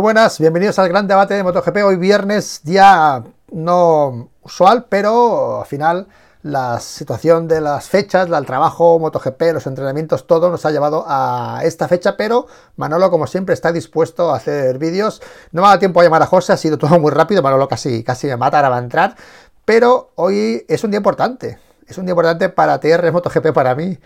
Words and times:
Buenas, 0.00 0.38
bienvenidos 0.38 0.78
al 0.78 0.88
gran 0.88 1.06
debate 1.06 1.34
de 1.34 1.42
MotoGP. 1.42 1.76
Hoy 1.84 1.96
viernes, 1.96 2.62
día 2.64 3.22
no 3.52 4.30
usual, 4.40 4.86
pero 4.88 5.60
al 5.60 5.66
final 5.66 6.06
la 6.42 6.80
situación 6.80 7.46
de 7.46 7.60
las 7.60 7.90
fechas, 7.90 8.30
el 8.30 8.46
trabajo, 8.46 8.98
MotoGP, 8.98 9.42
los 9.52 9.66
entrenamientos, 9.66 10.26
todo 10.26 10.48
nos 10.48 10.64
ha 10.64 10.70
llevado 10.70 11.04
a 11.06 11.60
esta 11.64 11.86
fecha, 11.86 12.16
pero 12.16 12.46
Manolo, 12.76 13.10
como 13.10 13.26
siempre, 13.26 13.52
está 13.52 13.72
dispuesto 13.72 14.30
a 14.30 14.36
hacer 14.36 14.78
vídeos. 14.78 15.20
No 15.52 15.60
me 15.60 15.66
ha 15.66 15.70
dado 15.72 15.80
tiempo 15.80 16.00
a 16.00 16.04
llamar 16.04 16.22
a 16.22 16.26
José, 16.26 16.54
ha 16.54 16.56
sido 16.56 16.78
todo 16.78 16.98
muy 16.98 17.10
rápido, 17.10 17.42
Manolo 17.42 17.68
casi, 17.68 18.02
casi 18.02 18.26
me 18.26 18.38
mata, 18.38 18.56
ahora 18.56 18.70
va 18.70 18.76
a 18.78 18.82
entrar, 18.82 19.16
pero 19.66 20.12
hoy 20.14 20.64
es 20.66 20.82
un 20.82 20.92
día 20.92 20.98
importante, 20.98 21.58
es 21.86 21.98
un 21.98 22.06
día 22.06 22.12
importante 22.12 22.48
para 22.48 22.80
TR 22.80 23.12
MotoGP 23.12 23.52
para 23.52 23.74
mí, 23.74 23.98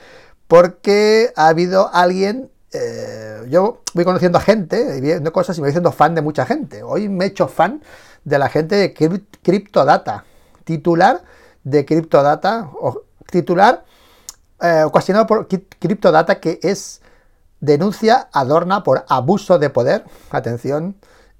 porque 0.48 1.32
ha 1.36 1.46
habido 1.46 1.88
alguien 1.92 2.50
eh, 2.76 3.46
yo 3.48 3.82
voy 3.94 4.04
conociendo 4.04 4.38
a 4.38 4.40
gente, 4.40 5.00
viendo 5.00 5.32
cosas 5.32 5.56
y 5.56 5.60
me 5.60 5.66
voy 5.66 5.70
haciendo 5.70 5.92
fan 5.92 6.16
de 6.16 6.22
mucha 6.22 6.44
gente. 6.44 6.82
Hoy 6.82 7.08
me 7.08 7.24
he 7.24 7.28
hecho 7.28 7.46
fan 7.46 7.80
de 8.24 8.36
la 8.36 8.48
gente 8.48 8.74
de 8.74 8.92
Cryptodata, 9.42 10.24
titular 10.64 11.22
de 11.62 11.84
Cryptodata, 11.84 12.68
o 12.80 13.02
titular 13.30 13.84
eh, 14.60 14.82
ocasionado 14.84 15.28
por 15.28 15.46
Cryptodata, 15.46 16.40
que 16.40 16.58
es 16.62 17.00
denuncia 17.60 18.28
a 18.32 18.44
Dorna 18.44 18.82
por 18.82 19.04
abuso 19.08 19.60
de 19.60 19.70
poder, 19.70 20.04
atención, 20.30 20.96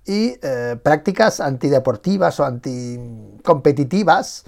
y 0.06 0.38
eh, 0.40 0.78
prácticas 0.80 1.40
antideportivas 1.40 2.38
o 2.38 2.44
anticompetitivas. 2.44 4.44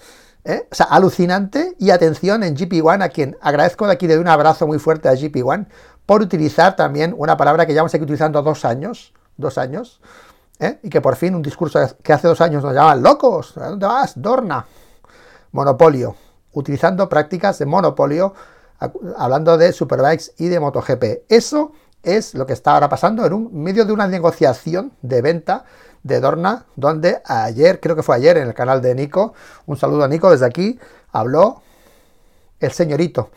O 0.49 0.75
sea, 0.77 0.87
alucinante 0.87 1.75
y 1.81 1.91
atención 1.91 2.45
en 2.45 2.55
GP1, 2.55 3.03
a 3.03 3.09
quien 3.09 3.37
agradezco 3.41 3.89
de 3.89 3.95
aquí 3.95 4.07
de 4.07 4.17
un 4.17 4.29
abrazo 4.29 4.69
muy 4.69 4.79
fuerte 4.79 5.09
a 5.09 5.15
GP1 5.15 5.67
por 6.07 6.23
utilizar 6.23 6.77
también 6.77 7.15
una 7.19 7.37
palabra 7.37 7.67
que 7.67 7.73
llevamos 7.73 7.93
aquí 7.93 8.05
utilizando 8.05 8.41
dos 8.41 8.65
años, 8.65 9.13
dos 9.37 9.59
años, 9.59 10.01
¿eh? 10.61 10.79
y 10.83 10.89
que 10.89 11.01
por 11.01 11.17
fin 11.17 11.35
un 11.35 11.43
discurso 11.43 11.81
que 12.03 12.13
hace 12.13 12.29
dos 12.29 12.41
años 12.41 12.63
nos 12.63 12.73
llamaban 12.73 13.03
locos, 13.03 13.59
¿a 13.59 13.69
dónde 13.69 13.87
vas? 13.87 14.13
Dorna, 14.15 14.65
monopolio, 15.51 16.15
utilizando 16.53 17.09
prácticas 17.09 17.59
de 17.59 17.67
monopolio, 17.67 18.35
hablando 19.17 19.59
de 19.59 19.73
Superbikes 19.73 20.33
y 20.39 20.49
de 20.49 20.61
MotoGP. 20.61 21.25
Eso 21.29 21.73
es 22.03 22.35
lo 22.35 22.47
que 22.47 22.53
está 22.53 22.75
ahora 22.75 22.89
pasando 22.89 23.27
en 23.27 23.33
un 23.33 23.63
medio 23.63 23.85
de 23.85 23.93
una 23.93 24.07
negociación 24.07 24.93
de 25.03 25.23
venta 25.23 25.65
de 26.05 26.21
Dorna, 26.21 26.67
donde 26.77 27.21
ayer, 27.25 27.81
creo 27.81 27.97
que 27.97 28.05
fue 28.05 28.15
ayer 28.15 28.37
en 28.37 28.47
el 28.47 28.55
canal 28.55 28.81
de 28.81 28.95
Nico, 28.95 29.35
un 29.67 29.77
saludo 29.77 30.05
a 30.05 30.09
Nico 30.09 30.31
desde 30.31 30.47
aquí, 30.47 30.79
habló 31.11 31.63
el 32.61 32.71
señorito 32.71 33.31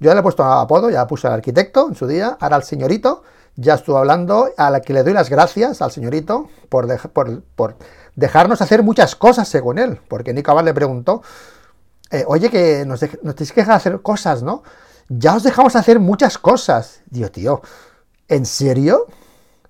yo 0.00 0.10
ya 0.10 0.14
le 0.14 0.20
he 0.20 0.22
puesto 0.22 0.44
apodo, 0.44 0.90
ya 0.90 1.06
puse 1.06 1.26
al 1.26 1.34
arquitecto 1.34 1.88
en 1.88 1.94
su 1.94 2.06
día, 2.06 2.36
ahora 2.40 2.56
al 2.56 2.64
señorito, 2.64 3.22
ya 3.56 3.74
estuvo 3.74 3.98
hablando, 3.98 4.48
a 4.56 4.70
la 4.70 4.80
que 4.80 4.92
le 4.92 5.02
doy 5.02 5.12
las 5.12 5.30
gracias 5.30 5.80
al 5.80 5.92
señorito 5.92 6.48
por, 6.68 6.86
dejarnos 8.16 8.60
hacer 8.60 8.82
muchas 8.82 9.14
cosas 9.14 9.48
según 9.48 9.78
él, 9.78 10.00
porque 10.08 10.32
Nico 10.32 10.50
Abad 10.50 10.64
le 10.64 10.74
preguntó, 10.74 11.22
eh, 12.10 12.24
oye, 12.26 12.50
que 12.50 12.84
nos, 12.84 13.00
tenéis 13.00 13.52
que 13.52 13.60
dejar 13.60 13.76
hacer 13.76 14.00
cosas, 14.02 14.42
¿no? 14.42 14.62
Ya 15.08 15.36
os 15.36 15.42
dejamos 15.42 15.76
hacer 15.76 16.00
muchas 16.00 16.38
cosas. 16.38 17.00
Digo, 17.10 17.28
tío, 17.30 17.62
¿en 18.28 18.46
serio? 18.46 19.06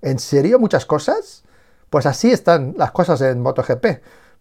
¿En 0.01 0.19
serio 0.19 0.59
muchas 0.59 0.85
cosas? 0.85 1.43
Pues 1.89 2.05
así 2.05 2.31
están 2.31 2.73
las 2.77 2.91
cosas 2.91 3.21
en 3.21 3.41
MotoGP, 3.41 3.85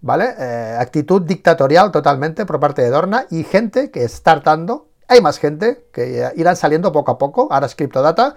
¿vale? 0.00 0.34
Eh, 0.38 0.76
actitud 0.78 1.22
dictatorial 1.22 1.90
totalmente 1.90 2.46
por 2.46 2.60
parte 2.60 2.82
de 2.82 2.90
Dorna 2.90 3.26
y 3.30 3.44
gente 3.44 3.90
que 3.90 4.04
está 4.04 4.32
hartando 4.32 4.88
hay 5.08 5.20
más 5.20 5.38
gente 5.38 5.86
que 5.92 6.30
irán 6.36 6.56
saliendo 6.56 6.92
poco 6.92 7.12
a 7.12 7.18
poco. 7.18 7.48
Ahora 7.50 7.66
es 7.66 7.74
CryptoData. 7.74 8.36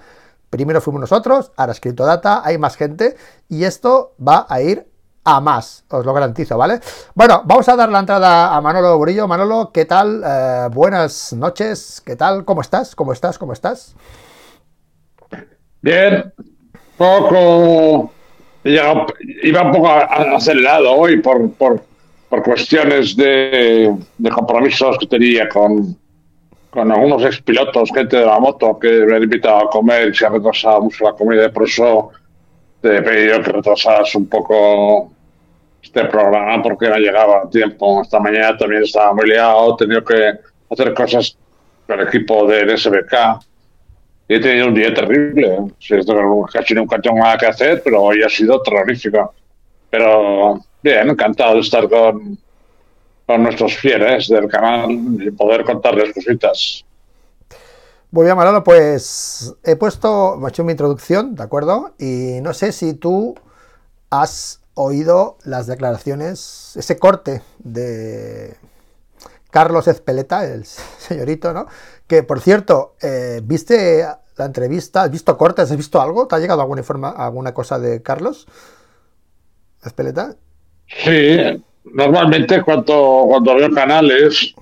Primero 0.49 0.79
fuimos 0.79 1.01
nosotros, 1.01 1.51
ahora 1.57 1.73
es 1.73 1.79
CryptoData. 1.79 2.41
Hay 2.45 2.57
más 2.57 2.75
gente 2.77 3.15
y 3.49 3.63
esto 3.63 4.15
va 4.25 4.45
a 4.49 4.61
ir 4.61 4.87
a 5.29 5.41
más, 5.41 5.83
os 5.89 6.05
lo 6.05 6.13
garantizo, 6.13 6.57
¿vale? 6.57 6.79
Bueno, 7.13 7.41
vamos 7.43 7.67
a 7.67 7.75
dar 7.75 7.89
la 7.89 7.99
entrada 7.99 8.55
a 8.55 8.61
Manolo 8.61 8.97
Burillo. 8.97 9.27
Manolo, 9.27 9.71
¿qué 9.73 9.83
tal? 9.83 10.23
Eh, 10.25 10.69
buenas 10.71 11.33
noches, 11.33 12.01
¿qué 12.05 12.15
tal? 12.15 12.45
¿Cómo 12.45 12.61
estás? 12.61 12.95
¿Cómo 12.95 13.11
estás? 13.11 13.37
¿Cómo 13.37 13.51
estás? 13.51 13.93
Bien, 15.81 16.33
poco. 16.95 18.13
Iba 18.63 19.61
un 19.63 19.71
poco 19.73 19.89
acelerado 19.89 20.93
hoy 20.93 21.21
por, 21.21 21.51
por, 21.51 21.83
cuestiones 22.43 23.15
de, 23.17 23.93
de 24.17 24.29
compromisos 24.29 24.97
que 24.97 25.07
tenía 25.07 25.49
con, 25.49 25.97
con 26.69 26.91
algunos 26.91 27.23
expilotos, 27.23 27.91
gente 27.93 28.17
de 28.17 28.25
la 28.25 28.39
moto 28.39 28.77
que 28.77 29.05
me 29.05 29.15
han 29.15 29.23
invitado 29.23 29.67
a 29.67 29.69
comer 29.69 30.09
y 30.09 30.13
se 30.13 30.25
ha 30.25 30.29
retrasado 30.29 30.81
mucho 30.81 31.05
la 31.05 31.13
comida 31.13 31.49
por 31.51 31.63
eso 31.63 32.11
te 32.81 32.97
he 32.97 33.01
pedido 33.01 33.41
que 33.41 33.51
retrasaras 33.51 34.13
un 34.15 34.27
poco 34.27 35.11
este 35.81 36.05
programa 36.05 36.61
porque 36.61 36.89
no 36.89 36.97
llegaba 36.97 37.43
a 37.43 37.49
tiempo. 37.49 38.01
Esta 38.01 38.19
mañana 38.19 38.57
también 38.57 38.83
estaba 38.83 39.13
muy 39.13 39.27
liado, 39.29 39.73
he 39.73 39.77
tenido 39.77 40.03
que 40.03 40.33
hacer 40.69 40.93
cosas 40.93 41.37
con 41.85 41.99
el 41.99 42.07
equipo 42.07 42.45
de 42.45 42.77
SBK 42.77 43.13
y 44.27 44.35
he 44.35 44.39
tenido 44.39 44.67
un 44.67 44.73
día 44.73 44.93
terrible. 44.93 45.57
casi 46.51 46.73
nunca 46.73 46.99
tengo 46.99 47.17
nada 47.17 47.37
que 47.37 47.45
hacer, 47.47 47.81
pero 47.83 48.03
hoy 48.03 48.21
ha 48.21 48.29
sido 48.29 48.61
terrorífico. 48.61 49.33
Pero 49.89 50.59
bien, 50.83 51.09
encantado 51.09 51.55
de 51.55 51.61
estar 51.61 51.87
con, 51.87 52.37
con 53.27 53.43
nuestros 53.43 53.75
fieles 53.77 54.29
del 54.29 54.47
canal 54.47 54.89
y 54.89 55.29
poder 55.31 55.65
contarles 55.65 56.13
cositas. 56.13 56.83
Muy 58.09 58.23
bien, 58.23 58.37
Manolo, 58.37 58.63
pues 58.63 59.53
he 59.63 59.75
puesto, 59.75 60.39
he 60.41 60.49
hecho 60.49 60.63
mi 60.63 60.71
introducción, 60.71 61.35
¿de 61.35 61.43
acuerdo? 61.43 61.93
Y 61.99 62.39
no 62.41 62.53
sé 62.53 62.71
si 62.71 62.93
tú 62.93 63.35
has 64.09 64.61
oído 64.75 65.37
las 65.43 65.67
declaraciones, 65.67 66.71
ese 66.77 66.97
corte 66.97 67.41
de 67.59 68.55
Carlos 69.51 69.89
Ezpeleta, 69.89 70.45
el 70.45 70.63
señorito, 70.97 71.53
¿no? 71.53 71.67
Que, 72.07 72.23
por 72.23 72.39
cierto, 72.39 72.95
eh, 73.01 73.41
¿viste 73.43 74.07
la 74.37 74.45
entrevista? 74.45 75.03
¿Has 75.03 75.11
visto 75.11 75.37
cortes? 75.37 75.69
¿Has 75.69 75.75
visto 75.75 75.99
algo? 75.99 76.27
¿Te 76.27 76.35
ha 76.35 76.39
llegado 76.39 76.61
alguna, 76.61 76.79
informa, 76.79 77.09
alguna 77.09 77.53
cosa 77.53 77.77
de 77.77 78.01
Carlos 78.01 78.47
Ezpeleta? 79.83 80.35
Sí, 80.87 81.61
normalmente 81.93 82.61
cuando, 82.61 83.25
cuando 83.27 83.55
veo 83.55 83.71
canales, 83.71 84.55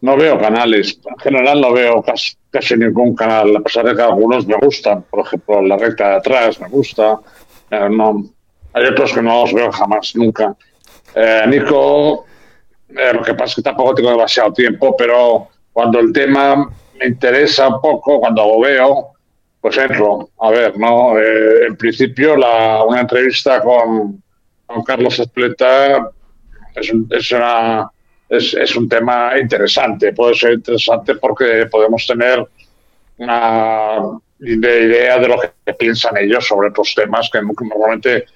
no 0.00 0.16
veo 0.16 0.38
canales. 0.38 0.98
En 1.08 1.18
general 1.18 1.60
no 1.60 1.72
veo 1.72 2.02
casi, 2.02 2.76
ningún 2.76 3.14
canal, 3.14 3.56
a 3.56 3.60
pesar 3.60 3.84
de 3.84 3.94
que 3.94 4.02
algunos 4.02 4.46
me 4.46 4.56
gustan. 4.56 5.02
Por 5.02 5.20
ejemplo, 5.20 5.62
la 5.62 5.76
recta 5.76 6.10
de 6.10 6.16
atrás 6.16 6.60
me 6.60 6.68
gusta. 6.68 7.18
Eh, 7.70 7.88
no, 7.90 8.24
hay 8.72 8.86
otros 8.86 9.12
que 9.12 9.22
no 9.22 9.42
los 9.42 9.52
veo 9.52 9.70
jamás, 9.72 10.14
nunca. 10.14 10.54
Eh, 11.14 11.44
Nico, 11.48 12.26
eh, 12.90 13.12
lo 13.12 13.22
que 13.22 13.34
pasa 13.34 13.46
es 13.46 13.54
que 13.56 13.62
tampoco 13.62 13.94
tengo 13.94 14.10
demasiado 14.10 14.52
tiempo, 14.52 14.94
pero 14.96 15.48
cuando 15.72 15.98
el 16.00 16.12
tema 16.12 16.70
me 16.98 17.06
interesa 17.06 17.68
un 17.68 17.80
poco, 17.80 18.20
cuando 18.20 18.46
lo 18.46 18.60
veo, 18.60 19.08
pues 19.60 19.76
entro. 19.76 20.30
A 20.40 20.50
ver, 20.50 20.78
¿no? 20.78 21.18
en 21.18 21.76
principio, 21.76 22.36
la, 22.36 22.84
una 22.84 23.00
entrevista 23.00 23.60
con, 23.62 24.22
con 24.66 24.84
Carlos 24.84 25.18
Espleta 25.18 26.10
es 26.80 26.90
un, 26.92 27.08
es, 27.10 27.32
una, 27.32 27.90
es, 28.28 28.54
es, 28.54 28.76
un 28.76 28.88
tema 28.88 29.38
interesante. 29.38 30.12
Puede 30.12 30.34
ser 30.34 30.54
interesante 30.54 31.14
porque 31.16 31.66
podemos 31.70 32.06
tener 32.06 32.46
una 33.18 34.20
idea 34.40 35.18
de 35.18 35.28
lo 35.28 35.40
que 35.40 35.74
piensan 35.74 36.16
ellos 36.16 36.46
sobre 36.46 36.68
otros 36.68 36.94
temas 36.94 37.28
que 37.32 37.40
normalmente 37.40 38.26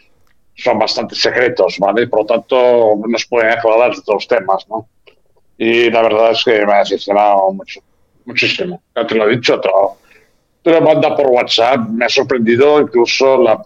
son 0.55 0.79
bastante 0.79 1.15
secretos, 1.15 1.79
¿vale? 1.79 2.07
Por 2.07 2.21
lo 2.21 2.27
tanto, 2.27 2.95
nos 3.07 3.27
pueden 3.27 3.51
aclarar 3.51 3.93
otros 3.97 4.29
temas, 4.29 4.69
¿no? 4.69 4.89
Y 5.57 5.91
la 5.91 6.03
verdad 6.03 6.33
es 6.33 6.45
que 6.45 6.65
me 6.67 6.73
ha 6.73 6.79
decepcionado 6.81 7.53
mucho, 7.53 7.81
muchísimo. 8.25 8.83
Ya 8.95 9.07
te 9.07 9.15
lo 9.15 9.29
he 9.29 9.37
dicho, 9.37 9.61
todo. 9.61 9.99
Te 10.63 10.71
lo 10.71 10.81
manda 10.81 11.15
por 11.17 11.27
WhatsApp, 11.27 11.89
me 11.89 12.05
ha 12.05 12.09
sorprendido 12.09 12.81
incluso 12.81 13.43
la, 13.43 13.65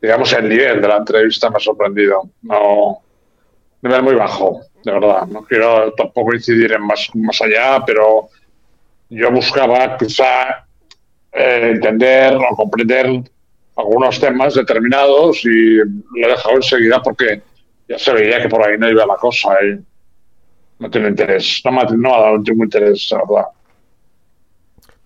digamos, 0.00 0.32
el 0.32 0.48
nivel 0.48 0.80
de 0.80 0.88
la 0.88 0.96
entrevista 0.98 1.50
me 1.50 1.56
ha 1.56 1.60
sorprendido. 1.60 2.22
No, 2.42 3.02
nivel 3.82 4.02
muy 4.02 4.14
bajo, 4.14 4.60
de 4.84 4.92
verdad. 4.92 5.26
No 5.26 5.44
quiero 5.44 5.92
tampoco 5.92 6.34
incidir 6.34 6.72
en 6.72 6.82
más, 6.82 7.08
más 7.14 7.40
allá, 7.40 7.82
pero 7.84 8.28
yo 9.10 9.30
buscaba 9.30 9.96
quizá 9.96 10.66
eh, 11.32 11.70
entender 11.74 12.36
o 12.36 12.56
comprender 12.56 13.22
algunos 13.76 14.18
temas 14.18 14.54
determinados 14.54 15.44
y 15.44 15.76
lo 15.76 16.26
he 16.26 16.28
dejado 16.28 16.56
enseguida 16.56 17.00
porque 17.02 17.42
ya 17.88 17.98
se 17.98 18.12
veía 18.12 18.42
que 18.42 18.48
por 18.48 18.66
ahí 18.66 18.76
no 18.76 18.88
iba 18.88 19.06
la 19.06 19.16
cosa 19.16 19.50
y 19.62 19.78
no 20.80 20.90
tiene 20.90 21.08
interés, 21.08 21.62
no 21.64 21.72
me, 21.72 21.80
ha 21.80 22.20
dado 22.20 22.38
ningún 22.38 22.66
interés, 22.66 23.08
la 23.10 23.18
verdad. 23.18 23.48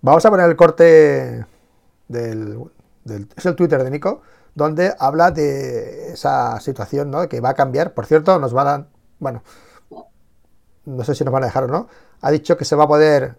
Vamos 0.00 0.24
a 0.26 0.30
poner 0.30 0.48
el 0.48 0.56
corte 0.56 1.44
del, 2.08 2.58
del 3.04 3.26
es 3.36 3.46
el 3.46 3.54
Twitter 3.54 3.82
de 3.82 3.90
Nico 3.90 4.22
donde 4.54 4.94
habla 4.98 5.30
de 5.30 6.12
esa 6.12 6.60
situación 6.60 7.10
¿no? 7.10 7.28
que 7.28 7.40
va 7.40 7.50
a 7.50 7.54
cambiar. 7.54 7.94
Por 7.94 8.06
cierto, 8.06 8.38
nos 8.38 8.52
van 8.52 8.68
a, 8.68 8.86
bueno, 9.18 9.42
no 10.84 11.04
sé 11.04 11.14
si 11.14 11.24
nos 11.24 11.32
van 11.32 11.44
a 11.44 11.46
dejar 11.46 11.64
o 11.64 11.68
no, 11.68 11.88
ha 12.20 12.30
dicho 12.30 12.56
que 12.56 12.64
se 12.64 12.76
va 12.76 12.84
a 12.84 12.88
poder 12.88 13.38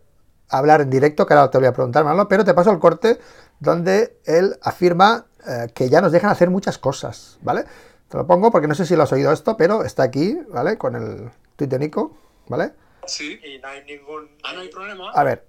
hablar 0.50 0.82
en 0.82 0.90
directo, 0.90 1.26
que 1.26 1.34
ahora 1.34 1.50
te 1.50 1.58
voy 1.58 1.68
a 1.68 1.74
preguntar, 1.74 2.04
Manolo, 2.04 2.28
pero 2.28 2.46
te 2.46 2.54
paso 2.54 2.72
el 2.72 2.80
corte 2.80 3.20
donde 3.60 4.20
él 4.26 4.58
afirma 4.62 5.26
eh, 5.48 5.68
que 5.74 5.90
ya 5.90 6.02
nos 6.02 6.12
dejan 6.12 6.30
hacer 6.30 6.50
muchas 6.50 6.78
cosas, 6.78 7.38
¿vale? 7.42 7.66
Te 8.10 8.18
lo 8.18 8.28
pongo 8.28 8.52
porque 8.52 8.68
no 8.68 8.76
sé 8.76 8.86
si 8.86 8.96
lo 8.96 9.04
has 9.04 9.12
oído 9.12 9.32
esto, 9.32 9.58
pero 9.58 9.84
está 9.84 10.04
aquí, 10.04 10.38
¿vale? 10.50 10.78
Con 10.78 10.96
el 10.96 11.32
tuit 11.56 11.70
de 11.70 11.80
Nico, 11.80 12.16
¿vale? 12.48 12.74
Sí. 13.06 13.40
Y 13.44 13.60
no 13.60 13.68
hay 13.68 13.84
ningún... 13.86 14.30
Ah, 14.44 14.54
no 14.54 14.62
hay 14.62 14.70
problema. 14.70 15.12
A 15.12 15.24
ver. 15.24 15.46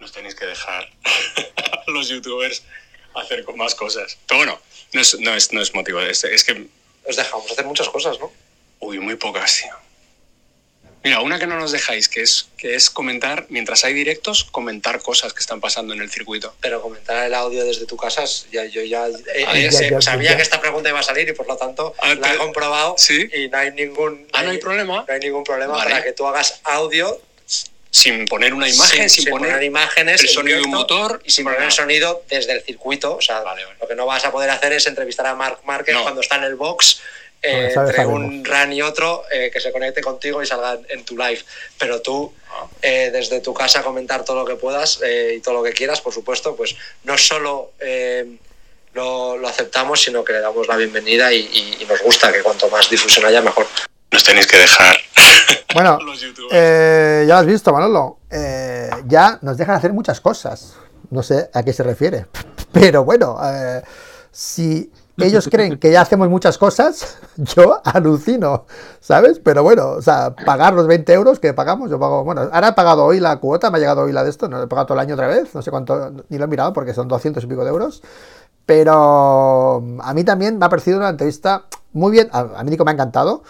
Nos 0.00 0.12
tenéis 0.12 0.34
que 0.34 0.46
dejar 0.46 0.84
a 0.84 1.90
los 1.92 2.08
youtubers 2.08 2.64
hacer 3.14 3.44
más 3.56 3.74
cosas. 3.74 4.18
Pero 4.26 4.38
bueno, 4.38 4.60
no 4.92 5.00
es, 5.00 5.18
no 5.18 5.34
es, 5.34 5.52
no 5.52 5.60
es 5.60 5.74
motivo. 5.74 6.00
Es, 6.00 6.24
es 6.24 6.44
que... 6.44 6.66
Os 7.04 7.16
dejamos 7.16 7.50
hacer 7.50 7.64
muchas 7.64 7.88
cosas, 7.88 8.18
¿no? 8.18 8.32
Uy, 8.78 8.98
muy 8.98 9.16
pocas, 9.16 9.60
tío. 9.62 9.74
Mira, 11.04 11.20
una 11.20 11.38
que 11.40 11.48
no 11.48 11.58
nos 11.58 11.72
dejáis, 11.72 12.08
que 12.08 12.22
es, 12.22 12.48
que 12.56 12.76
es 12.76 12.88
comentar, 12.88 13.46
mientras 13.48 13.84
hay 13.84 13.92
directos, 13.92 14.44
comentar 14.44 15.02
cosas 15.02 15.32
que 15.32 15.40
están 15.40 15.60
pasando 15.60 15.94
en 15.94 16.00
el 16.00 16.10
circuito. 16.10 16.54
Pero 16.60 16.80
comentar 16.80 17.26
el 17.26 17.34
audio 17.34 17.64
desde 17.64 17.86
tu 17.86 17.96
casa, 17.96 18.24
ya, 18.52 18.66
yo 18.66 18.82
ya, 18.82 19.08
eh, 19.34 20.00
sabía 20.00 20.36
que 20.36 20.42
esta 20.42 20.60
pregunta 20.60 20.90
iba 20.90 21.00
a 21.00 21.02
salir 21.02 21.28
y 21.28 21.32
por 21.32 21.48
lo 21.48 21.56
tanto 21.56 21.94
la 22.20 22.34
he 22.34 22.36
comprobado 22.38 22.94
¿Sí? 22.98 23.28
y 23.34 23.48
no 23.48 23.58
hay 23.58 23.72
ningún... 23.72 24.28
Ah, 24.32 24.44
no 24.44 24.50
hay 24.50 24.58
problema. 24.58 25.04
No 25.08 25.12
hay 25.12 25.18
ningún 25.18 25.42
problema 25.42 25.74
para 25.74 26.04
que 26.04 26.12
tú 26.12 26.24
hagas 26.24 26.60
audio 26.62 27.20
sin 27.92 28.24
poner 28.24 28.54
una 28.54 28.68
imagen, 28.68 29.08
sin, 29.10 29.26
poner, 29.26 29.62
imágenes, 29.62 30.22
el 30.22 30.28
sonido 30.30 30.56
de 30.56 30.64
un 30.64 30.70
motor 30.70 31.20
y 31.24 31.30
sin 31.30 31.44
poner 31.44 31.62
el 31.62 31.70
sonido 31.70 32.24
desde 32.28 32.52
el 32.52 32.62
circuito. 32.62 33.16
O 33.16 33.20
sea, 33.20 33.44
lo 33.80 33.86
que 33.86 33.94
no 33.94 34.06
vas 34.06 34.24
a 34.24 34.32
poder 34.32 34.48
hacer 34.48 34.72
es 34.72 34.86
entrevistar 34.86 35.26
a 35.26 35.34
Mark 35.34 35.60
Márquez 35.64 35.96
cuando 36.02 36.22
está 36.22 36.36
en 36.36 36.44
el 36.44 36.56
box 36.56 37.02
eh, 37.42 37.70
entre 37.76 38.06
un 38.06 38.44
run 38.44 38.72
y 38.72 38.80
otro 38.80 39.24
eh, 39.30 39.50
que 39.52 39.60
se 39.60 39.70
conecte 39.72 40.00
contigo 40.00 40.42
y 40.42 40.46
salga 40.46 40.78
en 40.88 41.04
tu 41.04 41.18
live. 41.18 41.40
Pero 41.78 42.00
tú, 42.00 42.32
ah. 42.50 42.66
eh, 42.80 43.10
desde 43.12 43.40
tu 43.40 43.52
casa, 43.52 43.82
comentar 43.82 44.24
todo 44.24 44.38
lo 44.38 44.46
que 44.46 44.56
puedas 44.56 45.00
y 45.34 45.40
todo 45.40 45.56
lo 45.56 45.62
que 45.62 45.72
quieras, 45.72 46.00
por 46.00 46.14
supuesto, 46.14 46.56
pues 46.56 46.74
no 47.04 47.18
solo 47.18 47.72
lo, 48.94 49.36
lo, 49.36 49.48
aceptamos, 49.48 50.02
sino 50.02 50.24
que 50.24 50.32
le 50.32 50.40
damos 50.40 50.66
la 50.66 50.76
bienvenida 50.76 51.30
y, 51.30 51.76
y, 51.78 51.84
nos 51.84 52.00
gusta 52.00 52.32
que 52.32 52.42
cuanto 52.42 52.70
más 52.70 52.88
difusión 52.88 53.26
haya, 53.26 53.42
mejor. 53.42 53.66
Nos 54.12 54.24
tenéis 54.24 54.46
que 54.46 54.58
dejar. 54.58 54.96
Bueno, 55.74 55.98
ya 56.50 57.24
lo 57.24 57.34
has 57.36 57.46
visto, 57.46 57.72
Manolo. 57.72 58.18
ya 59.06 59.38
nos 59.40 59.56
dejan 59.56 59.74
hacer 59.74 59.94
muchas 59.94 60.20
cosas. 60.20 60.74
No 61.08 61.22
sé 61.22 61.48
a 61.54 61.62
qué 61.62 61.72
se 61.72 61.82
refiere. 61.82 62.26
Pero 62.72 63.04
bueno, 63.04 63.38
si 64.30 64.92
ellos 65.18 65.48
creen 65.50 65.78
que 65.78 65.90
ya 65.90 66.00
hacemos 66.00 66.28
muchas 66.28 66.58
cosas, 66.58 67.18
yo 67.36 67.80
alucino, 67.84 68.64
¿sabes? 69.00 69.38
Pero 69.38 69.62
bueno, 69.62 69.90
o 69.90 70.02
sea, 70.02 70.34
pagar 70.34 70.72
los 70.72 70.86
20 70.86 71.12
euros 71.12 71.38
que 71.38 71.52
pagamos, 71.52 71.90
yo 71.90 71.98
pago, 71.98 72.24
bueno, 72.24 72.48
ahora 72.52 72.68
he 72.68 72.72
pagado 72.72 73.04
hoy 73.04 73.20
la 73.20 73.36
cuota, 73.36 73.70
me 73.70 73.76
ha 73.76 73.80
llegado 73.80 74.02
hoy 74.02 74.12
la 74.12 74.24
de 74.24 74.30
esto, 74.30 74.48
no 74.48 74.62
he 74.62 74.66
pagado 74.66 74.86
todo 74.86 74.98
el 74.98 75.00
año 75.00 75.14
otra 75.14 75.28
vez, 75.28 75.54
no 75.54 75.62
sé 75.62 75.70
cuánto, 75.70 76.12
ni 76.28 76.38
lo 76.38 76.44
he 76.44 76.48
mirado 76.48 76.72
porque 76.72 76.94
son 76.94 77.08
200 77.08 77.44
y 77.44 77.46
pico 77.46 77.64
de 77.64 77.70
euros, 77.70 78.02
pero 78.64 79.82
a 80.00 80.14
mí 80.14 80.24
también 80.24 80.58
me 80.58 80.64
ha 80.64 80.68
parecido 80.68 80.98
una 80.98 81.10
entrevista 81.10 81.64
muy 81.92 82.10
bien, 82.10 82.28
a, 82.32 82.62
mí 82.64 82.70
Nico 82.70 82.84
me 82.84 82.92
ha 82.92 82.94
encantado, 82.94 83.42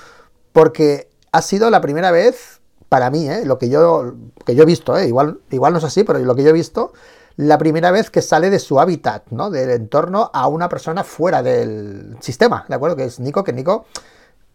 porque 0.53 1.09
ha 1.33 1.43
sido 1.43 1.71
la 1.71 1.81
primera 1.81 2.11
vez, 2.11 2.61
para 2.89 3.11
mí, 3.11 3.27
¿eh? 3.29 3.47
lo 3.47 3.59
que 3.59 3.71
yo, 3.71 4.15
que 4.45 4.55
yo 4.55 4.65
he 4.65 4.67
visto, 4.67 4.97
¿eh? 4.99 5.09
igual, 5.09 5.41
igual 5.51 5.73
no 5.73 5.79
es 5.79 5.85
así, 5.85 6.05
pero 6.05 6.19
lo 6.19 6.35
que 6.35 6.43
yo 6.43 6.51
he 6.51 6.53
visto, 6.53 6.93
la 7.37 7.57
primera 7.57 7.91
vez 7.91 8.11
que 8.11 8.21
sale 8.21 8.51
de 8.51 8.59
su 8.59 8.79
hábitat, 8.79 9.25
¿no? 9.31 9.49
Del 9.49 9.71
entorno 9.71 10.31
a 10.35 10.47
una 10.49 10.69
persona 10.69 11.03
fuera 11.03 11.43
del 11.43 12.19
sistema, 12.21 12.67
¿de 12.69 12.75
acuerdo? 12.75 12.97
Que 12.97 13.05
es 13.05 13.19
Nico, 13.19 13.43
que 13.43 13.55
Nico 13.55 13.87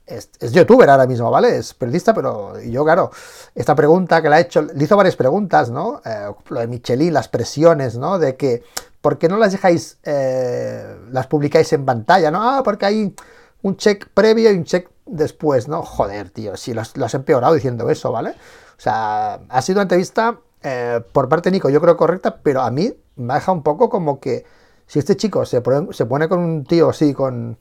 es, 0.06 0.30
youtuber 0.52 0.88
ahora 0.88 1.08
mismo, 1.08 1.32
¿vale? 1.32 1.58
Es 1.58 1.74
periodista, 1.74 2.14
pero 2.14 2.60
yo, 2.60 2.84
claro, 2.84 3.10
esta 3.56 3.74
pregunta 3.74 4.22
que 4.22 4.30
le 4.30 4.36
ha 4.36 4.40
hecho, 4.40 4.62
le 4.62 4.84
hizo 4.84 4.96
varias 4.96 5.16
preguntas, 5.16 5.72
¿no? 5.72 6.04
Eh, 6.06 6.32
lo 6.50 6.60
de 6.60 6.68
Michelin, 6.68 7.14
las 7.14 7.30
presiones, 7.30 7.98
¿no? 7.98 8.20
De 8.20 8.36
que, 8.36 8.62
¿por 9.02 9.18
qué 9.18 9.28
no 9.28 9.38
las 9.38 9.52
dejáis, 9.52 9.98
las 10.04 11.26
publicáis 11.26 11.74
en 11.74 11.86
pantalla, 11.86 12.30
¿no? 12.30 12.44
Ah, 12.44 12.62
porque 12.64 12.86
hay 12.86 13.16
un 13.62 13.78
check 13.78 14.08
previo 14.14 14.52
y 14.52 14.58
un 14.58 14.64
check 14.64 14.90
después, 15.06 15.68
¿no? 15.68 15.84
Joder, 15.84 16.30
tío, 16.30 16.58
si 16.58 16.74
lo 16.74 16.82
has 16.82 17.14
empeorado 17.14 17.54
diciendo 17.54 17.90
eso, 17.90 18.12
¿vale? 18.12 18.32
O 18.32 18.82
sea, 18.82 19.40
ha 19.50 19.62
sido 19.62 19.78
una 19.78 19.84
entrevista 19.84 20.40
eh, 20.62 21.02
por 21.12 21.30
parte 21.30 21.50
de 21.50 21.56
Nico, 21.56 21.70
yo 21.70 21.82
creo 21.82 21.98
correcta, 21.98 22.40
pero 22.42 22.62
a 22.62 22.72
mí 22.72 22.94
me 23.16 23.34
deja 23.34 23.52
un 23.52 23.64
poco 23.64 23.90
como 23.90 24.20
que 24.20 24.46
si 24.86 25.00
este 25.00 25.18
chico 25.18 25.46
se 25.46 25.62
pone, 25.62 25.94
se 25.94 26.06
pone 26.06 26.30
con 26.30 26.40
un 26.40 26.64
tío 26.64 26.90
así, 26.90 27.14
con 27.14 27.58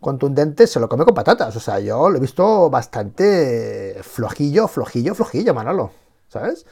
contundente, 0.00 0.66
se 0.66 0.80
lo 0.80 0.88
come 0.88 1.04
con 1.04 1.14
patatas. 1.14 1.54
O 1.56 1.60
sea, 1.60 1.80
yo 1.80 2.10
lo 2.10 2.16
he 2.16 2.20
visto 2.20 2.70
bastante 2.70 3.98
flojillo, 4.02 4.68
flojillo, 4.68 5.14
flojillo, 5.14 5.54
Manolo. 5.54 5.92
¿Sabes? 6.28 6.66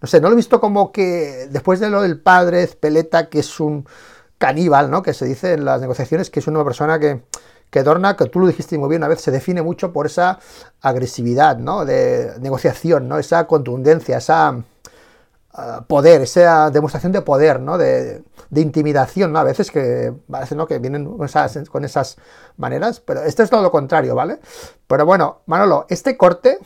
No 0.00 0.08
sé, 0.08 0.20
no 0.20 0.28
lo 0.28 0.34
he 0.34 0.36
visto 0.36 0.60
como 0.60 0.92
que 0.92 1.48
después 1.50 1.80
de 1.80 1.90
lo 1.90 2.02
del 2.02 2.20
padre, 2.20 2.66
Peleta, 2.68 3.28
que 3.28 3.40
es 3.40 3.60
un 3.60 3.86
caníbal, 4.38 4.90
¿no? 4.90 5.02
Que 5.02 5.12
se 5.12 5.26
dice 5.26 5.54
en 5.54 5.64
las 5.64 5.80
negociaciones 5.80 6.30
que 6.30 6.40
es 6.40 6.46
una 6.46 6.64
persona 6.64 6.98
que, 6.98 7.22
que 7.70 7.82
Dorna, 7.82 8.16
que 8.16 8.26
tú 8.26 8.40
lo 8.40 8.46
dijiste 8.46 8.78
muy 8.78 8.88
bien 8.88 9.02
una 9.02 9.08
vez, 9.08 9.20
se 9.20 9.30
define 9.30 9.62
mucho 9.62 9.92
por 9.92 10.06
esa 10.06 10.38
agresividad, 10.80 11.58
¿no? 11.58 11.84
De 11.84 12.32
negociación, 12.40 13.08
¿no? 13.08 13.18
Esa 13.18 13.46
contundencia, 13.46 14.18
esa 14.18 14.62
poder, 15.86 16.22
esa 16.22 16.70
demostración 16.70 17.12
de 17.12 17.22
poder, 17.22 17.60
¿no? 17.60 17.78
De, 17.78 18.22
intimidación, 18.54 19.32
¿no? 19.32 19.38
A 19.40 19.44
veces 19.44 19.70
que 19.70 20.12
parece, 20.30 20.54
¿no? 20.54 20.66
Que 20.66 20.78
vienen 20.78 21.04
con 21.04 21.26
esas, 21.26 21.68
con 21.68 21.84
esas 21.84 22.16
maneras, 22.56 23.00
pero 23.00 23.22
esto 23.22 23.42
es 23.42 23.50
todo 23.50 23.62
lo 23.62 23.70
contrario, 23.70 24.14
¿vale? 24.14 24.38
Pero 24.86 25.04
bueno, 25.04 25.40
Manolo, 25.46 25.86
este 25.88 26.16
corte 26.16 26.58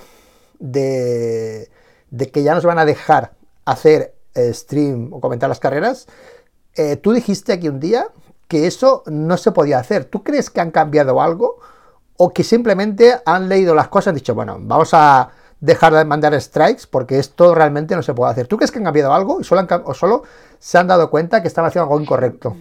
de, 0.58 1.70
de 2.10 2.31
que 2.31 2.43
ya 2.43 2.55
nos 2.55 2.64
van 2.64 2.78
a 2.78 2.84
dejar 2.84 3.32
hacer 3.64 4.14
eh, 4.34 4.52
stream 4.52 5.12
o 5.12 5.20
comentar 5.20 5.48
las 5.48 5.60
carreras, 5.60 6.06
eh, 6.75 6.96
tú 6.96 7.12
dijiste 7.12 7.52
aquí 7.52 7.69
un 7.69 7.81
día 7.81 8.06
que 8.52 8.66
eso 8.66 9.02
no 9.06 9.38
se 9.38 9.50
podía 9.50 9.78
hacer. 9.78 10.04
¿Tú 10.04 10.22
crees 10.22 10.50
que 10.50 10.60
han 10.60 10.70
cambiado 10.70 11.22
algo? 11.22 11.58
¿O 12.19 12.34
que 12.34 12.44
simplemente 12.44 13.14
han 13.25 13.49
leído 13.49 13.75
las 13.75 13.88
cosas 13.88 14.08
han 14.08 14.16
dicho, 14.16 14.34
bueno, 14.34 14.58
vamos 14.60 14.90
a 14.93 15.31
dejar 15.58 15.94
de 15.94 16.04
mandar 16.04 16.38
strikes 16.38 16.82
porque 16.90 17.19
esto 17.19 17.54
realmente 17.54 17.96
no 17.96 18.02
se 18.02 18.12
puede 18.12 18.31
hacer. 18.31 18.46
¿Tú 18.49 18.58
crees 18.58 18.70
que 18.70 18.76
han 18.76 18.84
cambiado 18.84 19.14
algo 19.14 19.40
y 19.40 19.44
solo 19.44 19.66
o 19.84 19.94
solo 19.94 20.25
se 20.58 20.76
han 20.76 20.87
dado 20.87 21.08
cuenta 21.08 21.40
que 21.40 21.49
están 21.49 21.64
haciendo 21.64 21.84
algo 21.84 21.99
incorrecto? 21.99 22.54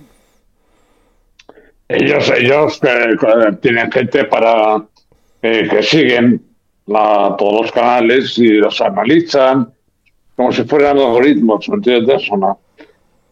Ellos, 1.89 2.31
ellos 2.33 2.79
eh, 2.83 3.57
tienen 3.59 3.91
gente 3.91 4.23
para 4.23 4.85
eh, 5.41 5.67
que 5.69 5.83
siguen 5.83 6.41
todos 6.85 7.61
los 7.63 7.71
canales 7.73 8.37
y 8.37 8.47
los 8.47 8.79
analizan 8.79 9.73
como 10.37 10.53
si 10.53 10.63
fueran 10.63 10.97
algoritmos, 10.97 11.67
¿me 11.67 11.75
entiendes 11.75 12.23
o 12.31 12.37
no? 12.37 12.59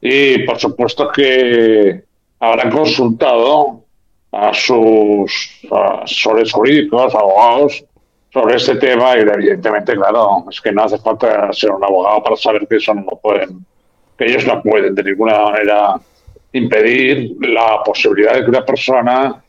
Y 0.01 0.39
por 0.39 0.59
supuesto 0.59 1.09
que 1.09 2.08
habrán 2.39 2.71
consultado 2.71 3.83
a 4.31 4.53
sus 4.53 5.61
asesores 5.71 6.51
jurídicos, 6.51 7.13
abogados, 7.15 7.83
sobre 8.31 8.55
este 8.55 8.75
tema 8.75 9.17
y 9.17 9.21
evidentemente, 9.21 9.95
claro, 9.95 10.45
es 10.49 10.61
que 10.61 10.71
no 10.71 10.83
hace 10.83 10.99
falta 10.99 11.51
ser 11.51 11.71
un 11.71 11.83
abogado 11.83 12.23
para 12.23 12.35
saber 12.35 12.67
que 12.67 12.75
eso 12.75 12.93
no 12.93 13.19
pueden, 13.21 13.65
que 14.17 14.25
ellos 14.25 14.45
no 14.45 14.61
pueden 14.61 14.93
de 14.93 15.03
ninguna 15.03 15.39
manera 15.39 15.95
impedir 16.53 17.35
la 17.39 17.81
posibilidad 17.83 18.35
de 18.35 18.43
que 18.43 18.49
una 18.49 18.65
persona 18.65 19.43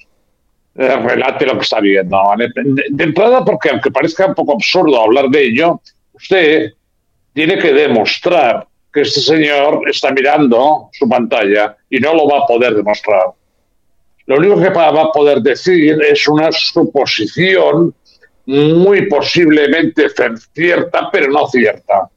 eh, 0.75 0.97
relate 0.97 1.47
lo 1.47 1.55
que 1.55 1.63
está 1.63 1.81
viendo. 1.81 2.19
De, 2.37 3.05
entrada, 3.05 3.45
porque 3.45 3.71
aunque 3.71 3.91
parezca 3.91 4.27
un 4.27 4.35
poco 4.35 4.55
absurdo 4.55 5.03
hablar 5.03 5.29
de 5.29 5.45
ello, 5.45 5.81
usted 6.15 6.73
tiene 7.35 7.59
que 7.59 7.73
demostrar 7.73 8.67
que 8.93 9.03
este 9.03 9.21
señor 9.21 9.83
está 9.89 10.11
mirando 10.13 10.89
su 10.93 11.09
pantalla 11.09 11.77
y 11.89 11.99
no 12.01 12.15
lo 12.15 12.29
va 12.29 12.39
a 12.39 12.47
poder 12.47 12.75
demostrar. 12.75 13.27
Lo 14.27 14.37
único 14.37 14.61
que 14.61 14.71
va 14.71 14.89
a 14.89 15.13
poder 15.13 15.41
decir 15.41 16.01
es 16.03 16.27
una 16.29 16.51
suposición 16.53 17.95
muy 18.47 19.09
posiblemente 19.09 20.07
cierta, 20.55 21.09
pero 21.11 21.31
no 21.31 21.47
cierta. 21.49 22.09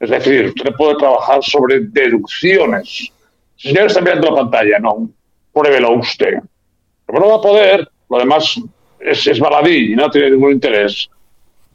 Es 0.00 0.10
decir, 0.10 0.46
usted 0.46 0.74
puede 0.76 0.96
trabajar 0.96 1.42
sobre 1.42 1.80
deducciones. 1.80 3.10
Si 3.56 3.68
señor 3.68 3.86
está 3.86 4.00
mirando 4.00 4.30
la 4.30 4.36
pantalla, 4.42 4.78
no, 4.78 5.10
pruébelo 5.52 5.92
usted. 5.92 6.38
Pero 7.06 7.20
no 7.20 7.28
va 7.28 7.36
a 7.36 7.40
poder, 7.40 7.88
lo 8.10 8.18
demás 8.18 8.60
es, 9.00 9.26
es 9.26 9.38
baladí 9.38 9.92
y 9.92 9.96
no 9.96 10.10
tiene 10.10 10.30
ningún 10.30 10.52
interés. 10.52 11.08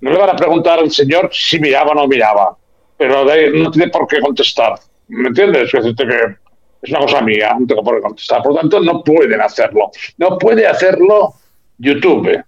No 0.02 0.12
le 0.12 0.18
van 0.18 0.32
a 0.32 0.36
preguntar 0.36 0.80
al 0.80 0.92
señor 0.92 1.30
si 1.32 1.60
miraba 1.60 1.92
o 1.92 1.96
no 1.96 2.08
miraba, 2.08 2.56
pero 2.98 3.26
no 3.54 3.72
tiene 3.72 3.90
por 3.90 4.08
qué 4.08 4.20
contestar. 4.20 4.76
¿Me 5.08 5.30
entiendes? 5.30 5.74
Es, 5.74 5.96
que 5.96 6.92
una 6.92 7.00
cosa 7.00 7.22
mía, 7.22 7.56
no 7.60 7.68
tengo 7.68 7.84
por 7.84 7.96
qué 7.96 8.02
contestar. 8.02 8.42
Por 8.44 8.54
lo 8.54 8.60
tanto, 8.60 8.80
no 8.80 9.04
pueden 9.04 9.40
hacerlo. 9.42 9.92
No 10.18 10.38
puede 10.38 10.68
hacerlo 10.68 11.34
YouTube. 11.78 12.44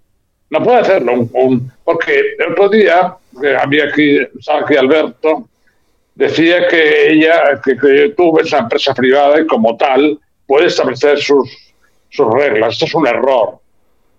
No 0.50 0.62
puede 0.64 0.78
hacerlo, 0.78 1.28
porque 1.84 2.34
el 2.36 2.52
otro 2.52 2.68
día, 2.68 3.14
había 3.60 3.84
aquí, 3.84 4.18
estaba 4.36 4.62
aquí 4.62 4.74
Alberto, 4.74 5.48
decía 6.12 6.66
que 6.66 7.12
ella, 7.12 7.60
que, 7.64 7.76
que 7.76 8.08
YouTube 8.08 8.40
es 8.40 8.52
una 8.52 8.62
empresa 8.62 8.92
privada 8.92 9.40
y 9.40 9.46
como 9.46 9.76
tal 9.76 10.18
puede 10.46 10.66
establecer 10.66 11.18
sus, 11.18 11.48
sus 12.08 12.34
reglas. 12.34 12.72
Esto 12.72 12.86
es 12.86 12.94
un 12.94 13.06
error. 13.06 13.60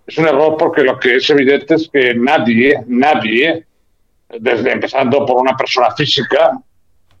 Es 0.06 0.16
un 0.16 0.26
error 0.26 0.56
porque 0.58 0.82
lo 0.82 0.98
que 0.98 1.16
es 1.16 1.28
evidente 1.28 1.74
es 1.74 1.90
que 1.92 2.14
nadie, 2.14 2.82
nadie, 2.86 3.66
desde 4.40 4.72
empezando 4.72 5.24
por 5.26 5.40
una 5.40 5.56
persona 5.56 5.90
física 5.94 6.52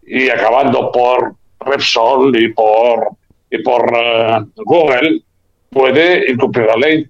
y 0.02 0.28
acabando 0.28 0.90
por 0.90 1.34
Repsol 1.60 2.36
y 2.36 2.52
por 2.52 3.16
y 3.52 3.58
por 3.62 3.92
eh, 3.94 4.44
Google, 4.56 5.22
puede 5.70 6.30
incumplir 6.30 6.66
la 6.66 6.76
ley. 6.76 7.06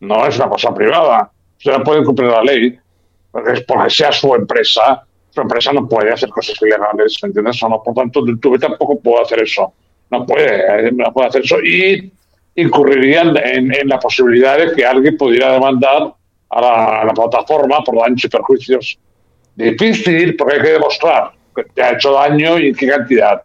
No 0.00 0.26
es 0.26 0.36
una 0.36 0.48
cosa 0.50 0.74
privada. 0.74 1.30
Usted 1.56 1.72
no 1.72 1.82
puede 1.82 2.00
incumplir 2.00 2.28
la 2.28 2.42
ley 2.42 2.78
porque 3.30 3.52
es 3.52 3.60
porque 3.62 3.90
sea 3.90 4.12
su 4.12 4.34
empresa. 4.34 5.02
Su 5.30 5.40
empresa 5.40 5.72
no 5.72 5.88
puede 5.88 6.12
hacer 6.12 6.28
cosas 6.28 6.60
ilegales, 6.60 7.16
¿entiendes? 7.22 7.62
O 7.62 7.68
no, 7.70 7.82
por 7.82 7.94
tanto, 7.94 8.26
YouTube 8.26 8.60
tampoco 8.60 9.00
puede 9.00 9.22
hacer 9.22 9.42
eso. 9.42 9.72
No 10.10 10.26
puede, 10.26 10.88
eh, 10.88 10.92
no 10.92 11.10
puede 11.10 11.28
hacer 11.28 11.42
eso. 11.42 11.58
Y 11.62 12.12
incurrirían 12.56 13.34
en, 13.42 13.88
la 13.88 13.98
posibilidad 13.98 14.58
de 14.58 14.72
que 14.74 14.84
alguien 14.84 15.16
pudiera 15.16 15.52
demandar 15.52 16.12
a 16.52 17.04
la, 17.04 17.12
plataforma 17.12 17.82
por 17.82 17.98
daños 17.98 18.24
y 18.24 18.28
perjuicios. 18.28 18.98
Difícil 19.56 20.36
porque 20.36 20.56
hay 20.56 20.62
que 20.62 20.72
demostrar 20.72 21.32
que 21.54 21.64
te 21.64 21.82
ha 21.82 21.92
hecho 21.92 22.12
daño 22.12 22.58
y 22.58 22.68
en 22.68 22.74
qué 22.74 22.88
cantidad. 22.88 23.42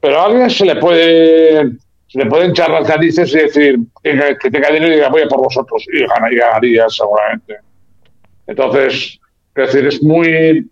Pero 0.00 0.20
a 0.20 0.26
alguien 0.26 0.50
se 0.50 0.64
le 0.64 0.76
puede 0.76 1.72
se 2.08 2.18
le 2.18 2.26
pueden 2.26 2.50
echar 2.50 2.70
las 2.70 2.86
narices 2.86 3.34
y 3.34 3.38
decir 3.38 3.78
que, 4.02 4.50
tenga 4.50 4.68
dinero 4.68 4.88
y 4.92 4.96
diga 4.96 5.08
voy 5.08 5.22
a 5.22 5.28
por 5.28 5.44
vosotros 5.44 5.82
y, 5.92 6.06
ganaría 6.06 6.86
seguramente. 6.90 7.56
Entonces, 8.46 9.18
es 9.54 9.66
decir, 9.72 9.86
es 9.86 10.02
muy 10.02 10.68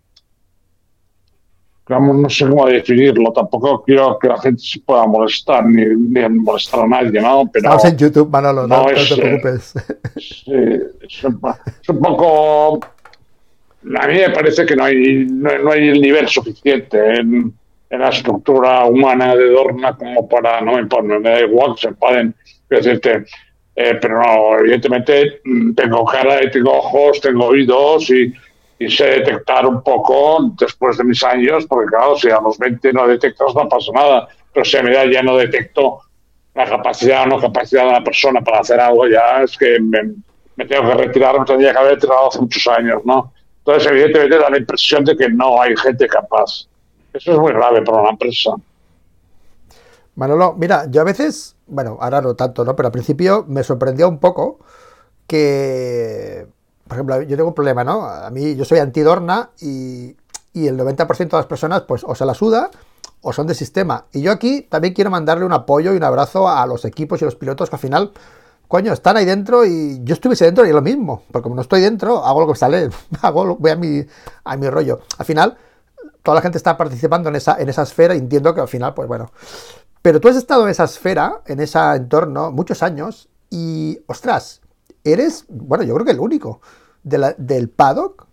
no 1.99 2.31
sé 2.31 2.49
cómo 2.49 2.67
definirlo, 2.67 3.33
tampoco 3.33 3.83
quiero 3.83 4.19
que 4.19 4.29
la 4.29 4.41
gente 4.41 4.63
se 4.63 4.81
pueda 4.81 5.07
molestar 5.07 5.65
ni, 5.67 5.87
molestar 6.29 6.81
a 6.81 6.87
nadie, 6.87 7.21
¿no? 7.21 7.49
Pero 7.53 7.65
Estamos 7.65 7.85
en 7.87 7.97
YouTube, 7.97 8.31
Manolo, 8.31 8.67
no, 8.67 8.85
te 8.87 8.93
eh, 8.93 9.17
preocupes. 9.17 9.75
sí, 10.17 10.53
es 11.01 11.25
un, 11.25 11.41
poco... 12.01 12.81
A 13.99 14.07
mí 14.07 14.15
me 14.15 14.31
parece 14.31 14.67
que 14.67 14.77
no 14.77 14.85
hay, 14.85 15.27
no, 15.27 15.71
hay 15.71 15.89
el 15.89 16.01
nivel 16.01 16.29
suficiente 16.29 17.15
en, 17.15 17.53
la 17.89 18.11
estructura 18.11 18.85
humana 18.85 19.35
de 19.35 19.51
Dorna 19.51 19.97
como 19.97 20.29
para, 20.29 20.61
no 20.61 20.75
me, 20.75 20.83
importa, 20.83 21.19
me 21.19 21.29
da 21.29 21.41
igual 21.41 21.75
que 21.75 21.81
se 21.81 21.89
enfaden, 21.89 22.35
decirte, 22.69 23.25
eh, 23.75 23.99
pero 24.01 24.23
no, 24.23 24.59
evidentemente 24.61 25.41
mm, 25.45 25.73
tengo 25.73 26.05
cara, 26.05 26.39
tengo 26.53 26.73
ojos, 26.73 27.21
tengo 27.21 27.47
oídos 27.47 28.11
y 28.11 28.33
y 28.81 28.91
sé 28.91 29.05
detectar 29.05 29.67
un 29.67 29.83
poco 29.83 30.55
después 30.59 30.97
de 30.97 31.05
mis 31.05 31.23
años, 31.23 31.67
porque 31.67 31.87
claro, 31.87 32.17
si 32.17 32.31
a 32.31 32.41
los 32.41 32.57
20 32.57 32.95
no 32.95 33.07
detectas 33.07 33.55
no 33.55 33.69
pasa 33.69 33.93
nada, 33.93 34.29
pero 34.55 34.65
si 34.65 34.79
a 34.79 34.83
mi 34.83 34.91
ya 35.13 35.23
no 35.23 35.37
detecto 35.37 36.01
la 36.55 36.67
capacidad 36.67 37.25
o 37.25 37.27
no 37.27 37.39
capacidad 37.39 37.83
de 37.83 37.89
una 37.91 38.03
persona 38.03 38.41
para 38.41 38.61
hacer 38.61 38.81
algo, 38.81 39.07
ya 39.07 39.43
es 39.43 39.55
que 39.59 39.79
me, 39.81 40.65
tengo 40.65 40.89
que 40.89 40.95
retirar, 40.95 41.39
me 41.39 41.45
tendría 41.45 41.73
que 41.73 41.79
haber 41.79 41.95
retirado 41.97 42.29
hace 42.29 42.41
muchos 42.41 42.67
años, 42.69 43.03
¿no? 43.05 43.35
Entonces, 43.59 43.91
evidentemente, 43.93 44.39
da 44.39 44.49
la 44.49 44.59
impresión 44.59 45.05
de 45.05 45.15
que 45.15 45.29
no 45.29 45.61
hay 45.61 45.77
gente 45.77 46.07
capaz. 46.07 46.67
Eso 47.13 47.33
es 47.33 47.39
muy 47.39 47.53
grave 47.53 47.83
para 47.83 48.01
una 48.01 48.11
empresa. 48.11 48.53
Manolo, 50.15 50.55
mira, 50.57 50.87
yo 50.89 51.03
a 51.03 51.05
veces, 51.05 51.55
bueno, 51.67 51.99
ahora 52.01 52.23
no 52.23 52.35
tanto, 52.35 52.65
¿no? 52.65 52.75
Pero 52.75 52.87
al 52.87 52.93
principio 52.93 53.45
me 53.47 53.63
sorprendió 53.63 54.09
un 54.09 54.19
poco 54.19 54.59
que 55.27 56.47
por 56.91 56.97
ejemplo, 56.97 57.23
yo 57.23 57.37
tengo 57.37 57.51
un 57.51 57.55
problema, 57.55 57.85
¿no? 57.85 58.05
A 58.05 58.29
mí, 58.31 58.57
yo 58.57 58.65
soy 58.65 58.81
antidorna 58.81 59.51
y, 59.61 60.17
y 60.53 60.67
el 60.67 60.77
90% 60.77 61.31
de 61.31 61.37
las 61.37 61.47
personas, 61.47 61.83
pues, 61.83 62.03
o 62.03 62.17
se 62.17 62.25
la 62.25 62.35
suda 62.35 62.69
o 63.23 63.33
son 63.33 63.47
de 63.47 63.55
sistema. 63.55 64.07
Y 64.13 64.23
yo 64.23 64.33
aquí 64.33 64.63
también 64.63 64.93
quiero 64.93 65.09
mandarle 65.09 65.45
un 65.45 65.53
apoyo 65.53 65.95
y 65.95 65.97
un 65.97 66.03
abrazo 66.03 66.49
a 66.49 66.67
los 66.67 66.85
equipos 66.85 67.23
y 67.23 67.27
los 67.27 67.37
pilotos 67.37 67.71
que 67.71 67.77
al 67.77 67.81
final, 67.81 68.11
coño, 68.67 68.93
están 68.93 69.17
ahí 69.17 69.25
dentro 69.25 69.65
y 69.65 70.01
yo 70.03 70.15
estuviese 70.15 70.47
dentro 70.47 70.67
y 70.67 70.73
lo 70.73 70.83
mismo. 70.83 71.23
Porque 71.31 71.45
como 71.45 71.55
no 71.55 71.63
estoy 71.63 71.81
dentro, 71.81 72.25
hago 72.25 72.41
lo 72.41 72.53
que 72.53 72.59
sale, 72.59 72.91
hago, 73.23 73.55
voy 73.55 73.71
a 73.71 73.77
mi, 73.77 74.05
a 74.43 74.57
mi 74.57 74.69
rollo. 74.69 74.99
Al 75.17 75.27
final, 75.27 75.59
toda 76.25 76.35
la 76.35 76.43
gente 76.43 76.59
está 76.59 76.77
participando 76.77 77.29
en 77.29 77.37
esa, 77.37 77.55
en 77.61 77.69
esa 77.69 77.85
esfera 77.85 78.17
y 78.17 78.19
entiendo 78.19 78.53
que 78.53 78.63
al 78.63 78.69
final, 78.69 78.95
pues 78.95 79.07
bueno. 79.07 79.31
Pero 80.03 80.21
tú 80.21 80.27
has 80.27 80.35
estado 80.35 80.65
en 80.65 80.71
esa 80.71 80.83
esfera, 80.83 81.43
en 81.47 81.61
ese 81.61 81.79
entorno, 81.79 82.51
muchos 82.51 82.83
años 82.83 83.29
y, 83.49 84.01
ostras, 84.07 84.61
eres, 85.05 85.45
bueno, 85.49 85.85
yo 85.85 85.95
creo 85.95 86.05
que 86.05 86.13
el 86.13 86.21
único 86.21 86.61
del 87.03 87.69
paddock. 87.69 88.27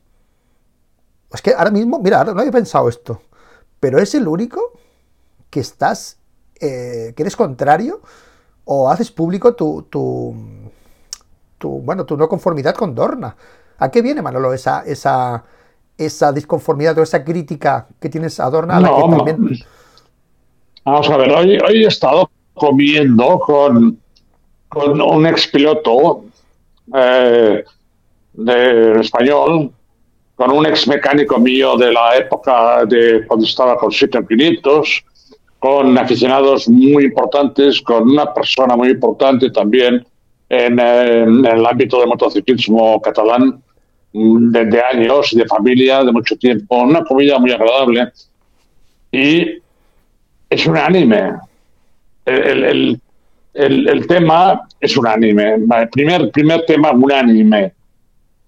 Es 1.31 1.41
que 1.41 1.53
ahora 1.53 1.71
mismo, 1.71 1.99
mira, 1.99 2.19
ahora 2.19 2.33
no 2.33 2.39
había 2.39 2.51
pensado 2.51 2.87
esto, 2.89 3.21
pero 3.79 3.99
es 3.99 4.15
el 4.15 4.27
único 4.27 4.71
que 5.49 5.59
estás, 5.59 6.17
eh, 6.59 7.13
que 7.15 7.23
eres 7.23 7.35
contrario 7.35 8.01
o 8.65 8.89
haces 8.89 9.11
público 9.11 9.55
tu, 9.55 9.83
tu, 9.83 10.35
bueno, 11.69 12.05
tu 12.05 12.17
no 12.17 12.27
conformidad 12.27 12.75
con 12.75 12.93
Dorna. 12.95 13.35
¿A 13.77 13.89
qué 13.89 14.01
viene, 14.01 14.21
Manolo, 14.21 14.53
esa, 14.53 14.83
esa, 14.85 15.43
esa 15.97 16.31
disconformidad 16.31 16.97
o 16.97 17.03
esa 17.03 17.23
crítica 17.23 17.87
que 17.99 18.09
tienes 18.09 18.39
a 18.39 18.49
Dorna? 18.49 18.79
Vamos 20.83 21.09
a 21.09 21.17
ver, 21.17 21.31
hoy, 21.31 21.57
hoy 21.59 21.83
he 21.83 21.87
estado 21.87 22.29
comiendo 22.53 23.39
con, 23.39 23.99
con 24.69 25.01
un 25.01 25.25
expiloto 25.27 26.25
eh, 26.95 27.63
de 28.37 29.01
español 29.01 29.71
con 30.35 30.51
un 30.51 30.67
ex 30.67 30.87
mecánico 30.87 31.39
mío 31.39 31.75
de 31.77 31.91
la 31.91 32.15
época 32.15 32.85
de 32.85 33.25
cuando 33.25 33.45
estaba 33.45 33.75
con 33.75 33.91
7500, 33.91 35.03
con 35.57 35.97
aficionados 35.97 36.69
muy 36.69 37.05
importantes, 37.05 37.81
con 37.81 38.03
una 38.03 38.31
persona 38.31 38.75
muy 38.75 38.89
importante 38.89 39.49
también 39.49 40.05
en, 40.47 40.79
el 40.79 41.65
ámbito 41.65 41.99
del 41.99 42.09
motociclismo 42.09 43.01
catalán 43.01 43.61
desde 44.13 44.81
años, 44.83 45.31
de 45.35 45.45
familia, 45.45 46.03
de 46.03 46.11
mucho 46.11 46.37
tiempo, 46.37 46.83
una 46.83 47.03
comida 47.03 47.39
muy 47.39 47.51
agradable. 47.51 48.11
Y 49.11 49.57
es 50.49 50.67
unánime. 50.67 51.33
El, 52.25 52.63
el, 52.63 53.01
el, 53.55 53.89
el 53.89 54.07
tema 54.07 54.67
es 54.79 54.95
unánime. 54.95 55.55
El 55.55 55.89
primer, 55.89 56.29
primer 56.29 56.63
tema 56.65 56.91
unánime 56.91 57.73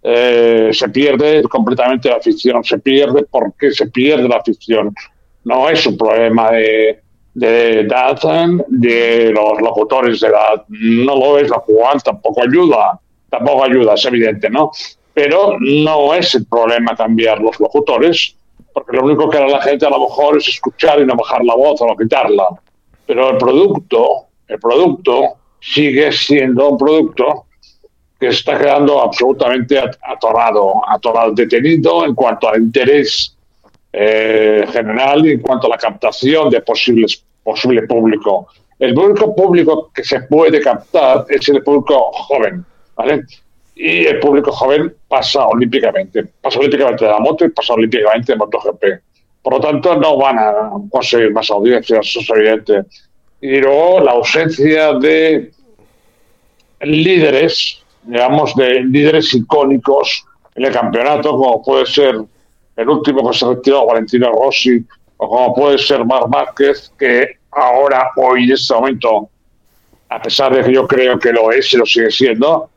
eh, 0.01 0.69
se 0.71 0.89
pierde 0.89 1.43
completamente 1.43 2.09
la 2.09 2.19
ficción, 2.19 2.63
se 2.63 2.79
pierde 2.79 3.25
porque 3.29 3.71
se 3.71 3.87
pierde 3.87 4.27
la 4.27 4.41
ficción. 4.41 4.93
No 5.43 5.69
es 5.69 5.85
un 5.85 5.97
problema 5.97 6.51
de, 6.51 7.01
de 7.33 7.81
edad 7.81 8.19
de 8.67 9.31
los 9.31 9.61
locutores 9.61 10.19
de 10.19 10.27
edad, 10.27 10.63
no 10.69 11.15
lo 11.15 11.37
es, 11.37 11.49
lo 11.49 11.61
cual 11.63 12.01
tampoco 12.03 12.43
ayuda, 12.43 12.99
tampoco 13.29 13.63
ayuda, 13.63 13.93
es 13.93 14.05
evidente, 14.05 14.49
¿no? 14.49 14.71
Pero 15.13 15.57
no 15.59 16.13
es 16.13 16.35
el 16.35 16.45
problema 16.45 16.95
cambiar 16.95 17.39
los 17.41 17.59
locutores, 17.59 18.35
porque 18.73 18.95
lo 18.95 19.03
único 19.03 19.29
que 19.29 19.37
hará 19.37 19.47
la 19.47 19.61
gente 19.61 19.85
a 19.85 19.89
lo 19.89 19.99
mejor 19.99 20.37
es 20.37 20.47
escuchar 20.47 21.01
y 21.01 21.05
no 21.05 21.15
bajar 21.15 21.43
la 21.43 21.55
voz 21.55 21.81
o 21.81 21.87
no 21.87 21.97
quitarla. 21.97 22.47
Pero 23.05 23.31
el 23.31 23.37
producto, 23.37 24.27
el 24.47 24.59
producto 24.59 25.35
sigue 25.59 26.11
siendo 26.11 26.69
un 26.69 26.77
producto 26.77 27.45
que 28.19 28.27
está 28.27 28.57
quedando 28.59 29.01
absolutamente 29.01 29.79
atorado, 29.79 30.81
atorado, 30.87 31.31
detenido 31.31 32.05
en 32.05 32.13
cuanto 32.13 32.49
al 32.49 32.61
interés 32.61 33.35
eh, 33.93 34.65
general 34.71 35.25
y 35.25 35.31
en 35.31 35.39
cuanto 35.39 35.67
a 35.67 35.69
la 35.71 35.77
captación 35.77 36.49
de 36.49 36.61
posibles, 36.61 37.23
posible 37.41 37.83
público. 37.83 38.47
El 38.77 38.97
único 38.97 39.33
público 39.33 39.89
que 39.93 40.03
se 40.03 40.21
puede 40.21 40.59
captar 40.59 41.25
es 41.29 41.47
el 41.49 41.63
público 41.63 42.11
joven, 42.11 42.65
¿vale? 42.95 43.23
Y 43.75 44.05
el 44.05 44.19
público 44.19 44.51
joven 44.51 44.93
pasa 45.07 45.47
olímpicamente, 45.47 46.25
pasa 46.41 46.59
olímpicamente 46.59 47.05
de 47.05 47.11
la 47.11 47.19
moto 47.19 47.45
y 47.45 47.49
pasa 47.49 47.73
olímpicamente 47.73 48.33
de 48.33 48.37
MotoGP. 48.37 48.83
Por 49.41 49.53
lo 49.53 49.59
tanto, 49.61 49.95
no 49.95 50.17
van 50.17 50.37
a 50.37 50.71
conseguir 50.89 51.31
más 51.31 51.49
audiencias, 51.49 52.05
eso 52.05 52.19
es 52.19 52.29
evidente. 52.31 52.83
Y 53.39 53.61
luego 53.61 54.01
la 54.01 54.11
ausencia 54.11 54.93
de 54.93 55.51
líderes 56.81 57.81
digamos, 58.09 58.55
de 58.55 58.81
líderes 58.81 59.33
icónicos 59.35 60.25
en 60.55 60.65
el 60.65 60.73
campeonato, 60.73 61.31
como 61.31 61.61
puede 61.61 61.85
ser 61.85 62.15
el 62.75 62.89
último 62.89 63.29
que 63.29 63.37
se 63.37 63.45
retiró, 63.45 63.85
Valentino 63.85 64.31
Rossi, 64.31 64.83
o 65.17 65.29
como 65.29 65.53
puede 65.53 65.77
ser 65.77 66.03
Marc 66.03 66.27
Márquez, 66.27 66.91
que 66.97 67.37
ahora, 67.51 68.09
hoy, 68.15 68.45
en 68.45 68.51
este 68.53 68.73
momento, 68.73 69.29
a 70.09 70.19
pesar 70.21 70.55
de 70.55 70.63
que 70.63 70.73
yo 70.73 70.87
creo 70.87 71.19
que 71.19 71.31
lo 71.31 71.51
es 71.51 71.71
y 71.71 71.77
lo 71.77 71.85
sigue 71.85 72.09
siendo, 72.09 72.69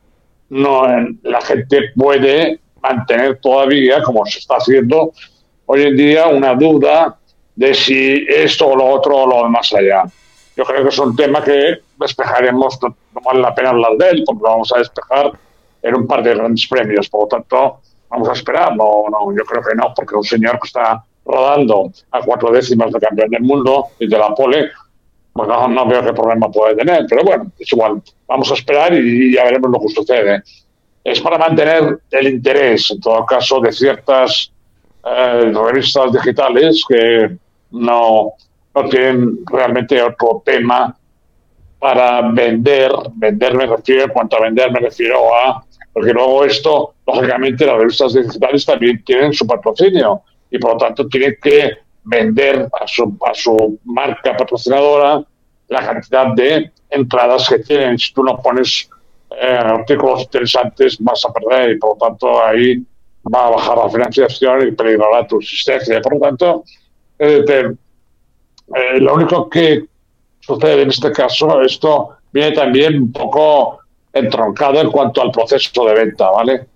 no 0.49 0.85
la 1.23 1.41
gente 1.41 1.91
puede 1.95 2.59
mantener 2.81 3.39
todavía, 3.39 4.03
como 4.03 4.23
se 4.27 4.37
está 4.37 4.57
haciendo 4.57 5.13
hoy 5.65 5.81
en 5.81 5.97
día, 5.97 6.27
una 6.27 6.53
duda 6.53 7.17
de 7.55 7.73
si 7.73 8.25
esto 8.29 8.67
o 8.67 8.75
lo 8.75 8.85
otro 8.85 9.15
o 9.15 9.27
lo 9.27 9.49
más 9.49 9.73
allá. 9.73 10.03
Yo 10.55 10.63
creo 10.65 10.83
que 10.83 10.89
es 10.89 10.99
un 10.99 11.15
tema 11.15 11.43
que 11.43 11.79
despejaremos, 11.97 12.79
no, 12.81 12.95
vale 13.23 13.41
la 13.41 13.55
pena 13.55 13.69
hablar 13.69 13.93
de 13.97 14.09
él, 14.09 14.23
porque 14.25 14.43
lo 14.43 14.49
vamos 14.49 14.71
a 14.73 14.79
despejar 14.79 15.31
en 15.81 15.95
un 15.95 16.07
par 16.07 16.23
de 16.23 16.35
grandes 16.35 16.67
premios. 16.67 17.09
Por 17.09 17.21
lo 17.21 17.27
tanto, 17.27 17.79
vamos 18.09 18.29
a 18.29 18.33
esperar. 18.33 18.75
No, 18.75 19.05
no, 19.09 19.35
yo 19.35 19.43
creo 19.45 19.63
que 19.63 19.75
no, 19.75 19.93
porque 19.95 20.15
un 20.15 20.23
señor 20.23 20.59
que 20.59 20.67
está 20.67 21.03
rodando 21.25 21.91
a 22.11 22.21
cuatro 22.21 22.51
décimas 22.51 22.91
de 22.91 22.99
campeón 22.99 23.29
del 23.29 23.41
mundo 23.41 23.87
y 23.97 24.07
de 24.07 24.17
la 24.17 24.35
pole, 24.35 24.69
pues 25.31 25.47
no, 25.47 25.87
veo 25.87 26.03
qué 26.03 26.13
problema 26.13 26.51
puede 26.51 26.75
tener. 26.75 27.05
Pero 27.09 27.23
bueno, 27.23 27.51
es 27.57 27.71
igual. 27.71 28.01
Vamos 28.27 28.51
a 28.51 28.53
esperar 28.53 28.93
y, 28.93 29.33
ya 29.33 29.45
veremos 29.45 29.71
lo 29.71 29.79
que 29.79 29.89
sucede. 29.89 30.43
Es 31.03 31.19
para 31.19 31.37
mantener 31.37 31.99
el 32.11 32.27
interés, 32.27 32.91
en 32.91 33.01
todo 33.01 33.25
caso, 33.25 33.59
de 33.59 33.71
ciertas 33.71 34.51
eh, 35.03 35.51
revistas 35.51 36.13
digitales 36.13 36.83
que 36.87 37.35
no 37.71 38.33
no 38.75 38.89
tienen 38.89 39.39
realmente 39.45 40.01
otro 40.01 40.41
tema 40.45 40.95
para 41.79 42.21
vender. 42.31 42.91
Vender 43.15 43.55
me 43.55 43.65
refiero, 43.65 44.11
cuanto 44.13 44.37
a 44.37 44.41
vender 44.41 44.71
me 44.71 44.79
refiero 44.79 45.35
a, 45.35 45.63
porque 45.91 46.13
luego 46.13 46.45
esto, 46.45 46.95
lógicamente 47.05 47.65
las 47.65 47.77
revistas 47.77 48.13
digitales 48.13 48.65
también 48.65 49.03
tienen 49.03 49.33
su 49.33 49.45
patrocinio 49.45 50.21
y 50.49 50.57
por 50.57 50.73
lo 50.73 50.77
tanto 50.77 51.07
tienen 51.07 51.35
que 51.41 51.71
vender 52.03 52.67
a 52.79 52.87
su, 52.87 53.17
a 53.25 53.33
su 53.33 53.79
marca 53.85 54.35
patrocinadora 54.35 55.23
la 55.67 55.85
cantidad 55.85 56.33
de 56.33 56.71
entradas 56.89 57.47
que 57.49 57.59
tienen. 57.59 57.97
Si 57.97 58.13
tú 58.13 58.23
no 58.23 58.37
pones 58.37 58.89
eh, 59.41 59.45
artículos 59.47 60.21
interesantes, 60.21 60.97
vas 60.99 61.23
a 61.25 61.33
perder 61.33 61.71
y 61.71 61.79
por 61.79 61.91
lo 61.91 62.07
tanto 62.07 62.43
ahí 62.43 62.83
va 63.33 63.47
a 63.47 63.49
bajar 63.51 63.77
la 63.77 63.89
financiación 63.89 64.67
y 64.67 64.71
peligrará 64.71 65.25
tu 65.27 65.39
existencia. 65.39 66.01
Por 66.01 66.13
lo 66.13 66.19
tanto, 66.19 66.63
eh, 67.19 67.43
eh, 68.75 68.99
lo 68.99 69.15
único 69.15 69.49
que 69.49 69.85
sucede 70.39 70.81
en 70.81 70.89
este 70.89 71.11
caso, 71.11 71.61
esto 71.61 72.17
viene 72.31 72.51
también 72.51 72.95
un 72.95 73.11
poco 73.11 73.79
entroncado 74.11 74.79
en 74.81 74.91
cuanto 74.91 75.21
al 75.21 75.31
proceso 75.31 75.85
de 75.85 75.93
venta, 75.93 76.29
¿vale? 76.29 76.67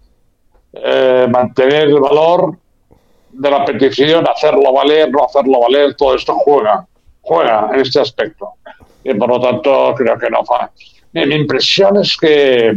mantener 1.30 1.88
el 1.88 2.00
valor 2.00 2.56
de 3.32 3.52
la 3.52 3.66
petición, 3.66 4.28
hacerlo 4.28 4.74
valer, 4.74 5.12
no 5.12 5.26
hacerlo 5.26 5.60
valer, 5.62 5.96
todo 5.96 6.16
esto 6.16 6.34
juega, 6.36 6.86
juega 7.22 7.70
en 7.74 7.82
este 7.82 8.00
aspecto. 8.00 8.54
Y 9.04 9.14
por 9.14 9.30
lo 9.30 9.40
tanto, 9.40 9.94
creo 9.96 10.18
que 10.18 10.30
no 10.30 10.44
fa. 10.44 10.72
Mi, 11.14 11.36
impresión 11.36 11.98
es 11.98 12.18
que 12.18 12.76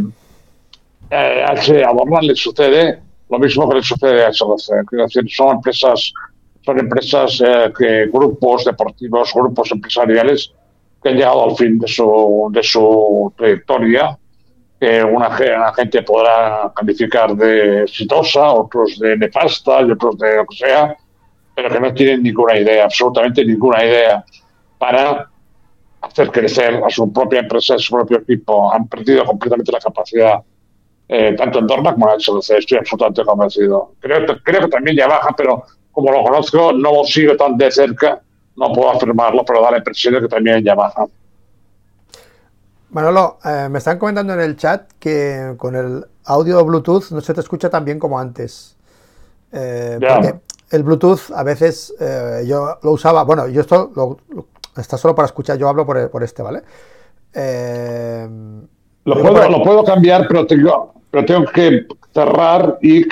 eh, 1.10 1.84
a 1.84 1.92
Borland 1.92 2.24
le 2.24 2.36
sucede 2.36 3.00
lo 3.28 3.38
mismo 3.38 3.68
que 3.68 3.76
le 3.76 3.82
sucede 3.82 4.24
a 4.24 4.32
SLC. 4.32 5.28
son 5.28 5.56
empresas, 5.56 6.12
son 6.62 6.78
empresas 6.78 7.40
eh, 7.44 7.72
que 7.76 8.06
grupos 8.06 8.64
deportivos, 8.64 9.32
grupos 9.34 9.70
empresariales 9.72 10.52
que 11.02 11.08
han 11.08 11.16
llegado 11.16 11.44
al 11.44 11.56
fin 11.56 11.78
de 11.78 11.88
su, 11.88 12.50
de 12.52 12.62
su 12.62 13.32
trayectoria 13.36 14.18
que 14.80 15.04
una, 15.04 15.30
gente 15.74 16.02
podrá 16.02 16.72
calificar 16.74 17.36
de 17.36 17.82
exitosa, 17.82 18.50
otros 18.50 18.98
de 18.98 19.14
nefasta 19.18 19.82
y 19.82 19.90
otros 19.90 20.16
de 20.16 20.36
lo 20.36 20.46
que 20.46 20.56
sea, 20.56 20.96
pero 21.54 21.68
que 21.68 21.80
no 21.80 21.92
tienen 21.92 22.22
ninguna 22.22 22.58
idea, 22.58 22.84
absolutamente 22.84 23.44
ninguna 23.44 23.84
idea 23.84 24.24
para 24.78 25.28
hacer 26.00 26.30
crecer 26.30 26.82
a 26.82 26.88
su 26.88 27.12
propia 27.12 27.40
empresa, 27.40 27.74
a 27.74 27.78
su 27.78 27.94
propio 27.94 28.18
equipo. 28.20 28.72
Han 28.72 28.88
perdido 28.88 29.22
completamente 29.26 29.70
la 29.70 29.80
capacidad, 29.80 30.40
eh, 31.06 31.34
tanto 31.36 31.58
en 31.58 31.66
Dorma 31.66 31.92
como 31.92 32.10
en 32.10 32.18
HLC. 32.18 32.56
Estoy 32.56 32.78
absolutamente 32.78 33.22
convencido. 33.22 33.92
Creo, 34.00 34.24
creo 34.42 34.60
que 34.62 34.68
también 34.68 34.96
ya 34.96 35.06
baja, 35.06 35.34
pero 35.36 35.62
como 36.00 36.18
lo 36.18 36.24
conozco, 36.24 36.72
no 36.72 36.92
lo 36.92 37.04
sigo 37.04 37.36
tan 37.36 37.56
de 37.56 37.70
cerca, 37.70 38.20
no 38.56 38.72
puedo 38.72 38.90
afirmarlo, 38.90 39.44
pero 39.44 39.62
da 39.62 39.72
la 39.72 39.78
impresión 39.78 40.14
de 40.14 40.20
que 40.20 40.28
también 40.28 40.62
ya 40.62 40.74
baja. 40.74 41.06
Manolo, 42.90 43.38
eh, 43.44 43.68
me 43.70 43.78
están 43.78 43.98
comentando 43.98 44.34
en 44.34 44.40
el 44.40 44.56
chat 44.56 44.90
que 44.98 45.54
con 45.56 45.76
el 45.76 46.04
audio 46.24 46.64
Bluetooth 46.64 47.10
no 47.10 47.20
se 47.20 47.32
te 47.34 47.40
escucha 47.40 47.70
tan 47.70 47.84
bien 47.84 47.98
como 47.98 48.18
antes. 48.18 48.76
Eh, 49.52 49.98
porque 50.00 50.40
el 50.70 50.82
Bluetooth 50.82 51.30
a 51.34 51.42
veces 51.42 51.94
eh, 52.00 52.44
yo 52.46 52.78
lo 52.82 52.92
usaba, 52.92 53.22
bueno, 53.22 53.48
yo 53.48 53.60
esto 53.60 53.92
lo, 53.94 54.18
está 54.76 54.96
solo 54.96 55.14
para 55.14 55.26
escuchar, 55.26 55.56
yo 55.56 55.68
hablo 55.68 55.86
por, 55.86 56.22
este, 56.22 56.42
¿vale? 56.42 56.62
lo, 59.04 59.62
puedo, 59.62 59.84
cambiar, 59.84 60.26
pero 60.26 60.46
tengo, 60.46 60.94
pero 61.10 61.24
tengo 61.24 61.46
que 61.46 61.86
cerrar 62.12 62.78
y, 62.80 63.04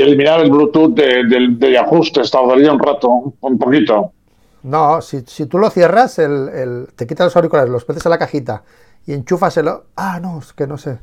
eliminar 0.00 0.40
el 0.40 0.50
Bluetooth 0.50 0.94
de, 0.94 1.24
de, 1.50 1.78
ajuste, 1.78 2.22
tardaría 2.22 2.72
un 2.72 2.78
rato, 2.78 3.34
un 3.40 3.58
poquito. 3.58 4.12
No, 4.62 5.00
si, 5.00 5.22
tú 5.46 5.58
lo 5.58 5.70
cierras, 5.70 6.18
el, 6.18 6.88
te 6.96 7.06
quitas 7.06 7.26
los 7.26 7.36
auriculares, 7.36 7.70
los 7.70 7.88
metes 7.88 8.04
a 8.06 8.08
la 8.08 8.18
cajita 8.18 8.64
y 9.06 9.12
enchúfaselo. 9.12 9.84
Ah, 9.96 10.18
no, 10.20 10.38
es 10.38 10.52
que 10.52 10.66
no 10.66 10.76
sé. 10.76 10.98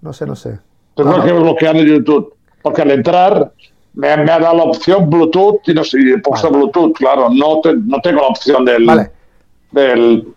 No 0.00 0.12
sé, 0.12 0.26
no 0.26 0.36
sé. 0.36 0.58
Tengo 0.94 1.16
ah, 1.16 1.24
que 1.24 1.32
bloquear 1.32 1.76
el 1.76 1.86
YouTube. 1.86 2.34
Porque 2.62 2.82
al 2.82 2.90
entrar 2.92 3.52
me, 3.94 4.08
ha 4.08 4.24
dado 4.24 4.56
la 4.56 4.62
opción 4.64 5.10
Bluetooth 5.10 5.60
y 5.66 5.74
no 5.74 5.84
sé, 5.84 5.98
he 5.98 6.18
puesto 6.18 6.50
Bluetooth, 6.50 6.94
claro. 6.96 7.28
No, 7.28 7.60
no 7.62 8.00
tengo 8.00 8.20
la 8.20 8.28
opción 8.28 8.64
del. 8.64 8.86
Vale. 8.86 9.10
del 9.72 10.34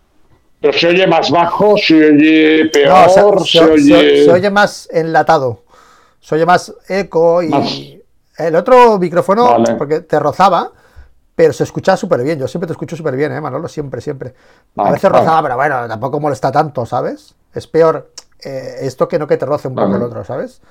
pero 0.62 0.78
se 0.78 0.88
oye 0.90 1.08
más 1.08 1.32
bajo, 1.32 1.76
se 1.76 1.96
oye 1.96 2.66
peor, 2.66 3.44
se, 3.48 3.64
oye... 3.64 4.26
Se, 4.26 4.32
oye 4.32 4.52
más 4.52 4.88
enlatado. 4.92 5.61
Se 6.22 6.36
oye 6.36 6.46
más 6.46 6.74
eco 6.88 7.44
y. 7.44 7.98
El 8.38 8.56
otro 8.56 8.98
micrófono, 8.98 9.58
porque 9.78 10.02
te 10.02 10.20
rozaba, 10.20 10.72
pero 11.36 11.54
se 11.54 11.64
escucha 11.64 11.96
súper 11.98 12.24
bien. 12.24 12.40
Yo 12.40 12.48
siempre 12.48 12.66
te 12.66 12.74
escucho 12.74 12.96
súper 12.96 13.16
bien, 13.16 13.32
¿eh, 13.32 13.42
Manolo? 13.42 13.68
Siempre, 13.68 14.02
siempre. 14.02 14.34
A 14.78 14.92
veces 14.92 15.12
rozaba, 15.12 15.44
pero 15.44 15.56
bueno, 15.56 15.88
tampoco 15.88 16.20
molesta 16.20 16.52
tanto, 16.52 16.86
¿sabes? 16.86 17.36
Es 17.54 17.68
peor 17.68 18.12
eh, 18.44 18.78
esto 18.82 19.08
que 19.08 19.20
no 19.20 19.28
que 19.28 19.38
te 19.38 19.46
roce 19.46 19.68
un 19.68 19.76
poco 19.76 19.96
el 19.96 20.02
otro, 20.02 20.24
¿sabes? 20.24 20.62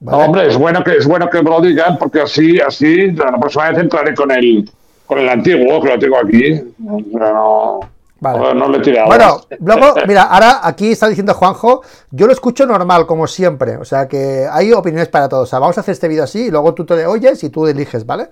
No, 0.00 0.18
hombre, 0.18 0.46
es 0.46 0.56
bueno 0.56 0.84
que 0.84 0.96
es 0.96 1.06
bueno 1.06 1.28
que 1.28 1.42
me 1.42 1.50
lo 1.50 1.60
digan, 1.60 1.98
porque 1.98 2.20
así, 2.20 2.60
así, 2.60 3.10
la 3.10 3.36
próxima 3.38 3.70
vez 3.70 3.78
entraré 3.78 4.14
con 4.14 4.30
el, 4.30 4.70
con 5.06 5.18
el 5.18 5.28
antiguo, 5.28 5.82
que 5.82 5.88
lo 5.88 5.98
tengo 5.98 6.18
aquí. 6.18 6.74
No, 6.78 7.80
Vale. 8.20 8.54
No, 8.54 8.68
le 8.68 9.04
Bueno, 9.04 9.42
luego, 9.60 9.94
mira, 10.08 10.22
ahora 10.24 10.60
aquí 10.64 10.90
está 10.90 11.08
diciendo 11.08 11.34
Juanjo, 11.34 11.82
yo 12.10 12.26
lo 12.26 12.32
escucho 12.32 12.66
normal, 12.66 13.06
como 13.06 13.26
siempre. 13.26 13.76
O 13.76 13.84
sea 13.84 14.08
que 14.08 14.46
hay 14.50 14.72
opiniones 14.72 15.08
para 15.08 15.28
todos. 15.28 15.44
O 15.44 15.50
sea, 15.50 15.58
vamos 15.60 15.78
a 15.78 15.82
hacer 15.82 15.92
este 15.92 16.08
vídeo 16.08 16.24
así 16.24 16.46
y 16.46 16.50
luego 16.50 16.74
tú 16.74 16.84
te 16.84 17.06
oyes 17.06 17.42
y 17.44 17.50
tú 17.50 17.66
eliges, 17.66 18.04
¿vale? 18.04 18.28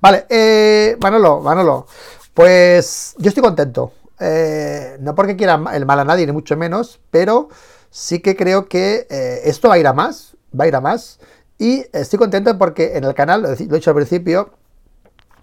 Vale, 0.00 0.26
eh, 0.28 0.96
Manolo, 1.00 1.40
Manolo, 1.40 1.86
pues 2.34 3.14
yo 3.18 3.28
estoy 3.28 3.42
contento. 3.42 3.92
Eh, 4.18 4.98
no 5.00 5.14
porque 5.14 5.36
quiera 5.36 5.58
el 5.72 5.86
mal 5.86 6.00
a 6.00 6.04
nadie, 6.04 6.26
ni 6.26 6.32
mucho 6.32 6.54
menos, 6.56 7.00
pero 7.10 7.48
sí 7.88 8.20
que 8.20 8.36
creo 8.36 8.68
que 8.68 9.06
eh, 9.08 9.40
esto 9.44 9.68
va 9.68 9.76
a 9.76 9.78
ir 9.78 9.86
a 9.86 9.94
más, 9.94 10.36
va 10.58 10.64
a 10.64 10.68
ir 10.68 10.76
a 10.76 10.82
más. 10.82 11.18
Y 11.58 11.84
estoy 11.92 12.18
contento 12.18 12.56
porque 12.58 12.96
en 12.96 13.04
el 13.04 13.14
canal, 13.14 13.42
lo 13.42 13.52
he 13.52 13.56
dicho 13.56 13.90
al 13.90 13.96
principio, 13.96 14.50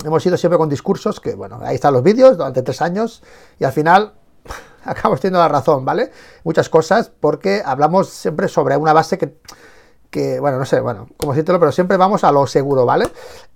hemos 0.04 0.26
ido 0.26 0.38
siempre 0.38 0.58
con 0.58 0.70
discursos 0.70 1.20
que, 1.20 1.36
bueno, 1.36 1.60
ahí 1.62 1.76
están 1.76 1.94
los 1.94 2.04
vídeos 2.04 2.38
durante 2.38 2.62
tres 2.62 2.82
años 2.82 3.24
y 3.60 3.64
al 3.64 3.72
final 3.72 4.14
acabamos 4.86 5.20
teniendo 5.20 5.40
la 5.40 5.48
razón, 5.48 5.86
¿vale? 5.86 6.12
Muchas 6.44 6.70
cosas 6.70 7.12
porque 7.20 7.62
hablamos 7.66 8.10
siempre 8.10 8.48
sobre 8.48 8.78
una 8.78 8.94
base 8.94 9.18
que, 9.18 9.38
que 10.10 10.40
bueno, 10.40 10.58
no 10.58 10.66
sé, 10.66 10.80
bueno, 10.80 11.08
como 11.18 11.34
decirlo, 11.34 11.60
pero 11.60 11.72
siempre 11.72 11.98
vamos 11.98 12.24
a 12.24 12.32
lo 12.32 12.48
seguro, 12.48 12.86
¿vale? 12.86 13.08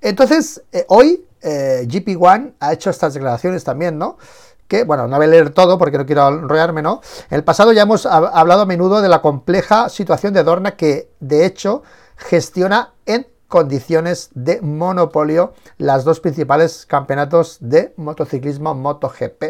Entonces, 0.01 0.63
eh, 0.71 0.85
hoy 0.89 1.25
eh, 1.41 1.85
GP1 1.87 2.53
ha 2.59 2.73
hecho 2.73 2.89
estas 2.89 3.13
declaraciones 3.13 3.63
también, 3.63 3.97
¿no? 3.97 4.17
Que, 4.67 4.83
bueno, 4.83 5.07
no 5.07 5.17
voy 5.17 5.25
a 5.25 5.29
leer 5.29 5.49
todo 5.49 5.77
porque 5.77 5.97
no 5.97 6.05
quiero 6.05 6.27
enrollarme, 6.29 6.81
¿no? 6.81 7.01
En 7.29 7.35
el 7.35 7.43
pasado 7.43 7.73
ya 7.73 7.81
hemos 7.81 8.05
hablado 8.05 8.61
a 8.61 8.65
menudo 8.65 9.01
de 9.01 9.09
la 9.09 9.21
compleja 9.21 9.89
situación 9.89 10.33
de 10.33 10.43
Dorna 10.43 10.77
que, 10.77 11.11
de 11.19 11.45
hecho, 11.45 11.83
gestiona 12.15 12.93
en 13.05 13.27
condiciones 13.51 14.29
de 14.33 14.61
monopolio 14.61 15.53
las 15.77 16.05
dos 16.05 16.21
principales 16.21 16.85
campeonatos 16.87 17.57
de 17.59 17.93
motociclismo 17.97 18.73
MotoGP 18.73 19.43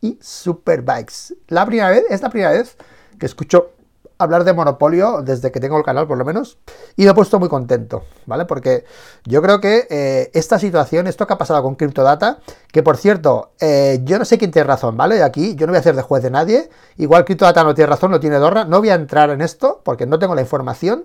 y 0.00 0.18
Superbikes. 0.20 1.36
La 1.46 1.64
primera 1.64 1.88
vez, 1.88 2.04
es 2.10 2.20
la 2.20 2.30
primera 2.30 2.50
vez 2.50 2.76
que 3.16 3.26
escucho 3.26 3.70
hablar 4.18 4.42
de 4.42 4.52
monopolio 4.54 5.22
desde 5.22 5.52
que 5.52 5.60
tengo 5.60 5.78
el 5.78 5.84
canal 5.84 6.08
por 6.08 6.18
lo 6.18 6.24
menos 6.24 6.58
y 6.96 7.04
me 7.04 7.12
he 7.12 7.14
puesto 7.14 7.38
muy 7.38 7.48
contento, 7.48 8.02
¿vale? 8.26 8.44
Porque 8.44 8.84
yo 9.24 9.40
creo 9.40 9.60
que 9.60 9.86
eh, 9.88 10.30
esta 10.34 10.58
situación, 10.58 11.06
esto 11.06 11.24
que 11.26 11.34
ha 11.34 11.38
pasado 11.38 11.62
con 11.62 11.76
CryptoData, 11.76 12.40
que 12.72 12.82
por 12.82 12.96
cierto, 12.96 13.52
eh, 13.60 14.00
yo 14.02 14.18
no 14.18 14.24
sé 14.24 14.36
quién 14.36 14.50
tiene 14.50 14.66
razón, 14.66 14.96
¿vale? 14.96 15.22
Aquí 15.22 15.54
yo 15.54 15.66
no 15.66 15.70
voy 15.70 15.76
a 15.76 15.80
hacer 15.80 15.94
de 15.94 16.02
juez 16.02 16.24
de 16.24 16.30
nadie, 16.30 16.70
igual 16.96 17.24
CryptoData 17.24 17.62
no 17.62 17.74
tiene 17.74 17.90
razón, 17.90 18.10
no 18.10 18.18
tiene 18.18 18.36
Dorra, 18.36 18.64
no 18.64 18.80
voy 18.80 18.90
a 18.90 18.94
entrar 18.94 19.30
en 19.30 19.40
esto 19.40 19.80
porque 19.84 20.06
no 20.06 20.18
tengo 20.18 20.34
la 20.34 20.40
información, 20.40 21.04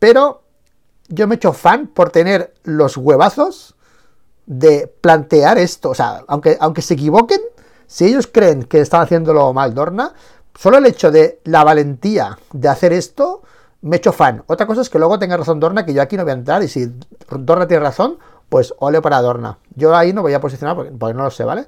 pero 0.00 0.42
yo 1.08 1.26
me 1.26 1.34
he 1.34 1.36
hecho 1.36 1.52
fan 1.52 1.88
por 1.88 2.10
tener 2.10 2.54
los 2.64 2.96
huevazos 2.96 3.74
de 4.46 4.92
plantear 5.00 5.58
esto. 5.58 5.90
O 5.90 5.94
sea, 5.94 6.22
aunque, 6.28 6.56
aunque 6.60 6.82
se 6.82 6.94
equivoquen, 6.94 7.40
si 7.86 8.06
ellos 8.06 8.26
creen 8.26 8.64
que 8.64 8.80
están 8.80 9.02
haciéndolo 9.02 9.52
mal 9.52 9.74
Dorna, 9.74 10.12
solo 10.54 10.78
el 10.78 10.86
hecho 10.86 11.10
de 11.10 11.40
la 11.44 11.64
valentía 11.64 12.38
de 12.52 12.68
hacer 12.68 12.92
esto, 12.92 13.42
me 13.80 13.96
he 13.96 13.98
hecho 13.98 14.12
fan. 14.12 14.42
Otra 14.46 14.66
cosa 14.66 14.80
es 14.82 14.90
que 14.90 14.98
luego 14.98 15.18
tenga 15.18 15.36
razón 15.36 15.60
Dorna, 15.60 15.84
que 15.84 15.94
yo 15.94 16.02
aquí 16.02 16.16
no 16.16 16.24
voy 16.24 16.32
a 16.32 16.34
entrar, 16.34 16.62
y 16.62 16.68
si 16.68 16.92
Dorna 17.30 17.66
tiene 17.66 17.82
razón, 17.82 18.18
pues 18.48 18.74
ole 18.78 19.00
para 19.00 19.20
Dorna. 19.22 19.58
Yo 19.74 19.94
ahí 19.94 20.12
no 20.12 20.22
voy 20.22 20.34
a 20.34 20.40
posicionar 20.40 20.76
porque, 20.76 21.14
no 21.14 21.22
lo 21.22 21.30
sé, 21.30 21.44
¿vale? 21.44 21.66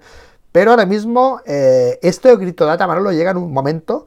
Pero 0.52 0.72
ahora 0.72 0.86
mismo, 0.86 1.40
eh, 1.46 1.98
esto 2.02 2.28
de 2.28 2.36
Grito 2.36 2.66
Data 2.66 2.86
Manolo 2.86 3.12
llega 3.12 3.30
en 3.30 3.36
un 3.36 3.52
momento 3.52 4.06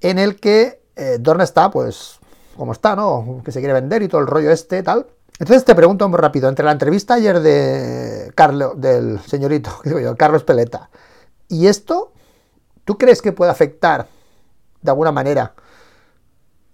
en 0.00 0.18
el 0.18 0.38
que 0.38 0.82
eh, 0.96 1.16
Dorna 1.18 1.44
está, 1.44 1.70
pues, 1.70 2.20
como 2.56 2.72
está, 2.72 2.96
¿no? 2.96 3.42
Que 3.44 3.52
se 3.52 3.60
quiere 3.60 3.74
vender 3.74 4.02
y 4.02 4.08
todo 4.08 4.20
el 4.20 4.26
rollo 4.26 4.50
este, 4.50 4.82
tal. 4.82 5.06
Entonces 5.38 5.64
te 5.64 5.74
pregunto 5.74 6.08
muy 6.08 6.18
rápido, 6.18 6.48
entre 6.48 6.64
la 6.64 6.72
entrevista 6.72 7.14
ayer 7.14 7.40
de 7.40 8.30
Carlos, 8.34 8.80
del 8.80 9.18
señorito, 9.20 9.70
digo 9.84 9.98
yo, 9.98 10.16
Carlos 10.16 10.44
Peleta, 10.44 10.90
y 11.48 11.66
esto, 11.66 12.12
¿tú 12.84 12.96
crees 12.96 13.20
que 13.20 13.32
puede 13.32 13.50
afectar 13.50 14.06
de 14.80 14.90
alguna 14.90 15.10
manera 15.10 15.54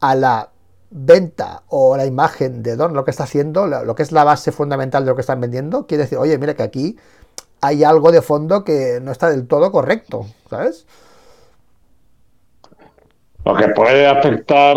a 0.00 0.14
la 0.14 0.50
venta 0.90 1.62
o 1.68 1.96
la 1.96 2.04
imagen 2.04 2.62
de 2.62 2.76
Don, 2.76 2.92
lo 2.92 3.04
que 3.04 3.12
está 3.12 3.24
haciendo, 3.24 3.66
lo 3.66 3.94
que 3.94 4.02
es 4.02 4.12
la 4.12 4.24
base 4.24 4.52
fundamental 4.52 5.04
de 5.04 5.10
lo 5.10 5.14
que 5.14 5.22
están 5.22 5.40
vendiendo? 5.40 5.86
Quiere 5.86 6.04
decir, 6.04 6.18
oye, 6.18 6.36
mira 6.36 6.54
que 6.54 6.62
aquí 6.62 6.98
hay 7.62 7.84
algo 7.84 8.12
de 8.12 8.20
fondo 8.20 8.64
que 8.64 9.00
no 9.00 9.12
está 9.12 9.30
del 9.30 9.46
todo 9.46 9.72
correcto, 9.72 10.26
¿sabes? 10.50 10.86
Lo 13.50 13.56
que 13.56 13.68
puede 13.70 14.06
afectar 14.06 14.76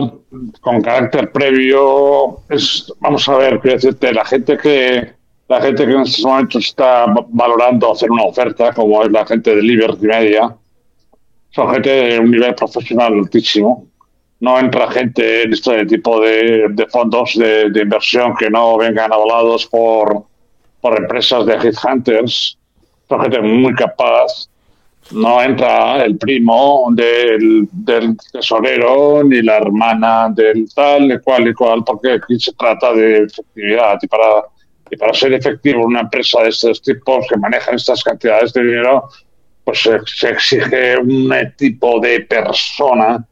con 0.61 0.81
carácter 0.81 1.31
previo 1.31 2.39
es, 2.49 2.91
vamos 3.01 3.29
a 3.29 3.37
ver, 3.37 3.59
quiero 3.59 3.75
decirte, 3.75 4.11
la 4.11 4.25
gente 4.25 4.57
que 4.57 5.13
la 5.47 5.61
gente 5.61 5.85
que 5.85 5.91
en 5.91 6.01
estos 6.01 6.25
momentos 6.25 6.65
está 6.65 7.05
valorando 7.27 7.91
hacer 7.91 8.09
una 8.09 8.23
oferta, 8.23 8.73
como 8.73 9.03
es 9.03 9.11
la 9.11 9.25
gente 9.27 9.55
de 9.55 9.61
Liberty 9.61 10.07
Media, 10.07 10.55
son 11.51 11.71
gente 11.71 11.89
de 11.89 12.19
un 12.19 12.31
nivel 12.31 12.55
profesional 12.55 13.13
altísimo. 13.13 13.85
No 14.39 14.57
entra 14.59 14.89
gente 14.89 15.43
en 15.43 15.53
este 15.53 15.85
tipo 15.85 16.19
de, 16.19 16.87
fondos 16.89 17.33
de, 17.35 17.79
inversión 17.79 18.35
que 18.35 18.49
no 18.49 18.77
vengan 18.77 19.13
avalados 19.13 19.67
por, 19.67 20.23
por 20.81 20.97
empresas 20.97 21.45
de 21.45 21.53
headhunters. 21.53 22.57
Son 23.07 23.21
gente 23.21 23.39
muy 23.39 23.75
capaz. 23.75 24.49
No 25.11 25.41
entra 25.41 26.03
el 26.05 26.17
primo 26.17 26.87
del, 26.91 27.67
del 27.71 28.17
tesorero 28.31 29.23
ni 29.23 29.41
la 29.41 29.57
hermana 29.57 30.29
del 30.29 30.65
tal, 30.73 31.11
y 31.11 31.19
cual 31.19 31.47
y 31.49 31.53
cual, 31.53 31.83
porque 31.83 32.13
aquí 32.13 32.39
se 32.39 32.53
trata 32.53 32.93
de 32.93 33.23
efectividad. 33.23 33.99
Y 34.01 34.07
para, 34.07 34.45
y 34.89 34.97
para 34.97 35.13
ser 35.13 35.33
efectivo 35.33 35.85
una 35.85 36.01
empresa 36.01 36.41
de 36.43 36.49
estos 36.49 36.81
tipos 36.81 37.25
que 37.27 37.37
manejan 37.37 37.75
estas 37.75 38.03
cantidades 38.03 38.53
de 38.53 38.63
dinero, 38.63 39.09
pues 39.63 39.81
se, 39.81 40.29
exige 40.29 40.97
un 40.97 41.31
tipo 41.57 41.99
de 41.99 42.21
persona 42.21 43.25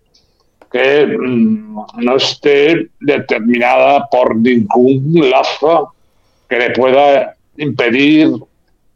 que 0.72 1.06
mm, 1.06 1.76
no 1.98 2.16
esté 2.16 2.90
determinada 3.00 4.08
por 4.10 4.36
ningún 4.36 5.30
lazo 5.30 5.94
que 6.50 6.58
le 6.58 6.70
pueda 6.72 7.36
impedir 7.58 8.30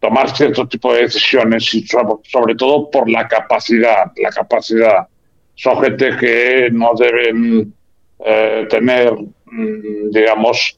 tomar 0.06 0.36
cierto 0.36 0.68
tipo 0.68 0.94
de 0.94 1.04
decisiones 1.04 1.74
y 1.74 1.86
sobre, 1.88 2.56
todo 2.56 2.92
por 2.92 3.10
la 3.10 3.28
capacidad, 3.28 4.12
la 4.18 4.30
capacidad. 4.30 5.08
Son 5.56 5.82
gente 5.82 6.16
que 6.18 6.70
no 6.72 6.94
deben 6.96 7.74
eh, 8.24 8.68
tener, 8.70 9.14
mm, 9.46 10.12
digamos, 10.12 10.78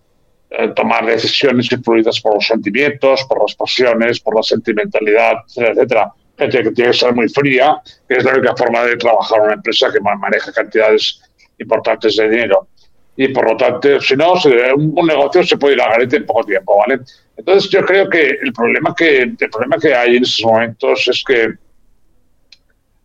eh, 0.49 0.69
tomar 0.69 1.05
decisiones 1.05 1.69
influidas 1.71 2.21
por 2.21 2.35
los 2.35 2.47
sentimientos, 2.47 3.25
por 3.25 3.41
las 3.41 3.53
pasiones, 3.55 4.19
por 4.19 4.35
la 4.35 4.43
sentimentalidad, 4.43 5.33
etcétera 5.57 6.13
gente 6.37 6.63
que 6.63 6.71
tiene 6.71 6.91
que 6.91 6.97
ser 6.97 7.13
muy 7.13 7.27
fría, 7.29 7.81
que 8.07 8.17
es 8.17 8.23
la 8.23 8.33
única 8.33 8.55
forma 8.55 8.83
de 8.83 8.95
trabajar 8.97 9.39
en 9.39 9.45
una 9.45 9.53
empresa 9.55 9.91
que 9.91 9.99
maneja 9.99 10.51
cantidades 10.51 11.21
importantes 11.57 12.15
de 12.15 12.29
dinero. 12.29 12.67
Y 13.19 13.29
por 13.29 13.49
lo 13.49 13.57
tanto, 13.57 13.99
si 13.99 14.15
no, 14.15 14.33
un 14.75 15.07
negocio 15.07 15.43
se 15.43 15.57
puede 15.57 15.73
ir 15.73 15.81
a 15.81 15.89
garete 15.89 16.17
en 16.17 16.25
poco 16.25 16.43
tiempo, 16.43 16.77
¿vale? 16.77 17.01
Entonces 17.35 17.69
yo 17.69 17.83
creo 17.83 18.07
que 18.07 18.37
el 18.41 18.53
problema 18.53 18.93
que, 18.95 19.21
el 19.23 19.49
problema 19.51 19.77
que 19.77 19.93
hay 19.93 20.17
en 20.17 20.23
estos 20.23 20.45
momentos 20.45 21.07
es 21.07 21.23
que 21.23 21.53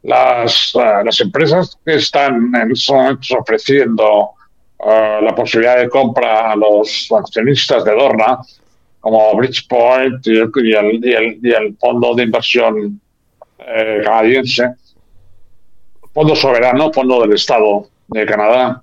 las, 0.03 0.75
eh, 0.75 1.03
las 1.05 1.21
empresas 1.21 1.79
que 1.85 1.95
están 1.95 2.55
en 2.55 2.73
estos 2.73 2.95
momentos 2.95 3.31
ofreciendo 3.39 4.31
eh, 4.85 5.21
la 5.23 5.35
posibilidad 5.35 5.79
de 5.79 5.89
compra 5.89 6.53
a 6.53 6.57
los 6.57 7.11
accionistas 7.11 7.85
de 7.85 7.93
Dorna, 7.93 8.39
como 9.01 9.35
Bridgepoint 9.37 10.27
y 10.27 10.39
el, 10.39 10.51
y 11.05 11.13
el, 11.15 11.39
y 11.43 11.53
el 11.53 11.77
fondo 11.79 12.15
de 12.15 12.25
inversión 12.25 13.01
eh, 13.59 14.01
canadiense, 14.05 14.75
Fondo 16.13 16.37
Soberano, 16.37 16.93
Fondo 16.93 17.23
del 17.23 17.33
Estado 17.33 17.87
de 18.09 18.27
Canadá, 18.27 18.83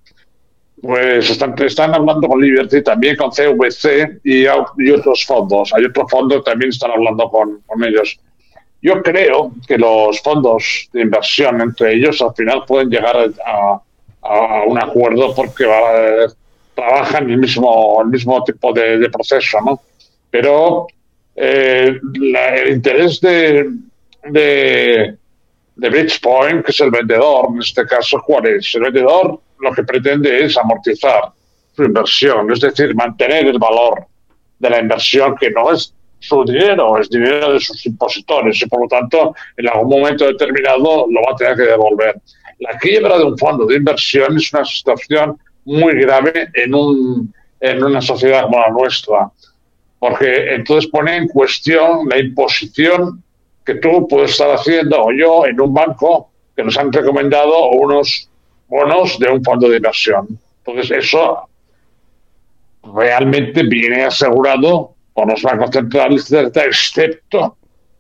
pues 0.82 1.30
están, 1.30 1.56
están 1.62 1.94
hablando 1.94 2.28
con 2.28 2.42
Liberty, 2.42 2.82
también 2.82 3.16
con 3.16 3.32
CVC 3.32 4.22
y, 4.24 4.44
y 4.44 4.92
otros 4.92 5.26
fondos. 5.26 5.74
Hay 5.74 5.86
otros 5.86 6.10
fondos 6.10 6.44
que 6.44 6.52
también 6.52 6.70
están 6.70 6.92
hablando 6.92 7.30
con, 7.30 7.62
con 7.66 7.84
ellos. 7.84 8.20
Yo 8.82 9.02
creo 9.02 9.52
que 9.68 9.78
los 9.78 10.22
fondos 10.22 10.90
de 10.94 11.02
inversión 11.02 11.60
entre 11.62 11.96
ellos 11.96 12.22
al 12.22 12.34
final 12.34 12.64
pueden 12.66 12.90
llegar 12.90 13.16
a, 13.46 13.82
a, 14.22 14.64
un 14.66 14.78
acuerdo 14.82 15.36
porque 15.36 15.66
trabajan 16.76 17.30
el 17.30 17.38
mismo, 17.38 18.02
el 18.02 18.08
mismo 18.08 18.42
tipo 18.44 18.72
de, 18.72 19.10
proceso, 19.10 19.60
¿no? 19.66 19.82
Pero 20.32 20.88
eh, 21.36 22.00
el 22.14 22.70
interés 22.70 23.20
de, 23.20 23.70
de, 24.24 25.18
de 25.76 25.90
Bridgepoint, 25.90 26.64
que 26.64 26.72
es 26.72 26.80
el 26.80 26.92
vendedor, 26.92 27.48
en 27.52 27.60
este 27.60 27.86
caso, 27.86 28.24
¿cuál 28.26 28.48
es? 28.48 28.74
El 28.76 28.84
vendedor 28.84 29.42
lo 29.60 29.72
que 29.74 29.84
pretende 29.84 30.46
es 30.46 30.58
amortizar 30.58 31.32
su 31.76 31.84
inversión, 31.84 32.52
es 32.52 32.60
decir, 32.60 32.96
mantener 32.96 33.48
el 33.48 33.60
valor 33.60 34.06
de 34.60 34.70
la 34.70 34.80
inversión, 34.80 35.36
que 35.36 35.50
no 35.52 35.72
es 35.72 35.94
su 36.20 36.44
dinero, 36.44 36.98
es 36.98 37.10
dinero 37.10 37.54
de 37.54 37.60
sus 37.60 37.86
impositores 37.86 38.62
y 38.62 38.66
por 38.68 38.82
lo 38.82 38.88
tanto 38.88 39.34
en 39.56 39.70
algún 39.70 39.90
momento 39.90 40.26
determinado 40.26 41.08
lo 41.10 41.22
va 41.22 41.34
a 41.34 41.36
tener 41.36 41.56
que 41.56 41.64
devolver. 41.64 42.16
La 42.60 42.78
quiebra 42.78 43.18
de 43.18 43.24
un 43.24 43.38
fondo 43.38 43.66
de 43.66 43.76
inversión 43.76 44.36
es 44.36 44.52
una 44.54 44.66
situación 44.66 45.38
muy 45.64 46.02
grave 46.02 46.50
en, 46.54 46.76
un, 46.76 47.34
en 47.62 47.84
una 47.84 48.02
sociedad 48.02 48.44
como 48.44 48.60
la 48.60 48.70
nuestra, 48.70 49.32
porque 49.98 50.56
entonces 50.56 50.90
pone 50.92 51.16
en 51.16 51.28
cuestión 51.30 52.10
la 52.10 52.20
imposición 52.20 53.24
que 53.66 53.76
tú 53.76 54.08
puedes 54.08 54.32
estar 54.32 54.52
haciendo 54.52 55.02
o 55.02 55.12
yo 55.12 55.46
en 55.46 55.60
un 55.62 55.74
banco 55.74 56.32
que 56.56 56.64
nos 56.64 56.78
han 56.78 56.92
recomendado 56.92 57.70
unos 57.70 58.29
bonos 58.70 59.18
de 59.20 59.30
un 59.30 59.44
fondo 59.44 59.70
de 59.70 59.78
inversión. 59.78 60.40
Entonces, 60.66 61.06
eso 61.06 61.50
realmente 62.94 63.64
viene 63.64 64.04
asegurado 64.04 64.94
por 65.14 65.30
los 65.30 65.42
bancos 65.42 65.72
centrales, 65.72 66.32
excepto 66.32 67.58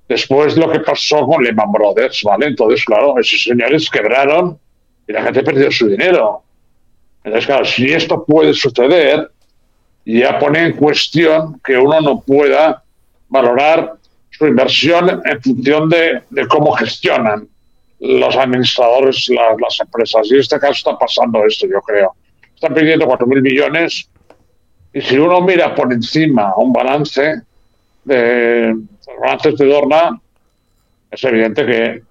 después 0.08 0.58
lo 0.58 0.70
que 0.72 0.80
pasó 0.80 1.26
con 1.26 1.44
Lehman 1.44 1.72
Brothers, 1.72 2.24
¿vale? 2.24 2.48
Entonces, 2.48 2.84
claro, 2.84 3.18
esos 3.20 3.44
señores 3.44 3.90
quebraron 3.90 4.58
y 5.08 5.14
la 5.14 5.24
gente 5.24 5.44
perdió 5.44 5.72
su 5.72 5.88
dinero. 5.88 6.44
Entonces, 7.24 7.46
claro, 7.46 7.66
si 7.66 7.92
esto 7.92 8.24
puede 8.26 8.54
suceder, 8.54 9.30
ya 10.06 10.40
pone 10.40 10.66
en 10.66 10.74
cuestión 10.74 11.60
que 11.64 11.78
uno 11.78 12.02
no 12.02 12.22
pueda 12.22 12.84
valorar 13.28 13.94
su 14.32 14.48
inversión 14.48 15.22
en 15.26 15.42
función 15.42 15.90
de, 15.90 16.24
cómo 16.48 16.72
gestionan 16.72 17.48
los 18.00 18.36
administradores 18.36 19.30
las, 19.30 19.80
empresas. 19.80 20.28
Y 20.30 20.36
en 20.36 20.40
este 20.40 20.60
caso 20.60 20.74
está 20.74 20.98
pasando 20.98 21.46
esto, 21.46 21.68
yo 21.68 21.82
creo. 21.82 22.16
Están 22.56 22.74
pidiendo 22.74 23.06
4.000 23.06 23.42
millones 23.42 24.10
y 24.94 25.02
si 25.02 25.18
uno 25.18 25.42
mira 25.42 25.76
por 25.76 25.92
encima 25.94 26.54
un 26.58 26.74
balance 26.74 27.42
de 28.04 28.76
balances 29.22 29.56
de 29.58 29.66
Dorna, 29.66 30.20
es 31.12 31.24
evidente 31.24 31.66
que 31.66 32.02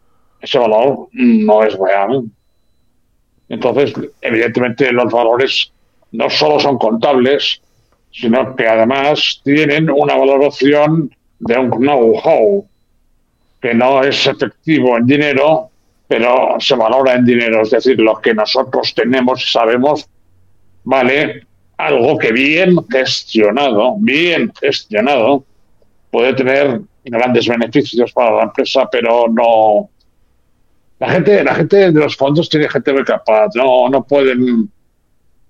ese 0.40 0.58
valor 0.58 1.08
no 1.12 1.64
es 1.64 1.76
real. 1.76 2.24
Entonces, 3.48 3.92
evidentemente, 4.20 4.92
los 4.92 5.10
valores 5.12 5.72
no 6.12 6.30
solo 6.30 6.60
son 6.60 6.78
contables, 6.78 7.60
sino 8.12 8.54
que 8.54 8.66
además 8.66 9.40
tienen 9.44 9.90
una 9.90 10.16
valoración 10.16 11.14
de 11.40 11.58
un 11.58 11.70
know-how 11.70 12.66
que 13.60 13.74
no 13.74 14.02
es 14.02 14.26
efectivo 14.26 14.96
en 14.96 15.06
dinero, 15.06 15.67
pero 16.08 16.56
se 16.58 16.74
valora 16.74 17.14
en 17.14 17.24
dinero. 17.24 17.62
Es 17.62 17.70
decir, 17.70 18.00
lo 18.00 18.16
que 18.16 18.34
nosotros 18.34 18.94
tenemos 18.94 19.42
y 19.42 19.52
sabemos 19.52 20.08
vale 20.84 21.46
algo 21.76 22.18
que 22.18 22.32
bien 22.32 22.76
gestionado, 22.90 23.96
bien 23.98 24.52
gestionado, 24.60 25.44
puede 26.10 26.32
tener 26.32 26.80
grandes 27.04 27.46
beneficios 27.46 28.12
para 28.12 28.36
la 28.36 28.42
empresa, 28.44 28.88
pero 28.90 29.26
no. 29.28 29.90
La 30.98 31.10
gente, 31.10 31.44
la 31.44 31.54
gente 31.54 31.92
de 31.92 32.00
los 32.00 32.16
fondos 32.16 32.48
tiene 32.48 32.68
gente 32.68 32.92
muy 32.92 33.04
capaz, 33.04 33.50
no, 33.54 33.88
no 33.88 34.02
pueden, 34.04 34.68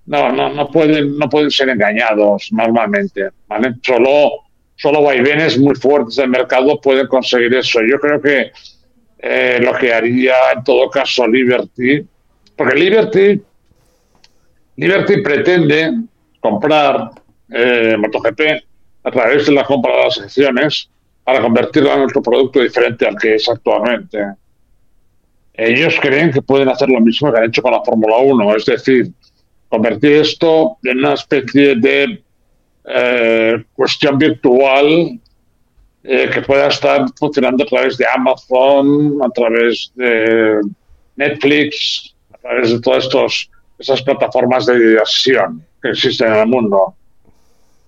no, 0.06 0.32
no, 0.32 0.50
no 0.50 0.70
pueden, 0.70 1.16
no 1.16 1.28
pueden 1.30 1.50
ser 1.50 1.70
engañados 1.70 2.48
normalmente, 2.52 3.30
¿vale? 3.46 3.76
Solo 3.82 4.48
solo 4.78 5.02
vaivenes 5.02 5.58
muy 5.58 5.74
fuertes 5.74 6.16
del 6.16 6.30
mercado 6.30 6.80
pueden 6.80 7.06
conseguir 7.08 7.54
eso. 7.54 7.80
Yo 7.82 7.98
creo 7.98 8.20
que 8.20 8.52
eh, 9.18 9.58
lo 9.60 9.74
que 9.74 9.92
haría 9.92 10.34
en 10.54 10.64
todo 10.64 10.88
caso 10.88 11.26
Liberty, 11.26 12.06
porque 12.56 12.76
Liberty, 12.76 13.42
Liberty 14.76 15.20
pretende 15.22 15.92
comprar 16.40 17.10
eh, 17.50 17.96
MotoGP 17.98 18.40
a 19.04 19.10
través 19.10 19.46
de 19.46 19.52
la 19.52 19.64
compra 19.64 19.96
de 19.96 20.04
las 20.04 20.20
acciones 20.20 20.88
para 21.24 21.40
convertirlo 21.40 21.92
en 21.94 22.00
otro 22.02 22.22
producto 22.22 22.60
diferente 22.60 23.06
al 23.06 23.16
que 23.16 23.34
es 23.34 23.48
actualmente. 23.48 24.18
Ellos 25.54 25.98
creen 26.00 26.30
que 26.30 26.40
pueden 26.40 26.68
hacer 26.68 26.88
lo 26.88 27.00
mismo 27.00 27.32
que 27.32 27.38
han 27.38 27.44
hecho 27.44 27.62
con 27.62 27.72
la 27.72 27.82
Fórmula 27.82 28.18
1, 28.18 28.56
es 28.56 28.64
decir, 28.66 29.10
convertir 29.68 30.12
esto 30.12 30.78
en 30.84 30.98
una 30.98 31.14
especie 31.14 31.74
de 31.74 32.22
eh, 32.84 33.64
cuestión 33.74 34.16
virtual 34.16 35.18
eh, 36.10 36.30
que 36.32 36.40
pueda 36.40 36.68
estar 36.68 37.04
funcionando 37.18 37.64
a 37.64 37.66
través 37.66 37.98
de 37.98 38.06
Amazon, 38.06 39.18
a 39.22 39.28
través 39.28 39.92
de 39.94 40.58
Netflix, 41.16 42.14
a 42.32 42.38
través 42.38 42.72
de 42.72 42.80
todas 42.80 43.04
estos, 43.04 43.50
esas 43.78 44.00
plataformas 44.00 44.64
de 44.64 44.78
diversión 44.78 45.62
que 45.82 45.90
existen 45.90 46.28
en 46.28 46.38
el 46.38 46.46
mundo. 46.46 46.94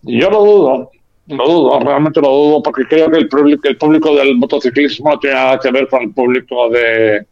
Y 0.03 0.21
yo 0.21 0.29
lo 0.29 0.45
dudo, 0.45 0.91
Lo 1.29 1.49
dudo, 1.49 1.81
realmente 1.81 2.21
lo 2.21 2.29
dudo, 2.29 2.63
porque 2.63 2.85
creo 2.85 3.11
que 3.11 3.17
el 3.17 3.29
público, 3.29 3.67
el 3.67 3.79
público 3.79 4.15
del 4.15 4.37
motociclismo 4.37 5.13
no 5.13 5.19
tiene 5.19 5.37
nada 5.37 5.59
que 5.59 5.71
ver 5.71 5.89
con 5.89 6.03
el 6.03 6.13
público 6.13 6.69
de, 6.69 7.25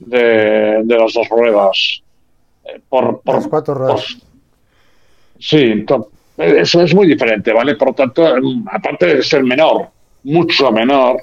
de, 0.00 0.84
las 0.84 1.12
dos 1.12 1.28
ruedas. 1.28 2.02
Eh, 2.64 2.80
por, 2.88 3.20
por, 3.20 3.36
las 3.36 3.46
cuatro 3.46 3.74
ruedas. 3.74 4.18
sí, 5.38 5.86
eso 6.36 6.82
es 6.82 6.92
muy 6.92 7.06
diferente, 7.06 7.52
¿vale? 7.52 7.76
Por 7.76 7.88
lo 7.88 7.94
tanto, 7.94 8.26
aparte 8.72 9.14
de 9.14 9.22
ser 9.22 9.44
menor, 9.44 9.90
mucho 10.24 10.70
menor, 10.72 11.22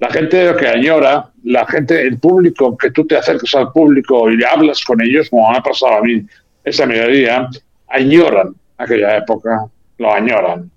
la 0.00 0.10
gente 0.10 0.54
que 0.58 0.66
añora, 0.68 1.30
la 1.42 1.66
gente, 1.66 2.00
el 2.00 2.18
público, 2.18 2.76
que 2.76 2.90
tú 2.90 3.06
te 3.06 3.16
acerques 3.16 3.54
al 3.54 3.72
público 3.72 4.30
y 4.30 4.42
hablas 4.44 4.84
con 4.84 5.00
ellos, 5.00 5.28
como 5.28 5.50
me 5.50 5.58
ha 5.58 5.62
pasado 5.62 5.94
a 5.94 6.02
mí 6.02 6.24
esa 6.64 6.86
mediodía, 6.86 7.48
añoran 7.88 8.54
aquella 8.76 9.16
época, 9.16 9.66
lo 9.98 10.12
añoran. 10.12 10.70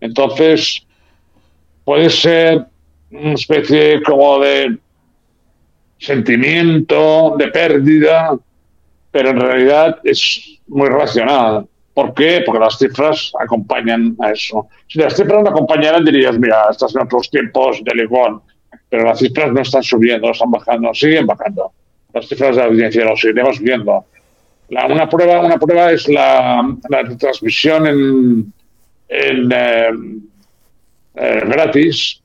Entonces, 0.00 0.86
puede 1.84 2.10
ser 2.10 2.66
una 3.10 3.34
especie 3.34 4.02
como 4.02 4.40
de 4.40 4.78
sentimiento 5.98 7.36
de 7.38 7.48
pérdida, 7.48 8.36
pero 9.10 9.30
en 9.30 9.40
realidad 9.40 9.98
es 10.04 10.60
muy 10.66 10.88
racional. 10.88 11.66
¿Por 12.00 12.14
qué? 12.14 12.42
Porque 12.46 12.60
las 12.60 12.78
cifras 12.78 13.30
acompañan 13.38 14.16
a 14.20 14.30
eso. 14.30 14.68
Si 14.88 14.98
las 14.98 15.14
cifras 15.14 15.42
no 15.42 15.50
acompañaran, 15.50 16.02
dirías, 16.02 16.38
mira, 16.38 16.64
estás 16.70 16.94
en 16.94 17.02
otros 17.02 17.28
tiempos 17.28 17.84
de 17.84 17.94
Ligón, 17.94 18.40
pero 18.88 19.04
las 19.04 19.18
cifras 19.18 19.52
no 19.52 19.60
están 19.60 19.82
subiendo, 19.82 20.30
están 20.30 20.50
bajando, 20.50 20.94
siguen 20.94 21.26
bajando. 21.26 21.70
Las 22.14 22.26
cifras 22.26 22.56
de 22.56 22.62
audiencia 22.62 23.04
lo 23.04 23.14
seguiremos 23.18 23.60
viendo. 23.60 24.06
una, 24.70 25.10
prueba, 25.10 25.40
una 25.40 25.58
prueba 25.58 25.92
es 25.92 26.08
la, 26.08 26.74
la 26.88 27.16
transmisión 27.18 27.86
en, 27.86 28.52
en 29.10 29.52
eh, 29.52 29.90
eh, 31.16 31.42
gratis 31.48 32.22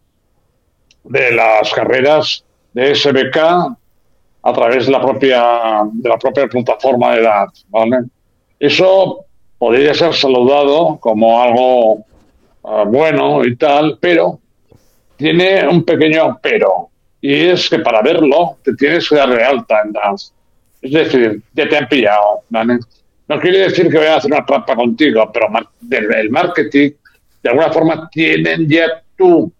de 1.04 1.32
las 1.34 1.74
carreras 1.74 2.46
de 2.72 2.96
SBK 2.96 3.38
a 3.38 4.54
través 4.54 4.86
de 4.86 4.92
la 4.94 5.02
propia 5.02 5.82
de 5.92 6.08
la 6.08 6.18
propia 6.18 6.48
plataforma 6.48 7.14
de 7.14 7.22
edad, 7.24 7.48
¿vale? 7.68 7.98
Eso 8.58 9.26
podría 9.58 9.94
ser 9.94 10.14
saludado 10.14 10.98
como 11.00 11.42
algo 11.42 12.06
ah, 12.64 12.84
bueno 12.86 13.46
y 13.46 13.56
tal, 13.56 13.98
pero 14.00 14.40
tiene 15.18 15.68
un 15.68 15.84
pequeño 15.84 16.40
pero 16.42 16.90
y 17.26 17.34
es 17.34 17.70
que 17.70 17.80
para 17.80 18.04
verlo 18.04 18.58
te 18.64 18.76
tienes 18.76 19.10
que 19.10 19.16
dar 19.16 19.30
de 19.30 19.44
alta 19.44 19.82
en 19.84 19.94
DANS. 19.94 20.32
Es 20.80 20.92
decir, 20.92 21.42
ya 21.54 21.68
te 21.68 21.76
han 21.76 21.88
pillado. 21.88 22.44
No 23.28 23.40
quiere 23.40 23.60
decir 23.60 23.90
que 23.90 23.98
voy 23.98 24.06
a 24.06 24.18
hacer 24.18 24.32
una 24.32 24.46
trampa 24.46 24.76
contigo, 24.76 25.32
pero 25.34 25.48
el 25.90 26.30
marketing, 26.30 26.92
de 27.42 27.50
alguna 27.50 27.72
forma, 27.72 28.08
tienen 28.12 28.70
ya 28.70 29.02
tu 29.18 29.52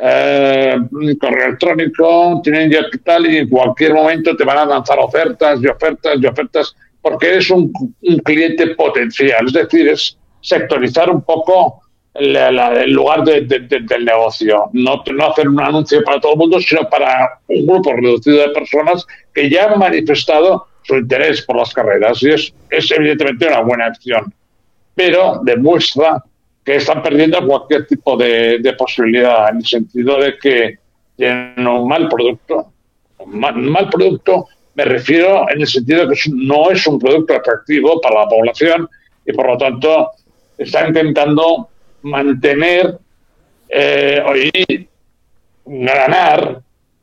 eh, 0.00 0.76
correo 1.20 1.46
electrónico, 1.48 2.40
tienen 2.44 2.70
ya 2.70 2.82
tal, 3.04 3.26
y 3.26 3.38
en 3.38 3.48
cualquier 3.48 3.94
momento 3.94 4.36
te 4.36 4.44
van 4.44 4.58
a 4.58 4.64
lanzar 4.64 5.00
ofertas 5.00 5.60
y 5.60 5.66
ofertas 5.66 6.16
y 6.20 6.26
ofertas, 6.26 6.76
porque 7.02 7.28
eres 7.28 7.50
un, 7.50 7.72
cliente 8.24 8.68
potencial. 8.68 9.46
Es 9.46 9.52
decir, 9.52 9.88
es 9.88 10.16
sectorizar 10.40 11.10
un 11.10 11.22
poco 11.22 11.80
el, 12.14 12.92
lugar 12.92 13.24
del 13.24 14.04
negocio. 14.04 14.70
No, 14.72 15.02
no 15.12 15.26
hacer 15.26 15.48
un 15.48 15.60
anuncio 15.60 16.02
para 16.04 16.20
todo 16.20 16.32
el 16.32 16.38
mundo, 16.38 16.60
sino 16.60 16.88
para 16.88 17.40
un 17.48 17.66
grupo 17.66 17.92
reducido 17.92 18.38
de 18.38 18.48
personas 18.50 19.06
que 19.32 19.48
ya 19.48 19.70
han 19.70 19.78
manifestado 19.78 20.66
su 20.82 20.96
interés 20.96 21.42
por 21.42 21.56
las 21.56 21.72
carreras 21.72 22.22
y 22.22 22.30
es, 22.30 22.54
es 22.70 22.90
evidentemente 22.90 23.46
una 23.46 23.60
buena 23.60 23.86
acción, 23.86 24.32
pero 24.94 25.40
demuestra 25.42 26.24
que 26.64 26.76
están 26.76 27.02
perdiendo 27.02 27.46
cualquier 27.46 27.86
tipo 27.86 28.16
de, 28.16 28.74
posibilidad 28.78 29.50
en 29.50 29.58
el 29.58 29.66
sentido 29.66 30.18
de 30.18 30.38
que 30.38 30.78
tienen 31.16 31.66
un 31.66 31.88
mal 31.88 32.08
producto. 32.08 32.72
Un 33.18 33.38
mal, 33.38 33.88
producto 33.90 34.46
me 34.74 34.84
refiero 34.84 35.46
en 35.50 35.60
el 35.60 35.66
sentido 35.66 36.08
que 36.08 36.16
no 36.32 36.70
es 36.70 36.86
un 36.86 36.98
producto 36.98 37.34
atractivo 37.34 38.00
para 38.00 38.20
la 38.22 38.28
población 38.28 38.88
y 39.26 39.32
por 39.32 39.46
lo 39.46 39.58
tanto 39.58 40.10
están 40.56 40.88
intentando 40.88 41.68
mantener 42.02 42.98
eh, 43.68 44.52
y 44.66 44.88
ganar 45.66 46.60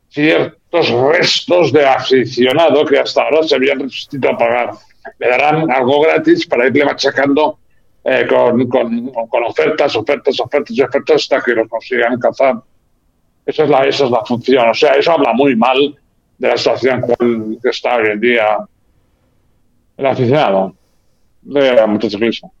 ciertos 0.08 0.90
restos 0.90 1.72
de 1.72 1.86
aficionado 1.86 2.84
que 2.84 2.98
hasta 2.98 3.22
ahora 3.22 3.42
se 3.42 3.54
habían 3.54 3.80
resistido 3.80 4.30
a 4.30 4.38
pagar. 4.38 4.70
Le 5.18 5.28
darán 5.28 5.70
algo 5.70 6.02
gratis 6.02 6.46
para 6.46 6.66
irle 6.66 6.84
machacando 6.84 7.58
eh, 8.04 8.26
con, 8.28 8.68
con, 8.68 9.44
ofertas, 9.46 9.96
ofertas, 9.96 10.40
ofertas 10.40 10.76
y 10.76 10.82
ofertas 10.82 11.16
hasta 11.22 11.42
que 11.42 11.52
lo 11.52 11.68
consigan 11.68 12.18
cazar. 12.18 12.56
Esa 13.44 13.64
es, 13.64 13.70
la, 13.70 13.84
esa 13.84 14.04
es 14.04 14.10
la 14.10 14.24
función. 14.24 14.68
O 14.68 14.74
sea, 14.74 14.92
eso 14.92 15.12
habla 15.12 15.32
muy 15.32 15.56
mal 15.56 15.96
de 16.38 16.48
la 16.48 16.56
situación 16.56 17.02
que 17.62 17.70
está 17.70 17.96
hoy 17.96 18.08
en 18.08 18.20
día 18.20 18.58
el 19.96 20.06
aficionado 20.06 20.74
de 21.42 21.86
motociclismo. 21.86 22.52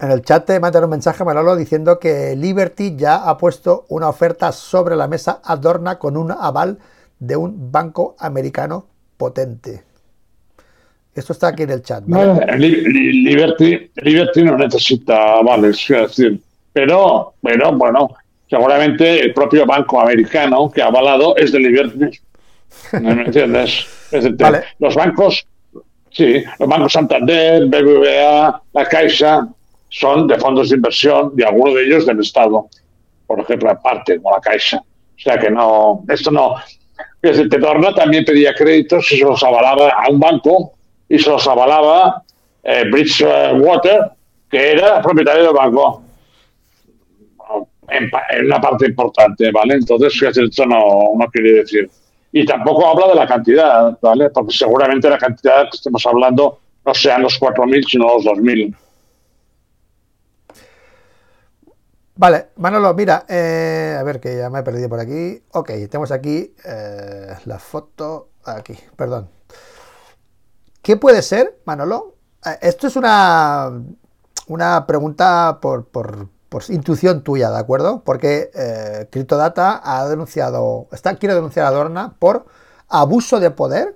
En 0.00 0.10
el 0.10 0.22
chat 0.22 0.46
te 0.46 0.58
mandan 0.58 0.84
un 0.84 0.90
mensaje, 0.90 1.24
Manolo, 1.24 1.54
diciendo 1.54 1.98
que 1.98 2.34
Liberty 2.34 2.96
ya 2.96 3.28
ha 3.28 3.36
puesto 3.36 3.84
una 3.88 4.08
oferta 4.08 4.50
sobre 4.52 4.96
la 4.96 5.06
mesa 5.06 5.40
Adorna 5.44 5.98
con 5.98 6.16
un 6.16 6.32
aval 6.32 6.78
de 7.18 7.36
un 7.36 7.70
banco 7.70 8.16
americano 8.18 8.86
potente. 9.16 9.84
Esto 11.14 11.34
está 11.34 11.48
aquí 11.48 11.64
en 11.64 11.70
el 11.70 11.82
chat. 11.82 12.04
Liberty, 12.06 13.90
Liberty 13.96 14.42
no 14.42 14.56
necesita 14.56 15.38
avales, 15.38 15.84
quiero 15.86 16.08
decir. 16.08 16.40
Pero, 16.72 17.34
pero, 17.42 17.72
bueno, 17.72 18.08
seguramente 18.48 19.20
el 19.20 19.34
propio 19.34 19.66
banco 19.66 20.00
americano 20.00 20.70
que 20.70 20.80
ha 20.80 20.86
avalado 20.86 21.36
es 21.36 21.52
de 21.52 21.60
Liberty. 21.60 22.18
¿Me 22.92 23.24
entiendes? 23.24 23.86
Los 24.78 24.94
bancos, 24.94 25.46
sí, 26.10 26.44
los 26.58 26.68
bancos 26.68 26.92
Santander, 26.92 27.64
BBVA, 27.66 28.62
La 28.74 28.84
Caixa, 28.84 29.48
son 29.88 30.26
de 30.26 30.38
fondos 30.38 30.70
de 30.70 30.76
inversión 30.76 31.32
y 31.36 31.42
algunos 31.42 31.74
de 31.74 31.84
ellos 31.84 32.06
del 32.06 32.20
Estado, 32.20 32.66
por 33.26 33.40
ejemplo, 33.40 33.70
aparte, 33.70 34.16
como 34.16 34.36
la 34.36 34.40
Caixa. 34.40 34.78
O 34.78 35.20
sea 35.20 35.38
que 35.38 35.50
no, 35.50 36.04
esto 36.08 36.30
no. 36.30 36.56
Desde 37.20 37.48
Tetorna 37.48 37.94
también 37.94 38.24
pedía 38.24 38.54
créditos 38.54 39.10
y 39.12 39.18
se 39.18 39.24
los 39.24 39.42
avalaba 39.42 39.90
a 39.90 40.10
un 40.10 40.18
banco 40.18 40.72
y 41.08 41.18
se 41.18 41.30
los 41.30 41.46
avalaba 41.46 42.22
eh, 42.62 42.84
Bridgewater, 42.90 44.10
que 44.50 44.72
era 44.72 45.00
propietario 45.00 45.44
del 45.44 45.54
banco. 45.54 46.02
En, 47.88 48.10
una 48.46 48.60
parte 48.60 48.86
importante, 48.86 49.50
¿vale? 49.50 49.74
Entonces, 49.74 50.20
esto 50.22 50.66
no, 50.66 51.12
no 51.16 51.26
quiere 51.26 51.52
decir. 51.52 51.90
Y 52.32 52.46
tampoco 52.46 52.86
habla 52.86 53.08
de 53.08 53.14
la 53.14 53.26
cantidad, 53.26 53.98
¿vale? 54.00 54.30
Porque 54.30 54.52
seguramente 54.52 55.08
la 55.08 55.18
cantidad 55.18 55.64
que 55.64 55.76
estemos 55.76 56.04
hablando 56.06 56.58
no 56.84 56.94
sean 56.94 57.22
los 57.22 57.38
4.000, 57.38 57.84
sino 57.88 58.04
los 58.06 58.24
2.000. 58.24 58.74
Vale, 62.14 62.48
Manolo, 62.56 62.94
mira, 62.94 63.24
eh, 63.28 63.96
a 63.98 64.02
ver 64.02 64.20
que 64.20 64.36
ya 64.36 64.50
me 64.50 64.60
he 64.60 64.62
perdido 64.62 64.88
por 64.88 65.00
aquí. 65.00 65.42
Ok, 65.52 65.68
tenemos 65.90 66.12
aquí 66.12 66.54
eh, 66.64 67.34
la 67.46 67.58
foto. 67.58 68.28
Aquí, 68.44 68.76
perdón. 68.96 69.30
¿Qué 70.82 70.96
puede 70.96 71.22
ser, 71.22 71.60
Manolo? 71.64 72.16
Eh, 72.44 72.58
esto 72.62 72.86
es 72.86 72.96
una, 72.96 73.70
una 74.46 74.86
pregunta 74.86 75.58
por, 75.60 75.86
por, 75.88 76.28
intuición 76.68 77.22
tuya, 77.22 77.50
¿de 77.50 77.58
acuerdo? 77.58 78.02
Porque 78.04 78.50
eh, 78.54 79.08
CryptoData 79.10 79.80
ha 79.82 80.08
denunciado, 80.08 80.86
está, 80.92 81.16
quiere 81.16 81.34
denunciar 81.34 81.66
a 81.66 81.70
Dorna 81.70 82.14
por 82.18 82.46
abuso 82.88 83.40
de 83.40 83.50
poder 83.50 83.94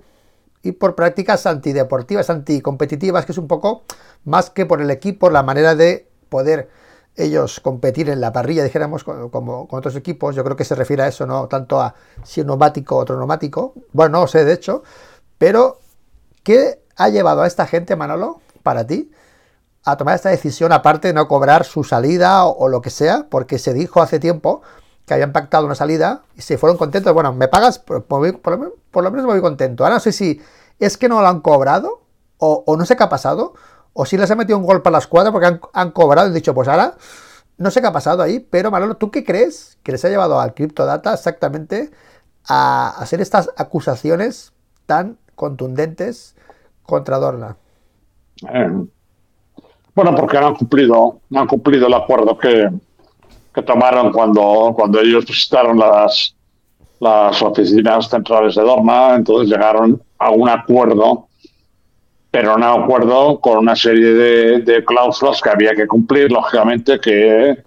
y 0.63 0.73
por 0.73 0.95
prácticas 0.95 1.45
antideportivas, 1.45 2.29
anticompetitivas, 2.29 3.25
que 3.25 3.31
es 3.31 3.37
un 3.37 3.47
poco 3.47 3.83
más 4.25 4.49
que 4.49 4.65
por 4.65 4.81
el 4.81 4.89
equipo, 4.89 5.29
la 5.29 5.43
manera 5.43 5.75
de 5.75 6.09
poder 6.29 6.69
ellos 7.17 7.59
competir 7.59 8.09
en 8.09 8.21
la 8.21 8.31
parrilla, 8.31 8.63
dijéramos, 8.63 9.03
como 9.03 9.67
con 9.67 9.79
otros 9.79 9.95
equipos. 9.95 10.35
Yo 10.35 10.43
creo 10.43 10.55
que 10.55 10.63
se 10.63 10.75
refiere 10.75 11.03
a 11.03 11.07
eso, 11.07 11.25
no 11.25 11.47
tanto 11.47 11.81
a 11.81 11.95
si 12.23 12.41
un 12.41 12.47
neumático 12.47 12.95
o 12.95 12.99
otro 12.99 13.17
neumático. 13.17 13.73
Bueno, 13.91 14.19
no 14.19 14.27
sé, 14.27 14.45
de 14.45 14.53
hecho. 14.53 14.83
Pero, 15.37 15.79
¿qué 16.43 16.83
ha 16.95 17.09
llevado 17.09 17.41
a 17.41 17.47
esta 17.47 17.65
gente, 17.65 17.95
Manolo, 17.95 18.41
para 18.61 18.85
ti, 18.85 19.11
a 19.87 19.95
tomar 19.95 20.15
esta 20.15 20.27
decisión, 20.27 20.73
aparte 20.73 21.07
de 21.07 21.13
no 21.13 21.29
cobrar 21.29 21.63
su 21.63 21.85
salida 21.85 22.45
o, 22.45 22.67
lo 22.67 22.81
que 22.81 22.89
sea? 22.89 23.27
Porque 23.29 23.57
se 23.57 23.73
dijo 23.73 24.01
hace 24.01 24.19
tiempo 24.19 24.61
que 25.05 25.13
habían 25.13 25.31
pactado 25.31 25.65
una 25.65 25.75
salida 25.75 26.23
y 26.35 26.41
se 26.41 26.57
fueron 26.57 26.77
contentos. 26.77 27.13
Bueno, 27.13 27.31
me 27.31 27.47
pagas, 27.47 27.79
por, 27.79 28.03
lo, 28.11 28.19
menos 28.19 29.25
me 29.25 29.31
voy 29.31 29.39
contento. 29.39 29.85
Ahora 29.85 29.95
no 29.95 29.99
sé 30.01 30.11
si 30.11 30.41
es 30.77 30.97
que 30.97 31.07
no 31.07 31.21
lo 31.21 31.27
han 31.29 31.39
cobrado 31.39 32.01
o, 32.37 32.75
no 32.77 32.85
sé 32.85 32.97
qué 32.97 33.03
ha 33.03 33.09
pasado 33.09 33.53
o 33.93 34.05
si 34.05 34.17
les 34.17 34.29
ha 34.29 34.35
metido 34.35 34.57
un 34.57 34.65
gol 34.65 34.81
para 34.81 34.91
la 34.91 34.97
escuadra 34.97 35.31
porque 35.31 35.57
han, 35.71 35.91
cobrado 35.91 36.29
y 36.29 36.33
dicho, 36.33 36.53
pues 36.53 36.67
ahora 36.67 36.97
no 37.57 37.71
sé 37.71 37.79
qué 37.79 37.87
ha 37.87 37.93
pasado 37.93 38.21
ahí, 38.21 38.41
pero 38.41 38.71
Manolo, 38.71 38.97
¿tú 38.97 39.09
qué 39.09 39.23
crees 39.23 39.77
que 39.83 39.93
les 39.93 40.03
ha 40.03 40.09
llevado 40.09 40.41
al 40.41 40.53
CryptoData 40.53 41.13
exactamente 41.13 41.91
a 42.45 42.89
hacer 42.89 43.21
estas 43.21 43.51
acusaciones 43.55 44.51
tan 44.85 45.17
contundentes 45.35 46.35
contra 46.83 47.19
Dorna? 47.19 47.55
Eh, 48.53 48.87
bueno, 49.97 50.13
porque 50.13 50.39
no 50.39 50.49
han 50.49 50.53
cumplido, 50.53 51.21
han 51.33 51.47
cumplido 51.47 51.87
el 51.87 51.93
acuerdo 51.95 52.37
que, 52.37 52.69
que 53.51 53.61
tomaron 53.63 54.11
cuando, 54.11 54.71
cuando 54.75 55.01
ellos 55.01 55.25
visitaron 55.25 55.79
las, 55.79 56.35
las 56.99 57.41
oficinas 57.41 58.07
centrales 58.07 58.53
de 58.53 58.61
Dorma, 58.61 59.15
entonces 59.15 59.49
llegaron 59.49 59.99
a 60.19 60.29
un 60.29 60.49
acuerdo, 60.49 61.25
pero 62.29 62.53
un 62.53 62.63
acuerdo 62.63 63.39
con 63.39 63.57
una 63.57 63.75
serie 63.75 64.13
de, 64.13 64.59
de 64.59 64.85
cláusulas 64.85 65.41
que 65.41 65.49
había 65.49 65.73
que 65.73 65.87
cumplir, 65.87 66.31
lógicamente, 66.31 66.99
que 66.99 67.57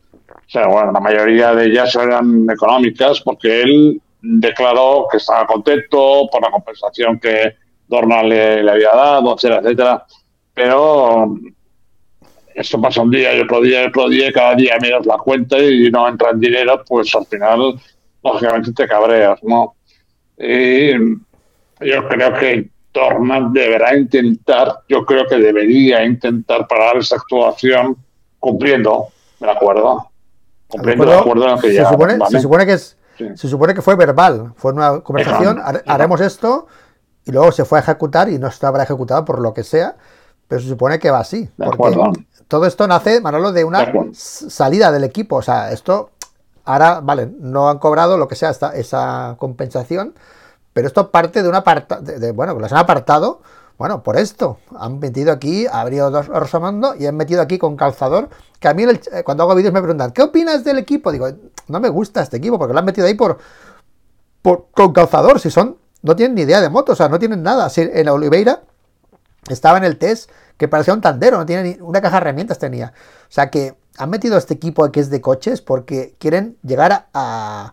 bueno, 0.54 0.92
la 0.92 1.00
mayoría 1.00 1.52
de 1.52 1.66
ellas 1.66 1.96
eran 1.96 2.48
económicas 2.48 3.20
porque 3.22 3.62
él 3.62 4.00
declaró 4.22 5.08
que 5.10 5.16
estaba 5.16 5.48
contento 5.48 6.28
por 6.30 6.40
la 6.40 6.52
compensación 6.52 7.18
que 7.18 7.56
Dorna 7.88 8.22
le, 8.22 8.62
le 8.62 8.70
había 8.70 8.92
dado, 8.94 9.34
etcétera, 9.34 9.62
etcétera. 9.62 10.06
Pero 10.54 11.34
esto 12.60 12.80
pasa 12.80 13.00
un 13.00 13.10
día 13.10 13.34
y 13.34 13.40
otro 13.40 13.60
día 13.60 13.82
y 13.82 13.86
otro 13.86 14.08
día 14.08 14.28
y 14.28 14.32
cada 14.32 14.54
día 14.54 14.76
miras 14.80 15.06
la 15.06 15.16
cuenta 15.16 15.58
y 15.58 15.90
no 15.90 16.06
entra 16.08 16.30
en 16.30 16.40
dinero, 16.40 16.82
pues 16.86 17.14
al 17.14 17.26
final, 17.26 17.80
lógicamente, 18.22 18.72
te 18.72 18.86
cabreas, 18.86 19.42
¿no? 19.42 19.74
Y 20.38 20.92
yo 20.92 22.08
creo 22.08 22.34
que 22.38 22.70
Dorman 22.92 23.52
deberá 23.52 23.96
intentar, 23.96 24.80
yo 24.88 25.04
creo 25.04 25.26
que 25.26 25.36
debería 25.36 26.04
intentar 26.04 26.66
parar 26.66 26.98
esa 26.98 27.16
actuación 27.16 27.96
cumpliendo, 28.38 29.08
¿de 29.38 29.50
acuerdo? 29.50 30.10
Cumpliendo 30.68 31.06
de 31.06 31.18
acuerdo 31.18 31.44
en 31.44 31.50
lo 31.52 31.58
que 31.58 31.74
se 31.74 31.84
Supone, 31.86 32.18
Se 32.30 32.40
supone 32.40 32.66
que 32.66 32.72
es, 32.72 32.96
se 33.16 33.48
supone 33.48 33.74
que 33.74 33.82
fue 33.82 33.96
verbal, 33.96 34.52
fue 34.56 34.72
una 34.72 35.00
conversación, 35.00 35.60
haremos 35.86 36.20
esto 36.20 36.66
y 37.24 37.32
luego 37.32 37.52
se 37.52 37.64
fue 37.64 37.78
a 37.78 37.82
ejecutar 37.82 38.28
y 38.28 38.38
no 38.38 38.48
estaba 38.48 38.82
ejecutado 38.82 39.24
por 39.24 39.40
lo 39.40 39.54
que 39.54 39.62
sea, 39.62 39.96
pero 40.48 40.60
se 40.60 40.68
supone 40.68 40.98
que 40.98 41.10
va 41.10 41.20
así. 41.20 41.48
Porque 41.56 41.94
todo 42.50 42.66
esto 42.66 42.88
nace, 42.88 43.20
Manolo, 43.20 43.52
de 43.52 43.62
una 43.62 43.92
salida 44.12 44.90
del 44.90 45.04
equipo. 45.04 45.36
O 45.36 45.42
sea, 45.42 45.70
esto 45.70 46.10
ahora, 46.64 47.00
vale, 47.00 47.30
no 47.38 47.70
han 47.70 47.78
cobrado 47.78 48.18
lo 48.18 48.26
que 48.26 48.34
sea 48.34 48.50
esta, 48.50 48.74
esa 48.74 49.36
compensación, 49.38 50.14
pero 50.72 50.88
esto 50.88 51.12
parte 51.12 51.44
de 51.44 51.48
una 51.48 51.58
aparta, 51.58 52.00
de, 52.00 52.32
bueno, 52.32 52.54
los 52.58 52.72
han 52.72 52.78
apartado, 52.78 53.40
bueno, 53.78 54.02
por 54.02 54.16
esto. 54.16 54.58
Han 54.76 54.98
metido 54.98 55.30
aquí, 55.30 55.68
ha 55.68 55.80
abrido 55.80 56.10
dos 56.10 56.26
Rosamando 56.26 56.96
y 56.96 57.06
han 57.06 57.16
metido 57.16 57.40
aquí 57.40 57.56
con 57.56 57.76
calzador. 57.76 58.28
Que 58.58 58.66
a 58.66 58.74
mí 58.74 58.82
eh, 58.82 59.22
cuando 59.24 59.44
hago 59.44 59.54
vídeos 59.54 59.72
me 59.72 59.80
preguntan, 59.80 60.10
¿qué 60.10 60.22
opinas 60.22 60.64
del 60.64 60.78
equipo? 60.78 61.12
Digo, 61.12 61.28
no 61.68 61.78
me 61.78 61.88
gusta 61.88 62.20
este 62.20 62.38
equipo 62.38 62.58
porque 62.58 62.72
lo 62.74 62.80
han 62.80 62.84
metido 62.84 63.06
ahí 63.06 63.14
por, 63.14 63.38
por 64.42 64.66
con 64.72 64.92
calzador. 64.92 65.38
Si 65.38 65.52
son, 65.52 65.78
no 66.02 66.16
tienen 66.16 66.34
ni 66.34 66.42
idea 66.42 66.60
de 66.60 66.68
moto, 66.68 66.92
o 66.92 66.96
sea, 66.96 67.08
no 67.08 67.20
tienen 67.20 67.44
nada. 67.44 67.70
Si 67.70 67.80
en 67.80 68.08
Oliveira 68.08 68.62
estaba 69.48 69.78
en 69.78 69.84
el 69.84 69.98
test 69.98 70.30
que 70.60 70.68
parecía 70.68 70.92
un 70.92 71.00
tandero, 71.00 71.38
no 71.38 71.46
tiene 71.46 71.62
ni 71.62 71.80
una 71.80 72.02
caja 72.02 72.16
de 72.16 72.20
herramientas 72.20 72.58
tenía. 72.58 72.92
O 73.22 73.32
sea 73.32 73.48
que 73.48 73.78
han 73.96 74.10
metido 74.10 74.36
este 74.36 74.52
equipo 74.52 74.92
que 74.92 75.00
es 75.00 75.08
de 75.08 75.22
coches 75.22 75.62
porque 75.62 76.16
quieren 76.18 76.58
llegar 76.62 77.06
a, 77.14 77.72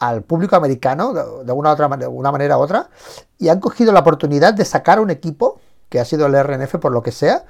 al 0.00 0.22
público 0.24 0.56
americano 0.56 1.12
de, 1.14 1.52
una, 1.52 1.70
otra, 1.70 1.86
una 1.86 2.32
manera 2.32 2.58
u 2.58 2.62
otra 2.62 2.90
y 3.38 3.48
han 3.48 3.60
cogido 3.60 3.92
la 3.92 4.00
oportunidad 4.00 4.54
de 4.54 4.64
sacar 4.64 4.98
un 4.98 5.10
equipo 5.10 5.60
que 5.88 6.00
ha 6.00 6.04
sido 6.04 6.26
el 6.26 6.34
RNF 6.42 6.78
por 6.78 6.90
lo 6.90 7.00
que 7.00 7.12
sea 7.12 7.44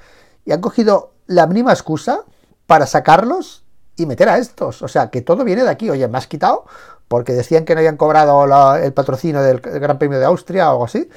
y 0.45 0.51
han 0.51 0.61
cogido 0.61 1.13
la 1.25 1.47
mínima 1.47 1.71
excusa 1.73 2.19
para 2.67 2.85
sacarlos 2.85 3.63
y 3.95 4.05
meter 4.05 4.29
a 4.29 4.37
estos. 4.37 4.83
O 4.83 4.87
sea 4.87 5.09
que 5.09 5.23
todo 5.23 5.43
viene 5.43 5.63
de 5.63 5.71
aquí. 5.71 5.89
Oye, 5.89 6.07
me 6.07 6.19
has 6.19 6.27
quitado 6.27 6.65
porque 7.07 7.33
decían 7.33 7.65
que 7.65 7.73
no 7.73 7.79
habían 7.79 7.97
cobrado 7.97 8.75
el 8.75 8.93
patrocinio 8.93 9.41
del 9.41 9.59
Gran 9.59 9.97
Premio 9.97 10.19
de 10.19 10.25
Austria 10.25 10.67
o 10.67 10.73
algo 10.73 10.85
así 10.85 11.09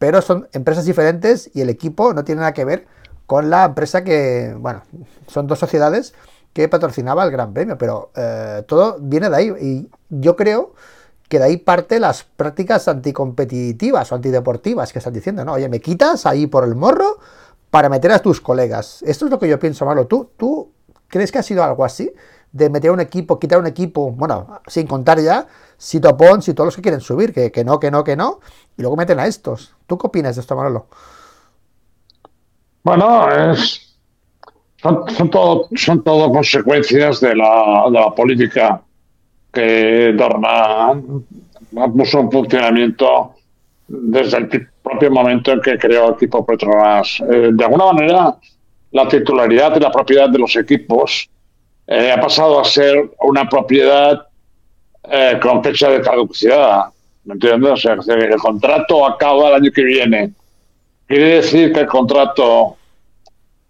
pero 0.00 0.22
son 0.22 0.48
empresas 0.54 0.86
diferentes 0.86 1.50
y 1.52 1.60
el 1.60 1.68
equipo 1.68 2.14
no 2.14 2.24
tiene 2.24 2.38
nada 2.38 2.54
que 2.54 2.64
ver 2.64 2.86
con 3.30 3.48
la 3.48 3.66
empresa 3.66 4.02
que, 4.02 4.56
bueno, 4.58 4.82
son 5.28 5.46
dos 5.46 5.60
sociedades 5.60 6.14
que 6.52 6.68
patrocinaba 6.68 7.22
el 7.22 7.30
Gran 7.30 7.54
Premio, 7.54 7.78
pero 7.78 8.10
eh, 8.16 8.64
todo 8.66 8.96
viene 8.98 9.30
de 9.30 9.36
ahí 9.36 9.48
y 9.60 9.88
yo 10.08 10.34
creo 10.34 10.74
que 11.28 11.38
de 11.38 11.44
ahí 11.44 11.56
parte 11.56 12.00
las 12.00 12.24
prácticas 12.24 12.88
anticompetitivas 12.88 14.10
o 14.10 14.16
antideportivas 14.16 14.92
que 14.92 14.98
están 14.98 15.12
diciendo, 15.12 15.44
¿no? 15.44 15.52
Oye, 15.52 15.68
me 15.68 15.78
quitas 15.78 16.26
ahí 16.26 16.48
por 16.48 16.64
el 16.64 16.74
morro 16.74 17.20
para 17.70 17.88
meter 17.88 18.10
a 18.10 18.18
tus 18.18 18.40
colegas. 18.40 19.00
Esto 19.06 19.26
es 19.26 19.30
lo 19.30 19.38
que 19.38 19.46
yo 19.46 19.60
pienso, 19.60 19.86
Malo. 19.86 20.08
¿Tú, 20.08 20.30
¿Tú 20.36 20.72
crees 21.06 21.30
que 21.30 21.38
ha 21.38 21.44
sido 21.44 21.62
algo 21.62 21.84
así? 21.84 22.12
De 22.50 22.68
meter 22.68 22.90
un 22.90 22.98
equipo, 22.98 23.38
quitar 23.38 23.60
un 23.60 23.68
equipo, 23.68 24.10
bueno, 24.10 24.60
sin 24.66 24.88
contar 24.88 25.20
ya 25.20 25.46
si 25.78 26.00
Topón, 26.00 26.42
si 26.42 26.52
todos 26.52 26.66
los 26.66 26.74
que 26.74 26.82
quieren 26.82 27.00
subir, 27.00 27.32
que, 27.32 27.52
que 27.52 27.62
no, 27.62 27.78
que 27.78 27.92
no, 27.92 28.02
que 28.02 28.16
no, 28.16 28.40
y 28.76 28.82
luego 28.82 28.96
meten 28.96 29.20
a 29.20 29.26
estos. 29.28 29.76
¿Tú 29.86 29.96
qué 29.98 30.08
opinas 30.08 30.34
de 30.34 30.40
esto, 30.40 30.56
Manolo? 30.56 30.88
Bueno, 32.82 33.52
es, 33.52 33.96
son, 34.82 35.30
todo, 35.30 35.68
son 35.76 36.02
todo 36.02 36.32
consecuencias 36.32 37.20
de 37.20 37.36
la, 37.36 37.84
de 37.86 38.00
la 38.00 38.14
política 38.14 38.80
que 39.52 40.12
Dorna 40.16 41.00
puso 41.94 42.20
en 42.20 42.30
funcionamiento 42.30 43.34
desde 43.88 44.38
el 44.38 44.68
propio 44.82 45.10
momento 45.10 45.52
en 45.52 45.60
que 45.60 45.78
creó 45.78 46.08
el 46.08 46.14
equipo 46.14 46.46
Petronas. 46.46 47.20
Eh, 47.30 47.50
de 47.52 47.64
alguna 47.64 47.92
manera, 47.92 48.36
la 48.92 49.08
titularidad 49.08 49.76
y 49.76 49.80
la 49.80 49.90
propiedad 49.90 50.28
de 50.28 50.38
los 50.38 50.54
equipos 50.56 51.28
eh, 51.86 52.12
ha 52.12 52.20
pasado 52.20 52.60
a 52.60 52.64
ser 52.64 53.10
una 53.20 53.48
propiedad 53.48 54.26
eh, 55.04 55.38
con 55.42 55.62
fecha 55.62 55.90
de 55.90 56.00
caducidad. 56.00 56.86
¿Me 57.24 57.34
entiendes? 57.34 57.72
O 57.72 57.76
sea, 57.76 57.92
el 57.94 58.36
contrato 58.36 59.06
acaba 59.06 59.48
el 59.48 59.54
año 59.56 59.70
que 59.72 59.84
viene. 59.84 60.32
Quiere 61.10 61.40
decir 61.40 61.72
que 61.72 61.80
el 61.80 61.86
contrato, 61.88 62.76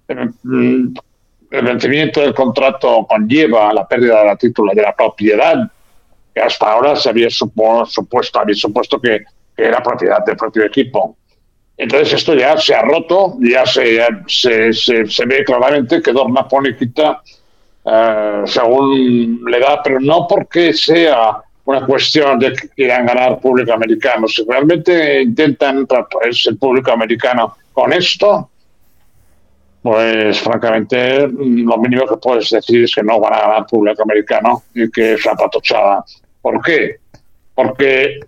el, 0.08 0.92
vencimiento 1.50 2.20
del 2.20 2.34
contrato 2.34 3.06
conlleva 3.08 3.72
la 3.72 3.88
pérdida 3.88 4.20
de 4.20 4.26
la 4.26 4.36
titula 4.36 4.74
de 4.74 4.82
la 4.82 4.94
propiedad, 4.94 5.56
que 6.34 6.40
hasta 6.42 6.70
ahora 6.70 6.94
se 6.96 7.08
había 7.08 7.30
supuesto, 7.30 8.38
había 8.38 8.54
supuesto 8.54 9.00
que, 9.00 9.22
era 9.56 9.82
propiedad 9.82 10.22
del 10.22 10.36
propio 10.36 10.64
equipo. 10.64 11.16
Entonces 11.78 12.12
esto 12.12 12.34
ya 12.34 12.58
se 12.58 12.74
ha 12.74 12.82
roto, 12.82 13.38
ya 13.40 13.64
se, 13.64 14.06
se, 14.26 14.74
se, 14.74 15.26
ve 15.26 15.42
claramente 15.42 16.02
que 16.02 16.12
Dorna 16.12 16.46
pone 16.46 16.76
quita 16.76 17.22
eh, 17.86 18.42
según 18.44 19.46
le 19.46 19.60
da, 19.60 19.82
pero 19.82 19.98
no 19.98 20.26
porque 20.28 20.74
sea 20.74 21.42
una 21.70 21.86
cuestión 21.86 22.38
de 22.38 22.52
que 22.52 22.68
quieran 22.70 23.06
ganar 23.06 23.40
público 23.40 23.72
americano. 23.72 24.26
Si 24.26 24.44
realmente 24.44 25.22
intentan 25.22 25.86
tratarse 25.86 26.50
el 26.50 26.58
público 26.58 26.90
americano 26.90 27.56
con 27.72 27.92
esto, 27.92 28.50
pues 29.82 30.40
francamente 30.40 31.28
lo 31.28 31.78
mínimo 31.78 32.06
que 32.06 32.16
puedes 32.16 32.50
decir 32.50 32.84
es 32.84 32.94
que 32.94 33.02
no 33.02 33.20
van 33.20 33.34
a 33.34 33.40
ganar 33.40 33.66
público 33.66 34.02
americano 34.02 34.64
y 34.74 34.90
que 34.90 35.14
es 35.14 35.24
la 35.24 35.34
patochada. 35.34 36.04
¿Por 36.42 36.60
qué? 36.60 36.96
Porque 37.54 38.18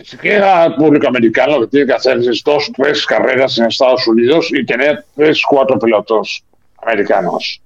si 0.00 0.16
quiere 0.16 0.40
ganar 0.40 0.74
público 0.74 1.06
americano, 1.06 1.60
lo 1.60 1.60
que 1.62 1.68
tiene 1.68 1.86
que 1.86 1.94
hacer 1.94 2.18
es 2.18 2.42
dos, 2.44 2.70
tres 2.76 3.06
carreras 3.06 3.58
en 3.58 3.66
Estados 3.66 4.06
Unidos 4.08 4.48
y 4.50 4.66
tener 4.66 5.04
tres, 5.14 5.40
cuatro 5.48 5.78
pilotos 5.78 6.42
americanos 6.82 7.60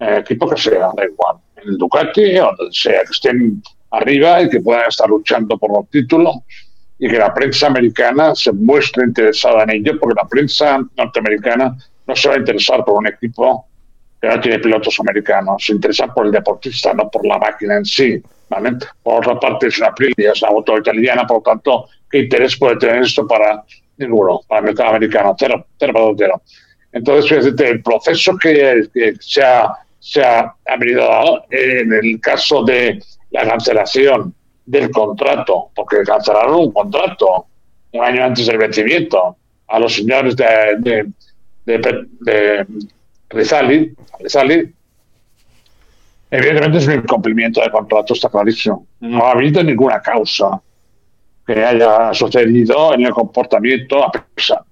eh, 0.00 0.18
equipo 0.18 0.48
que 0.48 0.60
sea, 0.60 0.90
da 0.94 1.04
igual, 1.04 1.36
en 1.56 1.78
Ducati 1.78 2.38
o 2.38 2.52
donde 2.56 2.72
sea, 2.72 3.02
que 3.04 3.12
estén 3.12 3.62
arriba 3.90 4.42
y 4.42 4.48
que 4.48 4.60
puedan 4.60 4.88
estar 4.88 5.08
luchando 5.08 5.58
por 5.58 5.72
los 5.72 5.90
títulos 5.90 6.36
y 6.98 7.08
que 7.08 7.18
la 7.18 7.32
prensa 7.32 7.68
americana 7.68 8.34
se 8.34 8.52
muestre 8.52 9.04
interesada 9.04 9.62
en 9.64 9.70
ello, 9.70 9.98
porque 9.98 10.20
la 10.20 10.28
prensa 10.28 10.78
norteamericana 10.96 11.76
no 12.06 12.16
se 12.16 12.28
va 12.28 12.34
a 12.34 12.38
interesar 12.38 12.84
por 12.84 12.98
un 12.98 13.06
equipo 13.06 13.66
que 14.20 14.28
no 14.28 14.38
tiene 14.38 14.58
pilotos 14.58 15.00
americanos, 15.00 15.64
se 15.64 15.72
interesa 15.72 16.06
por 16.08 16.26
el 16.26 16.32
deportista, 16.32 16.92
no 16.92 17.10
por 17.10 17.26
la 17.26 17.38
máquina 17.38 17.76
en 17.76 17.84
sí. 17.84 18.22
¿vale? 18.50 18.76
Por 19.02 19.26
otra 19.26 19.40
parte, 19.40 19.68
es 19.68 19.78
una 19.78 19.88
Aprilia, 19.88 20.32
es 20.32 20.42
una 20.42 20.52
moto 20.52 20.76
italiana, 20.76 21.26
por 21.26 21.38
lo 21.38 21.42
tanto, 21.42 21.86
¿qué 22.10 22.18
interés 22.18 22.56
puede 22.58 22.76
tener 22.76 23.02
esto 23.02 23.26
para 23.26 23.64
ninguno, 23.96 24.40
para 24.46 24.58
el 24.58 24.66
mercado 24.66 24.90
americano? 24.90 25.34
Cero, 25.38 25.64
cero, 25.78 26.14
cero. 26.18 26.42
Entonces, 26.92 27.46
el 27.58 27.82
proceso 27.82 28.36
que, 28.36 28.88
que 28.92 29.14
se 29.20 29.42
ha 29.42 29.74
se 30.00 30.22
ha 30.22 30.54
habido 30.66 31.44
en 31.50 31.92
el 31.92 32.20
caso 32.20 32.64
de 32.64 33.00
la 33.30 33.46
cancelación 33.46 34.34
del 34.66 34.90
contrato, 34.90 35.70
porque 35.74 36.02
cancelaron 36.04 36.54
un 36.54 36.72
contrato 36.72 37.46
un 37.92 38.04
año 38.04 38.24
antes 38.24 38.46
del 38.46 38.58
vencimiento 38.58 39.36
a 39.66 39.78
los 39.78 39.94
señores 39.94 40.36
de, 40.36 40.76
de, 40.78 41.12
de, 41.64 42.06
de 42.20 42.66
Rizali, 43.28 43.94
evidentemente 46.30 46.78
es 46.78 46.86
un 46.86 46.94
incumplimiento 46.94 47.60
de 47.60 47.70
contrato, 47.70 48.14
está 48.14 48.28
clarísimo. 48.28 48.86
No 49.00 49.26
ha 49.26 49.32
habido 49.32 49.62
ninguna 49.62 50.00
causa 50.00 50.60
que 51.46 51.64
haya 51.64 52.14
sucedido 52.14 52.94
en 52.94 53.06
el 53.06 53.12
comportamiento, 53.12 54.10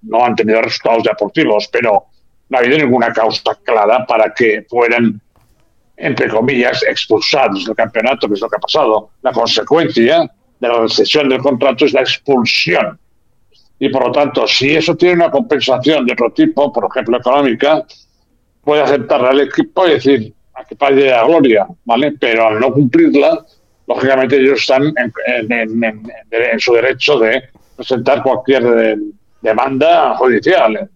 no 0.03 0.25
han 0.25 0.37
tenido 0.37 0.63
resultados 0.63 1.03
deportivos, 1.03 1.69
pero 1.73 2.07
no 2.49 2.57
ha 2.57 2.61
habido 2.61 2.79
ninguna 2.79 3.13
causa 3.13 3.57
clara 3.65 4.07
para 4.07 4.33
que 4.33 4.65
fueran, 4.69 5.21
entre 5.99 6.29
comillas, 6.29 6.83
expulsados 6.85 7.65
del 7.65 7.75
campeonato, 7.75 8.29
que 8.29 8.35
es 8.35 8.41
lo 8.41 8.49
que 8.49 8.57
ha 8.57 8.61
pasado. 8.61 9.11
La 9.23 9.33
consecuencia 9.33 10.31
de 10.61 10.69
la 10.69 10.81
recesión 10.81 11.29
del 11.29 11.41
contrato 11.41 11.85
es 11.85 11.93
la 11.93 12.01
expulsión. 12.01 12.99
Y 13.81 13.89
por 13.89 14.07
lo 14.07 14.13
tanto, 14.13 14.47
si 14.47 14.75
eso 14.75 14.97
tiene 14.97 15.17
una 15.17 15.31
compensación 15.31 16.07
de 16.07 16.13
otro 16.13 16.31
tipo, 16.33 16.73
por 16.73 16.89
ejemplo 16.91 17.19
económica, 17.19 17.85
puede 18.63 18.83
aceptar 18.83 19.25
al 19.25 19.41
equipo 19.41 19.87
y 19.87 19.91
decir, 19.93 20.35
a 20.55 20.65
que 20.65 20.77
pague 20.77 21.11
la 21.11 21.25
gloria, 21.25 21.67
¿vale? 21.85 22.15
Pero 22.19 22.49
al 22.49 22.61
no 22.61 22.73
cumplirla, 22.73 23.45
lógicamente 23.87 24.37
ellos 24.37 24.61
están 24.61 24.93
en, 24.97 26.61
su 26.61 26.75
derecho 26.75 27.19
de 27.19 27.43
presentar 27.77 28.23
cualquier 28.23 28.99
demanda 29.41 30.17
judicial 30.17 30.89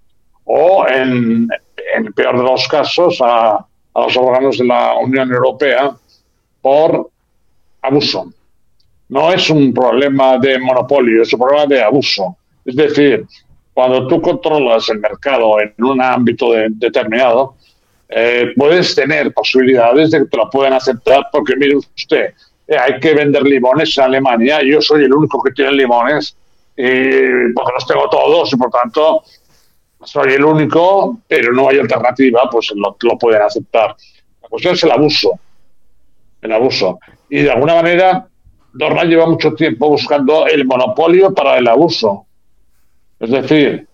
o, 0.45 0.87
en, 0.89 1.49
el 1.97 2.13
peor 2.15 2.37
de 2.39 2.43
los 2.43 2.67
casos, 2.69 3.19
a, 3.21 3.65
a 3.95 4.03
los 4.03 4.17
órganos 4.17 4.59
de 4.59 4.65
la 4.65 4.95
Unión 4.95 5.33
Europea 5.33 5.95
por 6.61 7.11
abuso. 7.83 8.33
No 9.09 9.33
es 9.33 9.51
un 9.51 9.75
problema 9.75 10.39
de 10.39 10.59
monopolio, 10.59 11.23
es 11.23 11.33
un 11.33 11.41
problema 11.41 11.67
de 11.67 11.83
abuso. 11.83 12.37
Es 12.65 12.77
decir, 12.77 13.27
cuando 13.75 14.07
tú 14.07 14.21
controlas 14.21 14.89
el 14.89 15.01
mercado 15.01 15.61
en 15.61 15.75
un 15.79 16.01
ámbito 16.01 16.53
determinado, 16.53 17.57
eh, 18.09 18.53
puedes 18.57 18.95
tener 18.95 19.33
posibilidades 19.33 20.11
de 20.11 20.21
que 20.21 20.25
te 20.27 20.37
lo 20.37 20.51
puedan 20.51 20.75
aceptar 20.75 21.29
porque, 21.33 21.57
mire 21.57 21.77
usted, 21.77 22.35
eh, 22.69 22.77
hay 22.77 23.01
que 23.01 23.15
vender 23.15 23.43
limones 23.43 23.97
en 23.97 24.05
Alemania, 24.05 24.61
yo 24.63 24.81
soy 24.83 25.05
el 25.05 25.15
único 25.15 25.43
que 25.43 25.53
tiene 25.53 25.73
limones 25.73 26.37
y 26.77 27.53
porque 27.55 27.73
los 27.75 27.87
tengo 27.87 28.09
todos 28.11 28.53
y 28.53 28.57
por 28.57 28.71
tanto 28.71 29.23
soy 30.05 30.33
el 30.33 30.45
único, 30.45 31.19
pero 31.29 31.53
no 31.53 31.69
hay 31.69 31.79
alternativa, 31.79 32.49
pues 32.51 32.73
lo, 32.75 33.19
pueden 33.19 33.43
aceptar. 33.43 33.95
La 34.43 34.49
cuestión 34.49 34.75
es 34.75 34.83
el 34.83 34.91
abuso, 34.91 35.39
el 36.41 36.53
abuso. 36.53 36.99
Y 37.29 37.43
de 37.43 37.51
alguna 37.51 37.77
manera, 37.77 38.27
Dorna 38.73 39.05
lleva 39.05 39.27
mucho 39.27 39.55
tiempo 39.55 39.89
buscando 39.89 40.47
el 40.47 40.65
monopolio 40.65 41.33
para 41.35 41.59
el 41.59 41.69
abuso. 41.69 42.27
Es 43.21 43.31
decir, 43.31 43.87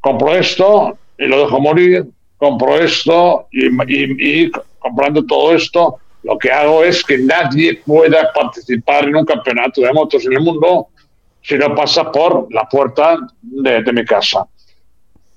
compro 0.00 0.34
esto 0.34 0.98
y 1.18 1.26
lo 1.26 1.40
dejo 1.40 1.60
morir, 1.60 2.06
compro 2.36 2.76
esto 2.78 3.46
y, 3.50 4.50
comprando 4.78 5.24
todo 5.24 5.54
esto, 5.54 5.96
lo 6.22 6.38
que 6.38 6.50
hago 6.50 6.84
es 6.84 7.02
que 7.04 7.18
nadie 7.18 7.80
pueda 7.86 8.32
participar 8.32 9.04
en 9.04 9.16
un 9.16 9.24
campeonato 9.24 9.80
de 9.80 9.92
motos 9.92 10.24
en 10.26 10.34
el 10.34 10.40
mundo 10.40 10.88
si 11.42 11.56
no 11.56 11.74
pasa 11.74 12.10
por 12.10 12.52
la 12.52 12.66
puerta 12.68 13.18
de, 13.42 13.92
mi 13.92 14.04
casa. 14.04 14.46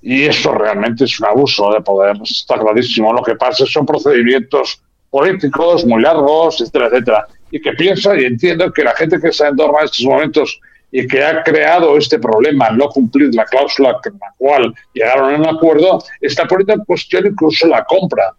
Y 0.00 0.24
eso 0.24 0.52
realmente 0.52 1.04
es 1.04 1.18
un 1.20 1.26
abuso 1.26 1.72
de 1.72 1.80
poder, 1.80 2.16
está 2.22 2.58
clarísimo. 2.58 3.12
Lo 3.12 3.22
que 3.22 3.34
pasa 3.34 3.66
son 3.66 3.84
procedimientos 3.84 4.80
políticos 5.10 5.84
muy 5.84 6.02
largos, 6.02 6.60
etcétera, 6.60 6.86
etcétera. 6.86 7.26
Y 7.50 7.60
que 7.60 7.72
piensa 7.72 8.18
y 8.18 8.24
entiendo 8.24 8.72
que 8.72 8.84
la 8.84 8.94
gente 8.94 9.18
que 9.20 9.28
está 9.28 9.48
en 9.48 9.56
torno 9.56 9.78
a 9.78 9.84
estos 9.84 10.04
momentos 10.04 10.60
y 10.90 11.06
que 11.06 11.22
ha 11.22 11.42
creado 11.42 11.96
este 11.96 12.18
problema 12.18 12.66
al 12.66 12.78
no 12.78 12.88
cumplir 12.88 13.34
la 13.34 13.44
cláusula 13.44 13.98
con 14.02 14.18
la 14.18 14.32
cual 14.36 14.74
llegaron 14.94 15.34
a 15.34 15.38
un 15.38 15.56
acuerdo, 15.56 16.02
está 16.20 16.46
poniendo 16.46 16.74
en 16.74 16.84
cuestión 16.84 17.26
incluso 17.26 17.66
la 17.66 17.84
compra, 17.84 18.32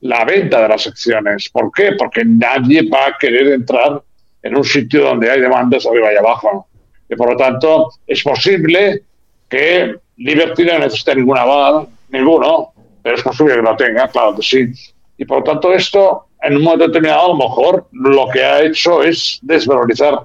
la 0.00 0.24
venta 0.24 0.62
de 0.62 0.68
las 0.68 0.86
acciones. 0.86 1.48
¿Por 1.50 1.70
qué? 1.72 1.92
Porque 1.98 2.24
nadie 2.24 2.88
va 2.88 3.06
a 3.06 3.16
querer 3.18 3.48
entrar 3.48 4.02
en 4.42 4.56
un 4.56 4.64
sitio 4.64 5.04
donde 5.04 5.30
hay 5.30 5.40
demandas 5.40 5.86
arriba 5.86 6.12
y 6.12 6.16
abajo. 6.16 6.68
Y 7.08 7.16
por 7.16 7.30
lo 7.30 7.36
tanto, 7.36 7.88
es 8.06 8.22
posible 8.22 9.02
que 9.48 9.96
Liberty 10.16 10.64
no 10.64 10.78
necesite 10.78 11.16
ningún 11.16 11.38
aval, 11.38 11.86
ninguno, 12.08 12.72
pero 13.02 13.16
es 13.16 13.22
posible 13.22 13.56
que 13.56 13.62
lo 13.62 13.76
tenga, 13.76 14.08
claro 14.08 14.34
que 14.36 14.42
sí. 14.42 14.72
Y 15.18 15.24
por 15.24 15.38
lo 15.38 15.44
tanto, 15.44 15.72
esto, 15.72 16.26
en 16.42 16.56
un 16.56 16.62
momento 16.62 16.86
determinado, 16.86 17.26
a 17.26 17.28
lo 17.28 17.36
mejor 17.36 17.86
lo 17.92 18.28
que 18.28 18.42
ha 18.42 18.62
hecho 18.62 19.02
es 19.02 19.38
desvalorizar 19.42 20.20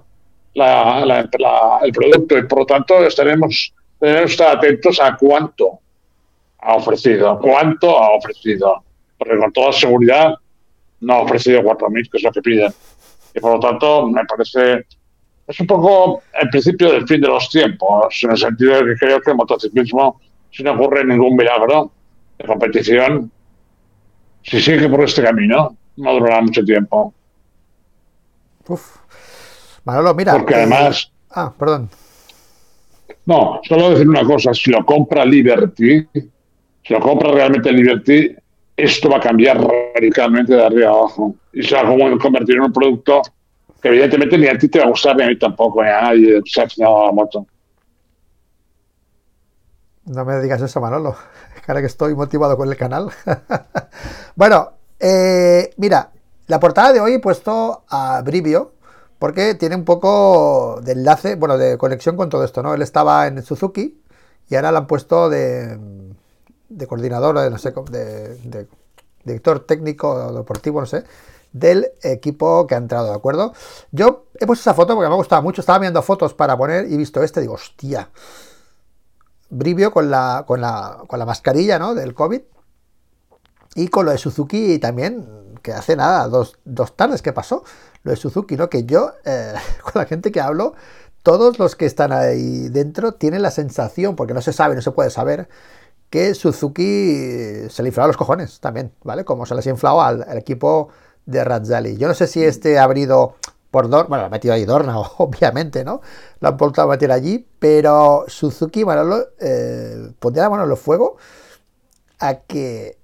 el 0.55 1.91
producto 1.93 2.37
y 2.37 2.43
por 2.43 2.59
lo 2.59 2.65
tanto 2.65 3.03
estaremos, 3.05 3.73
que 3.99 4.23
estar 4.23 4.57
atentos 4.57 4.99
a 4.99 5.15
cuánto 5.15 5.79
ha 6.59 6.75
ofrecido, 6.75 7.39
cuánto 7.39 7.97
ha 7.97 8.11
ofrecido, 8.11 8.83
porque 9.17 9.37
con 9.37 9.53
toda 9.53 9.71
seguridad 9.73 10.35
no 11.01 11.13
ha 11.13 11.21
ofrecido 11.21 11.61
4.000, 11.61 12.09
que 12.09 12.17
es 12.17 12.23
lo 12.23 12.31
que 12.31 12.41
piden. 12.41 12.73
Y 13.33 13.39
por 13.39 13.53
lo 13.53 13.59
tanto, 13.59 14.07
me 14.07 14.25
parece, 14.25 14.85
es 15.49 15.59
un 15.59 15.65
poco 15.65 16.21
el 16.39 16.47
principio 16.49 16.91
del 16.91 17.07
fin 17.07 17.21
de 17.21 17.27
los 17.27 17.49
tiempos, 17.49 18.15
en 18.21 18.31
el 18.31 18.37
sentido 18.37 18.75
de 18.75 18.85
que 18.85 18.99
creo 18.99 19.19
que 19.19 19.31
el 19.31 19.37
motociclismo, 19.37 20.21
si 20.51 20.61
no 20.61 20.73
ocurre 20.73 21.03
ningún 21.03 21.35
milagro 21.35 21.91
de 22.37 22.45
competición, 22.45 23.31
si 24.43 24.61
sigue 24.61 24.87
por 24.87 25.03
este 25.03 25.23
camino, 25.23 25.75
no 25.97 26.13
durará 26.13 26.41
mucho 26.41 26.63
tiempo. 26.63 27.15
Uf, 28.67 28.97
Manolo, 29.85 30.13
mira. 30.13 30.33
Porque 30.33 30.53
además. 30.53 31.11
Ah, 31.31 31.51
perdón. 31.57 31.89
No, 33.25 33.59
solo 33.67 33.89
decir 33.89 34.07
una 34.07 34.23
cosa: 34.23 34.53
si 34.53 34.69
lo 34.69 34.85
compra 34.85 35.25
Liberty, 35.25 36.07
si 36.13 36.93
lo 36.93 36.99
compra 36.99 37.31
realmente 37.31 37.71
Liberty, 37.71 38.35
esto 38.77 39.09
va 39.09 39.17
a 39.17 39.21
cambiar 39.21 39.59
radicalmente 39.95 40.53
de 40.53 40.63
arriba 40.63 40.89
abajo. 40.89 41.33
Y 41.51 41.63
se 41.63 41.73
va 41.73 41.81
a 41.81 42.17
convertir 42.19 42.57
en 42.57 42.61
un 42.61 42.73
producto 42.73 43.23
que, 43.81 43.87
evidentemente, 43.87 44.37
ni 44.37 44.47
a 44.47 44.57
ti 44.57 44.69
te 44.69 44.79
va 44.79 44.85
a 44.85 44.89
gustar, 44.89 45.15
ni 45.15 45.23
a 45.23 45.27
mí 45.27 45.37
tampoco, 45.37 45.83
ni 45.83 45.89
a 45.89 46.01
nadie 46.01 46.41
se 46.45 46.61
ha 46.61 46.67
la 46.77 47.11
moto. 47.11 47.45
No 50.05 50.25
me 50.25 50.39
digas 50.41 50.61
eso, 50.61 50.81
Manolo. 50.81 51.15
Cara 51.65 51.81
que 51.81 51.87
estoy 51.87 52.15
motivado 52.15 52.57
con 52.57 52.67
el 52.69 52.75
canal. 52.75 53.09
bueno, 54.35 54.71
eh, 54.99 55.71
mira, 55.77 56.11
la 56.47 56.59
portada 56.59 56.91
de 56.93 56.99
hoy 56.99 57.13
he 57.13 57.19
puesto 57.19 57.83
a 57.89 58.21
Brivio, 58.23 58.73
porque 59.19 59.53
tiene 59.55 59.75
un 59.75 59.85
poco 59.85 60.79
de 60.81 60.93
enlace, 60.93 61.35
bueno, 61.35 61.57
de 61.57 61.77
conexión 61.77 62.17
con 62.17 62.29
todo 62.29 62.43
esto, 62.43 62.63
¿no? 62.63 62.73
Él 62.73 62.81
estaba 62.81 63.27
en 63.27 63.43
Suzuki 63.43 64.01
y 64.49 64.55
ahora 64.55 64.71
le 64.71 64.77
han 64.79 64.87
puesto 64.87 65.29
de, 65.29 65.77
de 66.69 66.87
coordinador, 66.87 67.39
de, 67.39 67.49
no 67.49 67.57
sé, 67.57 67.73
de, 67.91 68.67
director 69.23 69.59
técnico 69.59 70.33
deportivo, 70.33 70.79
no 70.79 70.87
sé, 70.87 71.03
del 71.51 71.87
equipo 72.03 72.67
que 72.67 72.75
ha 72.75 72.77
entrado, 72.77 73.09
¿de 73.09 73.15
acuerdo? 73.15 73.53
Yo 73.91 74.25
he 74.39 74.45
puesto 74.45 74.61
esa 74.61 74.73
foto 74.73 74.95
porque 74.95 75.07
me 75.07 75.13
ha 75.13 75.17
gustado 75.17 75.41
mucho, 75.41 75.61
estaba 75.61 75.79
viendo 75.79 76.01
fotos 76.01 76.33
para 76.33 76.57
poner 76.57 76.89
y 76.89 76.93
he 76.93 76.97
visto 76.97 77.23
este, 77.23 77.41
digo, 77.41 77.53
hostia, 77.53 78.09
Brivio 79.49 79.91
con 79.91 80.11
la, 80.11 80.43
con 80.45 80.61
la, 80.61 80.99
con 81.07 81.17
la 81.17 81.25
mascarilla, 81.25 81.79
¿no? 81.79 81.95
Del 81.95 82.13
COVID 82.13 82.41
y 83.75 83.87
con 83.87 84.05
lo 84.05 84.11
de 84.11 84.17
Suzuki 84.17 84.79
también, 84.79 85.57
que 85.61 85.73
hace 85.73 85.95
nada, 85.95 86.27
dos, 86.27 86.57
dos 86.65 86.95
tardes 86.95 87.21
que 87.21 87.33
pasó, 87.33 87.63
lo 88.03 88.11
de 88.11 88.17
Suzuki, 88.17 88.55
¿no? 88.55 88.69
Que 88.69 88.85
yo, 88.85 89.13
eh, 89.25 89.53
con 89.83 89.93
la 89.95 90.05
gente 90.05 90.31
que 90.31 90.41
hablo, 90.41 90.73
todos 91.23 91.59
los 91.59 91.75
que 91.75 91.85
están 91.85 92.11
ahí 92.11 92.69
dentro 92.69 93.13
tienen 93.13 93.41
la 93.41 93.51
sensación, 93.51 94.15
porque 94.15 94.33
no 94.33 94.41
se 94.41 94.53
sabe, 94.53 94.75
no 94.75 94.81
se 94.81 94.91
puede 94.91 95.09
saber, 95.09 95.49
que 96.09 96.33
Suzuki 96.33 97.69
se 97.69 97.83
le 97.83 97.89
inflaba 97.89 98.07
los 98.07 98.17
cojones 98.17 98.59
también, 98.59 98.93
¿vale? 99.03 99.25
Como 99.25 99.45
se 99.45 99.53
les 99.55 99.67
ha 99.67 99.69
inflado 99.69 100.01
al, 100.01 100.37
equipo 100.37 100.89
de 101.29 101.43
Razzali. 101.43 101.97
Yo 101.97 102.07
no 102.07 102.13
sé 102.13 102.27
si 102.27 102.43
este 102.43 102.79
ha 102.79 102.83
abrido 102.83 103.35
por 103.71 103.89
Dorna, 103.89 104.07
bueno, 104.07 104.21
lo 104.23 104.27
ha 104.27 104.29
metido 104.29 104.53
ahí 104.53 104.65
Dorna, 104.65 104.97
obviamente, 105.17 105.83
¿no? 105.83 106.01
Lo 106.39 106.49
han 106.49 106.57
vuelto 106.57 106.81
a 106.81 106.87
meter 106.87 107.11
allí, 107.11 107.47
pero 107.59 108.25
Suzuki, 108.27 108.83
bueno, 108.83 109.17
eh, 109.39 110.11
pondría 110.19 110.43
la 110.43 110.49
mano 110.49 110.63
en 110.63 110.71
el 110.71 110.77
fuego 110.77 111.17
a 112.19 112.35
que 112.35 112.97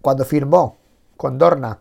cuando 0.00 0.24
firmó 0.24 0.76
con 1.16 1.38
Dorna 1.38 1.80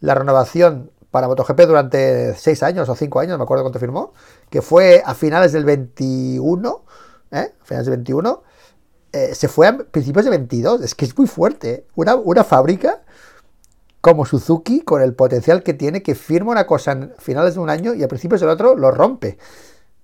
la 0.00 0.14
renovación 0.14 0.90
para 1.10 1.26
MotoGP 1.28 1.60
durante 1.62 2.34
6 2.34 2.62
años 2.62 2.88
o 2.88 2.94
5 2.94 3.20
años, 3.20 3.32
no 3.32 3.38
me 3.38 3.44
acuerdo 3.44 3.64
cuánto 3.64 3.78
firmó, 3.78 4.12
que 4.48 4.62
fue 4.62 5.02
a 5.04 5.14
finales 5.14 5.52
del 5.52 5.64
21, 5.64 6.84
¿eh? 7.32 7.54
finales 7.62 7.86
del 7.86 7.96
21, 7.96 8.42
eh, 9.12 9.34
se 9.34 9.48
fue 9.48 9.66
a 9.66 9.76
principios 9.76 10.24
de 10.24 10.30
22, 10.30 10.82
es 10.82 10.94
que 10.94 11.04
es 11.04 11.16
muy 11.18 11.26
fuerte, 11.26 11.86
una, 11.96 12.14
una 12.14 12.44
fábrica 12.44 13.02
como 14.00 14.24
Suzuki, 14.24 14.80
con 14.80 15.02
el 15.02 15.14
potencial 15.14 15.62
que 15.62 15.74
tiene, 15.74 16.02
que 16.02 16.14
firma 16.14 16.52
una 16.52 16.66
cosa 16.66 16.92
en 16.92 17.14
finales 17.18 17.54
de 17.54 17.60
un 17.60 17.70
año 17.70 17.94
y 17.94 18.02
a 18.02 18.08
principios 18.08 18.40
del 18.40 18.50
otro 18.50 18.76
lo 18.76 18.90
rompe. 18.90 19.38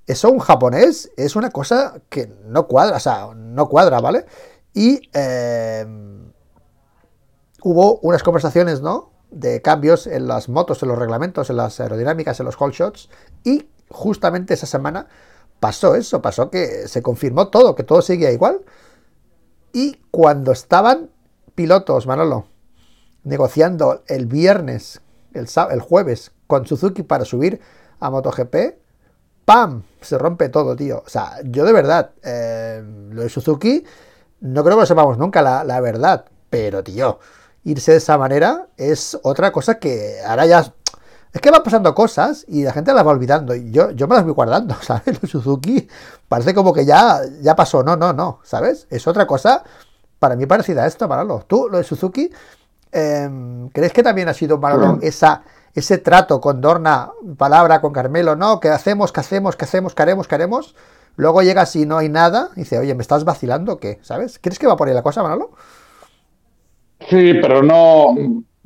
Eso 0.07 0.31
un 0.31 0.39
japonés 0.39 1.11
es 1.17 1.35
una 1.35 1.51
cosa 1.51 2.01
que 2.09 2.33
no 2.45 2.67
cuadra, 2.67 2.97
o 2.97 3.01
sea, 3.01 3.29
no 3.35 3.69
cuadra, 3.69 4.01
¿vale? 4.01 4.27
Y 4.73 5.01
eh, 5.15 5.85
hubo 7.63 7.99
unas 8.01 8.23
conversaciones, 8.23 8.83
¿no? 8.83 9.11
De 9.31 9.63
cambios 9.63 10.07
en 10.07 10.29
las 10.29 10.49
motos, 10.49 10.83
en 10.83 10.91
los 10.91 10.99
reglamentos, 10.99 11.51
en 11.51 11.57
las 11.57 11.81
aerodinámicas, 11.81 12.39
en 12.39 12.47
los 12.47 12.61
whole 12.61 12.73
shots. 12.73 13.09
Y 13.43 13.69
justamente 13.89 14.55
esa 14.55 14.67
semana 14.67 15.09
pasó 15.59 15.95
eso, 15.95 16.23
pasó 16.23 16.51
que 16.51 16.87
se 16.87 17.03
confirmó 17.03 17.49
todo, 17.49 17.75
que 17.75 17.83
todo 17.83 18.03
seguía 18.03 18.31
igual. 18.31 18.61
Y 19.73 19.97
cuando 20.11 20.53
estaban 20.53 21.11
pilotos, 21.55 22.07
Manolo, 22.07 22.47
negociando 23.27 24.05
el 24.07 24.27
viernes, 24.27 25.01
el, 25.35 25.49
el 25.71 25.81
jueves, 25.81 26.31
con 26.47 26.65
Suzuki 26.65 27.03
para 27.03 27.25
subir 27.25 27.61
a 27.99 28.09
MotoGP, 28.09 28.55
¡pam! 29.45 29.83
Se 30.01 30.17
rompe 30.17 30.49
todo, 30.49 30.77
tío. 30.77 31.03
O 31.05 31.09
sea, 31.09 31.33
yo 31.45 31.65
de 31.65 31.73
verdad, 31.73 32.13
eh, 32.23 32.83
lo 33.11 33.23
de 33.23 33.29
Suzuki, 33.29 33.85
no 34.41 34.63
creo 34.63 34.77
que 34.77 34.83
lo 34.83 34.87
sepamos 34.87 35.19
nunca, 35.19 35.43
la, 35.43 35.81
verdad. 35.81 36.25
Pero, 36.49 36.85
tío, 36.85 37.19
irse 37.65 37.91
de 37.93 37.99
esa 37.99 38.17
manera 38.17 38.69
es 38.77 39.19
otra 39.23 39.51
cosa 39.53 39.79
que 39.79 40.21
ahora 40.25 40.47
ya... 40.47 40.73
Es 41.33 41.43
que 41.43 41.51
van 41.51 41.65
pasando 41.65 41.95
cosas 41.95 42.47
y 42.49 42.63
la 42.63 42.73
gente 42.73 42.95
las 42.95 43.05
va 43.05 43.11
olvidando. 43.11 43.55
Y 43.57 43.73
yo, 43.73 43.91
yo 43.91 44.07
me 44.07 44.15
las 44.15 44.25
voy 44.25 44.35
guardando, 44.35 44.77
¿sabes? 44.83 45.21
Lo 45.21 45.29
Suzuki 45.29 45.89
parece 46.29 46.55
como 46.55 46.73
que 46.73 46.87
ya, 46.87 47.21
ya 47.43 47.57
pasó. 47.57 47.83
No, 47.83 47.97
no, 47.97 48.13
no, 48.13 48.39
¿sabes? 48.45 48.87
Es 48.89 49.07
otra 49.09 49.27
cosa 49.27 49.65
para 50.21 50.37
mí 50.37 50.47
parecida 50.47 50.85
a 50.85 50.87
esto, 50.87 51.09
Manolo. 51.09 51.45
Tú, 51.47 51.69
lo 51.69 51.79
de 51.79 51.85
Suzuki, 51.85 52.31
em, 52.97 53.69
¿crees 53.71 53.93
que 53.93 54.03
también 54.03 54.29
ha 54.29 54.35
sido 54.35 54.59
malo 54.59 54.99
esa, 55.03 55.43
ese 55.75 55.99
trato 55.99 56.41
con 56.41 56.61
Dorna, 56.61 57.11
palabra 57.37 57.81
con 57.81 57.93
Carmelo, 57.93 58.37
no, 58.37 58.61
que 58.61 58.69
hacemos, 58.69 59.13
que 59.13 59.21
hacemos, 59.21 59.57
que 59.57 59.65
hacemos, 59.65 59.95
que 59.95 60.03
haremos, 60.03 60.27
que 60.27 60.35
haremos? 60.35 60.75
Luego 61.17 61.43
llegas 61.43 61.75
y 61.77 61.87
no 61.87 61.99
hay 61.99 62.09
nada, 62.09 62.51
y 62.57 62.61
dice, 62.61 62.79
oye, 62.79 62.95
¿me 62.95 63.03
estás 63.03 63.25
vacilando 63.25 63.75
o 63.75 63.79
qué? 63.79 63.99
¿Sabes? 64.03 64.39
¿Crees 64.41 64.59
que 64.59 64.67
va 64.67 64.77
por 64.77 64.89
ahí 64.89 64.95
la 64.95 65.03
cosa, 65.03 65.23
Manolo? 65.23 65.51
Sí, 67.09 67.35
pero 67.41 67.63
no, 67.63 68.15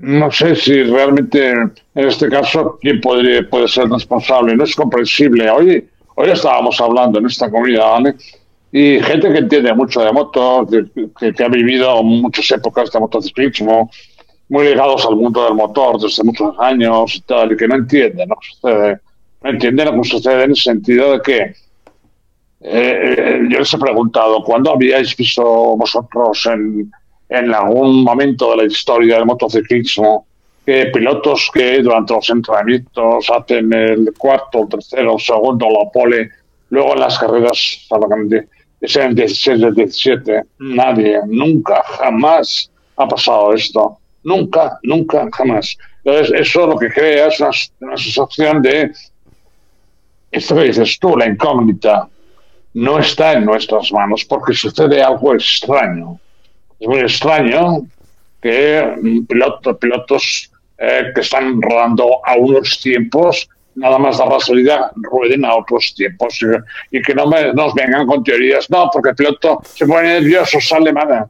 no 0.01 0.31
sé 0.31 0.57
si 0.57 0.83
realmente 0.83 1.51
en 1.51 1.73
este 1.95 2.29
caso 2.29 2.79
quién 2.81 3.01
podría, 3.01 3.49
puede 3.49 3.69
ser 3.69 3.89
responsable. 3.89 4.57
No 4.57 4.65
es 4.65 4.75
comprensible. 4.75 5.51
Hoy, 5.51 5.89
hoy 6.15 6.31
estábamos 6.31 6.81
hablando 6.81 7.19
en 7.19 7.27
esta 7.27 7.51
comida, 7.51 7.85
¿vale? 7.85 8.15
Y 8.73 9.01
gente 9.01 9.33
que 9.33 9.39
entiende 9.39 9.75
mucho 9.75 10.01
de 10.01 10.13
motos, 10.13 10.69
que, 11.19 11.45
ha 11.45 11.49
vivido 11.49 12.03
muchas 12.03 12.51
épocas 12.53 12.91
de 12.93 13.01
motociclismo, 13.01 13.91
muy 14.51 14.65
ligados 14.67 15.07
al 15.07 15.17
mundo 15.17 15.45
del 15.45 15.55
motor 15.55 15.99
desde 15.99 16.25
muchos 16.25 16.55
años 16.59 17.15
y 17.15 17.21
tal, 17.23 17.53
y 17.53 17.57
que 17.57 17.69
no 17.69 17.77
entienden 17.77 18.29
lo 18.29 18.37
que 18.37 18.49
sucede. 18.49 19.01
No 19.43 19.51
entienden 19.51 19.87
lo 19.87 20.03
que 20.03 20.09
sucede 20.09 20.45
en 20.45 20.51
el 20.51 20.57
sentido 20.57 21.13
de 21.13 21.23
que 21.23 21.55
eh, 22.63 23.41
yo 23.49 23.59
les 23.61 23.73
he 23.73 23.79
preguntado, 23.79 24.43
¿cuándo 24.43 24.73
habíais 24.73 25.17
visto 25.17 25.43
vosotros 25.43 26.45
en, 26.47 26.93
en 27.29 27.55
algún 27.55 28.03
momento 28.03 28.51
de 28.51 28.57
la 28.59 28.65
historia 28.65 29.17
del 29.17 29.25
motociclismo 29.25 30.27
que 30.67 30.87
pilotos 30.87 31.49
que 31.55 31.81
durante 31.81 32.13
los 32.13 32.29
entrenamientos 32.29 33.31
hacen 33.31 33.73
el 33.73 34.13
cuarto, 34.19 34.67
tercero, 34.69 35.17
segundo, 35.19 35.69
la 35.71 35.91
pole, 35.91 36.29
luego 36.71 36.95
en 36.95 37.01
las 37.01 37.19
carreras 37.19 37.89
sean 38.83 39.15
16 39.15 39.61
de 39.61 39.73
17, 39.73 40.43
nadie, 40.59 41.21
nunca, 41.27 41.83
jamás 41.85 42.71
ha 42.97 43.07
pasado 43.09 43.55
esto. 43.55 43.97
Nunca, 44.23 44.79
nunca, 44.83 45.29
jamás. 45.33 45.77
Entonces, 46.05 46.41
eso 46.41 46.67
lo 46.67 46.79
que 46.79 46.89
crea 46.89 47.29
es 47.29 47.41
una, 47.41 47.51
una 47.81 47.97
sensación 47.97 48.63
de 48.63 48.93
esto 50.31 50.55
que 50.55 50.65
dices 50.65 50.99
tú, 50.99 51.17
la 51.17 51.27
incógnita, 51.27 52.09
no 52.75 52.99
está 52.99 53.33
en 53.33 53.45
nuestras 53.45 53.93
manos 53.93 54.25
porque 54.25 54.55
sucede 54.55 55.03
algo 55.03 55.35
extraño. 55.35 56.21
Es 56.79 56.89
muy 56.89 57.01
extraño 57.01 57.87
que 58.41 59.25
pilotos, 59.29 59.77
pilotos 59.79 60.51
eh, 60.79 61.11
que 61.15 61.21
están 61.21 61.61
rodando 61.61 62.25
a 62.25 62.37
unos 62.37 62.81
tiempos, 62.81 63.49
nada 63.75 63.99
más 63.99 64.19
dar 64.19 64.29
la 64.29 64.41
salida, 64.41 64.91
rueden 64.95 65.45
a 65.45 65.57
otros 65.57 65.95
tiempos 65.95 66.41
y, 66.91 67.03
que 67.03 67.15
no 67.15 67.27
me, 67.27 67.53
nos 67.53 67.75
vengan 67.75 68.07
con 68.07 68.23
teorías, 68.23 68.71
no, 68.71 68.89
porque 68.93 69.11
el 69.11 69.17
piloto 69.17 69.61
se 69.65 69.87
pone 69.87 70.21
nervioso, 70.21 70.61
sale 70.61 70.93
mal. 70.93 71.27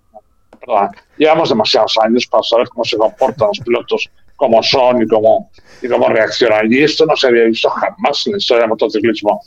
Llevamos 1.16 1.48
demasiados 1.48 1.96
años 2.02 2.26
para 2.26 2.42
saber 2.42 2.68
cómo 2.68 2.84
se 2.84 2.96
comportan 2.96 3.48
los 3.48 3.61
pilotos, 3.61 4.11
cómo 4.36 4.62
son 4.62 5.02
y 5.02 5.06
cómo, 5.06 5.50
y 5.82 5.88
cómo 5.88 6.08
reaccionan. 6.08 6.72
Y 6.72 6.82
esto 6.82 7.06
no 7.06 7.16
se 7.16 7.28
había 7.28 7.44
visto 7.44 7.70
jamás 7.70 8.26
en 8.26 8.32
la 8.32 8.38
historia 8.38 8.62
del 8.62 8.70
motociclismo 8.70 9.40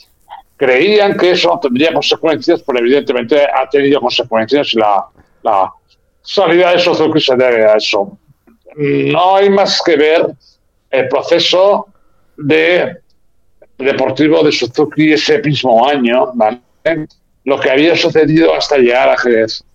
creían 0.64 1.18
que 1.18 1.32
eso 1.32 1.59
tendría 1.61 1.93
consecuencias, 1.93 2.64
pero 2.66 2.80
evidentemente 2.80 3.43
ha 3.43 3.68
tenido 3.70 3.99
consecuencias 3.99 4.74
y 4.74 4.80
la, 4.80 5.72
salida 6.22 6.72
de 6.72 6.80
Suzuki 6.80 7.20
se 7.20 7.36
debe 7.36 7.66
a 7.66 7.76
eso. 7.76 8.18
No 8.76 9.36
hay 9.36 9.49
más 9.49 9.82
que 9.86 9.97
ver 9.97 10.26
el 10.89 11.07
proceso 11.09 11.88
de 12.38 12.97
deportivo 13.78 14.41
de 14.41 14.53
Suzuki 14.53 15.11
ese 15.11 15.39
mismo 15.39 15.86
año, 15.86 16.32
lo 17.43 17.59
que 17.59 17.70
había 17.70 17.95
sucedido 17.97 18.55
hasta 18.55 18.78
llegar 18.78 19.09
a 19.09 19.18
Jerez, 19.18 19.66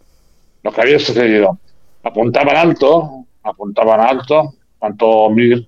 lo 0.69 0.75
que 0.75 0.81
había 0.83 0.99
sucedido. 0.99 1.59
Apuntaban 2.03 2.57
alto, 2.57 3.25
apuntaban 3.43 4.01
alto, 4.01 4.55
tanto 4.79 5.31
Mir 5.31 5.67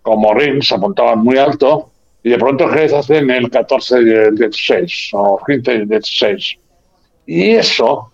como 0.00 0.34
Rins 0.34 0.72
apuntaban 0.72 1.20
muy 1.20 1.38
alto, 1.38 1.90
y 2.24 2.30
de 2.30 2.38
pronto 2.38 2.68
Jerez 2.68 2.92
hacen 2.92 3.30
el 3.30 3.50
14 3.50 4.02
y 4.02 4.10
el 4.10 4.36
16 4.36 5.10
o 5.12 5.40
15 5.46 5.72
y 5.72 5.76
el 5.76 5.88
16. 5.88 6.56
Y 7.26 7.50
eso, 7.50 8.10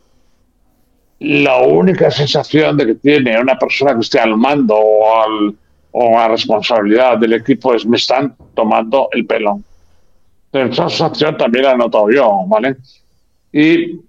la 1.20 1.58
única 1.62 2.10
sensación 2.10 2.76
de 2.76 2.86
que 2.86 2.94
tiene 2.96 3.40
una 3.40 3.58
persona 3.58 3.94
que 3.94 4.00
esté 4.00 4.18
al 4.18 4.36
mando 4.36 4.76
o, 4.76 5.22
al, 5.22 5.56
o 5.92 6.18
a 6.18 6.28
responsabilidad 6.28 7.18
del 7.18 7.34
equipo 7.34 7.74
es 7.74 7.86
me 7.86 7.96
están 7.96 8.34
tomando 8.54 9.08
el 9.12 9.24
pelo. 9.24 9.60
Esa 10.52 10.88
sensación 10.88 11.36
también 11.36 11.64
la 11.64 11.72
he 11.72 11.76
notado 11.76 12.10
yo, 12.10 12.44
¿vale? 12.46 12.76
Y 13.52 14.07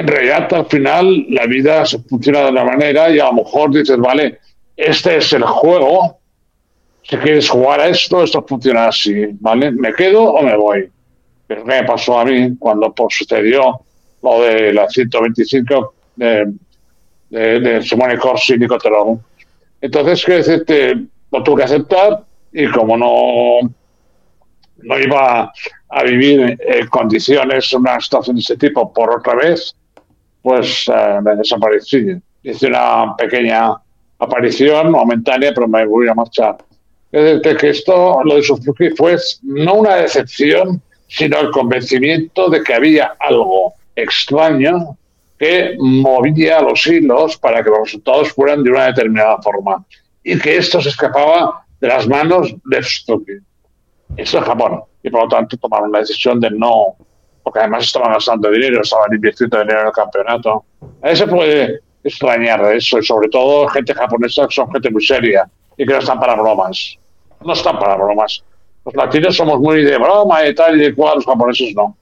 en 0.00 0.06
realidad 0.06 0.52
al 0.54 0.66
final 0.66 1.26
la 1.28 1.44
vida 1.44 1.84
se 1.84 1.98
funciona 1.98 2.40
de 2.40 2.50
una 2.50 2.64
manera 2.64 3.10
y 3.10 3.18
a 3.18 3.26
lo 3.26 3.34
mejor 3.34 3.70
dices, 3.70 3.98
vale, 3.98 4.38
este 4.74 5.18
es 5.18 5.30
el 5.34 5.42
juego, 5.42 6.18
si 7.02 7.18
quieres 7.18 7.50
jugar 7.50 7.80
a 7.80 7.88
esto, 7.88 8.22
esto 8.22 8.42
funciona 8.48 8.86
así, 8.86 9.26
¿vale? 9.40 9.70
¿Me 9.70 9.92
quedo 9.92 10.22
o 10.22 10.42
me 10.42 10.56
voy? 10.56 10.90
Pero 11.46 11.66
me 11.66 11.84
pasó 11.84 12.18
a 12.18 12.24
mí 12.24 12.56
cuando 12.58 12.94
pues, 12.94 13.14
sucedió 13.14 13.80
lo 14.22 14.42
de 14.42 14.72
la 14.72 14.88
125 14.88 15.94
de, 16.16 16.50
de, 17.28 17.60
de 17.60 17.82
Simone 17.82 18.16
Corsi 18.16 18.54
y 18.54 18.58
Nico 18.58 18.78
Entonces, 19.82 20.24
quiero 20.24 20.42
decirte, 20.42 20.94
lo 21.30 21.42
tuve 21.42 21.58
que 21.58 21.64
aceptar 21.64 22.24
y 22.52 22.66
como 22.68 22.96
no, 22.96 23.68
no 24.78 24.98
iba 24.98 25.52
a 25.90 26.02
vivir 26.04 26.58
en 26.58 26.86
condiciones, 26.88 27.70
una 27.74 28.00
situación 28.00 28.36
de 28.36 28.40
ese 28.40 28.56
tipo 28.56 28.90
por 28.92 29.10
otra 29.10 29.34
vez, 29.34 29.74
pues 30.42 30.86
eh, 30.88 31.18
desaparecí. 31.36 32.16
Hice 32.42 32.66
una 32.66 33.14
pequeña 33.16 33.74
aparición 34.18 34.90
momentánea, 34.90 35.52
pero 35.54 35.68
me 35.68 35.84
voy 35.86 36.08
a 36.08 36.14
marchar. 36.14 36.56
Es 37.12 37.42
decir, 37.42 37.56
que 37.56 37.70
esto, 37.70 38.22
lo 38.24 38.36
de 38.36 38.42
Suzuki, 38.42 38.90
fue 38.90 39.16
no 39.42 39.74
una 39.74 39.96
decepción, 39.96 40.80
sino 41.08 41.40
el 41.40 41.50
convencimiento 41.50 42.48
de 42.48 42.62
que 42.62 42.74
había 42.74 43.14
algo 43.18 43.74
extraño 43.96 44.96
que 45.38 45.74
movía 45.78 46.60
los 46.60 46.86
hilos 46.86 47.36
para 47.38 47.64
que 47.64 47.70
los 47.70 47.80
resultados 47.80 48.30
fueran 48.32 48.62
de 48.62 48.70
una 48.70 48.86
determinada 48.86 49.40
forma 49.42 49.84
y 50.22 50.38
que 50.38 50.58
esto 50.58 50.80
se 50.80 50.90
escapaba 50.90 51.64
de 51.80 51.88
las 51.88 52.06
manos 52.06 52.54
de 52.64 52.82
Suzuki. 52.82 53.32
Esto 54.16 54.38
es 54.38 54.44
Japón 54.44 54.82
y 55.02 55.10
por 55.10 55.22
lo 55.22 55.28
tanto 55.28 55.56
tomaron 55.56 55.90
la 55.90 56.00
decisión 56.00 56.40
de 56.40 56.50
no, 56.50 56.94
porque 57.42 57.60
además 57.60 57.84
estaban 57.84 58.12
gastando 58.12 58.50
dinero, 58.50 58.82
estaban 58.82 59.12
invirtiendo 59.14 59.58
dinero 59.60 59.80
en 59.80 59.86
el 59.86 59.92
campeonato. 59.92 60.64
A 61.02 61.14
se 61.14 61.26
puede 61.26 61.80
extrañar 62.02 62.64
de 62.64 62.76
eso 62.76 62.98
y 62.98 63.04
sobre 63.04 63.28
todo 63.28 63.68
gente 63.68 63.94
japonesa 63.94 64.46
que 64.46 64.54
son 64.54 64.70
gente 64.72 64.90
muy 64.90 65.04
seria 65.04 65.48
y 65.76 65.86
que 65.86 65.92
no 65.92 65.98
están 65.98 66.20
para 66.20 66.34
bromas. 66.34 66.96
No 67.42 67.52
están 67.52 67.78
para 67.78 67.96
bromas. 67.96 68.42
Los 68.84 68.94
latinos 68.94 69.36
somos 69.36 69.60
muy 69.60 69.84
de 69.84 69.98
broma 69.98 70.46
y 70.46 70.54
tal 70.54 70.76
y 70.76 70.84
de 70.84 70.94
cual, 70.94 71.16
los 71.16 71.26
japoneses 71.26 71.74
no. 71.74 71.96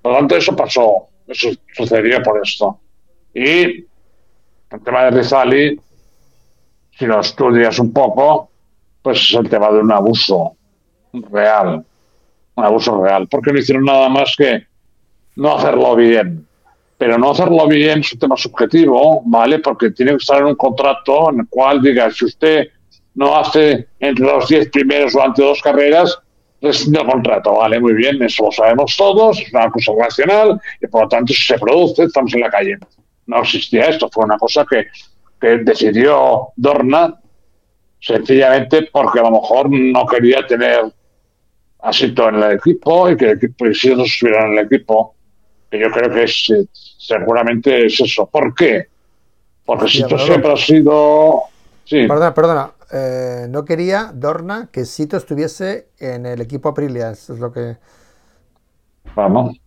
Por 0.00 0.12
lo 0.12 0.18
tanto, 0.18 0.36
eso 0.36 0.54
pasó, 0.54 1.08
eso 1.26 1.50
sucedió 1.74 2.22
por 2.22 2.40
esto. 2.42 2.78
Y 3.34 3.86
el 4.70 4.80
tema 4.84 5.04
de 5.04 5.10
Rizali, 5.12 5.80
si 6.98 7.06
lo 7.06 7.20
estudias 7.20 7.78
un 7.78 7.92
poco, 7.92 8.50
pues 9.02 9.18
es 9.18 9.34
el 9.34 9.48
tema 9.48 9.70
de 9.70 9.80
un 9.80 9.92
abuso 9.92 10.56
real, 11.12 11.84
un 12.54 12.64
abuso 12.64 13.02
real, 13.02 13.28
porque 13.28 13.52
no 13.52 13.58
hicieron 13.58 13.84
nada 13.84 14.08
más 14.08 14.34
que 14.36 14.66
no 15.36 15.56
hacerlo 15.56 15.96
bien. 15.96 16.46
Pero 16.98 17.18
no 17.18 17.30
hacerlo 17.32 17.66
bien 17.66 18.00
es 18.00 18.12
un 18.12 18.18
tema 18.18 18.36
subjetivo, 18.36 19.22
¿vale? 19.26 19.58
Porque 19.58 19.90
tiene 19.90 20.12
que 20.12 20.18
estar 20.18 20.38
en 20.38 20.46
un 20.46 20.54
contrato 20.54 21.30
en 21.30 21.40
el 21.40 21.48
cual 21.48 21.82
diga, 21.82 22.10
si 22.10 22.26
usted 22.26 22.68
no 23.14 23.36
hace 23.36 23.88
entre 23.98 24.24
los 24.24 24.48
10 24.48 24.70
primeros 24.70 25.12
durante 25.12 25.42
dos 25.42 25.60
carreras, 25.60 26.18
rescinde 26.60 27.04
contrato. 27.04 27.56
Vale, 27.56 27.80
muy 27.80 27.94
bien, 27.94 28.22
eso 28.22 28.44
lo 28.44 28.52
sabemos 28.52 28.96
todos, 28.96 29.40
es 29.40 29.52
una 29.52 29.70
cosa 29.70 29.92
racional 29.98 30.60
y 30.80 30.86
por 30.86 31.02
lo 31.02 31.08
tanto 31.08 31.32
si 31.32 31.42
se 31.42 31.58
produce, 31.58 32.04
estamos 32.04 32.32
en 32.34 32.40
la 32.40 32.50
calle. 32.50 32.78
No 33.26 33.40
existía 33.42 33.86
esto, 33.86 34.08
fue 34.10 34.24
una 34.24 34.38
cosa 34.38 34.64
que, 34.68 34.86
que 35.40 35.58
decidió 35.58 36.48
Dorna 36.56 37.18
sencillamente 38.00 38.88
porque 38.92 39.20
a 39.20 39.22
lo 39.22 39.32
mejor 39.32 39.70
no 39.70 40.06
quería 40.06 40.46
tener 40.46 40.92
asito 41.80 42.28
en 42.28 42.36
el 42.36 42.52
equipo 42.52 43.10
y 43.10 43.16
que 43.16 43.26
el 43.26 43.36
equipo 43.36 43.66
si 43.72 43.94
no 43.94 44.04
estuviera 44.04 44.46
en 44.46 44.58
el 44.58 44.66
equipo, 44.66 45.14
que 45.72 45.78
yo 45.78 45.90
creo 45.90 46.12
que 46.12 46.24
es, 46.24 46.52
seguramente 46.98 47.86
es 47.86 47.98
eso. 47.98 48.26
¿Por 48.26 48.54
qué? 48.54 48.88
Porque 49.64 49.88
si 49.88 50.02
esto 50.02 50.18
siempre 50.18 50.52
ha 50.52 50.56
sido... 50.56 51.44
Sí. 51.84 52.06
Perdona, 52.06 52.34
perdona. 52.34 52.70
Eh, 52.92 53.46
no 53.48 53.64
quería 53.64 54.10
Dorna 54.12 54.68
que 54.70 54.84
Sito 54.84 55.16
estuviese 55.16 55.88
en 55.98 56.26
el 56.26 56.42
equipo 56.42 56.68
Aprilia. 56.68 57.12
Eso 57.12 57.32
es 57.32 57.40
lo 57.40 57.50
que. 57.50 57.76
Vamos. 59.16 59.58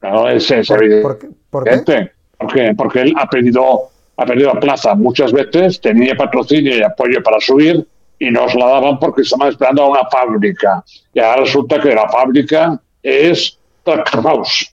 Claro, 0.00 0.28
es, 0.28 0.50
es 0.50 0.66
¿Por, 0.66 0.82
evidente. 0.82 1.32
¿por, 1.48 1.64
qué? 1.64 2.10
Porque, 2.36 2.74
porque 2.76 3.00
él 3.02 3.14
ha 3.16 3.28
perdido, 3.28 3.90
ha 4.16 4.26
perdido 4.26 4.52
plaza 4.58 4.96
muchas 4.96 5.32
veces, 5.32 5.80
tenía 5.80 6.16
patrocinio 6.16 6.76
y 6.76 6.82
apoyo 6.82 7.22
para 7.22 7.38
subir 7.40 7.86
y 8.18 8.30
nos 8.30 8.54
la 8.56 8.66
daban 8.66 8.98
porque 8.98 9.22
estaban 9.22 9.48
esperando 9.48 9.84
a 9.84 9.90
una 9.90 10.10
fábrica. 10.10 10.84
Y 11.14 11.20
ahora 11.20 11.42
resulta 11.42 11.80
que 11.80 11.94
la 11.94 12.08
fábrica 12.08 12.80
es 13.00 13.58
House. 13.84 14.71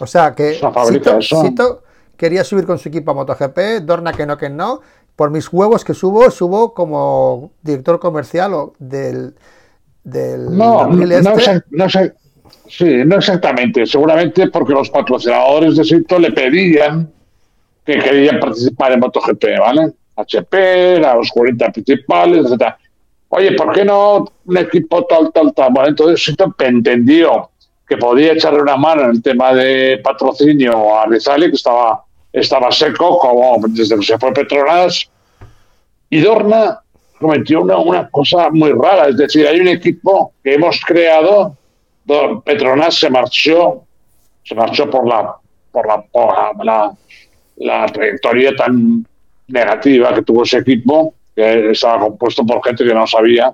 O 0.00 0.06
sea 0.06 0.34
que 0.34 0.54
Sito, 0.54 1.22
Sito, 1.22 1.82
quería 2.16 2.44
subir 2.44 2.66
con 2.66 2.78
su 2.78 2.88
equipo 2.88 3.10
a 3.10 3.14
MotoGP, 3.14 3.82
Dorna 3.82 4.12
que 4.12 4.26
no, 4.26 4.36
que 4.36 4.50
no, 4.50 4.80
por 5.14 5.30
mis 5.30 5.50
huevos 5.50 5.84
que 5.84 5.94
subo, 5.94 6.30
subo 6.30 6.74
como 6.74 7.52
director 7.62 7.98
comercial 7.98 8.52
o 8.54 8.72
del... 8.78 9.34
del 10.04 10.56
no, 10.56 10.86
no, 10.86 11.02
este. 11.02 11.62
no, 11.70 11.88
sé, 11.88 12.12
sí, 12.68 13.04
no 13.06 13.16
exactamente. 13.16 13.86
Seguramente 13.86 14.48
porque 14.48 14.74
los 14.74 14.90
patrocinadores 14.90 15.76
de 15.76 15.84
Sito 15.84 16.18
le 16.18 16.32
pedían 16.32 17.10
que 17.84 17.98
querían 17.98 18.38
participar 18.40 18.92
en 18.92 19.00
MotoGP, 19.00 19.44
¿vale? 19.58 19.92
HP, 20.16 20.98
los 20.98 21.30
40 21.30 21.72
principales, 21.72 22.50
etc. 22.50 22.74
Oye, 23.28 23.52
¿por 23.52 23.72
qué 23.72 23.84
no 23.84 24.26
un 24.44 24.56
equipo 24.56 25.04
tal, 25.06 25.32
tal, 25.32 25.54
tal? 25.54 25.72
Bueno, 25.72 25.88
entonces 25.88 26.22
Sito 26.22 26.54
entendió 26.58 27.50
que 27.86 27.96
podía 27.96 28.32
echarle 28.32 28.62
una 28.62 28.76
mano 28.76 29.04
en 29.04 29.10
el 29.10 29.22
tema 29.22 29.54
de 29.54 29.98
patrocinio 30.02 30.98
a 30.98 31.06
Rizali, 31.06 31.48
que 31.48 31.56
estaba, 31.56 32.02
estaba 32.32 32.72
seco, 32.72 33.18
como 33.18 33.58
desde 33.68 33.96
que 33.96 34.02
se 34.02 34.18
fue 34.18 34.32
Petronas. 34.32 35.08
Y 36.10 36.20
Dorna 36.20 36.80
cometió 37.20 37.62
una, 37.62 37.78
una 37.78 38.08
cosa 38.08 38.50
muy 38.50 38.72
rara, 38.72 39.08
es 39.08 39.16
decir, 39.16 39.46
hay 39.46 39.60
un 39.60 39.68
equipo 39.68 40.32
que 40.42 40.54
hemos 40.54 40.80
creado, 40.84 41.56
Petronas 42.44 42.96
se 42.98 43.08
marchó, 43.08 43.84
se 44.44 44.54
marchó 44.54 44.90
por 44.90 45.06
la, 45.06 45.34
por 45.72 45.86
la, 45.86 46.02
por 46.02 46.64
la, 46.64 46.92
la 47.56 47.86
trayectoria 47.86 48.54
tan 48.54 49.06
negativa 49.48 50.14
que 50.14 50.22
tuvo 50.22 50.42
ese 50.42 50.58
equipo, 50.58 51.14
que 51.34 51.70
estaba 51.70 52.00
compuesto 52.00 52.44
por 52.44 52.64
gente 52.64 52.84
que 52.84 52.94
no 52.94 53.06
sabía. 53.06 53.52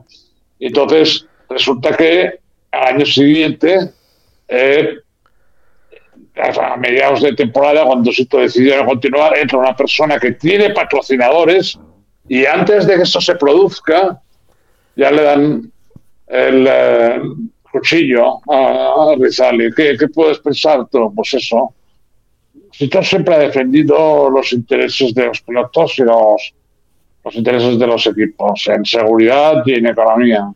Entonces, 0.59 1.26
resulta 1.49 1.97
que 1.97 2.41
al 2.70 2.95
año 2.95 3.07
siguiente 3.07 3.91
eh, 4.49 4.99
a 6.34 6.76
mediados 6.76 7.22
de 7.22 7.34
temporada, 7.34 7.84
cuando 7.84 8.11
se 8.11 8.26
decidió 8.30 8.84
continuar, 8.84 9.36
entra 9.36 9.59
una 9.59 9.76
persona 9.76 10.18
que 10.18 10.32
tiene 10.32 10.70
patrocinadores 10.70 11.78
y 12.28 12.47
antes 12.47 12.86
de 12.86 12.97
que 12.97 13.03
eso 13.03 13.20
se 13.20 13.34
produzca, 13.34 14.20
ya 14.97 15.11
le 15.11 15.22
dan 15.22 15.72
el 16.28 16.66
eh, 16.68 17.20
cuchillo 17.70 18.40
a, 18.51 19.14
Rizali. 19.18 19.70
¿Qué, 19.74 19.97
puedes 20.14 20.38
pensar 20.38 20.86
tú? 20.90 21.12
Pues 21.14 21.34
eso. 21.34 21.74
Si 22.72 22.88
tú 22.88 23.03
siempre 23.03 23.34
ha 23.34 23.38
defendido 23.38 24.30
los 24.30 24.53
intereses 24.53 25.14
de 25.14 25.26
los 25.26 25.43
pilotos 25.43 25.99
y 25.99 26.03
los, 26.03 26.55
los 27.24 27.34
intereses 27.34 27.78
de 27.78 27.86
los 27.86 28.07
equipos 28.07 28.66
en 28.68 28.84
seguridad 28.84 29.62
y 29.66 29.74
en 29.74 29.86
economía. 29.86 30.51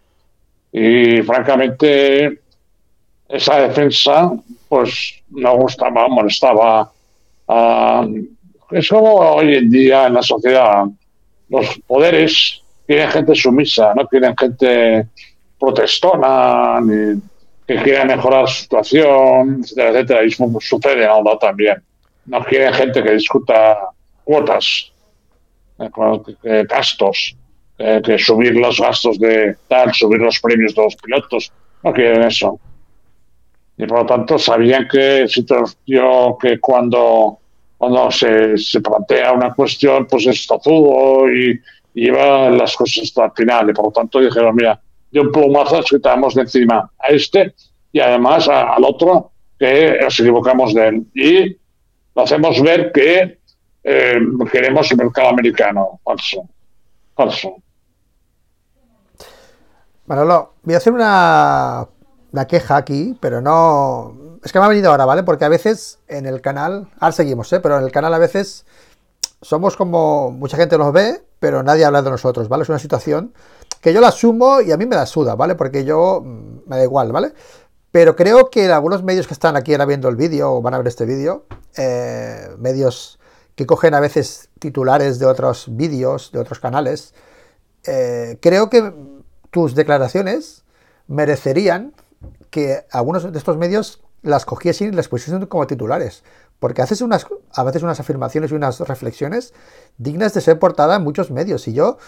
Y 0.73 1.23
francamente, 1.23 2.41
esa 3.29 3.61
defensa 3.61 4.33
pues 4.69 5.23
no 5.31 5.57
gustaba, 5.57 6.09
molestaba. 6.09 6.91
es 8.71 8.89
como 8.89 9.15
hoy 9.15 9.55
en 9.55 9.71
día 9.71 10.07
en 10.07 10.15
la 10.15 10.23
sociedad. 10.23 10.85
Los 11.49 11.79
poderes 11.87 12.63
quieren 12.87 13.09
gente 13.11 13.35
sumisa, 13.35 13.95
no 13.95 14.07
quieren 14.07 14.37
gente 14.37 15.07
protestona, 15.59 16.81
ni 16.81 17.21
que 17.67 17.83
quiera 17.83 18.05
mejorar 18.05 18.43
la 18.43 18.49
situación, 18.49 19.61
etcétera, 19.63 19.91
etcétera. 19.91 20.25
Y 20.25 20.31
sucede 20.31 21.05
en 21.05 21.11
Alba 21.11 21.39
también. 21.39 21.83
No 22.27 22.43
quieren 22.45 22.73
gente 22.73 23.03
que 23.03 23.13
discuta 23.13 23.79
cuotas, 24.25 24.93
eh, 25.79 26.65
gastos, 26.69 27.37
eh, 27.79 28.01
que 28.05 28.19
subir 28.19 28.57
los 28.57 28.81
gastos 28.81 29.19
de 29.19 29.57
tal, 29.69 29.95
subir 29.95 30.21
los 30.21 30.41
premios 30.41 30.75
de 30.75 30.83
los 30.83 30.97
pilotos. 30.97 31.53
No 31.85 31.93
quieren 31.93 32.25
eso 32.25 32.59
y 33.77 33.87
por 33.87 34.01
lo 34.01 34.07
tanto 34.07 34.39
sabían 34.39 34.89
que 34.89 35.27
yo 35.87 36.39
que 36.41 36.59
cuando 36.61 37.39
cuando 37.77 38.11
se, 38.11 38.57
se, 38.57 38.81
plantea 38.81 39.33
una 39.33 39.53
cuestión 39.53 40.07
pues 40.07 40.27
es 40.27 40.47
tozudo 40.47 41.31
y, 41.31 41.61
lleva 41.93 42.51
las 42.51 42.77
cosas 42.77 43.05
hasta 43.05 43.25
el 43.25 43.33
final. 43.33 43.71
Y 43.71 43.73
por 43.73 43.87
lo 43.87 43.91
tanto 43.91 44.21
dijeron 44.21 44.55
mira 44.55 44.79
de 45.11 45.21
un 45.21 45.33
plumazo 45.33 45.83
quitamos 45.83 46.35
de 46.35 46.43
encima 46.43 46.91
a 46.99 47.07
este 47.09 47.55
y 47.93 48.01
además 48.01 48.49
al 48.49 48.85
otro 48.85 49.31
que 49.59 49.99
nos 50.03 50.21
equivocamos 50.21 50.75
de 50.75 50.89
él 50.89 51.07
y 51.15 51.57
lo 52.15 52.23
hacemos 52.23 52.61
ver 52.61 52.93
que 52.93 53.39
eh, 53.85 54.19
queremos 54.51 54.91
el 54.91 54.97
mercado 54.99 55.29
americano. 55.29 56.01
Falso 56.05 56.49
falso. 57.17 57.57
Manolo, 60.07 60.55
voy 60.63 60.75
a 60.75 60.77
hacer 60.77 60.93
una 60.93 61.89
la 62.37 62.47
queja 62.47 62.77
aquí, 62.77 63.17
pero 63.21 63.41
no... 63.41 64.39
Es 64.45 64.53
que 64.53 64.61
me 64.61 64.67
ha 64.67 64.69
venido 64.69 64.91
ahora, 64.91 65.05
¿vale? 65.07 65.23
Porque 65.23 65.45
a 65.45 65.49
veces 65.49 65.99
en 66.07 66.27
el 66.27 66.41
canal, 66.41 66.89
ahora 67.01 67.13
seguimos, 67.13 67.53
¿eh? 67.53 67.61
Pero 67.61 67.79
en 67.79 67.85
el 67.85 67.91
canal 67.91 68.15
a 68.15 68.19
veces 68.19 68.65
somos 69.43 69.77
como... 69.77 70.31
Mucha 70.31 70.57
gente 70.57 70.79
nos 70.79 70.93
ve, 70.93 71.25
pero 71.41 71.63
nadie 71.63 71.85
habla 71.85 72.03
de 72.03 72.11
nosotros, 72.11 72.49
¿vale? 72.49 72.63
Es 72.63 72.69
una 72.69 72.79
situación 72.79 73.33
que 73.81 73.93
yo 73.93 74.01
la 74.01 74.09
asumo 74.09 74.61
y 74.61 74.71
a 74.73 74.77
mí 74.77 74.87
me 74.87 74.97
da 74.97 75.07
suda, 75.07 75.35
¿vale? 75.35 75.55
Porque 75.55 75.85
yo 75.85 76.21
mm, 76.25 76.69
me 76.69 76.77
da 76.77 76.85
igual, 76.85 77.11
¿vale? 77.11 77.33
Pero 77.91 78.15
creo 78.15 78.51
que 78.51 78.71
algunos 78.71 79.03
medios 79.03 79.27
que 79.27 79.35
están 79.35 79.57
aquí 79.57 79.73
ahora 79.73 79.87
viendo 79.87 80.09
el 80.09 80.17
vídeo 80.17 80.53
o 80.53 80.63
van 80.63 80.75
a 80.75 80.79
ver 80.79 80.89
este 80.89 81.07
vídeo, 81.07 81.47
eh, 81.77 82.49
medios 82.59 83.19
que 83.55 83.65
cogen 83.65 83.95
a 83.95 84.01
veces 84.01 84.51
titulares 84.59 85.19
de 85.19 85.27
otros 85.27 85.67
vídeos, 85.71 86.31
de 86.33 86.41
otros 86.41 86.61
canales, 86.61 87.15
eh, 87.87 88.39
creo 88.43 88.69
que 88.69 88.93
tus 89.51 89.75
declaraciones 89.75 90.65
merecerían 91.07 91.95
que 92.57 92.87
algunos 92.91 93.31
de 93.31 93.39
estos 93.39 93.59
medios 93.59 94.03
las 94.23 94.47
cogiesen 94.47 94.89
y 94.89 94.97
las 94.97 95.09
pusiesen 95.09 95.45
como 95.45 95.67
titulares. 95.67 96.25
Porque 96.59 96.81
haces 96.81 97.03
unas, 97.03 97.27
a 97.53 97.65
veces 97.65 97.83
unas 97.83 98.01
afirmaciones 98.01 98.51
y 98.51 98.55
unas 98.55 98.81
reflexiones 98.81 99.53
dignas 99.99 100.33
de 100.33 100.41
ser 100.41 100.59
portada 100.59 100.97
en 100.97 101.03
muchos 101.03 101.31
medios. 101.31 101.69
Y 101.69 101.75
yo, 101.75 101.99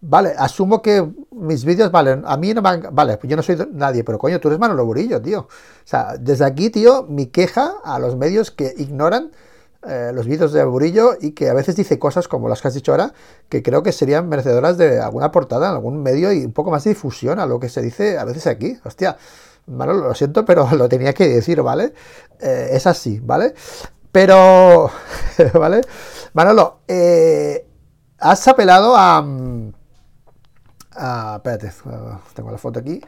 vale, 0.00 0.32
asumo 0.38 0.80
que 0.80 1.06
mis 1.32 1.66
vídeos 1.66 1.90
valen. 1.90 2.22
A 2.24 2.38
mí 2.38 2.54
no 2.54 2.62
me 2.62 2.78
Vale, 2.78 3.18
pues 3.18 3.28
yo 3.28 3.36
no 3.36 3.42
soy 3.42 3.58
nadie, 3.72 4.04
pero 4.04 4.18
coño, 4.18 4.40
tú 4.40 4.48
eres 4.48 4.58
Manolo 4.58 4.86
Burillo, 4.86 5.20
tío. 5.20 5.40
O 5.40 5.48
sea, 5.84 6.16
desde 6.18 6.46
aquí, 6.46 6.70
tío, 6.70 7.02
mi 7.02 7.26
queja 7.26 7.74
a 7.84 7.98
los 7.98 8.16
medios 8.16 8.50
que 8.50 8.72
ignoran 8.78 9.32
eh, 9.86 10.12
los 10.14 10.26
vídeos 10.26 10.52
de 10.52 10.64
Burillo 10.64 11.14
y 11.20 11.32
que 11.32 11.48
a 11.50 11.54
veces 11.54 11.76
dice 11.76 11.98
cosas 11.98 12.28
como 12.28 12.48
las 12.48 12.62
que 12.62 12.68
has 12.68 12.74
dicho 12.74 12.92
ahora, 12.92 13.12
que 13.48 13.62
creo 13.62 13.82
que 13.82 13.92
serían 13.92 14.28
merecedoras 14.28 14.78
de 14.78 15.00
alguna 15.00 15.30
portada 15.30 15.68
en 15.68 15.74
algún 15.74 16.02
medio 16.02 16.32
y 16.32 16.44
un 16.44 16.52
poco 16.52 16.70
más 16.70 16.84
de 16.84 16.90
difusión 16.90 17.38
a 17.38 17.46
lo 17.46 17.60
que 17.60 17.68
se 17.68 17.82
dice 17.82 18.18
a 18.18 18.24
veces 18.24 18.46
aquí. 18.46 18.78
Hostia, 18.84 19.16
Manolo, 19.66 20.08
lo 20.08 20.14
siento, 20.14 20.44
pero 20.44 20.68
lo 20.76 20.88
tenía 20.88 21.12
que 21.12 21.28
decir, 21.28 21.60
¿vale? 21.62 21.94
Eh, 22.40 22.70
es 22.72 22.86
así, 22.86 23.20
¿vale? 23.20 23.54
Pero, 24.12 24.90
¿vale? 25.54 25.80
Manolo, 26.32 26.80
eh, 26.88 27.66
has 28.18 28.46
apelado 28.48 28.96
a, 28.96 29.20
mm, 29.22 29.72
a... 30.92 31.34
Espérate, 31.36 31.72
tengo 32.34 32.50
la 32.50 32.58
foto 32.58 32.80
aquí. 32.80 33.00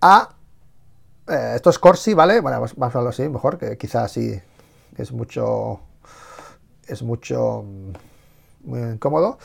A... 0.00 0.30
Eh, 1.26 1.52
esto 1.56 1.70
es 1.70 1.78
Corsi, 1.78 2.14
¿vale? 2.14 2.40
Bueno, 2.40 2.58
vamos 2.58 2.72
a 2.78 2.84
hablarlo 2.84 3.10
así, 3.10 3.28
mejor, 3.28 3.58
que 3.58 3.78
quizás 3.78 4.12
sí 4.12 4.40
es 5.02 5.12
mucho... 5.12 5.80
Es 6.86 7.02
mucho... 7.02 7.64
Mm, 7.66 7.92
muy 8.64 8.80
incómodo. 8.80 9.38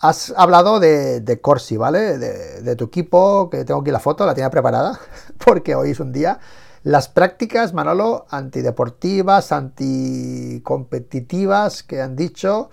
Has 0.00 0.34
hablado 0.36 0.80
de, 0.80 1.38
Corsi, 1.40 1.76
¿vale? 1.76 2.18
De, 2.18 2.74
tu 2.76 2.84
equipo, 2.84 3.48
que 3.50 3.64
tengo 3.64 3.80
aquí 3.80 3.90
la 3.90 4.00
foto, 4.00 4.26
la 4.26 4.34
tenía 4.34 4.50
preparada, 4.50 5.00
porque 5.44 5.74
hoy 5.74 5.92
es 5.92 6.00
un 6.00 6.12
día. 6.12 6.38
Las 6.82 7.08
prácticas, 7.08 7.72
Manolo, 7.72 8.26
antideportivas, 8.30 9.52
anticompetitivas 9.52 11.82
que 11.82 12.02
han 12.02 12.14
dicho. 12.14 12.68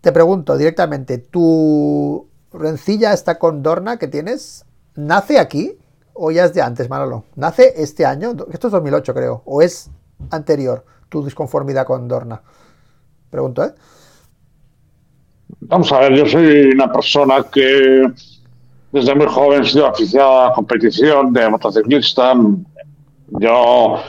Te 0.00 0.12
pregunto 0.12 0.56
directamente, 0.56 1.18
¿tu 1.18 2.28
rencilla 2.52 3.12
está 3.12 3.38
con 3.38 3.62
Dorna 3.62 3.98
que 3.98 4.08
tienes? 4.08 4.64
¿Nace 4.94 5.38
aquí 5.38 5.76
o 6.14 6.30
ya 6.30 6.46
es 6.46 6.54
de 6.54 6.62
antes, 6.62 6.88
Manolo? 6.88 7.24
¿Nace 7.34 7.74
este 7.76 8.06
año? 8.06 8.34
Esto 8.50 8.68
es 8.68 8.72
2008, 8.72 9.12
creo. 9.12 9.42
¿O 9.44 9.60
es 9.60 9.90
anterior 10.30 10.95
tu 11.08 11.24
disconformidad 11.24 11.86
con 11.86 12.06
Dorna? 12.08 12.40
Pregunto, 13.30 13.64
¿eh? 13.64 13.72
Vamos 15.60 15.92
a 15.92 16.00
ver, 16.00 16.14
yo 16.14 16.26
soy 16.26 16.70
una 16.72 16.92
persona 16.92 17.44
que 17.52 18.06
desde 18.92 19.14
muy 19.14 19.26
joven 19.26 19.62
he 19.62 19.66
sido 19.66 19.86
aficionado 19.86 20.40
a 20.40 20.48
la 20.48 20.54
competición 20.54 21.32
de 21.32 21.48
motociclista. 21.48 22.34
Yo 23.28 24.00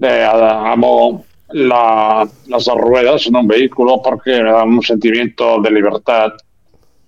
eh, 0.00 0.28
amo 0.30 1.24
las 1.52 2.28
dos 2.48 2.78
ruedas 2.78 3.26
en 3.26 3.36
un 3.36 3.46
vehículo 3.46 4.00
porque 4.02 4.42
me 4.42 4.50
dan 4.50 4.68
un 4.68 4.82
sentimiento 4.82 5.60
de 5.60 5.70
libertad. 5.70 6.32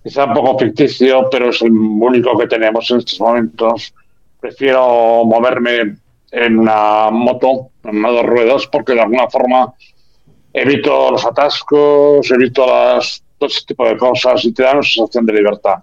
Quizá 0.03 0.25
un 0.25 0.33
poco 0.33 0.59
ficticio, 0.59 1.29
pero 1.31 1.49
es 1.49 1.61
el 1.61 1.71
único 1.71 2.37
que 2.37 2.47
tenemos 2.47 2.89
en 2.91 2.99
estos 2.99 3.19
momentos. 3.19 3.93
Prefiero 4.39 5.23
moverme 5.25 5.97
en 6.33 6.59
una 6.59 7.11
moto, 7.11 7.69
en 7.83 8.01
dos 8.01 8.25
ruedas, 8.25 8.67
porque 8.67 8.93
de 8.93 9.01
alguna 9.01 9.29
forma 9.29 9.73
evito 10.51 11.11
los 11.11 11.25
atascos, 11.25 12.29
evito 12.31 12.65
las 12.65 13.23
ese 13.45 13.65
tipo 13.65 13.87
de 13.87 13.97
cosas 13.97 14.45
y 14.45 14.53
te 14.53 14.63
dan 14.63 14.77
una 14.77 14.83
sensación 14.83 15.25
de 15.25 15.33
libertad. 15.33 15.79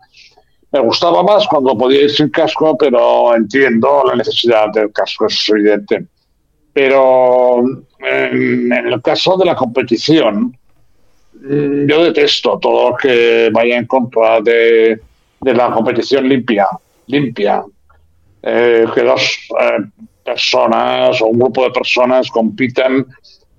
Me 0.72 0.80
gustaba 0.80 1.22
más 1.22 1.46
cuando 1.48 1.76
podía 1.76 2.03
ir 2.03 2.11
sin 2.11 2.30
casco, 2.30 2.76
pero 2.78 3.34
entiendo 3.34 4.05
la 4.07 4.14
necesidad 4.14 4.72
del 4.72 4.92
casco, 4.92 5.26
es 5.26 5.48
evidente. 5.48 6.07
Pero 6.72 7.62
en, 7.98 8.72
el 8.72 9.03
caso 9.03 9.36
de 9.36 9.44
la 9.44 9.57
competición, 9.57 10.57
mm, 11.34 11.86
yo 11.86 12.05
detesto 12.05 12.59
todo 12.61 12.90
lo 12.90 12.96
que 12.96 13.51
vaya 13.53 13.76
en 13.76 13.86
contra 13.86 14.40
de, 14.40 15.01
la 15.40 15.70
competición 15.72 16.28
limpia, 16.28 16.66
limpia. 17.07 17.64
Eh, 18.42 18.86
que 18.94 19.03
dos 19.03 19.38
eh, 19.61 19.84
personas 20.30 21.20
o 21.22 21.26
un 21.26 21.38
grupo 21.38 21.64
de 21.64 21.70
personas 21.70 22.30
compitan 22.30 23.06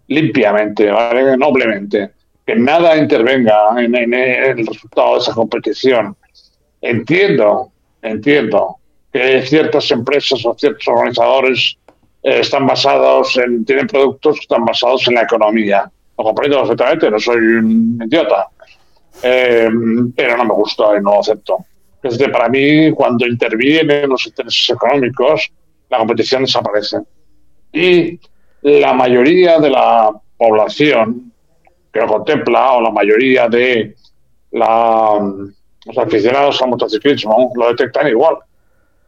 limpiamente, 0.08 0.90
noblemente, 1.38 2.12
que 2.46 2.56
nada 2.56 2.98
intervenga 2.98 3.58
en, 3.78 3.96
el 4.14 4.66
resultado 4.66 5.14
de 5.14 5.20
esa 5.20 5.34
competición. 5.34 6.16
Entiendo, 6.82 7.72
entiendo 8.02 8.78
que 9.12 9.42
ciertas 9.44 9.92
empresas 9.92 10.46
o 10.46 10.56
ciertos 10.58 10.88
organizadores 10.88 11.78
eh, 12.24 12.40
están 12.40 12.66
basados 12.66 13.38
en, 13.38 13.66
tienen 13.66 13.88
productos 13.88 14.36
que 14.36 14.42
están 14.42 14.66
basados 14.66 15.08
en 15.08 15.16
la 15.16 15.24
economía. 15.24 15.92
Lo 16.18 16.24
comprendo 16.24 16.60
perfectamente, 16.62 17.12
no 17.12 17.20
soy 17.20 17.38
un 17.38 18.00
idiota, 18.06 18.48
eh, 19.24 19.70
pero 20.16 20.38
no 20.38 20.46
me 20.46 20.54
gusta 20.54 20.84
y 20.98 21.02
no 21.02 21.12
lo 21.12 21.20
acepto. 21.20 21.58
Desde 22.02 22.30
para 22.30 22.50
mí, 22.50 22.92
cuando 22.94 23.28
intervienen 23.28 24.10
los 24.10 24.26
intereses 24.26 24.70
económicos, 24.70 25.52
la 25.92 25.98
competición 25.98 26.44
desaparece. 26.44 26.98
Y 27.74 28.20
la 28.62 28.94
mayoría 28.94 29.60
de 29.60 29.70
la 29.70 30.12
población 30.38 31.32
que 31.92 32.00
lo 32.00 32.08
contempla, 32.08 32.72
o 32.72 32.82
la 32.82 32.92
mayoría 32.92 33.50
de 33.50 33.96
la, 34.52 35.20
los 35.86 35.98
aficionados 35.98 36.62
al 36.62 36.70
motociclismo, 36.70 37.52
lo 37.56 37.68
detectan 37.70 38.08
igual. 38.08 38.38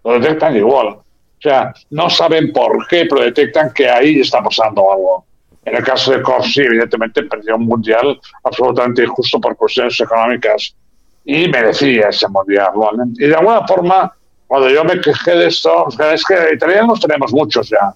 Lo 0.03 0.19
detectan 0.19 0.57
igual. 0.57 0.87
O 0.87 1.41
sea, 1.41 1.73
no 1.91 2.09
saben 2.09 2.51
por 2.51 2.85
qué, 2.87 3.05
pero 3.09 3.23
detectan 3.23 3.71
que 3.73 3.89
ahí 3.89 4.19
está 4.19 4.43
pasando 4.43 4.91
algo. 4.91 5.25
En 5.65 5.75
el 5.77 5.83
caso 5.83 6.11
de 6.11 6.21
Corsi, 6.21 6.61
evidentemente, 6.61 7.23
perdió 7.23 7.55
un 7.55 7.65
mundial 7.65 8.19
absolutamente 8.43 9.03
injusto 9.03 9.39
por 9.39 9.55
cuestiones 9.55 9.97
económicas 9.97 10.75
y 11.23 11.47
merecía 11.47 12.09
ese 12.09 12.27
mundial. 12.27 12.71
Y 13.17 13.27
de 13.27 13.35
alguna 13.35 13.65
forma, 13.65 14.13
cuando 14.47 14.69
yo 14.69 14.83
me 14.83 14.99
quejé 15.01 15.31
de 15.31 15.47
esto, 15.47 15.87
es 15.89 16.23
que 16.25 16.53
italianos 16.53 16.99
tenemos 16.99 17.33
muchos 17.33 17.69
ya. 17.69 17.93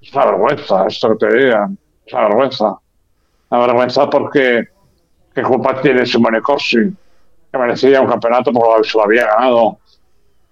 Es 0.00 0.12
una 0.12 0.26
vergüenza 0.26 0.86
esto 0.86 1.16
que 1.16 1.26
te 1.26 1.36
digan. 1.36 1.78
Es 2.04 2.12
una 2.12 2.22
vergüenza. 2.24 2.78
Una 3.50 3.66
vergüenza 3.66 4.10
porque 4.10 4.68
¿qué 5.34 5.42
culpa 5.42 5.80
tiene 5.80 6.04
Simone 6.04 6.40
Corsi? 6.40 6.92
Que 7.52 7.58
merecía 7.58 8.00
un 8.00 8.08
campeonato 8.08 8.52
porque 8.52 8.88
se 8.88 8.98
lo 8.98 9.04
había 9.04 9.26
ganado. 9.26 9.78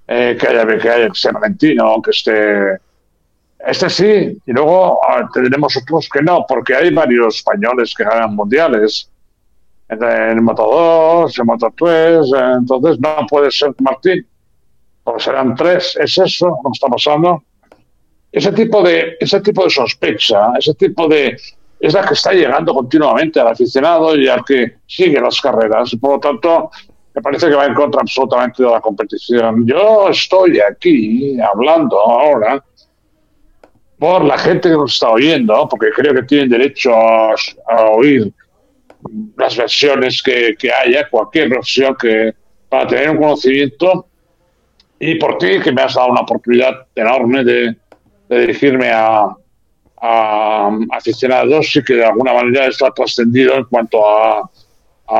Eh, 0.06 0.36
que 0.38 0.48
haya 0.48 0.66
que 0.66 0.88
haya 0.88 1.08
que 1.08 1.32
Valentino, 1.32 2.02
que 2.02 2.10
esté 2.10 2.78
este 3.64 3.88
sí, 3.88 4.42
y 4.44 4.52
luego 4.52 5.00
tenemos 5.32 5.76
otros 5.76 6.08
que 6.08 6.20
no, 6.20 6.44
porque 6.48 6.74
hay 6.74 6.92
varios 6.92 7.36
españoles 7.36 7.94
que 7.96 8.02
ganan 8.02 8.34
mundiales. 8.34 9.08
En 9.88 10.42
Moto 10.42 10.64
2, 11.26 11.38
en 11.38 11.46
Moto 11.46 11.72
3, 11.76 12.26
entonces 12.56 12.98
no 12.98 13.26
puede 13.28 13.50
ser 13.50 13.72
Martín, 13.78 14.26
porque 15.04 15.22
serán 15.22 15.54
tres, 15.54 15.96
es 16.00 16.18
eso 16.18 16.46
lo 16.48 16.70
que 16.70 16.74
está 16.74 16.88
pasando. 16.88 17.42
Ese 18.30 18.52
tipo 18.52 18.82
de, 18.82 19.16
ese 19.20 19.40
tipo 19.40 19.64
de 19.64 19.70
sospecha, 19.70 20.52
ese 20.58 20.74
tipo 20.74 21.06
de. 21.08 21.36
es 21.80 21.94
la 21.94 22.06
que 22.06 22.14
está 22.14 22.32
llegando 22.32 22.72
continuamente 22.72 23.40
al 23.40 23.48
aficionado 23.48 24.16
y 24.16 24.28
al 24.28 24.44
que 24.44 24.76
sigue 24.86 25.20
las 25.20 25.40
carreras. 25.40 25.94
Por 26.00 26.12
lo 26.12 26.20
tanto, 26.20 26.70
me 27.14 27.20
parece 27.20 27.48
que 27.48 27.54
va 27.54 27.66
en 27.66 27.74
contra 27.74 28.00
absolutamente 28.00 28.62
de 28.62 28.70
la 28.70 28.80
competición. 28.80 29.66
Yo 29.66 30.08
estoy 30.08 30.60
aquí 30.60 31.38
hablando 31.40 32.00
ahora 32.00 32.64
por 33.98 34.24
la 34.24 34.38
gente 34.38 34.68
que 34.68 34.74
nos 34.74 34.94
está 34.94 35.10
oyendo, 35.10 35.68
porque 35.68 35.90
creo 35.90 36.14
que 36.14 36.22
tienen 36.22 36.48
derecho 36.48 36.92
a, 36.92 37.34
oír 37.92 38.32
las 39.36 39.56
versiones 39.56 40.22
que, 40.22 40.56
haya, 40.72 41.08
cualquier 41.08 41.50
versión 41.50 41.94
que 41.96 42.32
para 42.68 42.86
tener 42.86 43.10
un 43.10 43.18
conocimiento 43.18 44.06
y 45.04 45.16
por 45.16 45.36
ti 45.36 45.58
que 45.58 45.72
me 45.72 45.82
has 45.82 45.94
dado 45.94 46.12
una 46.12 46.20
oportunidad 46.20 46.86
enorme 46.94 47.42
de, 47.42 47.76
dirigirme 48.28 48.88
a, 48.88 49.36
aficionados 50.92 51.74
y 51.74 51.82
que 51.82 51.94
de 51.94 52.04
alguna 52.04 52.32
manera 52.32 52.66
está 52.66 52.88
trascendido 52.92 53.54
en 53.56 53.64
cuanto 53.64 54.00
a, 54.06 54.48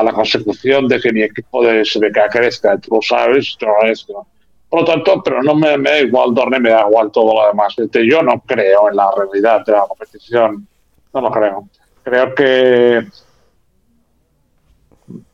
la 0.05 0.13
consecución 0.13 0.87
de 0.87 1.01
que 1.01 1.13
mi 1.13 1.23
equipo 1.23 1.65
de 1.65 1.85
SBK 1.85 2.31
crezca, 2.31 2.79
tú 2.79 2.95
lo 2.95 3.03
sabes, 3.03 3.57
te 3.59 3.67
lo. 3.67 4.27
Por 4.69 4.81
lo 4.81 4.87
tanto, 4.87 5.21
pero 5.23 5.43
no 5.43 5.55
me, 5.57 5.77
da 5.77 5.99
igual 5.99 6.33
Dorne, 6.33 6.61
me 6.61 6.71
da 6.71 6.87
igual 6.89 7.11
todo 7.11 7.35
lo 7.35 7.49
demás. 7.49 7.75
Yo 7.77 8.23
no 8.23 8.41
creo 8.47 8.89
en 8.89 8.97
la 8.97 9.11
realidad 9.15 9.67
de 9.67 9.73
la 9.73 9.85
competición. 9.87 10.67
No 11.13 11.21
lo 11.21 11.31
creo. 11.31 11.69
Creo 12.05 12.35
que 12.35 13.07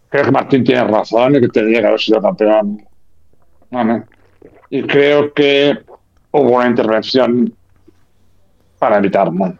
creo 0.08 0.24
que 0.24 0.30
Martín 0.32 0.64
tiene 0.64 0.84
razón 0.84 1.36
y 1.36 1.40
que 1.40 1.48
tendría 1.48 1.82
que 1.82 1.86
haber 1.86 2.00
sido 2.00 2.20
campeón. 2.20 2.84
Y 4.70 4.82
creo 4.82 5.32
que 5.32 5.78
hubo 6.30 6.56
una 6.56 6.66
intervención 6.66 7.52
para 8.78 8.98
evitarlo. 8.98 9.54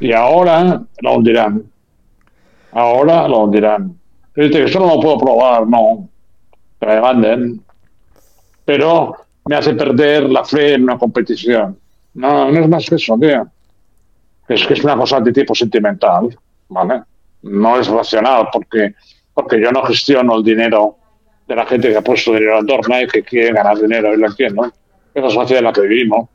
Y 0.00 0.12
ahora 0.12 0.82
lo 1.00 1.14
hundirán. 1.14 1.62
Ahora 2.72 3.26
lo 3.28 3.44
hundirán. 3.44 3.96
Eso 4.34 4.80
no 4.80 4.96
lo 4.96 5.00
puedo 5.00 5.18
probar, 5.18 5.66
no. 5.66 6.08
Que 6.78 6.86
me 6.86 7.00
manden 7.00 7.66
pero 8.66 9.14
me 9.46 9.54
hace 9.56 9.74
perder 9.74 10.24
la 10.24 10.44
fe 10.44 10.74
en 10.74 10.82
una 10.82 10.98
competición. 10.98 11.78
No, 12.14 12.50
no 12.50 12.60
es 12.60 12.68
más 12.68 12.86
que 12.86 12.96
eso, 12.96 13.16
tío. 13.18 13.46
Es 14.48 14.66
que 14.66 14.74
es 14.74 14.84
una 14.84 14.96
cosa 14.96 15.20
de 15.20 15.32
tipo 15.32 15.54
sentimental, 15.54 16.36
¿vale? 16.68 17.02
No 17.42 17.78
es 17.78 17.86
racional, 17.86 18.48
porque, 18.52 18.94
porque 19.32 19.60
yo 19.60 19.70
no 19.70 19.82
gestiono 19.84 20.36
el 20.36 20.42
dinero 20.42 20.96
de 21.46 21.56
la 21.56 21.66
gente 21.66 21.90
que 21.90 21.96
ha 21.96 22.02
puesto 22.02 22.32
dinero 22.32 22.58
al 22.58 22.66
Dorna 22.66 23.02
y 23.02 23.06
que 23.06 23.22
quiere 23.22 23.52
ganar 23.52 23.78
dinero, 23.78 24.12
y 24.12 24.16
lo 24.16 24.26
entiendo. 24.26 24.72
Es 25.14 25.22
la 25.22 25.30
sociedad 25.30 25.60
en 25.60 25.64
la 25.64 25.72
que 25.72 25.82
vivimos. 25.82 26.28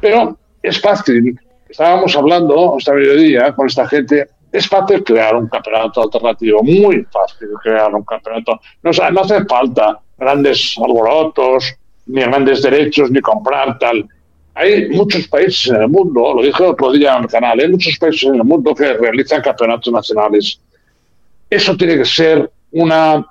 Pero 0.00 0.36
es 0.62 0.80
fácil. 0.80 1.38
Estábamos 1.68 2.14
hablando 2.16 2.76
esta 2.78 2.92
mediodía 2.92 3.54
con 3.54 3.66
esta 3.66 3.86
gente. 3.88 4.28
Es 4.52 4.66
fácil 4.66 5.04
crear 5.04 5.36
un 5.36 5.48
campeonato 5.48 6.02
alternativo, 6.02 6.62
muy 6.62 7.06
fácil 7.10 7.48
crear 7.62 7.94
un 7.94 8.04
campeonato. 8.04 8.60
No, 8.82 8.90
no 9.12 9.20
hace 9.20 9.44
falta 9.44 10.00
grandes 10.16 10.76
alborotos, 10.78 11.74
ni 12.06 12.22
grandes 12.22 12.62
derechos, 12.62 13.10
ni 13.10 13.20
comprar 13.20 13.78
tal. 13.78 14.06
Hay 14.54 14.88
muchos 14.88 15.28
países 15.28 15.70
en 15.70 15.82
el 15.82 15.88
mundo, 15.88 16.34
lo 16.34 16.42
dije 16.42 16.64
otro 16.64 16.90
día 16.90 17.16
en 17.16 17.24
el 17.24 17.28
canal, 17.28 17.60
hay 17.60 17.68
muchos 17.68 17.96
países 17.98 18.24
en 18.24 18.36
el 18.36 18.44
mundo 18.44 18.74
que 18.74 18.94
realizan 18.94 19.40
campeonatos 19.40 19.92
nacionales. 19.92 20.60
Eso 21.48 21.76
tiene 21.76 21.96
que 21.96 22.04
ser 22.04 22.50
una 22.72 23.24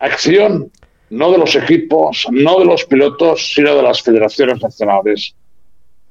acción 0.00 0.70
no 1.10 1.32
de 1.32 1.38
los 1.38 1.54
equipos, 1.56 2.26
no 2.30 2.58
de 2.58 2.66
los 2.66 2.84
pilotos, 2.84 3.52
sino 3.54 3.74
de 3.74 3.82
las 3.82 4.02
federaciones 4.02 4.62
nacionales. 4.62 5.34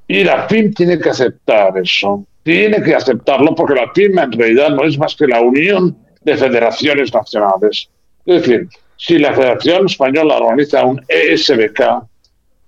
Y 0.07 0.23
la 0.23 0.47
FIM 0.47 0.73
tiene 0.73 0.99
que 0.99 1.09
aceptar 1.09 1.77
eso, 1.77 2.25
tiene 2.43 2.81
que 2.81 2.95
aceptarlo 2.95 3.53
porque 3.53 3.75
la 3.75 3.91
FIM 3.93 4.17
en 4.17 4.31
realidad 4.31 4.69
no 4.69 4.83
es 4.85 4.97
más 4.97 5.15
que 5.15 5.27
la 5.27 5.41
unión 5.41 5.95
de 6.21 6.37
federaciones 6.37 7.13
nacionales. 7.13 7.89
Es 8.25 8.41
decir, 8.41 8.67
si 8.97 9.19
la 9.19 9.33
Federación 9.33 9.85
Española 9.85 10.37
organiza 10.37 10.83
un 10.83 11.01
ESBK 11.07 11.81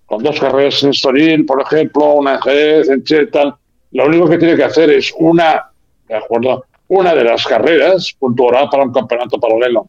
con 0.05 0.23
dos 0.23 0.39
carreras 0.39 0.83
en 0.83 0.91
Estoril, 0.91 1.45
por 1.45 1.61
ejemplo, 1.61 2.13
una 2.13 2.35
en 2.35 2.41
Jerez, 2.41 2.89
en 2.89 3.03
Che, 3.03 3.27
lo 3.91 4.05
único 4.05 4.29
que 4.29 4.37
tiene 4.37 4.55
que 4.55 4.63
hacer 4.63 4.89
es 4.91 5.13
una, 5.17 5.71
de 6.07 6.15
acuerdo, 6.15 6.65
una 6.87 7.13
de 7.13 7.23
las 7.23 7.45
carreras 7.45 8.15
puntuará 8.17 8.69
para 8.69 8.83
un 8.83 8.93
campeonato 8.93 9.39
paralelo. 9.39 9.87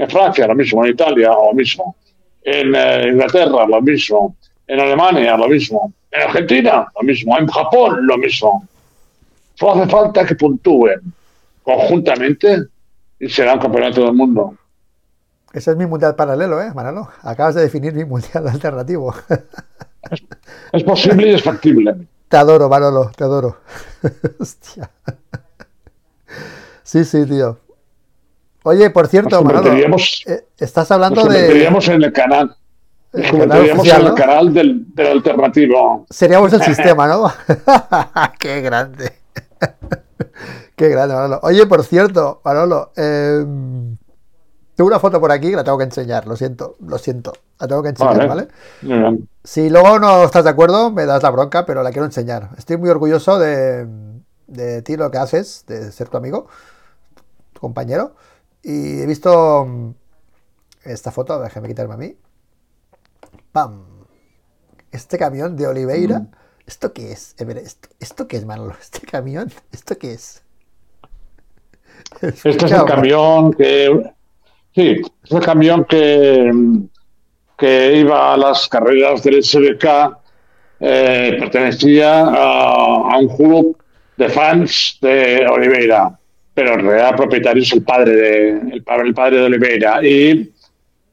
En 0.00 0.08
Francia 0.08 0.46
lo 0.46 0.54
mismo, 0.54 0.82
en 0.82 0.92
Italia 0.92 1.28
lo 1.28 1.52
mismo, 1.52 1.94
en 2.42 2.74
eh, 2.74 3.08
Inglaterra 3.12 3.66
lo 3.66 3.82
mismo, 3.82 4.34
en 4.66 4.80
Alemania 4.80 5.36
lo 5.36 5.46
mismo, 5.46 5.92
en 6.10 6.22
Argentina 6.22 6.86
lo 6.96 7.02
mismo, 7.02 7.38
en 7.38 7.46
Japón 7.46 8.06
lo 8.06 8.16
mismo. 8.16 8.66
Solo 9.56 9.82
hace 9.82 9.90
falta 9.90 10.24
que 10.24 10.36
puntúen 10.36 11.00
conjuntamente 11.62 12.62
y 13.18 13.28
será 13.28 13.52
un 13.52 13.60
campeonato 13.60 14.02
del 14.06 14.14
mundo. 14.14 14.54
Ese 15.52 15.72
es 15.72 15.76
mi 15.76 15.84
mundial 15.84 16.14
paralelo, 16.16 16.62
¿eh, 16.62 16.72
Manolo? 16.74 17.10
Acabas 17.20 17.56
de 17.56 17.60
definir 17.60 17.92
mi 17.92 18.06
mundial 18.06 18.48
alternativo. 18.48 19.14
Es, 20.72 20.82
posible 20.82 21.28
y 21.28 21.34
es 21.34 21.42
factible. 21.42 21.94
Te 22.26 22.38
adoro, 22.38 22.70
Manolo, 22.70 23.12
te 23.14 23.22
adoro. 23.22 23.58
Hostia. 24.40 24.88
Sí, 26.84 27.04
sí, 27.04 27.26
tío. 27.26 27.58
Oye, 28.62 28.90
por 28.90 29.08
cierto, 29.08 29.42
Manolo, 29.42 29.72
eh, 30.26 30.44
estás 30.58 30.90
hablando 30.90 31.24
nos 31.24 31.32
de. 31.32 31.66
en 31.66 32.02
el 32.02 32.12
canal. 32.12 32.54
Nos 33.12 33.30
convertiríamos 33.30 33.86
en 33.86 34.06
el 34.06 34.14
canal 34.14 34.54
del, 34.54 34.94
del 34.94 35.06
alternativo. 35.06 36.06
Seríamos 36.10 36.52
el 36.52 36.62
sistema, 36.64 37.06
¿no? 37.06 37.32
Qué 38.38 38.60
grande. 38.60 39.12
Qué 40.76 40.88
grande, 40.88 41.14
Manolo. 41.14 41.40
Oye, 41.42 41.66
por 41.66 41.84
cierto, 41.84 42.40
Manolo, 42.44 42.92
eh, 42.96 43.44
tengo 44.74 44.88
una 44.88 44.98
foto 44.98 45.20
por 45.20 45.30
aquí 45.30 45.50
que 45.50 45.56
la 45.56 45.64
tengo 45.64 45.76
que 45.76 45.84
enseñar, 45.84 46.26
lo 46.26 46.36
siento, 46.36 46.76
lo 46.80 46.96
siento. 46.98 47.32
La 47.58 47.68
tengo 47.68 47.82
que 47.82 47.90
enseñar, 47.90 48.26
¿vale? 48.26 48.48
Si 49.44 49.68
luego 49.68 49.98
no 49.98 50.24
estás 50.24 50.44
de 50.44 50.50
acuerdo, 50.50 50.90
me 50.90 51.04
das 51.04 51.22
la 51.22 51.30
bronca, 51.30 51.66
pero 51.66 51.82
la 51.82 51.90
quiero 51.90 52.06
enseñar. 52.06 52.48
Estoy 52.56 52.78
muy 52.78 52.88
orgulloso 52.88 53.38
de, 53.38 53.86
ti, 54.82 54.96
lo 54.96 55.10
que 55.10 55.18
haces, 55.18 55.64
de 55.66 55.92
ser 55.92 56.08
tu 56.08 56.16
amigo. 56.16 56.46
tu 57.52 57.60
compañero, 57.60 58.14
y 58.62 59.00
he 59.00 59.06
visto 59.06 59.64
mm, 59.66 59.94
esta 60.84 61.10
foto, 61.10 61.40
déjame 61.40 61.68
quitarme 61.68 61.94
a 61.94 61.96
mí. 61.96 62.16
¡Pam! 63.52 63.84
Este 64.92 65.18
camión 65.18 65.56
de 65.56 65.66
Oliveira. 65.66 66.20
Mm. 66.20 66.30
¿Esto 66.66 66.92
qué 66.92 67.12
es? 67.12 67.34
¿Esto, 67.38 67.88
¿Esto 67.98 68.28
qué 68.28 68.36
es, 68.36 68.44
Manolo? 68.44 68.74
¿Este 68.80 69.00
camión? 69.06 69.52
¿Esto 69.72 69.98
qué 69.98 70.12
es? 70.12 70.42
Este 72.22 72.48
es 72.48 72.72
el 72.72 72.84
camión 72.84 73.52
que. 73.52 74.12
Sí, 74.74 75.00
es 75.24 75.32
el 75.32 75.40
camión 75.40 75.84
que, 75.84 76.50
que 77.58 77.96
iba 77.96 78.34
a 78.34 78.36
las 78.36 78.68
carreras 78.68 79.22
del 79.22 79.42
SBK. 79.42 80.20
Eh, 80.82 81.36
pertenecía 81.38 82.20
a, 82.20 83.18
un 83.18 83.36
club 83.36 83.76
de 84.16 84.28
fans 84.28 84.96
de 85.02 85.46
Oliveira, 85.46 86.18
pero 86.54 86.74
en 86.74 86.86
realidad 86.86 87.10
el 87.10 87.16
propietario 87.16 87.62
es 87.62 87.72
el 87.72 87.82
padre 87.82 88.16
de, 88.16 88.50
el, 88.50 88.84
el 88.86 89.14
padre 89.14 89.38
de 89.38 89.44
Oliveira. 89.44 90.04
Y 90.04 90.50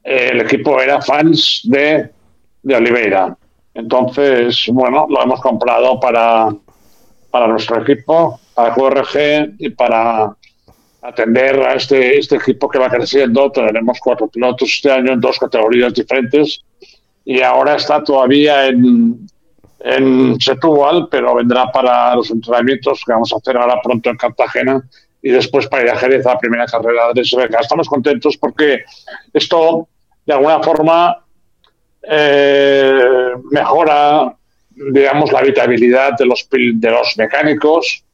eh, 0.04 0.30
el 0.32 0.40
equipo 0.40 0.80
era 0.80 1.00
fans 1.00 1.62
de, 1.64 2.10
de 2.62 2.74
Oliveira. 2.74 3.36
Entonces, 3.74 4.66
bueno, 4.72 5.06
lo 5.08 5.22
hemos 5.22 5.40
comprado 5.40 6.00
para, 6.00 6.48
para 7.30 7.46
nuestro 7.46 7.82
equipo, 7.82 8.40
para 8.54 8.74
QRG 8.74 9.54
y 9.58 9.70
para 9.70 10.34
atender 11.02 11.60
a 11.62 11.74
este, 11.74 12.18
este 12.18 12.36
equipo 12.36 12.68
que 12.68 12.78
va 12.78 12.90
creciendo. 12.90 13.50
Tenemos 13.52 13.98
cuatro 14.02 14.26
pilotos 14.26 14.68
este 14.68 14.90
año 14.90 15.12
en 15.12 15.20
dos 15.20 15.38
categorías 15.38 15.94
diferentes 15.94 16.60
y 17.24 17.40
ahora 17.42 17.76
está 17.76 18.02
todavía 18.02 18.66
en, 18.66 19.28
en 19.80 20.40
Setúbal, 20.40 21.08
pero 21.10 21.34
vendrá 21.34 21.70
para 21.70 22.16
los 22.16 22.30
entrenamientos 22.30 23.02
que 23.04 23.12
vamos 23.12 23.32
a 23.32 23.36
hacer 23.36 23.56
ahora 23.56 23.80
pronto 23.82 24.10
en 24.10 24.16
Cartagena 24.16 24.82
y 25.22 25.30
después 25.30 25.66
para 25.66 25.84
ir 25.84 25.90
a 25.90 25.96
Jerez 25.96 26.26
a 26.26 26.34
la 26.34 26.38
primera 26.38 26.66
carrera 26.66 27.12
de 27.12 27.24
SBK. 27.24 27.60
Estamos 27.60 27.88
contentos 27.88 28.36
porque 28.36 28.84
esto, 29.32 29.88
de 30.24 30.32
alguna 30.32 30.62
forma, 30.62 31.24
eh, 32.02 33.32
mejora, 33.50 34.34
digamos, 34.70 35.32
la 35.32 35.40
habitabilidad 35.40 36.12
de 36.16 36.26
los, 36.26 36.48
de 36.50 36.90
los 36.90 37.14
mecánicos 37.16 38.04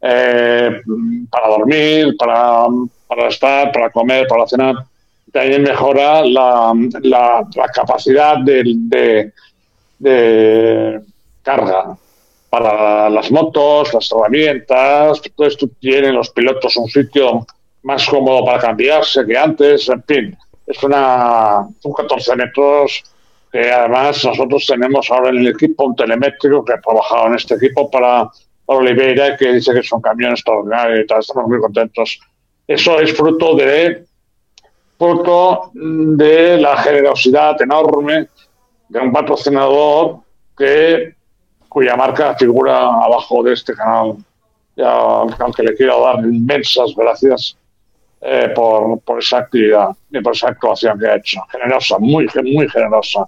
eh, 0.00 0.82
para 1.30 1.48
dormir, 1.48 2.14
para, 2.18 3.28
estar, 3.28 3.72
para 3.72 3.90
comer, 3.90 4.26
para 4.26 4.46
cenar. 4.46 4.74
También 5.32 5.62
mejora 5.62 6.22
la, 6.24 6.74
capacidad 7.72 8.36
de, 8.38 9.32
carga 11.42 11.96
para 12.52 13.08
las 13.08 13.30
motos, 13.30 13.94
las 13.94 14.12
herramientas, 14.12 15.22
todo 15.34 15.46
esto 15.46 15.66
tienen 15.80 16.14
los 16.14 16.28
pilotos 16.28 16.76
un 16.76 16.86
sitio 16.86 17.46
más 17.82 18.06
cómodo 18.06 18.44
para 18.44 18.58
cambiarse 18.58 19.24
que 19.24 19.38
antes, 19.38 19.88
en 19.88 20.02
fin, 20.02 20.38
es 20.66 20.82
una, 20.82 21.66
son 21.80 21.92
14 21.94 22.36
metros 22.36 23.04
que 23.50 23.70
además 23.70 24.22
nosotros 24.22 24.66
tenemos 24.66 25.10
ahora 25.10 25.30
en 25.30 25.38
el 25.38 25.48
equipo 25.48 25.84
un 25.84 25.96
telemétrico 25.96 26.62
que 26.62 26.74
ha 26.74 26.80
trabajado 26.82 27.28
en 27.28 27.36
este 27.36 27.54
equipo 27.54 27.90
para, 27.90 28.30
Oliveira 28.66 29.34
que 29.38 29.54
dice 29.54 29.72
que 29.72 29.80
es 29.80 29.90
un 29.90 30.02
camión 30.02 30.32
extraordinario 30.32 31.00
y 31.00 31.06
tal, 31.06 31.20
estamos 31.20 31.48
muy 31.48 31.58
contentos. 31.58 32.20
Eso 32.68 33.00
es 33.00 33.16
fruto 33.16 33.56
de 33.56 34.04
fruto 34.98 35.70
de 35.72 36.58
la 36.58 36.76
generosidad 36.76 37.60
enorme 37.62 38.28
de 38.90 39.00
un 39.00 39.10
patrocinador 39.10 40.18
que 40.56 41.14
cuya 41.72 41.96
marca 41.96 42.34
figura 42.34 42.76
abajo 42.76 43.42
de 43.42 43.54
este 43.54 43.74
canal. 43.74 44.16
Ya, 44.76 44.90
aunque 44.90 45.62
le 45.62 45.74
quiero 45.74 46.02
dar 46.02 46.18
inmensas 46.24 46.94
gracias 46.94 47.56
eh, 48.20 48.52
por, 48.54 49.00
por 49.00 49.18
esa 49.18 49.38
actividad 49.38 49.88
y 50.10 50.20
por 50.20 50.34
esa 50.34 50.48
actuación 50.48 50.98
que 50.98 51.06
ha 51.06 51.16
hecho. 51.16 51.40
Generosa, 51.50 51.98
muy, 51.98 52.28
muy 52.44 52.68
generosa 52.68 53.26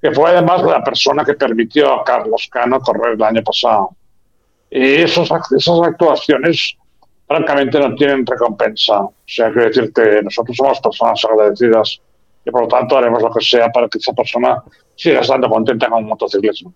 que 0.00 0.10
fue 0.10 0.30
además 0.30 0.62
la 0.64 0.82
persona 0.82 1.24
que 1.24 1.34
permitió 1.34 1.92
a 1.92 2.02
Carlos 2.02 2.48
Cano 2.50 2.80
correr 2.80 3.14
el 3.14 3.22
año 3.22 3.42
pasado. 3.42 3.90
Y 4.68 4.94
esos, 4.94 5.30
esas 5.30 5.80
actuaciones, 5.80 6.76
francamente, 7.28 7.78
no 7.78 7.94
tienen 7.94 8.26
recompensa. 8.26 9.02
O 9.02 9.14
sea, 9.26 9.52
quiero 9.52 9.68
decirte, 9.68 10.22
nosotros 10.22 10.56
somos 10.56 10.80
personas 10.80 11.24
agradecidas 11.24 12.00
y 12.44 12.50
por 12.50 12.62
lo 12.62 12.68
tanto 12.68 12.96
haremos 12.96 13.22
lo 13.22 13.30
que 13.30 13.44
sea 13.44 13.70
para 13.70 13.86
que 13.88 13.98
esa 13.98 14.12
persona 14.12 14.60
siga 14.96 15.20
estando 15.20 15.48
contenta 15.48 15.88
con 15.88 16.00
el 16.00 16.06
motociclismo. 16.06 16.72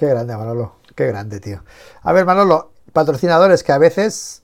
Qué 0.00 0.06
grande, 0.06 0.34
Manolo. 0.34 0.76
Qué 0.94 1.08
grande, 1.08 1.40
tío. 1.40 1.62
A 2.00 2.14
ver, 2.14 2.24
Manolo, 2.24 2.72
patrocinadores 2.94 3.62
que 3.62 3.72
a 3.72 3.76
veces, 3.76 4.42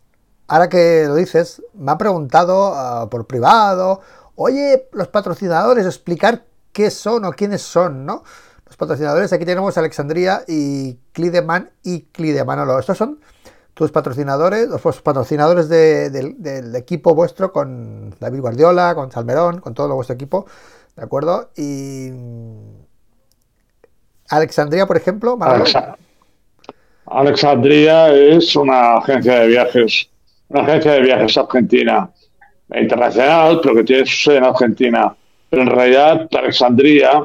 ahora 0.49 0.69
que 0.69 1.07
lo 1.07 1.15
dices, 1.15 1.63
me 1.73 1.93
han 1.93 1.97
preguntado 1.97 2.75
ah, 2.75 3.09
por 3.09 3.27
privado 3.27 4.03
Oye, 4.35 4.87
los 4.93 5.09
patrocinadores, 5.09 5.87
explicar 5.87 6.45
qué 6.73 6.91
son 6.91 7.25
o 7.25 7.33
quiénes 7.33 7.63
son, 7.63 8.05
¿no? 8.05 8.23
Los 8.67 8.77
patrocinadores, 8.77 9.33
aquí 9.33 9.47
tenemos 9.47 9.79
Alexandria 9.79 10.45
y 10.47 10.99
Clideman 11.13 11.71
y 11.83 12.03
Clidemanolo. 12.03 12.79
Estos 12.79 12.99
son 12.99 13.21
tus 13.73 13.91
patrocinadores, 13.91 14.69
los 14.69 14.83
patrocinadores 15.01 15.71
del 15.71 16.75
equipo 16.75 17.15
vuestro 17.15 17.51
con 17.51 18.15
David 18.21 18.43
Guardiola, 18.43 18.95
con 18.95 19.11
Salmerón, 19.11 19.61
con 19.63 19.73
todo 19.73 19.95
vuestro 19.95 20.17
equipo, 20.17 20.45
¿de 20.97 21.03
acuerdo? 21.03 21.49
Y 21.57 22.11
Alexandria, 24.29 24.87
por 24.87 24.97
ejemplo, 24.97 25.39
Alexandria 27.07 28.13
es 28.13 28.57
una 28.57 28.97
agencia 28.97 29.41
de 29.41 29.47
viajes, 29.47 30.09
una 30.49 30.63
agencia 30.63 30.93
de 30.93 31.01
viajes 31.03 31.39
argentina 31.39 32.11
internacional, 32.75 33.61
pero 33.63 33.77
que 33.77 33.85
tiene 33.85 34.07
su 34.07 34.17
sede 34.25 34.39
en 34.39 34.45
Argentina. 34.45 35.15
Pero 35.49 35.63
en 35.63 35.69
realidad, 35.69 36.29
Alexandria 36.37 37.23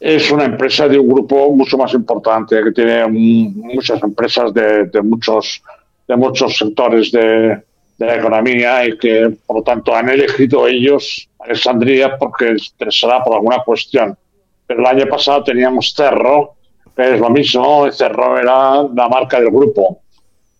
es 0.00 0.30
una 0.30 0.44
empresa 0.44 0.88
de 0.88 0.98
un 0.98 1.08
grupo 1.08 1.50
mucho 1.52 1.78
más 1.78 1.94
importante, 1.94 2.62
que 2.62 2.72
tiene 2.72 3.06
muchas 3.06 4.02
empresas 4.02 4.52
de, 4.52 4.90
muchos, 5.02 5.62
de 6.08 6.16
muchos 6.16 6.56
sectores 6.56 7.12
de, 7.12 7.62
la 7.96 8.16
economía 8.16 8.84
y 8.86 8.98
que, 8.98 9.34
por 9.46 9.58
lo 9.58 9.62
tanto, 9.62 9.94
han 9.94 10.08
elegido 10.08 10.66
ellos 10.66 11.28
Alexandria 11.38 12.18
porque 12.18 12.52
les 12.52 12.72
interesará 12.72 13.22
por 13.22 13.34
alguna 13.34 13.58
cuestión. 13.64 14.18
Pero 14.66 14.80
el 14.80 14.86
año 14.86 15.06
pasado 15.06 15.44
teníamos 15.44 15.92
Cerro, 15.94 16.54
que 16.96 17.14
es 17.14 17.20
lo 17.20 17.30
mismo, 17.30 17.90
Cerro 17.92 18.38
era 18.38 18.82
la 18.82 19.08
marca 19.08 19.40
del 19.40 19.50
grupo. 19.50 20.00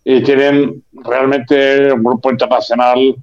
Y 0.04 0.22
tienen 0.22 0.82
realmente 0.92 1.92
un 1.92 2.02
grupo 2.02 2.30
internacional 2.30 3.14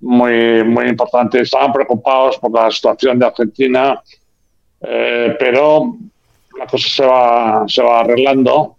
muy, 0.00 0.64
muy 0.64 0.88
importante. 0.88 1.40
Estaban 1.40 1.72
preocupados 1.72 2.38
por 2.38 2.52
la 2.52 2.70
situación 2.70 3.18
de 3.18 3.26
Argentina, 3.26 4.02
eh, 4.80 5.36
pero 5.38 5.96
la 6.58 6.66
cosa 6.66 6.88
se 6.88 7.04
va, 7.04 7.64
se 7.68 7.82
va 7.82 8.00
arreglando. 8.00 8.76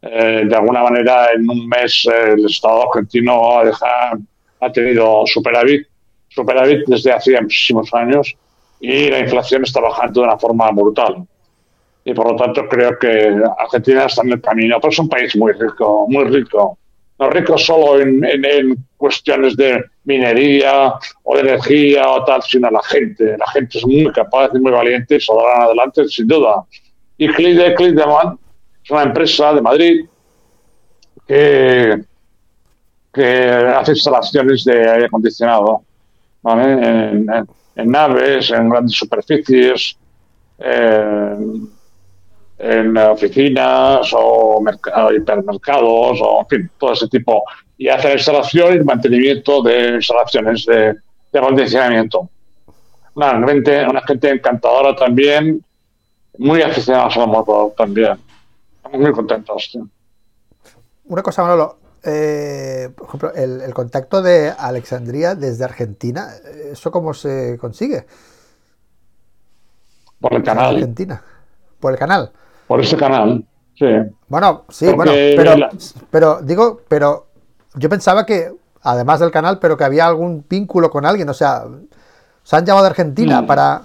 Eh, 0.00 0.44
de 0.46 0.56
alguna 0.56 0.82
manera, 0.82 1.32
en 1.34 1.48
un 1.50 1.68
mes 1.68 2.06
el 2.06 2.46
Estado 2.46 2.84
argentino 2.84 3.58
ha, 3.58 4.16
ha 4.60 4.72
tenido 4.72 5.24
superávit, 5.26 5.86
superávit 6.28 6.86
desde 6.86 7.12
hace 7.12 7.38
muchísimos 7.40 7.92
años 7.92 8.34
y 8.80 9.10
la 9.10 9.20
inflación 9.20 9.62
está 9.64 9.80
bajando 9.80 10.20
de 10.20 10.26
una 10.28 10.38
forma 10.38 10.70
brutal. 10.70 11.26
Y 12.04 12.14
por 12.14 12.30
lo 12.30 12.36
tanto 12.36 12.68
creo 12.68 12.98
que 12.98 13.36
Argentina 13.58 14.06
está 14.06 14.22
en 14.22 14.32
el 14.32 14.40
camino, 14.40 14.78
pero 14.80 14.90
es 14.90 14.98
un 14.98 15.08
país 15.08 15.36
muy 15.36 15.52
rico, 15.52 16.06
muy 16.08 16.24
rico 16.24 16.78
no 17.18 17.30
rico 17.30 17.58
solo 17.58 18.00
en, 18.00 18.86
cuestiones 18.96 19.56
de 19.56 19.84
minería 20.04 20.94
o 21.22 21.36
de 21.36 21.40
energía 21.40 22.08
o 22.08 22.24
tal, 22.24 22.42
sino 22.42 22.70
la 22.70 22.82
gente. 22.82 23.36
La 23.36 23.46
gente 23.48 23.78
es 23.78 23.86
muy 23.86 24.12
capaz 24.12 24.50
y 24.54 24.58
muy 24.58 24.72
valiente 24.72 25.16
y 25.16 25.20
saldrán 25.20 25.62
adelante, 25.62 26.08
sin 26.08 26.26
duda. 26.26 26.64
Y 27.16 27.28
Clide 27.28 27.74
Clideman 27.74 28.38
es 28.84 28.90
una 28.90 29.02
empresa 29.02 29.52
de 29.52 29.60
Madrid 29.60 30.06
que, 31.26 32.00
que 33.12 33.24
hace 33.24 33.92
instalaciones 33.92 34.64
de 34.64 34.90
aire 34.90 35.06
acondicionado 35.06 35.82
en, 36.44 37.26
naves, 37.86 38.50
en 38.50 38.68
grandes 38.68 38.96
superficies 38.96 39.96
en 42.58 42.96
oficinas 42.96 44.10
o 44.14 44.62
hipermercados 45.16 46.18
o 46.20 46.40
en 46.40 46.46
fin, 46.48 46.70
todo 46.78 46.92
ese 46.92 47.08
tipo. 47.08 47.44
Y 47.76 47.88
hace 47.88 48.08
la 48.08 48.14
instalación 48.14 48.74
y 48.74 48.84
mantenimiento 48.84 49.62
de 49.62 49.94
instalaciones 49.94 50.66
de, 50.66 50.96
de 51.32 51.38
acondicionamiento. 51.38 52.28
Una 53.14 53.46
gente, 53.46 53.86
una 53.86 54.02
gente 54.02 54.30
encantadora 54.30 54.96
también, 54.96 55.64
muy 56.38 56.62
aficionados 56.62 57.16
a 57.16 57.20
la 57.20 57.26
moto 57.26 57.74
también. 57.76 58.18
Estamos 58.76 59.00
muy 59.00 59.12
contentos. 59.12 59.78
Una 61.04 61.22
cosa, 61.22 61.42
Manolo. 61.42 61.78
Eh, 62.04 62.90
por 62.96 63.08
ejemplo, 63.08 63.32
el, 63.34 63.60
el, 63.60 63.74
contacto 63.74 64.22
de 64.22 64.50
Alexandria 64.56 65.34
desde 65.34 65.64
Argentina, 65.64 66.28
¿eso 66.70 66.90
cómo 66.90 67.12
se 67.12 67.58
consigue? 67.60 68.06
Por 70.20 70.34
el 70.34 70.42
canal. 70.42 70.76
Argentina. 70.76 71.22
Por 71.80 71.92
el 71.92 71.98
canal 71.98 72.32
por 72.68 72.80
ese 72.80 72.96
canal. 72.96 73.44
Sí. 73.74 73.86
Bueno, 74.28 74.64
sí, 74.68 74.92
bueno, 74.92 75.12
pero, 76.10 76.40
digo, 76.42 76.82
pero 76.86 77.26
yo 77.74 77.88
pensaba 77.88 78.26
que, 78.26 78.52
además 78.82 79.20
del 79.20 79.30
canal, 79.30 79.58
pero 79.58 79.76
que 79.76 79.84
había 79.84 80.06
algún 80.06 80.44
vínculo 80.48 80.90
con 80.90 81.06
alguien, 81.06 81.28
o 81.28 81.34
sea, 81.34 81.64
se 82.42 82.56
han 82.56 82.64
llamado 82.64 82.84
de 82.84 82.90
Argentina 82.90 83.46
para... 83.46 83.82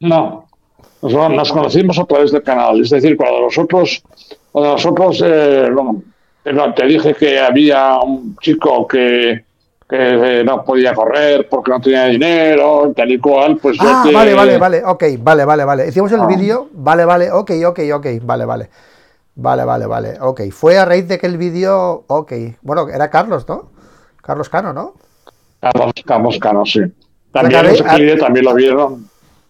No, 0.00 0.46
nos 1.02 1.52
conocimos 1.52 1.98
a 1.98 2.04
través 2.04 2.32
del 2.32 2.42
canal, 2.42 2.80
es 2.80 2.90
decir, 2.90 3.16
cuando 3.16 3.42
nosotros, 3.42 4.02
cuando 4.50 4.72
nosotros, 4.72 5.22
eh, 5.24 5.68
te 6.42 6.86
dije 6.86 7.14
que 7.14 7.38
había 7.40 7.98
un 7.98 8.36
chico 8.40 8.86
que 8.86 9.44
que 9.88 10.44
no 10.44 10.64
podía 10.64 10.92
correr 10.92 11.48
porque 11.48 11.70
no 11.70 11.80
tenía 11.80 12.04
dinero, 12.04 12.92
tal 12.94 13.10
y 13.10 13.18
cual, 13.18 13.56
pues 13.56 13.78
ah, 13.80 14.04
vale, 14.12 14.34
vale, 14.34 14.58
vale, 14.58 14.82
ok, 14.84 15.04
vale, 15.20 15.46
vale, 15.46 15.64
vale. 15.64 15.88
Hicimos 15.88 16.12
el 16.12 16.20
ah. 16.20 16.26
vídeo, 16.26 16.68
vale, 16.72 17.06
vale, 17.06 17.32
ok, 17.32 17.52
ok, 17.66 17.80
ok, 17.94 18.06
vale, 18.22 18.44
vale. 18.44 18.68
Vale, 19.40 19.64
vale, 19.64 19.86
vale, 19.86 20.18
ok. 20.20 20.42
Fue 20.50 20.76
a 20.76 20.84
raíz 20.84 21.06
de 21.06 21.16
que 21.16 21.26
el 21.26 21.38
vídeo, 21.38 22.04
ok. 22.08 22.32
Bueno, 22.60 22.88
era 22.88 23.08
Carlos, 23.08 23.48
¿no? 23.48 23.70
Carlos 24.20 24.48
Cano, 24.48 24.72
¿no? 24.72 24.94
Carlos, 25.60 25.92
Carlos 26.04 26.38
Cano, 26.40 26.66
sí. 26.66 26.80
También, 27.30 27.64
Clide, 27.94 28.16
también 28.16 28.44
lo 28.44 28.54
vieron. 28.54 29.08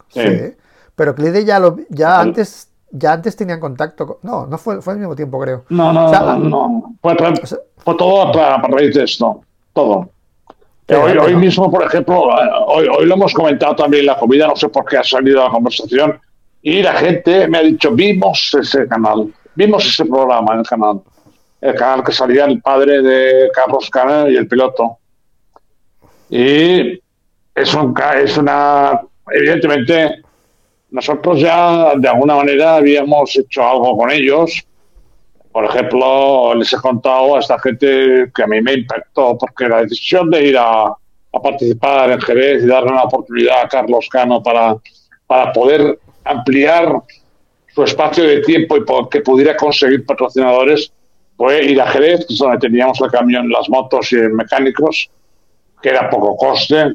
Sí. 0.09 0.55
Pero 0.95 1.15
Clide 1.15 1.45
ya, 1.45 1.59
lo, 1.59 1.79
ya 1.89 2.21
antes 2.21 2.69
ya 2.91 3.13
antes 3.13 3.37
tenían 3.37 3.61
contacto. 3.61 4.19
No, 4.23 4.47
no 4.47 4.59
fue, 4.59 4.81
fue 4.81 4.95
al 4.95 4.99
mismo 4.99 5.17
tiempo, 5.17 5.39
creo. 5.41 5.65
No, 5.69 5.93
no, 5.93 6.37
no. 6.39 6.95
Fue, 7.01 7.17
fue 7.79 7.97
todo 7.97 8.41
a, 8.41 8.63
raíz 8.63 8.95
de 8.95 9.05
esto. 9.05 9.41
Todo. 9.73 10.09
Hoy, 10.91 11.19
hoy, 11.19 11.37
mismo, 11.37 11.71
por 11.71 11.85
ejemplo, 11.85 12.19
hoy, 12.67 12.89
hoy, 12.89 13.07
lo 13.07 13.15
hemos 13.15 13.35
comentado 13.35 13.77
también 13.77 14.01
en 14.01 14.07
la 14.07 14.19
comida, 14.19 14.47
no 14.47 14.57
sé 14.57 14.71
por 14.71 14.87
qué 14.87 14.97
ha 14.97 15.05
salido 15.05 15.45
la 15.45 15.51
conversación, 15.51 16.19
y 16.63 16.83
la 16.83 16.95
gente 16.95 17.47
me 17.47 17.59
ha 17.59 17.63
dicho, 17.63 17.91
vimos 17.93 18.57
ese 18.59 18.89
canal, 18.89 19.33
vimos 19.55 19.85
ese 19.87 20.07
programa 20.07 20.55
en 20.55 20.61
el 20.61 20.67
canal, 20.67 21.03
el 21.61 21.75
canal 21.75 22.03
que 22.03 22.13
salía 22.13 22.47
el 22.47 22.63
padre 22.63 23.03
de 23.03 23.51
Carlos 23.53 23.91
Cana 23.91 24.31
y 24.31 24.37
el 24.37 24.49
piloto. 24.49 24.97
Y 26.31 26.99
es, 27.55 27.75
un, 27.75 27.95
es 28.17 28.39
una, 28.39 29.01
evidentemente, 29.31 30.23
nosotros 30.91 31.41
ya 31.41 31.95
de 31.97 32.09
alguna 32.09 32.37
manera 32.37 32.77
habíamos 32.77 33.37
hecho 33.37 33.63
algo 33.63 33.97
con 33.97 34.11
ellos, 34.11 34.65
por 35.53 35.65
ejemplo, 35.65 36.55
les 36.55 36.73
he 36.73 36.77
contado 36.77 37.37
a 37.37 37.41
esta 37.41 37.59
gente 37.59 38.31
que 38.35 38.43
a 38.43 38.47
mí 38.47 38.61
me 38.61 38.75
impactó, 38.75 39.37
porque 39.37 39.69
la 39.69 39.83
decisión 39.83 40.31
de 40.31 40.47
ir 40.47 40.57
a, 40.59 40.95
participar 41.43 42.11
en 42.11 42.21
Jerez 42.21 42.65
y 42.65 42.67
darle 42.67 42.91
una 42.91 43.05
oportunidad 43.05 43.63
a 43.63 43.69
Carlos 43.69 44.09
Cano 44.11 44.43
para, 44.43 44.77
para 45.27 45.53
poder 45.53 45.99
ampliar 46.25 47.01
su 47.73 47.85
espacio 47.85 48.25
de 48.25 48.41
tiempo 48.41 48.77
y 48.77 48.85
que 49.09 49.21
pudiera 49.21 49.57
conseguir 49.57 50.05
patrocinadores 50.05 50.93
fue 51.37 51.65
ir 51.65 51.81
a 51.81 51.87
Jerez, 51.87 52.27
que 52.27 52.35
es 52.35 52.39
donde 52.39 52.59
teníamos 52.59 53.01
el 53.01 53.11
camión, 53.11 53.49
las 53.51 53.69
motos 53.69 54.13
y 54.13 54.17
mecánicos, 54.17 55.09
que 55.81 55.91
era 55.91 56.11
poco 56.11 56.37
coste, 56.37 56.95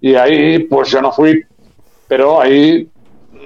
y 0.00 0.14
ahí 0.14 0.60
pues 0.60 0.90
yo 0.90 1.02
no 1.02 1.12
fui, 1.12 1.44
pero 2.08 2.40
ahí 2.40 2.88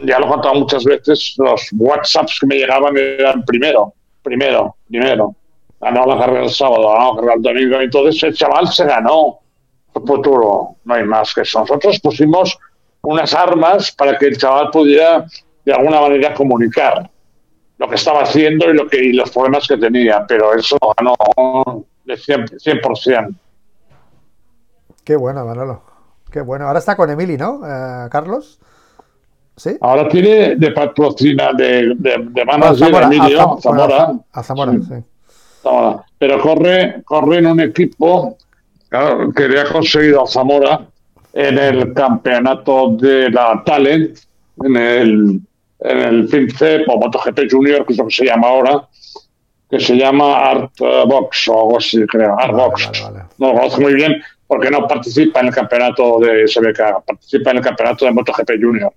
ya 0.05 0.19
lo 0.19 0.27
he 0.27 0.29
contado 0.29 0.55
muchas 0.55 0.85
veces, 0.85 1.35
los 1.39 1.69
WhatsApps 1.77 2.41
que 2.41 2.47
me 2.47 2.57
llegaban 2.57 2.97
eran 2.97 3.45
primero, 3.45 3.95
primero, 4.23 4.77
primero. 4.89 5.35
Ganó 5.81 6.07
la 6.07 6.19
carrera 6.19 6.45
el 6.45 6.51
sábado, 6.51 6.93
ganó 6.93 7.11
la 7.11 7.17
carrera 7.17 7.35
el 7.35 7.43
domingo. 7.43 7.81
Entonces 7.81 8.23
el 8.23 8.35
chaval 8.35 8.69
se 8.69 8.85
ganó 8.85 9.39
su 9.93 10.01
futuro. 10.01 10.77
No 10.85 10.95
hay 10.95 11.05
más 11.05 11.35
que 11.35 11.43
eso. 11.43 11.61
Nosotros 11.61 12.01
pusimos 12.01 12.59
unas 13.03 13.35
armas 13.35 13.93
para 13.93 14.19
que 14.19 14.27
el 14.27 14.39
chaval 14.39 14.71
pudiera 14.71 15.27
de 15.65 15.73
alguna 15.73 16.01
manera 16.01 16.35
comunicar 16.35 17.11
lo 17.79 17.89
que 17.89 17.97
estaba 17.97 18.23
haciendo 18.23 18.71
y, 18.71 18.75
lo 18.75 18.89
que, 18.89 19.13
los 19.13 19.31
problemas 19.31 19.67
que 19.69 19.77
tenía. 19.77 20.25
Pero 20.27 20.55
eso 20.55 20.79
ganó 20.97 21.15
de 22.05 22.15
100%. 22.15 22.59
100%. 22.63 23.37
Qué 25.05 25.15
bueno, 25.15 25.45
Manolo. 25.45 25.83
Qué 26.31 26.41
bueno. 26.41 26.67
Ahora 26.67 26.81
está 26.81 26.97
con 26.97 27.11
Emily, 27.11 27.37
¿no, 27.37 27.61
eh, 27.65 28.09
Carlos? 28.11 28.61
Ahora 29.81 30.09
tiene 30.09 30.57
de 30.57 30.71
patrocina 30.71 31.53
de, 31.53 31.95
de, 31.97 32.27
de 32.31 32.45
manager 32.45 32.95
a 32.95 33.03
Emilio, 33.05 33.59
Zamora. 33.61 34.13
A 34.33 34.43
Zamora, 34.43 34.73
sí. 34.73 34.95
Zamora. 35.63 36.05
Pero 36.19 36.41
corre, 36.41 37.03
corre 37.05 37.39
en 37.39 37.47
un 37.47 37.61
equipo 37.61 38.37
que 39.35 39.49
le 39.49 39.61
ha 39.61 39.65
conseguido 39.65 40.25
a 40.25 40.27
Zamora 40.27 40.87
en 41.33 41.59
el 41.59 41.93
campeonato 41.93 42.97
de 42.97 43.31
la 43.31 43.63
Talent, 43.65 44.19
en 44.63 44.77
el, 44.77 45.41
en 45.81 45.99
el 45.99 46.29
FinCEP 46.29 46.89
o 46.89 46.99
MotoGP 46.99 47.51
Junior, 47.51 47.85
que 47.85 47.93
es 47.93 47.99
lo 47.99 48.07
que 48.07 48.15
se 48.15 48.25
llama 48.25 48.49
ahora, 48.49 48.89
que 49.71 49.81
se 49.81 49.97
llama 49.97 50.39
Artbox 50.51 51.49
o 51.49 51.61
algo 51.61 51.79
así, 51.79 52.07
creo. 52.07 52.39
Artbox. 52.39 52.91
No 53.39 53.49
lo 53.49 53.55
conozco 53.55 53.81
muy 53.81 53.95
bien 53.95 54.23
porque 54.47 54.71
no 54.71 54.87
participa 54.87 55.41
en 55.41 55.47
el 55.47 55.55
campeonato 55.55 56.21
de 56.21 56.47
SBK, 56.47 57.05
participa 57.05 57.51
en 57.51 57.57
el 57.57 57.63
campeonato 57.63 58.05
de 58.05 58.13
MotoGP 58.13 58.51
Junior. 58.61 58.93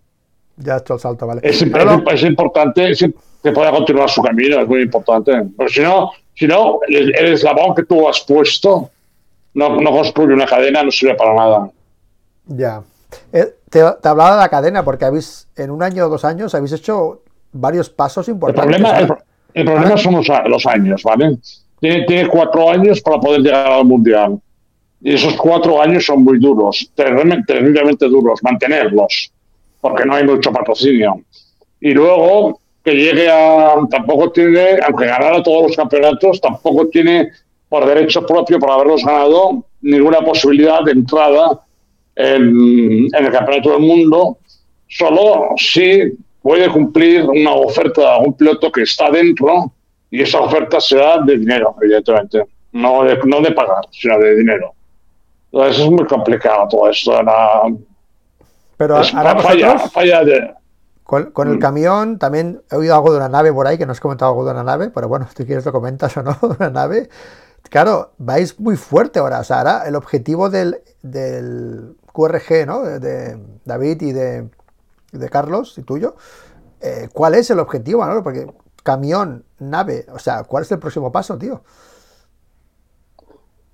Ya 0.61 0.77
hecho 0.77 0.95
el 0.95 0.99
salto, 0.99 1.25
vale. 1.25 1.41
Es, 1.43 1.61
importante 1.61 2.91
que 3.41 3.51
pueda 3.51 3.71
continuar 3.71 4.09
su 4.09 4.21
camino, 4.21 4.59
es 4.59 4.67
muy 4.67 4.81
importante. 4.81 5.31
Pero 5.57 5.69
si 5.69 5.81
no, 5.81 6.11
si 6.35 6.47
no, 6.47 6.79
el, 6.87 7.15
eslabón 7.15 7.73
que 7.73 7.83
tú 7.83 8.07
has 8.09 8.19
puesto 8.21 8.89
no, 9.53 9.79
no 9.79 9.91
construye 9.91 10.33
una 10.33 10.45
cadena, 10.45 10.83
no 10.83 10.91
sirve 10.91 11.15
para 11.15 11.33
nada. 11.33 11.69
Ya. 12.45 12.81
Eh, 13.31 13.53
te, 13.69 13.79
hablaba 13.79 14.31
de 14.31 14.37
la 14.41 14.49
cadena 14.49 14.83
porque 14.83 15.05
habéis, 15.05 15.47
en 15.55 15.71
un 15.71 15.81
año 15.81 16.05
o 16.05 16.09
dos 16.09 16.25
años, 16.25 16.53
habéis 16.53 16.73
hecho 16.73 17.21
varios 17.53 17.89
pasos 17.89 18.27
importantes. 18.27 18.75
El 18.75 18.81
problema, 18.83 19.17
el, 19.53 19.65
problema 19.65 19.97
son 19.97 20.15
los, 20.15 20.65
años, 20.65 21.03
¿vale? 21.03 21.37
Tiene, 21.79 22.05
tiene, 22.05 22.27
cuatro 22.27 22.69
años 22.69 22.99
para 22.99 23.17
poder 23.17 23.41
llegar 23.41 23.67
al 23.67 23.85
Mundial. 23.85 24.37
Y 25.01 25.13
esos 25.13 25.35
cuatro 25.37 25.81
años 25.81 26.05
son 26.05 26.25
muy 26.25 26.37
duros, 26.37 26.91
terriblemente 26.93 28.09
duros, 28.09 28.43
mantenerlos 28.43 29.31
porque 29.81 30.05
no 30.05 30.15
hay 30.15 30.25
mucho 30.25 30.51
patrocinio. 30.51 31.21
Y 31.79 31.91
luego 31.91 32.59
que 32.83 32.93
llegue 32.93 33.29
a, 33.29 33.75
tampoco 33.89 34.31
tiene, 34.31 34.79
aunque 34.85 35.05
ganara 35.05 35.43
todos 35.43 35.67
los 35.67 35.75
campeonatos, 35.75 36.41
tampoco 36.41 36.87
tiene 36.87 37.29
por 37.67 37.85
derecho 37.85 38.25
propio, 38.25 38.59
por 38.59 38.71
haberlos 38.71 39.03
ganado, 39.03 39.63
ninguna 39.81 40.19
posibilidad 40.19 40.83
de 40.83 40.91
entrada 40.91 41.61
en, 42.15 43.07
el 43.13 43.31
campeonato 43.31 43.71
del 43.71 43.81
mundo, 43.81 44.37
solo 44.87 45.49
si 45.57 46.13
puede 46.41 46.69
cumplir 46.69 47.23
una 47.23 47.53
oferta 47.53 48.01
de 48.01 48.07
algún 48.07 48.33
piloto 48.33 48.71
que 48.71 48.81
está 48.81 49.11
dentro 49.11 49.71
y 50.09 50.21
esa 50.21 50.41
oferta 50.41 50.81
será 50.81 51.19
de 51.19 51.37
dinero, 51.37 51.75
evidentemente, 51.81 52.43
no 52.71 53.03
de, 53.03 53.19
no 53.25 53.41
de 53.41 53.51
pagar, 53.51 53.85
sino 53.91 54.17
de 54.17 54.35
dinero. 54.35 54.73
Entonces 55.51 55.83
es 55.83 55.91
muy 55.91 56.05
complicado 56.05 56.67
todo 56.69 56.89
esto. 56.89 57.21
La, 57.21 57.63
pero 58.79 58.95
ahora 58.95 59.37
falla, 59.41 59.75
con, 61.03 61.49
el 61.49 61.57
mm. 61.57 61.59
camión, 61.59 62.17
también 62.17 62.61
he 62.71 62.77
oído 62.77 62.95
algo 62.95 63.11
de 63.11 63.17
una 63.17 63.27
nave 63.27 63.51
por 63.51 63.67
ahí, 63.67 63.77
que 63.77 63.85
no 63.85 63.91
has 63.91 63.99
comentado 63.99 64.31
algo 64.31 64.45
de 64.45 64.51
una 64.51 64.63
nave, 64.63 64.89
pero 64.89 65.09
bueno, 65.09 65.27
si 65.35 65.43
quieres 65.43 65.65
lo 65.65 65.73
comentas 65.73 66.15
o 66.15 66.23
no, 66.23 66.37
una 66.41 66.69
nave. 66.69 67.09
Claro, 67.63 68.13
vais 68.19 68.57
muy 68.57 68.77
fuerte 68.77 69.19
ahora. 69.19 69.41
O 69.41 69.43
sea, 69.43 69.57
ahora 69.57 69.83
el 69.85 69.97
objetivo 69.97 70.49
del, 70.49 70.79
del 71.01 71.97
QRG, 72.13 72.65
¿no? 72.65 72.83
De 72.83 73.37
David 73.65 74.01
y 74.01 74.13
de, 74.13 74.47
de 75.11 75.29
Carlos 75.29 75.77
y 75.77 75.83
tuyo. 75.83 76.15
Eh, 76.79 77.09
¿Cuál 77.11 77.35
es 77.35 77.49
el 77.49 77.59
objetivo, 77.59 78.05
no? 78.05 78.23
Porque 78.23 78.47
camión, 78.83 79.43
nave, 79.59 80.05
o 80.13 80.19
sea, 80.19 80.43
¿cuál 80.43 80.63
es 80.63 80.71
el 80.71 80.79
próximo 80.79 81.11
paso, 81.11 81.37
tío? 81.37 81.63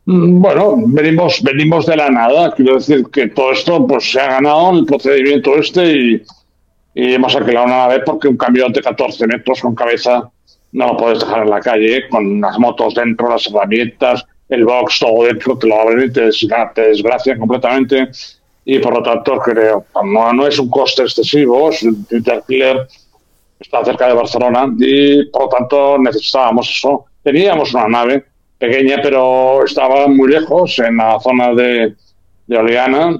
Mm, 0.05 0.39
bueno, 0.39 0.75
venimos, 0.77 1.41
venimos 1.41 1.85
de 1.87 1.97
la 1.97 2.09
nada. 2.09 2.53
Quiero 2.53 2.75
decir 2.75 3.05
que 3.11 3.27
todo 3.27 3.51
esto 3.51 3.85
pues 3.87 4.11
se 4.11 4.19
ha 4.19 4.27
ganado 4.27 4.69
en 4.71 4.75
el 4.77 4.85
procedimiento 4.85 5.55
este 5.55 5.93
y, 5.93 6.23
hemos 6.97 7.35
alquilado 7.35 7.65
una 7.65 7.77
nave 7.77 7.99
porque 8.05 8.27
un 8.29 8.37
camión 8.37 8.71
de 8.71 8.81
14 8.81 9.27
metros 9.27 9.59
con 9.59 9.75
cabeza 9.75 10.31
no 10.71 10.87
lo 10.87 10.97
puedes 10.97 11.19
dejar 11.19 11.43
en 11.43 11.49
la 11.49 11.59
calle 11.59 12.07
con 12.07 12.39
las 12.39 12.57
motos 12.57 12.93
dentro, 12.95 13.29
las 13.29 13.47
herramientas, 13.47 14.23
el 14.47 14.63
box, 14.63 14.99
todo 14.99 15.25
dentro, 15.25 15.57
te 15.57 15.67
lo 15.67 15.81
abren 15.81 16.09
y 16.09 16.13
te, 16.13 16.21
desgracia 16.81 17.37
completamente. 17.37 18.09
Y 18.63 18.79
por 18.79 18.93
lo 18.93 19.03
tanto, 19.03 19.37
creo, 19.39 19.85
no, 20.05 20.33
no 20.33 20.47
es 20.47 20.57
un 20.57 20.69
coste 20.69 21.03
excesivo, 21.03 21.69
es 21.69 21.83
un 21.83 22.05
alquiler, 22.31 22.87
está 23.59 23.83
cerca 23.83 24.07
de 24.07 24.13
Barcelona 24.13 24.73
y 24.79 25.25
por 25.25 25.43
lo 25.43 25.49
tanto 25.49 25.97
necesitábamos 25.97 26.69
eso. 26.69 27.05
Teníamos 27.23 27.73
una 27.73 27.87
nave 27.87 28.25
pequeña, 28.57 28.97
pero 29.01 29.65
estaba 29.65 30.07
muy 30.07 30.31
lejos, 30.31 30.79
en 30.79 30.97
la 30.97 31.19
zona 31.19 31.53
de, 31.53 31.95
de 32.47 32.57
Oleana, 32.57 33.17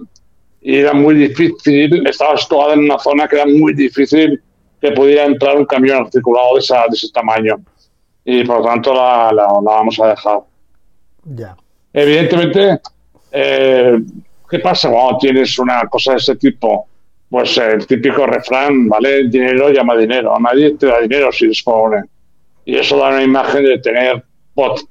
y 0.62 0.78
era 0.78 0.94
muy 0.94 1.16
difícil, 1.16 2.08
estaba 2.08 2.38
situada 2.38 2.74
en 2.74 2.80
una 2.80 2.98
zona 2.98 3.28
que 3.28 3.36
era 3.36 3.46
muy 3.46 3.74
difícil 3.74 4.42
que 4.82 4.92
pudiera 4.92 5.26
entrar 5.26 5.58
un 5.58 5.66
camión 5.66 5.98
articulado 6.04 6.56
de, 6.56 6.60
esa, 6.60 6.82
de 6.90 6.96
ese 6.96 7.12
tamaño. 7.12 7.58
Y 8.24 8.44
por 8.44 8.60
lo 8.60 8.66
tanto 8.66 8.94
la, 8.94 9.32
la, 9.32 9.46
vamos 9.46 10.00
a 10.00 10.08
dejar. 10.08 10.40
Ya. 11.24 11.56
Evidentemente, 11.94 12.80
eh, 13.32 14.00
¿qué 14.50 14.60
pasa 14.60 14.90
cuando 14.90 15.20
tienes 15.20 15.58
una 15.60 15.82
cosa 15.88 16.14
de 16.14 16.18
ese 16.18 16.36
tipo? 16.36 16.88
Pues 17.30 17.58
el 17.58 17.86
típico 17.86 18.26
refrán, 18.26 18.88
¿vale? 18.90 19.28
Dinero 19.28 19.70
llama 19.70 19.96
dinero. 19.96 20.38
Nadie 20.40 20.72
te 20.76 20.88
da 20.88 21.00
dinero 21.00 21.32
si 21.32 21.48
dispone. 21.48 22.04
Y 22.66 22.76
eso 22.76 22.98
da 22.98 23.10
una 23.10 23.24
imagen 23.24 23.64
de 23.64 23.78
tener 23.80 24.24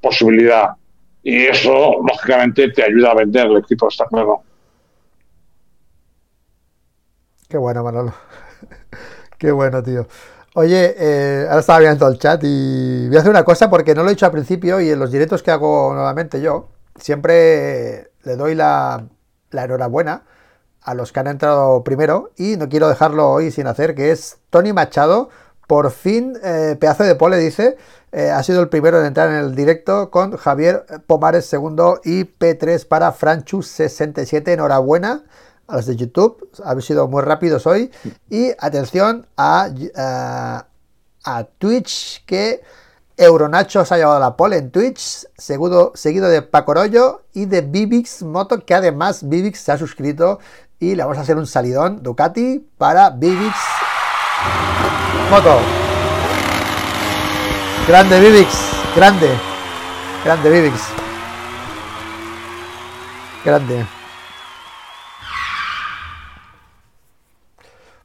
posibilidad. 0.00 0.70
Y 1.22 1.46
eso, 1.46 1.96
lógicamente, 2.06 2.70
te 2.70 2.84
ayuda 2.84 3.12
a 3.12 3.14
vender 3.14 3.46
el 3.46 3.56
equipo, 3.58 3.88
está 3.88 4.04
claro. 4.06 4.42
Qué 7.48 7.56
bueno, 7.56 7.82
Manolo. 7.82 8.14
Qué 9.38 9.50
bueno, 9.52 9.82
tío. 9.82 10.06
Oye, 10.54 10.94
eh, 10.96 11.46
ahora 11.48 11.60
estaba 11.60 11.78
viendo 11.80 12.06
el 12.06 12.18
chat 12.18 12.40
y 12.44 13.08
voy 13.08 13.16
a 13.16 13.20
hacer 13.20 13.30
una 13.30 13.44
cosa 13.44 13.68
porque 13.68 13.94
no 13.94 14.02
lo 14.02 14.08
he 14.08 14.12
dicho 14.12 14.26
al 14.26 14.32
principio 14.32 14.80
y 14.80 14.90
en 14.90 15.00
los 15.00 15.10
directos 15.10 15.42
que 15.42 15.50
hago 15.50 15.92
nuevamente 15.94 16.40
yo, 16.40 16.68
siempre 16.96 18.12
le 18.22 18.36
doy 18.36 18.54
la, 18.54 19.04
la 19.50 19.64
enhorabuena 19.64 20.22
a 20.80 20.94
los 20.94 21.12
que 21.12 21.20
han 21.20 21.26
entrado 21.26 21.82
primero 21.82 22.30
y 22.36 22.56
no 22.56 22.68
quiero 22.68 22.88
dejarlo 22.88 23.30
hoy 23.30 23.50
sin 23.50 23.66
hacer, 23.66 23.94
que 23.94 24.10
es 24.10 24.38
Tony 24.50 24.72
Machado. 24.72 25.30
Por 25.66 25.90
fin, 25.90 26.34
eh, 26.44 26.76
pedazo 26.78 27.04
de 27.04 27.14
pole, 27.14 27.38
dice, 27.38 27.78
eh, 28.16 28.30
ha 28.30 28.44
sido 28.44 28.60
el 28.60 28.68
primero 28.68 29.00
en 29.00 29.06
entrar 29.06 29.28
en 29.28 29.38
el 29.38 29.56
directo 29.56 30.08
con 30.08 30.36
Javier 30.36 30.86
Pomares 31.08 31.46
segundo 31.46 32.00
y 32.04 32.22
P3 32.22 32.86
para 32.86 33.12
Franchus67. 33.12 34.52
Enhorabuena 34.52 35.24
a 35.66 35.76
los 35.76 35.86
de 35.86 35.96
YouTube, 35.96 36.48
habéis 36.64 36.86
sido 36.86 37.08
muy 37.08 37.22
rápidos 37.22 37.66
hoy. 37.66 37.90
Y 38.30 38.52
atención 38.60 39.26
a, 39.36 39.68
a 41.24 41.44
Twitch, 41.58 42.24
que 42.24 42.62
Euronacho 43.16 43.84
se 43.84 43.94
ha 43.94 43.98
llevado 43.98 44.20
la 44.20 44.36
pole 44.36 44.58
en 44.58 44.70
Twitch, 44.70 45.26
seguido, 45.36 45.90
seguido 45.96 46.28
de 46.28 46.42
Pacorollo 46.42 47.24
y 47.32 47.46
de 47.46 47.62
Bibix 47.62 48.22
Moto, 48.22 48.64
que 48.64 48.74
además 48.74 49.28
Bibix 49.28 49.58
se 49.58 49.72
ha 49.72 49.76
suscrito 49.76 50.38
y 50.78 50.94
le 50.94 51.02
vamos 51.02 51.18
a 51.18 51.22
hacer 51.22 51.36
un 51.36 51.48
salidón 51.48 52.00
Ducati 52.00 52.64
para 52.78 53.10
Vivix 53.10 53.56
Moto. 55.32 55.83
Grande 57.86 58.18
Vivix, 58.18 58.48
grande. 58.96 59.28
Grande 60.24 60.48
Vivix. 60.48 60.80
Grande. 63.44 63.86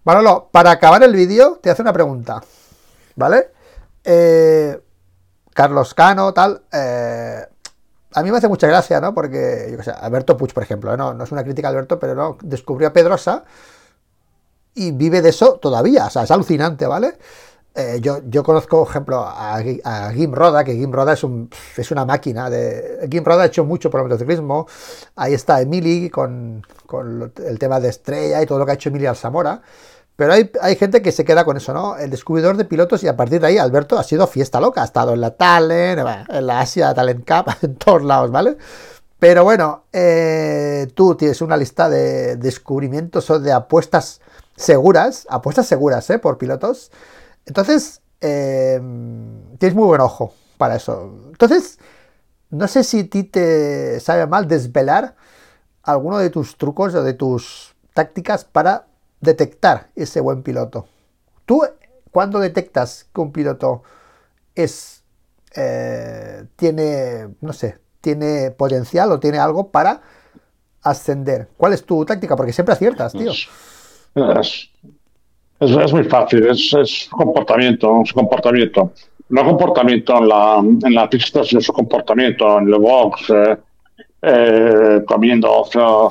Manolo, 0.03 0.49
para 0.51 0.71
acabar 0.71 1.01
el 1.03 1.15
vídeo 1.15 1.59
te 1.63 1.69
hace 1.69 1.81
una 1.81 1.93
pregunta. 1.93 2.43
¿Vale? 3.15 3.51
Eh, 4.03 4.77
Carlos 5.53 5.93
Cano, 5.93 6.33
tal. 6.33 6.61
Eh, 6.73 7.47
a 8.15 8.21
mí 8.21 8.31
me 8.31 8.37
hace 8.37 8.49
mucha 8.49 8.67
gracia, 8.67 8.99
¿no? 8.99 9.13
Porque, 9.13 9.69
yo 9.71 9.77
qué 9.77 9.83
sé, 9.83 9.91
Alberto 9.91 10.35
Puig, 10.35 10.53
por 10.53 10.63
ejemplo, 10.63 10.93
¿eh? 10.93 10.97
no, 10.97 11.13
no 11.13 11.23
es 11.23 11.31
una 11.31 11.45
crítica 11.45 11.69
Alberto, 11.69 11.97
pero 11.97 12.15
no, 12.15 12.37
descubrió 12.41 12.89
a 12.89 12.93
Pedrosa 12.93 13.45
y 14.73 14.91
vive 14.91 15.21
de 15.21 15.29
eso 15.29 15.53
todavía, 15.53 16.07
o 16.07 16.09
sea, 16.09 16.23
es 16.23 16.31
alucinante, 16.31 16.85
¿vale? 16.85 17.17
Eh, 17.75 17.99
yo, 18.01 18.19
yo 18.27 18.43
conozco, 18.43 18.79
por 18.79 18.89
ejemplo, 18.89 19.19
a, 19.19 19.57
a, 19.57 20.11
Gim 20.11 20.33
Roda, 20.33 20.63
que 20.63 20.73
Gim 20.73 20.91
Roda 20.91 21.13
es, 21.13 21.23
un, 21.23 21.49
es 21.77 21.91
una 21.91 22.05
máquina. 22.05 22.49
De, 22.49 23.07
Gim 23.09 23.23
Roda 23.23 23.43
ha 23.43 23.45
hecho 23.45 23.63
mucho 23.63 23.89
por 23.89 24.01
el 24.01 24.07
motociclismo. 24.07 24.67
Ahí 25.15 25.33
está 25.33 25.61
Emily 25.61 26.09
con, 26.09 26.65
con, 26.85 27.31
el 27.45 27.59
tema 27.59 27.79
de 27.79 27.89
estrella 27.89 28.41
y 28.41 28.45
todo 28.45 28.59
lo 28.59 28.65
que 28.65 28.71
ha 28.71 28.75
hecho 28.75 28.89
Emily 28.89 29.05
Alzamora. 29.05 29.61
Pero 30.15 30.33
hay, 30.33 30.51
hay, 30.61 30.75
gente 30.75 31.01
que 31.01 31.13
se 31.13 31.23
queda 31.23 31.45
con 31.45 31.55
eso, 31.55 31.73
¿no? 31.73 31.95
El 31.95 32.09
descubridor 32.09 32.57
de 32.57 32.65
pilotos 32.65 33.03
y 33.03 33.07
a 33.07 33.15
partir 33.15 33.39
de 33.39 33.47
ahí 33.47 33.57
Alberto 33.57 33.97
ha 33.97 34.03
sido 34.03 34.27
fiesta 34.27 34.59
loca, 34.59 34.81
ha 34.81 34.85
estado 34.85 35.13
en 35.13 35.21
la 35.21 35.31
Talent, 35.31 36.27
en 36.27 36.45
la 36.45 36.59
Asia 36.59 36.93
Talent 36.93 37.25
Cup, 37.25 37.53
en 37.61 37.75
todos 37.75 38.03
lados, 38.03 38.29
¿vale? 38.29 38.57
Pero 39.19 39.45
bueno, 39.45 39.83
eh, 39.93 40.87
tú 40.93 41.15
tienes 41.15 41.41
una 41.41 41.55
lista 41.55 41.89
de 41.89 42.35
descubrimientos 42.37 43.29
o 43.29 43.39
de 43.39 43.53
apuestas 43.53 44.19
seguras, 44.57 45.25
apuestas 45.29 45.67
seguras, 45.67 46.09
¿eh? 46.09 46.19
Por 46.19 46.37
pilotos. 46.37 46.91
Entonces, 47.49 48.01
eh, 48.21 48.79
tienes 49.57 49.75
muy 49.75 49.87
buen 49.87 50.01
ojo 50.01 50.33
para 50.57 50.75
eso. 50.75 51.19
Entonces, 51.29 51.79
no 52.51 52.67
sé 52.67 52.83
si 52.83 52.99
a 52.99 53.09
ti 53.09 53.23
te 53.23 53.99
sabe 53.99 54.27
mal 54.27 54.47
desvelar 54.47 55.15
alguno 55.81 56.19
de 56.19 56.29
tus 56.29 56.57
trucos 56.57 56.93
o 56.93 57.03
de 57.03 57.13
tus 57.13 57.75
tácticas 57.95 58.45
para 58.45 58.85
detectar 59.19 59.89
ese 59.95 60.21
buen 60.21 60.43
piloto. 60.43 60.87
Tú, 61.45 61.63
cuando 62.11 62.39
detectas 62.39 63.07
que 63.13 63.21
un 63.21 63.31
piloto 63.31 63.81
es, 64.53 65.03
eh, 65.55 66.45
tiene, 66.55 67.29
no 67.41 67.53
sé, 67.53 67.79
tiene 67.99 68.51
potencial 68.51 69.11
o 69.11 69.19
tiene 69.19 69.39
algo 69.39 69.71
para 69.71 70.01
ascender, 70.83 71.49
¿cuál 71.57 71.73
es 71.73 71.83
tu 71.83 72.05
táctica? 72.05 72.35
Porque 72.35 72.53
siempre 72.53 72.73
aciertas, 72.73 73.11
tío. 73.13 73.31
Es, 75.59 75.71
es, 75.71 75.93
muy 75.93 76.03
fácil, 76.05 76.47
es, 76.47 77.09
comportamiento, 77.11 78.01
es 78.03 78.13
comportamiento. 78.13 78.93
No 79.29 79.43
comportamiento 79.43 80.17
en 80.17 80.27
la, 80.27 80.57
en 80.59 80.93
la 80.95 81.09
pista, 81.09 81.43
sino 81.43 81.61
su 81.61 81.73
comportamiento 81.73 82.59
en 82.59 82.67
el 82.67 82.79
box, 82.79 83.29
eh, 83.29 83.57
eh, 84.21 85.03
comiendo, 85.05 85.65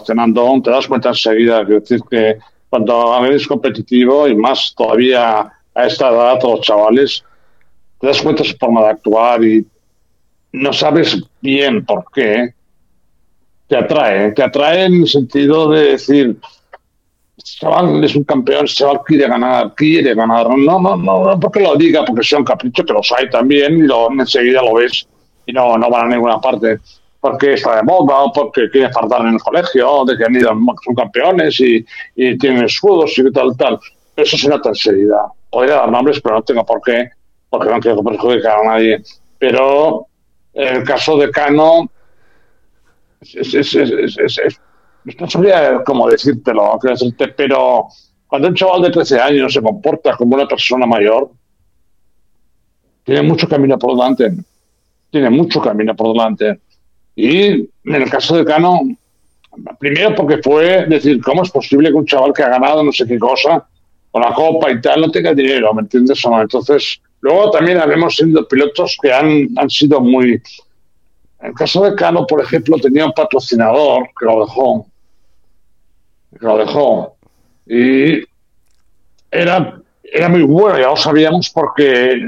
cenando, 0.04 0.60
te 0.62 0.70
das 0.70 0.86
cuenta 0.86 1.10
enseguida. 1.10 1.62
Es 1.62 1.68
decir, 1.68 2.00
que 2.10 2.38
cuando 2.68 3.24
eres 3.24 3.46
competitivo 3.46 4.28
y 4.28 4.36
más 4.36 4.74
todavía 4.76 5.52
a 5.74 5.86
esta 5.86 6.10
edad, 6.10 6.38
los 6.42 6.60
chavales, 6.60 7.24
te 8.00 8.06
das 8.06 8.20
cuenta 8.22 8.42
de 8.42 8.50
su 8.50 8.56
forma 8.56 8.82
de 8.82 8.88
actuar 8.88 9.44
y 9.44 9.66
no 10.52 10.72
sabes 10.72 11.20
bien 11.40 11.84
por 11.84 12.04
qué, 12.14 12.54
te 13.66 13.76
atrae. 13.76 14.32
Te 14.32 14.42
atrae 14.42 14.84
en 14.84 15.02
el 15.02 15.08
sentido 15.08 15.70
de 15.70 15.92
decir, 15.92 16.36
chaval 17.42 18.02
es 18.04 18.14
un 18.14 18.24
campeón, 18.24 18.66
chaval 18.66 19.00
quiere 19.04 19.28
ganar, 19.28 19.74
quiere 19.74 20.14
ganar. 20.14 20.48
No, 20.48 20.80
no, 20.80 20.96
no, 20.96 21.24
no 21.24 21.40
porque 21.40 21.60
lo 21.60 21.76
diga, 21.76 22.04
porque 22.04 22.22
sea 22.22 22.38
un 22.38 22.44
capricho, 22.44 22.84
que 22.84 22.92
los 22.92 23.10
hay 23.12 23.28
también 23.30 23.78
y 23.78 23.82
lo, 23.82 24.10
enseguida 24.10 24.62
lo 24.62 24.74
ves 24.74 25.06
y 25.46 25.52
no, 25.52 25.76
no 25.78 25.90
van 25.90 26.06
a 26.06 26.16
ninguna 26.16 26.40
parte 26.40 26.78
porque 27.20 27.54
está 27.54 27.76
de 27.76 27.82
moda, 27.82 28.30
porque 28.32 28.70
quiere 28.70 28.92
faltar 28.92 29.22
en 29.22 29.34
el 29.34 29.40
colegio, 29.40 30.04
de 30.04 30.16
que 30.16 30.24
han 30.24 30.34
ido, 30.34 30.50
son 30.84 30.94
campeones 30.94 31.58
y, 31.60 31.84
y 32.14 32.38
tienen 32.38 32.64
escudos 32.64 33.18
y 33.18 33.30
tal, 33.32 33.56
tal. 33.56 33.78
Eso 34.16 34.36
es 34.36 34.44
una 34.44 34.60
enseguida. 34.64 35.26
Podría 35.50 35.76
dar 35.76 35.90
nombres, 35.90 36.20
pero 36.20 36.36
no 36.36 36.42
tengo 36.42 36.64
por 36.64 36.80
qué, 36.82 37.10
porque 37.50 37.70
no 37.70 37.80
quiero 37.80 38.02
perjudicar 38.02 38.60
a 38.60 38.64
nadie. 38.64 39.02
Pero 39.38 40.06
el 40.54 40.84
caso 40.84 41.16
de 41.16 41.30
Cano, 41.30 41.90
es, 43.20 43.54
es, 43.54 43.74
es, 43.74 44.60
no 45.04 45.30
sabría 45.30 45.82
cómo 45.84 46.08
decírtelo, 46.08 46.78
decirte, 46.82 47.28
pero 47.28 47.88
cuando 48.26 48.48
un 48.48 48.54
chaval 48.54 48.82
de 48.82 48.90
13 48.90 49.20
años 49.20 49.52
se 49.52 49.62
comporta 49.62 50.16
como 50.16 50.34
una 50.34 50.46
persona 50.46 50.86
mayor, 50.86 51.30
tiene 53.04 53.22
mucho 53.22 53.48
camino 53.48 53.78
por 53.78 53.96
delante. 53.96 54.32
Tiene 55.10 55.30
mucho 55.30 55.62
camino 55.62 55.96
por 55.96 56.12
delante 56.12 56.60
y 57.20 57.46
en 57.48 57.68
el 57.84 58.08
caso 58.08 58.36
de 58.36 58.44
Cano, 58.44 58.80
primero 59.80 60.14
porque 60.14 60.38
fue 60.40 60.86
decir, 60.86 61.20
¿cómo 61.20 61.42
es 61.42 61.50
posible 61.50 61.88
que 61.88 61.96
un 61.96 62.06
chaval 62.06 62.32
que 62.32 62.44
ha 62.44 62.48
ganado 62.48 62.84
no 62.84 62.92
sé 62.92 63.08
qué 63.08 63.18
cosa 63.18 63.66
con 64.12 64.22
la 64.22 64.32
copa 64.32 64.70
y 64.70 64.80
tal 64.80 65.00
no 65.00 65.10
tenga 65.10 65.34
dinero? 65.34 65.74
¿Me 65.74 65.82
entiendes 65.82 66.24
o 66.24 66.30
no? 66.30 66.42
Entonces, 66.42 67.00
luego 67.20 67.50
también 67.50 67.78
habíamos 67.78 68.14
sido 68.14 68.46
pilotos 68.46 68.96
que 69.02 69.12
han, 69.12 69.48
han 69.56 69.68
sido 69.68 70.00
muy... 70.00 70.40
En 71.40 71.48
el 71.48 71.54
caso 71.54 71.84
de 71.84 71.94
Cano, 71.94 72.26
por 72.26 72.42
ejemplo, 72.42 72.76
tenía 72.78 73.06
un 73.06 73.12
patrocinador 73.12 74.08
que 74.18 74.26
lo 74.26 74.44
dejó. 74.44 74.86
Que 76.38 76.44
lo 76.46 76.58
dejó. 76.58 77.16
Y 77.66 78.24
era, 79.30 79.80
era 80.02 80.28
muy 80.28 80.42
bueno, 80.42 80.78
ya 80.78 80.88
lo 80.88 80.96
sabíamos, 80.96 81.50
porque 81.50 82.20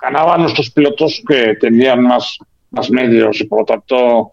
ganaban 0.00 0.42
nuestros 0.42 0.70
pilotos 0.70 1.22
que 1.26 1.56
tenían 1.56 2.02
más 2.02 2.38
más 2.74 2.90
medios 2.90 3.40
y 3.40 3.44
por 3.44 3.60
lo 3.60 3.64
tanto 3.64 4.30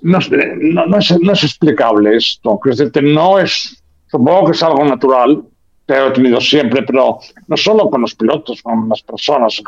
no, 0.00 0.18
no, 0.60 0.86
no, 0.86 0.98
es, 0.98 1.20
no 1.20 1.32
es, 1.32 1.42
explicable 1.42 2.16
esto. 2.16 2.60
Es 2.66 3.02
no 3.02 3.38
es, 3.38 3.82
supongo 4.06 4.46
que 4.46 4.52
es 4.52 4.62
algo 4.62 4.84
natural, 4.84 5.42
que 5.86 5.94
he 5.94 6.10
tenido 6.12 6.40
siempre, 6.40 6.82
pero 6.82 7.18
no 7.48 7.56
solo 7.56 7.90
con 7.90 8.02
los 8.02 8.14
pilotos, 8.14 8.62
con 8.62 8.88
las 8.88 9.02
personas 9.02 9.60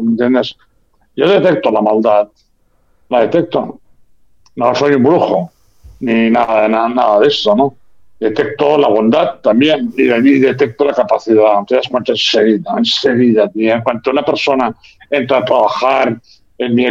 ¿entiendes? 0.00 0.56
Yo 1.14 1.28
detecto 1.28 1.70
la 1.70 1.82
maldad, 1.82 2.28
la 3.08 3.20
detecto. 3.20 3.80
No 4.56 4.74
soy 4.74 4.94
un 4.94 5.02
brujo, 5.02 5.50
ni 6.00 6.30
nada, 6.30 6.68
nada, 6.68 6.88
nada 6.88 7.20
de 7.20 7.28
eso, 7.28 7.54
¿no? 7.56 7.74
Detecto 8.20 8.78
la 8.78 8.88
bondad 8.88 9.40
también 9.40 9.92
y, 9.96 10.02
y 10.02 10.38
detecto 10.38 10.84
la 10.84 10.94
capacidad. 10.94 11.64
Te 11.66 11.76
das 11.76 11.88
cuenta 11.88 12.12
enseguida, 12.12 12.74
enseguida. 12.78 13.50
Y 13.54 13.68
en 13.68 13.82
cuanto 13.82 14.10
una 14.10 14.24
persona 14.24 14.74
entra 15.10 15.38
a 15.38 15.44
trabajar 15.44 16.16
en 16.58 16.74
mi, 16.74 16.86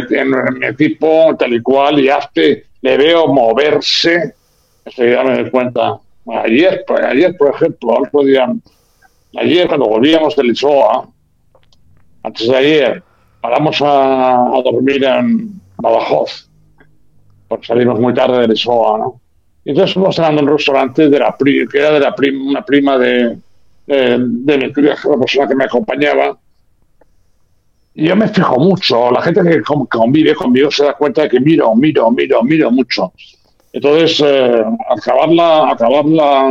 equipo, 0.66 1.34
tal 1.38 1.54
y 1.54 1.62
cual, 1.62 2.00
y 2.00 2.08
hace, 2.08 2.66
le 2.82 2.96
veo 2.96 3.28
moverse, 3.28 4.34
enseguida 4.84 5.24
me 5.24 5.42
doy 5.42 5.50
cuenta. 5.50 5.98
Ayer, 6.26 6.84
ayer, 7.06 7.36
por 7.36 7.54
ejemplo, 7.54 7.98
ayer 9.36 9.68
cuando 9.68 9.86
volvíamos 9.86 10.36
de 10.36 10.44
Lisboa, 10.44 11.08
antes 12.22 12.48
de 12.48 12.56
ayer, 12.56 13.02
paramos 13.40 13.80
a, 13.82 14.60
dormir 14.64 15.04
en 15.04 15.60
Badajoz, 15.76 16.48
porque 17.48 17.66
salimos 17.66 18.00
muy 18.00 18.14
tarde 18.14 18.40
de 18.40 18.48
Lisboa, 18.48 18.98
¿no? 18.98 19.20
Y 19.64 19.70
entonces 19.70 19.94
fuimos 19.94 20.16
cenando 20.16 20.42
en 20.42 20.48
un 20.48 20.58
restaurante 20.58 21.08
de 21.08 21.18
la 21.18 21.34
que 21.38 21.78
era 21.78 21.92
de 21.92 22.00
la 22.00 22.14
prima, 22.14 22.50
una 22.50 22.64
prima 22.64 22.98
de, 22.98 23.38
de, 23.86 24.18
de 24.18 24.58
la 24.58 25.18
persona 25.18 25.48
que 25.48 25.54
me 25.54 25.64
acompañaba, 25.64 26.38
yo 27.94 28.16
me 28.16 28.28
fijo 28.28 28.58
mucho. 28.58 29.10
La 29.10 29.22
gente 29.22 29.42
que 29.42 29.62
convive 29.62 30.34
conmigo 30.34 30.70
se 30.70 30.84
da 30.84 30.94
cuenta 30.94 31.22
de 31.22 31.28
que 31.28 31.40
miro, 31.40 31.74
miro, 31.74 32.10
miro, 32.10 32.42
miro 32.42 32.70
mucho. 32.70 33.12
Entonces, 33.72 34.20
eh, 34.24 34.64
acabarla, 34.90 35.70
acabarla 35.70 36.50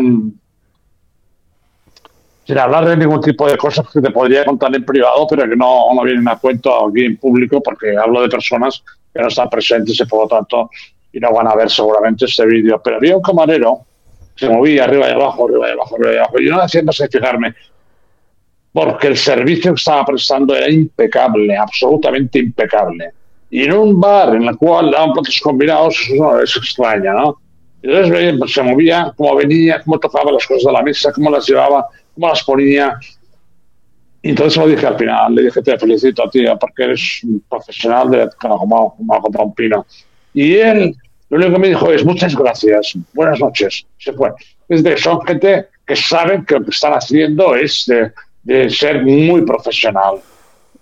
sin 2.45 2.57
hablar 2.57 2.85
de 2.85 2.97
ningún 2.97 3.21
tipo 3.21 3.47
de 3.47 3.57
cosas 3.57 3.87
que 3.89 4.01
te 4.01 4.11
podría 4.11 4.43
contar 4.43 4.75
en 4.75 4.83
privado, 4.83 5.25
pero 5.29 5.47
que 5.47 5.55
no, 5.55 5.93
no 5.93 6.03
vienen 6.03 6.27
a 6.27 6.37
cuento 6.37 6.87
aquí 6.87 7.05
en 7.05 7.17
público, 7.17 7.61
porque 7.61 7.95
hablo 7.97 8.21
de 8.21 8.29
personas 8.29 8.83
que 9.13 9.21
no 9.21 9.27
están 9.27 9.49
presentes 9.49 9.99
y 9.99 10.05
por 10.05 10.23
lo 10.23 10.27
tanto 10.27 10.69
y 11.11 11.19
no 11.19 11.31
van 11.31 11.47
a 11.47 11.55
ver 11.55 11.69
seguramente 11.69 12.25
este 12.25 12.45
vídeo. 12.45 12.81
Pero 12.83 12.97
había 12.97 13.15
un 13.15 13.21
camarero 13.21 13.81
que 14.35 14.47
se 14.47 14.51
movía 14.51 14.85
arriba 14.85 15.07
y 15.09 15.11
abajo, 15.11 15.47
arriba 15.47 15.69
y 15.69 15.71
abajo, 15.71 15.95
arriba 15.95 16.13
y 16.13 16.17
abajo. 16.17 16.39
Y 16.39 16.45
yo 16.45 16.51
no 16.55 16.61
hacía 16.61 16.83
más 16.83 16.97
que 16.97 17.07
fijarme, 17.07 17.53
porque 18.71 19.07
el 19.07 19.17
servicio 19.17 19.73
que 19.73 19.77
estaba 19.77 20.05
prestando 20.05 20.55
era 20.55 20.69
impecable, 20.69 21.55
absolutamente 21.55 22.39
impecable. 22.39 23.11
Y 23.51 23.65
en 23.65 23.73
un 23.73 24.01
bar 24.01 24.35
en 24.35 24.43
el 24.43 24.57
cual 24.57 24.89
daban 24.89 25.13
platos 25.13 25.39
combinados, 25.39 25.95
eso 26.09 26.41
es 26.41 26.57
extraño, 26.57 27.13
¿no? 27.13 27.37
Entonces 27.83 28.35
pues, 28.39 28.53
se 28.53 28.63
movía, 28.63 29.13
cómo 29.15 29.35
venía, 29.35 29.81
cómo 29.83 29.99
tocaba 29.99 30.31
las 30.31 30.47
cosas 30.47 30.63
de 30.63 30.71
la 30.71 30.81
mesa, 30.81 31.11
cómo 31.13 31.29
las 31.29 31.45
llevaba, 31.47 31.85
cómo 32.15 32.29
las 32.29 32.43
ponía. 32.43 32.97
Y 34.23 34.29
entonces 34.29 34.57
lo 34.57 34.67
dije 34.67 34.87
al 34.87 34.97
final, 34.97 35.35
le 35.35 35.43
dije, 35.43 35.61
te 35.61 35.77
felicito, 35.77 36.27
tío, 36.29 36.57
porque 36.57 36.83
eres 36.85 37.23
un 37.23 37.43
profesional 37.47 38.09
de 38.09 38.29
como, 38.39 38.57
como, 38.57 39.21
como 39.21 39.43
un 39.43 39.53
pino. 39.53 39.85
Y 40.33 40.55
él 40.55 40.95
lo 41.29 41.37
único 41.37 41.53
que 41.53 41.59
me 41.59 41.67
dijo 41.69 41.91
es 41.91 42.05
muchas 42.05 42.35
gracias, 42.35 42.93
buenas 43.13 43.39
noches, 43.39 43.85
se 43.97 44.13
fue. 44.13 44.31
Es 44.69 44.83
de, 44.83 44.97
son 44.97 45.21
gente 45.25 45.67
que 45.85 45.95
saben 45.95 46.45
que 46.45 46.55
lo 46.55 46.63
que 46.63 46.71
están 46.71 46.93
haciendo 46.93 47.55
es 47.55 47.85
de, 48.43 48.69
ser 48.69 49.03
muy 49.03 49.41
profesional, 49.41 50.15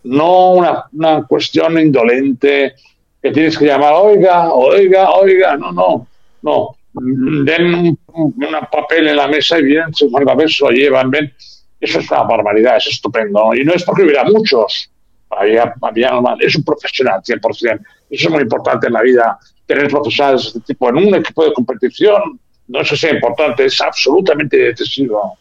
no 0.03 0.53
una, 0.53 0.85
una, 0.93 1.23
cuestión 1.23 1.79
indolente 1.79 2.75
que 3.21 3.31
tienes 3.31 3.57
que 3.57 3.65
llamar, 3.65 3.93
oiga, 3.93 4.51
oiga, 4.53 5.11
oiga, 5.11 5.57
no, 5.57 5.71
no, 5.71 6.07
no 6.41 6.75
den 6.93 7.97
un, 8.07 8.37
papel 8.71 9.07
en 9.07 9.15
la 9.15 9.27
mesa 9.27 9.59
y 9.59 9.63
bien, 9.63 9.93
se 9.93 10.07
van 10.09 10.27
a 10.29 10.35
ver, 10.35 10.49
lo 10.59 10.69
llevan, 10.69 11.11
ven. 11.11 11.33
Eso 11.81 11.99
es 11.99 12.11
una 12.11 12.23
barbaridad, 12.23 12.77
es 12.77 12.87
estupendo. 12.87 13.53
Y 13.55 13.65
no 13.65 13.73
es 13.73 13.83
porque 13.83 14.03
hubiera 14.03 14.23
muchos, 14.23 14.89
había, 15.29 15.73
había 15.81 16.11
es 16.39 16.55
un 16.55 16.63
profesional, 16.63 17.21
100%. 17.21 17.79
Eso 18.09 18.27
es 18.27 18.29
muy 18.29 18.43
importante 18.43 18.87
en 18.87 18.93
la 18.93 19.01
vida, 19.01 19.39
tener 19.65 19.87
profesionales 19.89 20.43
de 20.43 20.47
este 20.47 20.59
tipo 20.61 20.89
en 20.89 20.97
un 20.97 21.15
equipo 21.15 21.43
de 21.43 21.53
competición. 21.53 22.39
No 22.67 22.81
es 22.81 22.89
que 22.89 22.95
sea 22.95 23.13
importante, 23.13 23.65
es 23.65 23.81
absolutamente 23.81 24.57
decisivo. 24.57 25.37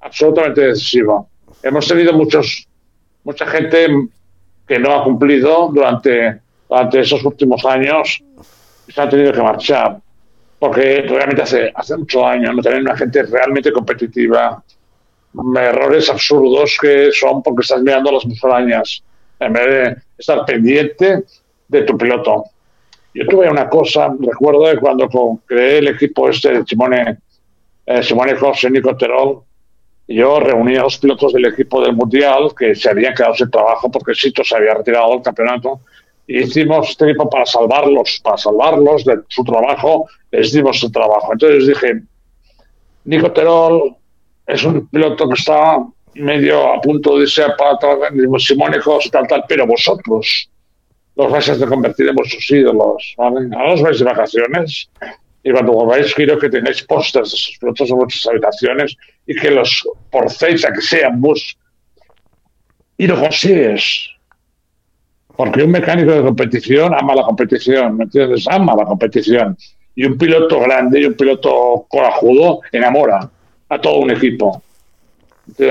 Absolutamente 0.00 0.62
decisivo. 0.62 1.28
Hemos 1.62 1.86
tenido 1.86 2.12
muchos, 2.14 2.66
mucha 3.22 3.46
gente 3.46 4.08
que 4.66 4.78
no 4.78 4.94
ha 4.94 5.04
cumplido 5.04 5.70
durante, 5.72 6.40
durante 6.68 7.00
esos 7.00 7.22
últimos 7.24 7.64
años 7.64 8.22
y 8.88 8.92
se 8.92 9.00
han 9.00 9.10
tenido 9.10 9.32
que 9.32 9.42
marchar 9.42 10.00
porque 10.64 11.02
realmente 11.02 11.42
hace, 11.42 11.70
hace 11.74 11.94
muchos 11.94 12.24
años 12.24 12.54
no 12.54 12.62
tener 12.62 12.80
una 12.80 12.96
gente 12.96 13.22
realmente 13.24 13.70
competitiva, 13.70 14.64
errores 15.56 16.08
absurdos 16.10 16.76
que 16.80 17.10
son 17.12 17.42
porque 17.42 17.62
estás 17.62 17.82
mirando 17.82 18.12
las 18.12 18.24
musarañas 18.26 19.02
en 19.40 19.52
vez 19.52 19.66
de 19.66 19.96
estar 20.18 20.44
pendiente 20.44 21.24
de 21.68 21.82
tu 21.82 21.96
piloto. 21.96 22.44
Yo 23.14 23.26
tuve 23.26 23.50
una 23.50 23.68
cosa, 23.68 24.14
recuerdo 24.18 24.66
de 24.66 24.78
cuando 24.78 25.08
creé 25.46 25.78
el 25.78 25.88
equipo 25.88 26.28
este 26.28 26.52
de 26.52 26.64
Simone, 26.64 27.18
eh, 27.86 28.02
Simone 28.02 28.34
José, 28.34 28.70
Nico 28.70 28.96
Terol, 28.96 29.42
yo 30.06 30.40
reuní 30.40 30.76
a 30.76 30.82
los 30.82 30.98
pilotos 30.98 31.32
del 31.32 31.46
equipo 31.46 31.80
del 31.80 31.94
Mundial 31.94 32.52
que 32.58 32.74
se 32.74 32.90
habían 32.90 33.14
quedado 33.14 33.34
sin 33.34 33.50
trabajo 33.50 33.90
porque 33.90 34.14
Sito 34.14 34.44
se 34.44 34.56
había 34.56 34.74
retirado 34.74 35.12
del 35.12 35.22
campeonato 35.22 35.80
hicimos 36.26 36.90
este 36.90 37.06
tipo 37.06 37.28
para 37.28 37.46
salvarlos, 37.46 38.20
para 38.22 38.36
salvarlos 38.36 39.04
de 39.04 39.20
su 39.28 39.44
trabajo, 39.44 40.06
les 40.30 40.52
dimos 40.52 40.78
su 40.80 40.90
trabajo. 40.90 41.32
Entonces 41.32 41.66
dije, 41.66 42.02
Nico 43.04 43.32
Terol 43.32 43.96
es 44.46 44.64
un 44.64 44.86
piloto 44.88 45.28
que 45.28 45.34
está 45.34 45.78
medio 46.14 46.74
a 46.74 46.80
punto 46.80 47.18
de 47.18 47.26
ser 47.26 47.54
para 47.56 47.78
Simone 48.38 48.78
y 48.78 49.10
tal, 49.10 49.26
tal, 49.26 49.44
pero 49.48 49.66
vosotros 49.66 50.48
los 51.16 51.30
vais 51.30 51.48
a 51.48 51.66
convertir 51.66 52.08
en 52.08 52.14
vuestros 52.14 52.50
ídolos. 52.50 53.14
¿vale? 53.16 53.48
Ahora 53.56 53.72
os 53.74 53.82
vais 53.82 53.98
de 53.98 54.04
vacaciones 54.04 54.90
y 55.42 55.52
cuando 55.52 55.72
volváis 55.72 56.14
quiero 56.14 56.38
que 56.38 56.48
tengáis 56.48 56.82
pósters 56.82 57.30
de 57.30 57.36
esos 57.36 57.58
pilotos 57.58 57.90
en 57.90 57.96
vuestras 57.96 58.26
habitaciones 58.26 58.96
y 59.26 59.34
que 59.34 59.50
los 59.50 59.82
forcéis 60.10 60.64
a 60.64 60.72
que 60.72 60.80
sean 60.80 61.20
vos. 61.20 61.56
Y 62.96 63.06
lo 63.06 63.18
consigues 63.18 64.10
porque 65.36 65.64
un 65.64 65.70
mecánico 65.72 66.12
de 66.12 66.22
competición 66.22 66.94
ama 66.94 67.14
la 67.14 67.22
competición, 67.22 67.96
¿me 67.96 68.04
entiendes? 68.04 68.46
Ama 68.48 68.76
la 68.76 68.84
competición. 68.84 69.56
Y 69.96 70.04
un 70.04 70.16
piloto 70.16 70.60
grande 70.60 71.00
y 71.00 71.04
un 71.06 71.14
piloto 71.14 71.86
corajudo 71.88 72.60
enamora 72.70 73.30
a 73.68 73.80
todo 73.80 73.98
un 73.98 74.10
equipo. 74.10 74.62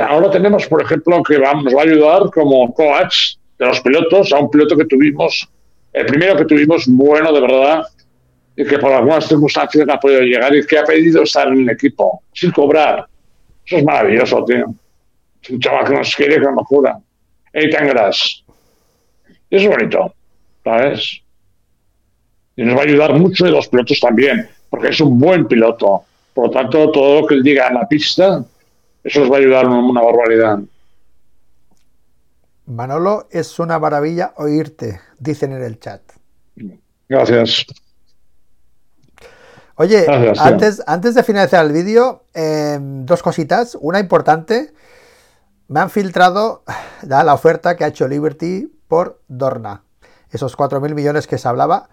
ahora 0.08 0.32
tenemos, 0.32 0.68
por 0.68 0.82
ejemplo, 0.82 1.22
que 1.24 1.38
nos 1.38 1.74
va 1.74 1.82
a 1.82 1.84
ayudar 1.84 2.30
como 2.32 2.74
coach 2.74 3.36
de 3.58 3.66
los 3.66 3.82
pilotos 3.82 4.32
a 4.34 4.40
un 4.40 4.50
piloto 4.50 4.76
que 4.76 4.86
tuvimos, 4.86 5.48
el 5.94 6.06
primero 6.06 6.36
que 6.38 6.46
tuvimos 6.46 6.86
bueno 6.88 7.32
de 7.32 7.42
verdad, 7.42 7.84
y 8.56 8.66
que 8.66 8.78
por 8.78 8.92
algunas 8.92 9.28
circunstancias 9.28 9.86
no 9.88 9.94
ha 9.94 10.00
podido 10.00 10.22
llegar 10.22 10.56
y 10.56 10.66
que 10.66 10.78
ha 10.78 10.84
pedido 10.84 11.24
estar 11.24 11.48
en 11.48 11.62
el 11.62 11.70
equipo 11.70 12.22
sin 12.34 12.52
cobrar. 12.52 13.08
Eso 13.66 13.78
es 13.78 13.84
maravilloso, 13.84 14.44
tío. 14.46 14.66
Es 15.42 15.50
un 15.50 15.60
chaval 15.60 15.86
que 15.86 15.94
nos 15.94 16.16
quiere 16.16 16.42
con 16.42 16.56
locura. 16.56 17.00
Eitan 17.52 17.88
Grass 17.88 18.44
es 19.58 19.68
bonito, 19.68 20.14
¿sabes? 20.64 21.22
Y 22.56 22.64
nos 22.64 22.76
va 22.76 22.82
a 22.82 22.86
ayudar 22.86 23.14
mucho 23.14 23.46
y 23.46 23.52
los 23.52 23.68
pilotos 23.68 24.00
también, 24.00 24.50
porque 24.70 24.90
es 24.90 25.00
un 25.00 25.20
buen 25.20 25.48
piloto. 25.48 26.04
Por 26.34 26.48
lo 26.48 26.52
tanto, 26.52 26.92
todo 26.92 27.22
lo 27.22 27.28
que 27.28 27.36
él 27.36 27.44
diga 27.44 27.68
en 27.68 27.76
la 27.76 27.88
pista, 27.88 28.44
eso 29.04 29.20
nos 29.20 29.32
va 29.32 29.36
a 29.36 29.40
ayudar 29.40 29.68
una 29.68 30.02
barbaridad. 30.02 30.60
Manolo, 32.66 33.28
es 33.30 33.60
una 33.60 33.78
maravilla 33.78 34.34
oírte, 34.38 35.00
dicen 35.20 35.52
en 35.52 35.64
el 35.64 35.80
chat. 35.80 36.02
Gracias. 37.10 37.66
Oye, 39.76 40.06
antes, 40.40 40.82
antes 40.86 41.16
de 41.16 41.24
finalizar 41.24 41.66
el 41.66 41.72
vídeo, 41.72 42.24
em, 42.34 43.06
dos 43.06 43.22
cositas. 43.22 43.78
Una 43.82 44.00
importante, 44.00 44.74
me 45.68 45.80
han 45.80 45.90
filtrado 45.90 46.64
la 47.08 47.34
oferta 47.34 47.76
que 47.76 47.84
ha 47.84 47.88
hecho 47.88 48.08
Liberty 48.08 48.72
por 48.88 49.22
Dorna. 49.28 49.84
Esos 50.30 50.58
4.000 50.58 50.94
millones 50.94 51.28
que 51.28 51.38
se 51.38 51.48
hablaba. 51.48 51.90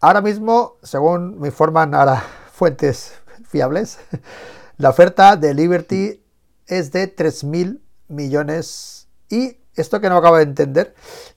Ahora 0.00 0.20
mismo, 0.20 0.76
según 0.82 1.38
me 1.38 1.48
informan 1.48 1.94
ahora 1.94 2.22
fuentes 2.52 3.14
fiables, 3.54 4.00
la 4.78 4.90
oferta 4.90 5.36
de 5.36 5.54
Liberty 5.54 6.20
es 6.66 6.90
de 6.90 7.14
3.000 7.14 7.78
millones 8.08 9.06
y 9.30 9.58
esto 9.76 10.00
que 10.00 10.08
no 10.08 10.16
acabo 10.16 10.38
de 10.38 10.42
entender, 10.42 10.94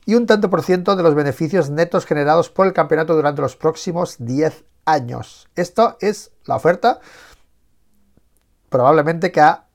y 0.08 0.16
un 0.16 0.26
tanto 0.26 0.50
por 0.50 0.64
ciento 0.64 0.96
de 0.96 1.04
los 1.04 1.14
beneficios 1.14 1.70
netos 1.70 2.08
generados 2.08 2.50
por 2.50 2.66
el 2.66 2.74
campeonato 2.74 3.16
durante 3.16 3.44
los 3.44 3.56
próximos 3.56 4.16
10 4.18 4.64
años. 4.86 5.48
Esto 5.56 5.98
es 6.02 6.32
la 6.46 6.56
oferta 6.56 7.02
probablemente 8.70 9.32
que 9.32 9.42
ha 9.42 9.66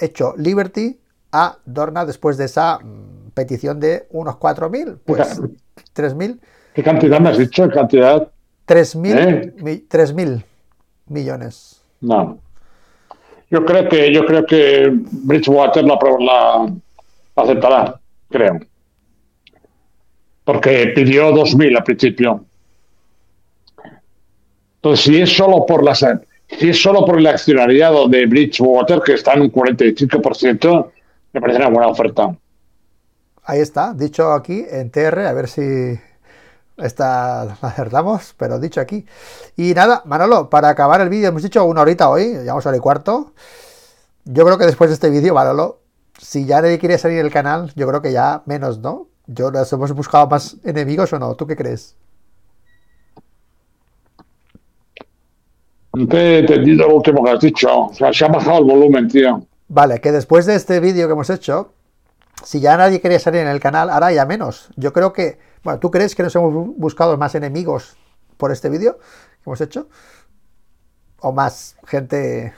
hecho 0.00 0.34
Liberty 0.38 0.98
a 1.32 1.58
Dorna 1.66 2.06
después 2.06 2.38
de 2.38 2.46
esa 2.46 2.78
mm, 2.78 3.32
petición 3.34 3.80
de 3.80 4.06
unos 4.10 4.36
4.000, 4.36 4.98
pues 5.04 5.42
3.000. 5.94 6.40
¿Qué 6.74 6.82
cantidad 6.82 7.20
me 7.20 7.28
has 7.28 7.38
dicho? 7.38 7.68
¿Qué 7.68 7.74
cantidad? 7.74 8.30
3.000 8.66 9.18
¿Eh? 9.18 9.54
Millones. 11.08 11.82
No. 12.00 12.38
Yo 13.50 13.64
creo 13.64 13.88
que 13.88 14.12
yo 14.12 14.26
creo 14.26 14.44
que 14.44 14.90
Bridgewater 14.92 15.84
la, 15.84 15.98
la 16.20 16.72
aceptará, 17.36 18.00
creo. 18.28 18.58
Porque 20.44 20.92
pidió 20.94 21.30
2.000 21.30 21.76
al 21.76 21.84
principio. 21.84 22.44
Entonces, 24.76 25.04
si 25.04 25.20
es 25.20 25.36
solo 25.36 25.64
por 25.66 25.82
las 25.82 26.04
si 26.48 26.68
es 26.68 26.80
solo 26.80 27.04
por 27.04 27.18
el 27.18 27.26
accionariado 27.26 28.08
de 28.08 28.26
Bridgewater, 28.26 29.00
que 29.00 29.14
está 29.14 29.32
en 29.34 29.42
un 29.42 29.52
45%, 29.52 30.90
me 31.32 31.40
parece 31.40 31.58
una 31.58 31.70
buena 31.70 31.88
oferta. 31.88 32.36
Ahí 33.44 33.60
está, 33.60 33.94
dicho 33.94 34.32
aquí 34.32 34.64
en 34.70 34.90
TR, 34.90 35.20
a 35.20 35.32
ver 35.32 35.48
si 35.48 35.98
está, 36.76 37.42
acertamos, 37.60 38.34
pero 38.36 38.58
dicho 38.58 38.80
aquí. 38.80 39.06
Y 39.56 39.74
nada, 39.74 40.02
Manolo, 40.04 40.50
para 40.50 40.68
acabar 40.68 41.00
el 41.00 41.08
vídeo, 41.08 41.28
hemos 41.28 41.42
dicho 41.42 41.64
una 41.64 41.82
horita 41.82 42.08
hoy, 42.08 42.32
llevamos 42.32 42.66
a 42.66 42.68
hora 42.70 42.78
y 42.78 42.80
cuarto. 42.80 43.32
Yo 44.24 44.44
creo 44.44 44.58
que 44.58 44.66
después 44.66 44.90
de 44.90 44.94
este 44.94 45.10
vídeo, 45.10 45.34
Manolo, 45.34 45.80
si 46.18 46.46
ya 46.46 46.60
nadie 46.60 46.78
quiere 46.78 46.98
salir 46.98 47.22
del 47.22 47.32
canal, 47.32 47.72
yo 47.76 47.86
creo 47.86 48.02
que 48.02 48.12
ya 48.12 48.42
menos, 48.46 48.78
¿no? 48.78 49.08
Yo 49.26 49.50
nos 49.50 49.72
hemos 49.72 49.92
buscado 49.92 50.26
más 50.28 50.56
enemigos 50.64 51.12
o 51.12 51.18
no, 51.18 51.34
¿tú 51.34 51.46
qué 51.46 51.56
crees? 51.56 51.96
No 55.96 56.06
te 56.06 56.16
he 56.18 56.38
entendido 56.40 56.88
lo 56.88 56.96
último 56.96 57.24
que 57.24 57.30
has 57.30 57.40
dicho. 57.40 57.86
O 57.86 57.94
sea, 57.94 58.12
se 58.12 58.24
ha 58.24 58.28
bajado 58.28 58.58
el 58.58 58.64
volumen, 58.64 59.08
tío. 59.08 59.46
Vale, 59.68 60.00
que 60.00 60.12
después 60.12 60.44
de 60.44 60.54
este 60.54 60.78
vídeo 60.78 61.06
que 61.06 61.14
hemos 61.14 61.30
hecho, 61.30 61.72
si 62.44 62.60
ya 62.60 62.76
nadie 62.76 63.00
quería 63.00 63.18
salir 63.18 63.40
en 63.40 63.48
el 63.48 63.60
canal, 63.60 63.88
ahora 63.88 64.12
ya 64.12 64.26
menos. 64.26 64.68
Yo 64.76 64.92
creo 64.92 65.14
que, 65.14 65.38
bueno, 65.66 65.80
¿tú 65.80 65.90
crees 65.90 66.14
que 66.14 66.22
nos 66.22 66.32
hemos 66.36 66.76
buscado 66.76 67.18
más 67.18 67.34
enemigos 67.34 67.96
por 68.36 68.52
este 68.52 68.68
vídeo 68.68 68.98
que 68.98 69.42
hemos 69.50 69.60
hecho? 69.60 69.88
¿O 71.18 71.32
más 71.32 71.76
gente 71.84 72.54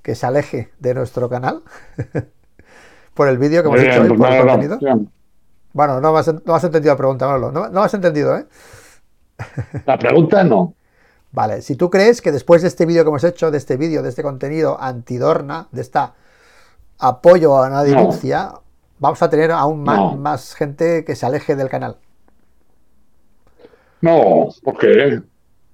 que 0.00 0.14
se 0.14 0.26
aleje 0.26 0.70
de 0.78 0.94
nuestro 0.94 1.28
canal? 1.28 1.64
por 3.14 3.26
el 3.26 3.38
vídeo 3.38 3.64
que 3.64 3.68
hemos 3.68 3.80
hecho 3.80 4.00
hoy, 4.00 4.16
por 4.16 4.32
el 4.32 4.46
contenido. 4.46 4.78
Bueno, 5.72 6.00
no 6.00 6.16
has, 6.16 6.32
no 6.44 6.54
has, 6.54 6.62
entendido 6.62 6.94
la 6.94 6.96
pregunta, 6.96 7.26
Manolo. 7.26 7.50
No, 7.50 7.68
no 7.68 7.82
has 7.82 7.92
entendido, 7.94 8.36
¿eh? 8.36 8.46
La 9.84 9.98
pregunta 9.98 10.44
no. 10.44 10.74
Vale, 11.32 11.62
si 11.62 11.74
tú 11.74 11.90
crees 11.90 12.22
que 12.22 12.30
después 12.30 12.62
de 12.62 12.68
este 12.68 12.86
vídeo 12.86 13.02
que 13.02 13.08
hemos 13.08 13.24
hecho, 13.24 13.50
de 13.50 13.58
este 13.58 13.76
vídeo, 13.76 14.04
de 14.04 14.10
este 14.10 14.22
contenido 14.22 14.80
antidorna, 14.80 15.66
de 15.72 15.80
esta 15.80 16.14
apoyo 16.96 17.56
a 17.56 17.66
una 17.66 17.82
denuncia, 17.82 18.52
vamos 19.00 19.20
a 19.20 19.28
tener 19.28 19.50
aún 19.50 19.82
más, 19.82 20.16
más, 20.16 20.54
gente 20.54 21.04
que 21.04 21.16
se 21.16 21.26
aleje 21.26 21.56
del 21.56 21.68
canal. 21.68 21.98
No, 24.00 24.48
porque 24.62 25.20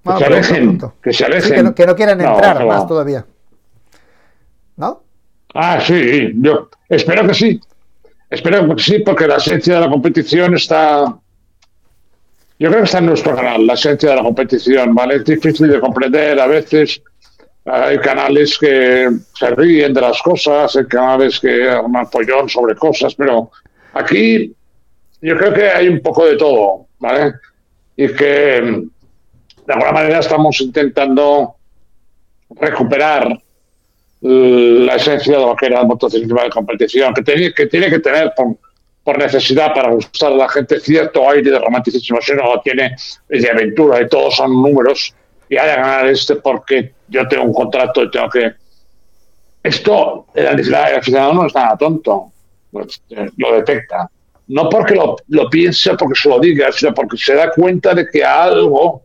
que, 0.03 0.17
se 0.17 0.25
alejen, 0.25 0.79
que 1.01 1.13
se 1.13 1.25
alejen. 1.25 1.73
que, 1.73 1.85
no, 1.85 1.95
quieran 1.95 2.19
entrar 2.19 2.65
más 2.65 2.87
todavía. 2.87 3.25
¿No? 4.75 5.03
Ah, 5.53 5.79
sí, 5.79 6.31
yo 6.35 6.69
espero 6.89 7.27
que 7.27 7.33
sí. 7.33 7.61
Espero 8.29 8.75
que 8.75 8.81
sí, 8.81 8.99
porque 8.99 9.27
la 9.27 9.35
esencia 9.35 9.75
de 9.75 9.81
la 9.81 9.89
competición 9.89 10.55
está. 10.55 11.05
Yo 12.59 12.69
creo 12.69 12.79
que 12.79 12.85
está 12.85 12.99
en 12.99 13.05
nuestro 13.07 13.35
canal, 13.35 13.65
la 13.65 13.73
esencia 13.73 14.09
de 14.09 14.15
la 14.15 14.23
competición, 14.23 14.95
¿vale? 14.95 15.15
Es 15.17 15.25
difícil 15.25 15.69
de 15.69 15.79
comprender 15.79 16.39
a 16.39 16.47
veces 16.47 17.01
hay 17.65 17.97
canales 17.99 18.57
que 18.57 19.09
se 19.33 19.49
ríen 19.51 19.93
de 19.93 20.01
las 20.01 20.21
cosas, 20.21 20.75
hay 20.75 20.85
canales 20.85 21.39
que 21.39 21.69
un 21.69 21.95
apoyón 21.95 22.49
sobre 22.49 22.75
cosas, 22.75 23.15
pero 23.15 23.51
aquí 23.93 24.53
yo 25.21 25.37
creo 25.37 25.53
que 25.53 25.69
hay 25.69 25.87
un 25.87 26.01
poco 26.01 26.25
de 26.25 26.35
todo, 26.35 26.87
¿vale? 26.99 27.33
Y 27.95 28.07
que 28.13 28.83
de 29.65 29.73
alguna 29.73 29.91
manera 29.91 30.19
estamos 30.19 30.59
intentando 30.61 31.55
recuperar 32.55 33.37
la 34.21 34.95
esencia 34.95 35.37
de 35.37 35.45
lo 35.45 35.55
que 35.55 35.65
era 35.65 35.81
el 35.81 35.87
motociclismo 35.87 36.41
de 36.41 36.49
competición, 36.49 37.13
que 37.13 37.23
tiene 37.23 37.53
que, 37.53 37.65
tiene 37.67 37.89
que 37.89 37.99
tener 37.99 38.31
por, 38.35 39.17
necesidad 39.17 39.73
para 39.73 39.91
gustar 39.91 40.31
a 40.31 40.35
la 40.35 40.49
gente 40.49 40.79
cierto 40.79 41.29
aire 41.29 41.51
de 41.51 41.59
romanticismo, 41.59 42.19
si 42.21 42.33
no 42.33 42.55
lo 42.55 42.61
tiene 42.61 42.95
de 43.27 43.49
aventura 43.49 44.01
y 44.01 44.07
todos 44.07 44.35
son 44.35 44.51
números 44.53 45.13
y 45.49 45.57
haya 45.57 45.75
ganar 45.75 46.07
este 46.07 46.37
porque 46.37 46.93
yo 47.09 47.27
tengo 47.27 47.43
un 47.43 47.53
contrato 47.53 48.03
y 48.03 48.11
tengo 48.11 48.29
que... 48.29 48.53
Esto, 49.61 50.27
el 50.33 50.73
aficionado 50.73 51.33
no 51.33 51.47
es 51.47 51.55
nada 51.55 51.77
tonto, 51.77 52.31
pues, 52.71 53.01
eh, 53.09 53.29
lo 53.37 53.55
detecta. 53.55 54.09
No 54.47 54.69
porque 54.69 54.95
lo, 54.95 55.15
lo 55.29 55.49
piense, 55.49 55.95
porque 55.95 56.19
se 56.19 56.29
lo 56.29 56.39
diga, 56.39 56.71
sino 56.71 56.93
porque 56.93 57.17
se 57.17 57.33
da 57.33 57.51
cuenta 57.51 57.93
de 57.93 58.07
que 58.07 58.23
algo 58.23 59.03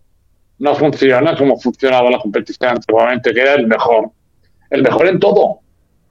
no 0.58 0.74
funciona 0.74 1.36
como 1.36 1.58
funcionaba 1.58 2.10
la 2.10 2.18
competición 2.18 2.70
antiguamente, 2.70 3.32
que 3.32 3.40
era 3.40 3.54
el 3.54 3.66
mejor. 3.66 4.10
El 4.70 4.82
mejor 4.82 5.06
en 5.06 5.20
todo. 5.20 5.60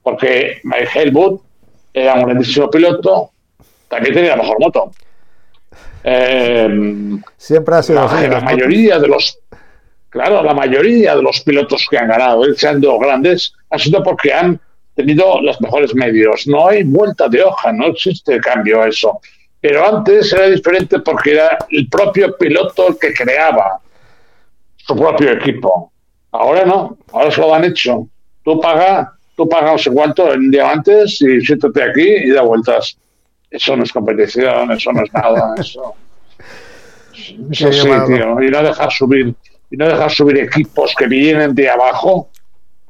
Porque 0.02 0.60
Mike 0.64 0.88
Helmut 0.94 1.42
era 1.92 2.14
un 2.14 2.24
grandísimo 2.24 2.70
piloto, 2.70 3.30
también 3.88 4.14
tenía 4.14 4.30
la 4.30 4.42
mejor 4.42 4.60
moto. 4.60 4.90
Eh, 6.04 7.18
Siempre 7.36 7.74
ha 7.74 7.82
sido 7.82 8.06
la, 8.06 8.28
La 8.28 8.40
mayoría 8.40 8.98
de 8.98 9.08
los 9.08 9.38
Claro, 10.10 10.42
la 10.42 10.54
mayoría 10.54 11.14
de 11.14 11.22
los 11.22 11.40
pilotos 11.42 11.86
que 11.90 11.98
han 11.98 12.08
ganado, 12.08 12.42
siendo 12.54 12.98
grandes, 12.98 13.52
ha 13.68 13.78
sido 13.78 14.02
porque 14.02 14.32
han 14.32 14.58
tenido 14.98 15.40
los 15.40 15.60
mejores 15.60 15.94
medios. 15.94 16.46
No 16.48 16.68
hay 16.68 16.82
vuelta 16.82 17.28
de 17.28 17.42
hoja, 17.42 17.72
no 17.72 17.86
existe 17.86 18.40
cambio 18.40 18.82
a 18.82 18.88
eso. 18.88 19.20
Pero 19.60 19.86
antes 19.86 20.32
era 20.32 20.48
diferente 20.48 20.98
porque 20.98 21.32
era 21.32 21.56
el 21.70 21.88
propio 21.88 22.36
piloto 22.36 22.88
el 22.88 22.98
que 22.98 23.14
creaba 23.14 23.80
su 24.76 24.96
propio 24.96 25.30
equipo. 25.32 25.92
Ahora 26.32 26.64
no, 26.64 26.98
ahora 27.12 27.30
se 27.30 27.40
lo 27.40 27.54
han 27.54 27.64
hecho. 27.64 28.08
Tú 28.44 28.60
pagas, 28.60 29.08
tú 29.36 29.48
pagas 29.48 29.72
no 29.72 29.78
sé 29.78 29.90
cuánto 29.92 30.32
en 30.32 30.50
diamantes 30.50 31.22
y 31.22 31.40
siéntate 31.42 31.82
aquí 31.82 32.08
y 32.08 32.30
da 32.30 32.42
vueltas. 32.42 32.98
Eso 33.50 33.76
no 33.76 33.84
es 33.84 33.92
competición, 33.92 34.72
eso 34.72 34.92
no 34.92 35.02
es 35.04 35.12
nada, 35.12 35.54
eso. 35.58 35.94
Eso 37.50 37.72
sí, 37.72 37.88
tío. 38.06 38.42
Y 38.42 38.48
no 38.50 38.62
dejar 38.62 38.90
subir 38.90 39.34
y 39.70 39.76
no 39.76 39.86
dejar 39.86 40.10
subir 40.10 40.38
equipos 40.38 40.94
que 40.96 41.06
vienen 41.06 41.54
de 41.54 41.68
abajo, 41.68 42.30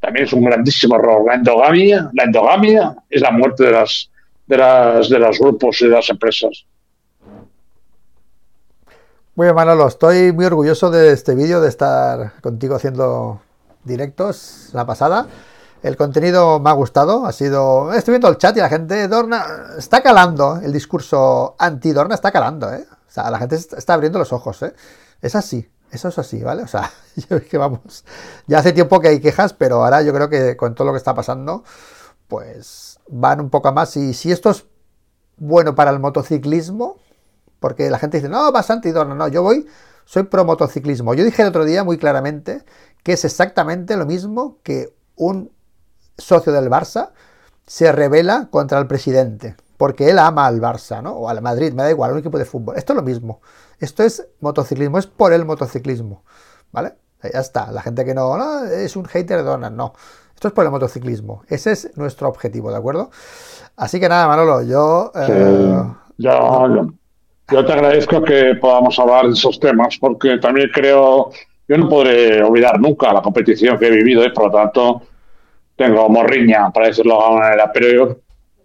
también 0.01 0.27
es 0.27 0.33
un 0.33 0.45
grandísimo 0.45 0.97
error. 0.97 1.25
La 1.27 1.35
endogamia, 1.35 2.11
la 2.13 2.25
endogamia 2.25 2.97
es 3.09 3.21
la 3.21 3.31
muerte 3.31 3.65
de 3.65 3.73
las 3.73 4.11
de 4.47 4.57
las 4.57 5.09
de 5.09 5.19
los 5.19 5.39
grupos 5.39 5.81
y 5.83 5.85
de 5.87 5.95
las 5.95 6.09
empresas. 6.09 6.65
Muy 9.35 9.47
bien, 9.47 9.55
Manolo, 9.55 9.87
estoy 9.87 10.33
muy 10.33 10.47
orgulloso 10.47 10.91
de 10.91 11.13
este 11.13 11.35
vídeo, 11.35 11.61
de 11.61 11.69
estar 11.69 12.41
contigo 12.41 12.75
haciendo 12.75 13.41
directos 13.85 14.71
la 14.73 14.85
pasada. 14.85 15.29
El 15.83 15.97
contenido 15.97 16.59
me 16.59 16.71
ha 16.71 16.73
gustado, 16.73 17.25
ha 17.25 17.31
sido... 17.31 17.93
Estoy 17.93 18.13
viendo 18.13 18.29
el 18.29 18.37
chat 18.37 18.57
y 18.57 18.61
la 18.61 18.69
gente 18.69 19.07
Dorna 19.07 19.45
está 19.79 20.03
calando, 20.03 20.59
el 20.61 20.73
discurso 20.73 21.55
anti-Dorna 21.57 22.17
está 22.17 22.33
calando, 22.33 22.73
¿eh? 22.73 22.85
O 22.91 23.11
sea, 23.11 23.31
la 23.31 23.39
gente 23.39 23.55
está 23.55 23.95
abriendo 23.95 24.19
los 24.19 24.33
ojos, 24.33 24.61
¿eh? 24.63 24.73
Es 25.23 25.37
así, 25.37 25.69
eso 25.91 26.09
es 26.09 26.19
así, 26.19 26.43
¿vale? 26.43 26.63
O 26.63 26.67
sea, 26.67 26.91
yo 27.31 27.43
que 27.43 27.59
vamos, 27.59 28.05
ya 28.47 28.59
hace 28.59 28.73
tiempo 28.73 29.01
que 29.01 29.09
hay 29.09 29.21
quejas, 29.21 29.53
pero 29.53 29.85
ahora 29.85 30.03
yo 30.03 30.13
creo 30.13 30.29
que 30.29 30.57
con 30.57 30.75
todo 30.75 30.87
lo 30.87 30.93
que 30.93 30.99
está 30.99 31.15
pasando, 31.15 31.65
pues 32.29 33.01
van 33.09 33.41
un 33.41 33.51
poco 33.51 33.73
más. 33.73 33.97
Y 33.97 34.15
si 34.15 34.31
esto 34.33 34.51
es 34.51 34.67
bueno 35.37 35.75
para 35.75 35.91
el 35.91 36.01
motociclismo, 36.01 36.97
porque 37.61 37.91
la 37.91 37.99
gente 37.99 38.19
dice, 38.19 38.29
no, 38.29 38.51
bastante 38.53 38.93
no, 38.93 39.05
no, 39.05 39.29
yo 39.29 39.43
voy, 39.43 39.67
soy 40.05 40.25
pro 40.25 40.45
motociclismo. 40.45 41.15
Yo 41.15 41.25
dije 41.25 41.43
el 41.43 41.49
otro 41.49 41.65
día 41.65 41.85
muy 41.85 41.99
claramente 41.99 42.65
que 43.03 43.13
es 43.13 43.25
exactamente 43.25 43.97
lo 43.97 44.07
mismo 44.07 44.59
que 44.63 44.95
un 45.17 45.53
socio 46.17 46.53
del 46.53 46.69
Barça 46.69 47.11
se 47.67 47.93
revela 47.93 48.49
contra 48.51 48.79
el 48.79 48.87
presidente, 48.87 49.57
porque 49.79 50.11
él 50.11 50.19
ama 50.19 50.47
al 50.47 50.61
Barça, 50.61 51.01
¿no? 51.03 51.13
O 51.13 51.29
al 51.31 51.41
Madrid, 51.41 51.73
me 51.73 51.85
da 51.85 51.91
igual, 51.91 52.13
un 52.13 52.19
equipo 52.19 52.37
de 52.37 52.45
fútbol. 52.45 52.77
Esto 52.77 52.93
es 52.93 52.97
lo 52.97 53.03
mismo. 53.03 53.41
Esto 53.79 54.03
es 54.03 54.29
motociclismo, 54.41 54.99
es 54.99 55.07
por 55.07 55.33
el 55.33 55.47
motociclismo, 55.47 56.25
¿vale? 56.73 56.95
Ya 57.23 57.41
está, 57.41 57.73
la 57.73 57.81
gente 57.81 58.05
que 58.05 58.13
no, 58.13 58.65
es 58.65 58.97
un 58.97 59.05
hater 59.07 59.39
de 59.39 59.45
Donald, 59.45 59.77
no. 59.77 59.95
Esto 60.35 60.49
es 60.49 60.55
por 60.55 60.65
el 60.65 60.71
motociclismo. 60.71 61.43
Ese 61.49 61.73
es 61.73 61.97
nuestro 61.97 62.29
objetivo, 62.29 62.71
¿de 62.71 62.77
acuerdo? 62.77 63.11
Así 63.77 63.99
que 63.99 64.09
nada, 64.09 64.27
Manolo, 64.27 64.63
yo... 64.63 65.13
Eh, 65.15 65.85
yo, 66.19 66.89
yo 67.51 67.65
te 67.65 67.73
agradezco 67.73 68.23
que 68.23 68.57
podamos 68.61 68.99
hablar 68.99 69.27
de 69.27 69.33
esos 69.33 69.59
temas, 69.61 69.97
porque 70.01 70.39
también 70.39 70.71
creo, 70.75 71.31
yo 71.69 71.79
no 71.79 71.89
podré 71.89 72.43
olvidar 72.43 72.81
nunca 72.81 73.13
la 73.13 73.23
competición 73.23 73.79
que 73.79 73.87
he 73.87 73.91
vivido 73.91 74.25
y 74.25 74.33
por 74.33 74.47
lo 74.47 74.51
tanto 74.51 75.03
tengo 75.77 76.09
morriña, 76.09 76.71
para 76.73 76.89
decirlo 76.89 77.17
de 77.17 77.25
alguna 77.25 77.45
manera, 77.45 77.73
pero 77.73 77.89
yo, 77.89 78.17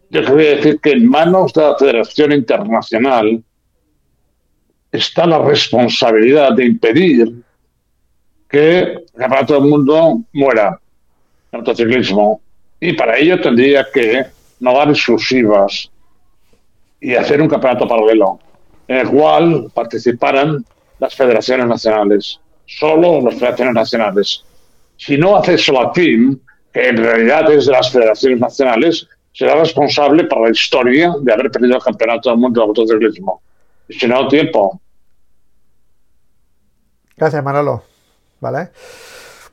yo 0.10 0.24
quería 0.24 0.56
decir 0.58 0.80
que 0.80 0.92
en 0.92 1.10
manos 1.10 1.54
de 1.54 1.62
la 1.62 1.76
Federación 1.78 2.32
Internacional 2.32 3.44
está 4.92 5.26
la 5.26 5.40
responsabilidad 5.40 6.54
de 6.54 6.66
impedir 6.66 7.34
que 8.48 9.00
para 9.18 9.46
todo 9.46 9.58
el 9.58 9.70
mundo 9.70 10.22
muera 10.34 10.80
el 11.52 11.60
motociclismo. 11.60 12.42
Y 12.80 12.94
para 12.94 13.18
ello 13.18 13.42
tendría 13.42 13.88
que 13.92 14.26
no 14.60 14.74
dar 14.74 14.90
exclusivas 14.90 15.90
y 17.02 17.16
hacer 17.16 17.42
un 17.42 17.50
campeonato 17.50 17.88
paralelo 17.88 18.40
en 18.88 18.98
el 18.98 19.10
cual 19.10 19.72
participaran 19.74 20.64
las 21.00 21.16
federaciones 21.16 21.66
nacionales, 21.68 22.40
solo 22.66 23.22
las 23.22 23.36
federaciones 23.36 23.74
nacionales. 23.74 24.44
Si 24.98 25.18
no 25.18 25.38
hace 25.38 25.56
eso 25.56 25.74
la 25.74 25.92
team, 25.92 26.40
que 26.72 26.90
en 26.90 26.98
realidad 26.98 27.52
es 27.52 27.66
de 27.66 27.72
las 27.72 27.92
federaciones 27.92 28.40
nacionales, 28.40 29.08
será 29.34 29.56
responsable 29.56 30.26
para 30.26 30.44
la 30.44 30.52
historia 30.52 31.14
de 31.20 31.34
haber 31.34 31.52
perdido 31.52 31.76
el 31.76 31.84
campeonato 31.84 32.30
del 32.30 32.38
mundo 32.38 32.62
de 32.62 32.68
motociclismo. 32.68 33.42
Y 33.90 33.96
si 33.96 34.08
no, 34.08 34.28
tiempo. 34.28 34.80
Gracias, 37.18 37.44
Manolo. 37.44 37.84
Vale. 38.40 38.70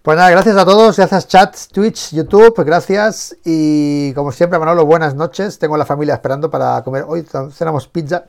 Pues 0.03 0.17
nada, 0.17 0.31
gracias 0.31 0.57
a 0.57 0.65
todos, 0.65 0.97
gracias 0.97 1.29
chat, 1.29 1.55
Twitch, 1.73 2.15
YouTube, 2.15 2.55
gracias. 2.65 3.37
Y 3.45 4.15
como 4.15 4.33
siempre, 4.33 4.59
Manolo, 4.59 4.87
buenas 4.87 5.15
noches. 5.15 5.59
Tengo 5.59 5.75
a 5.75 5.79
la 5.79 5.87
familia 5.87 6.15
esperando 6.15 6.51
para 6.51 6.83
comer. 6.83 7.05
Hoy 7.07 7.25
cenamos 7.53 7.87
pizza. 7.89 8.27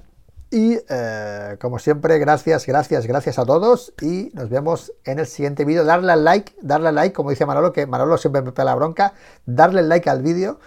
Y 0.53 0.77
eh, 0.89 1.57
como 1.61 1.79
siempre, 1.79 2.19
gracias, 2.19 2.65
gracias, 2.65 3.07
gracias 3.07 3.39
a 3.39 3.45
todos. 3.45 3.93
Y 4.01 4.31
nos 4.33 4.49
vemos 4.49 4.91
en 5.05 5.19
el 5.19 5.25
siguiente 5.25 5.63
vídeo. 5.63 5.85
Darle 5.85 6.11
al 6.11 6.25
like, 6.25 6.53
darle 6.61 6.89
al 6.89 6.95
like, 6.95 7.13
como 7.13 7.29
dice 7.29 7.45
Manolo, 7.45 7.71
que 7.71 7.87
Manolo 7.87 8.17
siempre 8.17 8.41
me 8.41 8.51
pega 8.51 8.65
la 8.65 8.75
bronca. 8.75 9.13
Darle 9.45 9.81
like 9.81 10.09
al 10.09 10.21
vídeo 10.21 10.59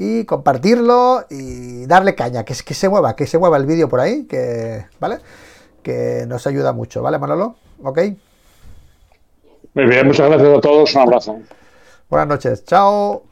y 0.00 0.24
compartirlo 0.24 1.26
y 1.28 1.84
darle 1.86 2.14
caña, 2.14 2.44
que, 2.44 2.54
que 2.54 2.74
se 2.74 2.88
mueva, 2.88 3.16
que 3.16 3.26
se 3.26 3.36
mueva 3.36 3.56
el 3.56 3.66
vídeo 3.66 3.88
por 3.88 3.98
ahí, 3.98 4.26
que, 4.26 4.86
¿vale? 5.00 5.18
Que 5.82 6.24
nos 6.28 6.46
ayuda 6.46 6.72
mucho, 6.72 7.02
¿vale, 7.02 7.18
Manolo? 7.18 7.56
¿Ok? 7.82 7.98
Muy 9.74 9.86
bien, 9.86 10.06
muchas 10.06 10.28
gracias 10.28 10.56
a 10.56 10.60
todos, 10.60 10.94
un 10.94 11.00
abrazo. 11.02 11.40
Buenas 12.08 12.28
noches, 12.28 12.64
chao. 12.64 13.27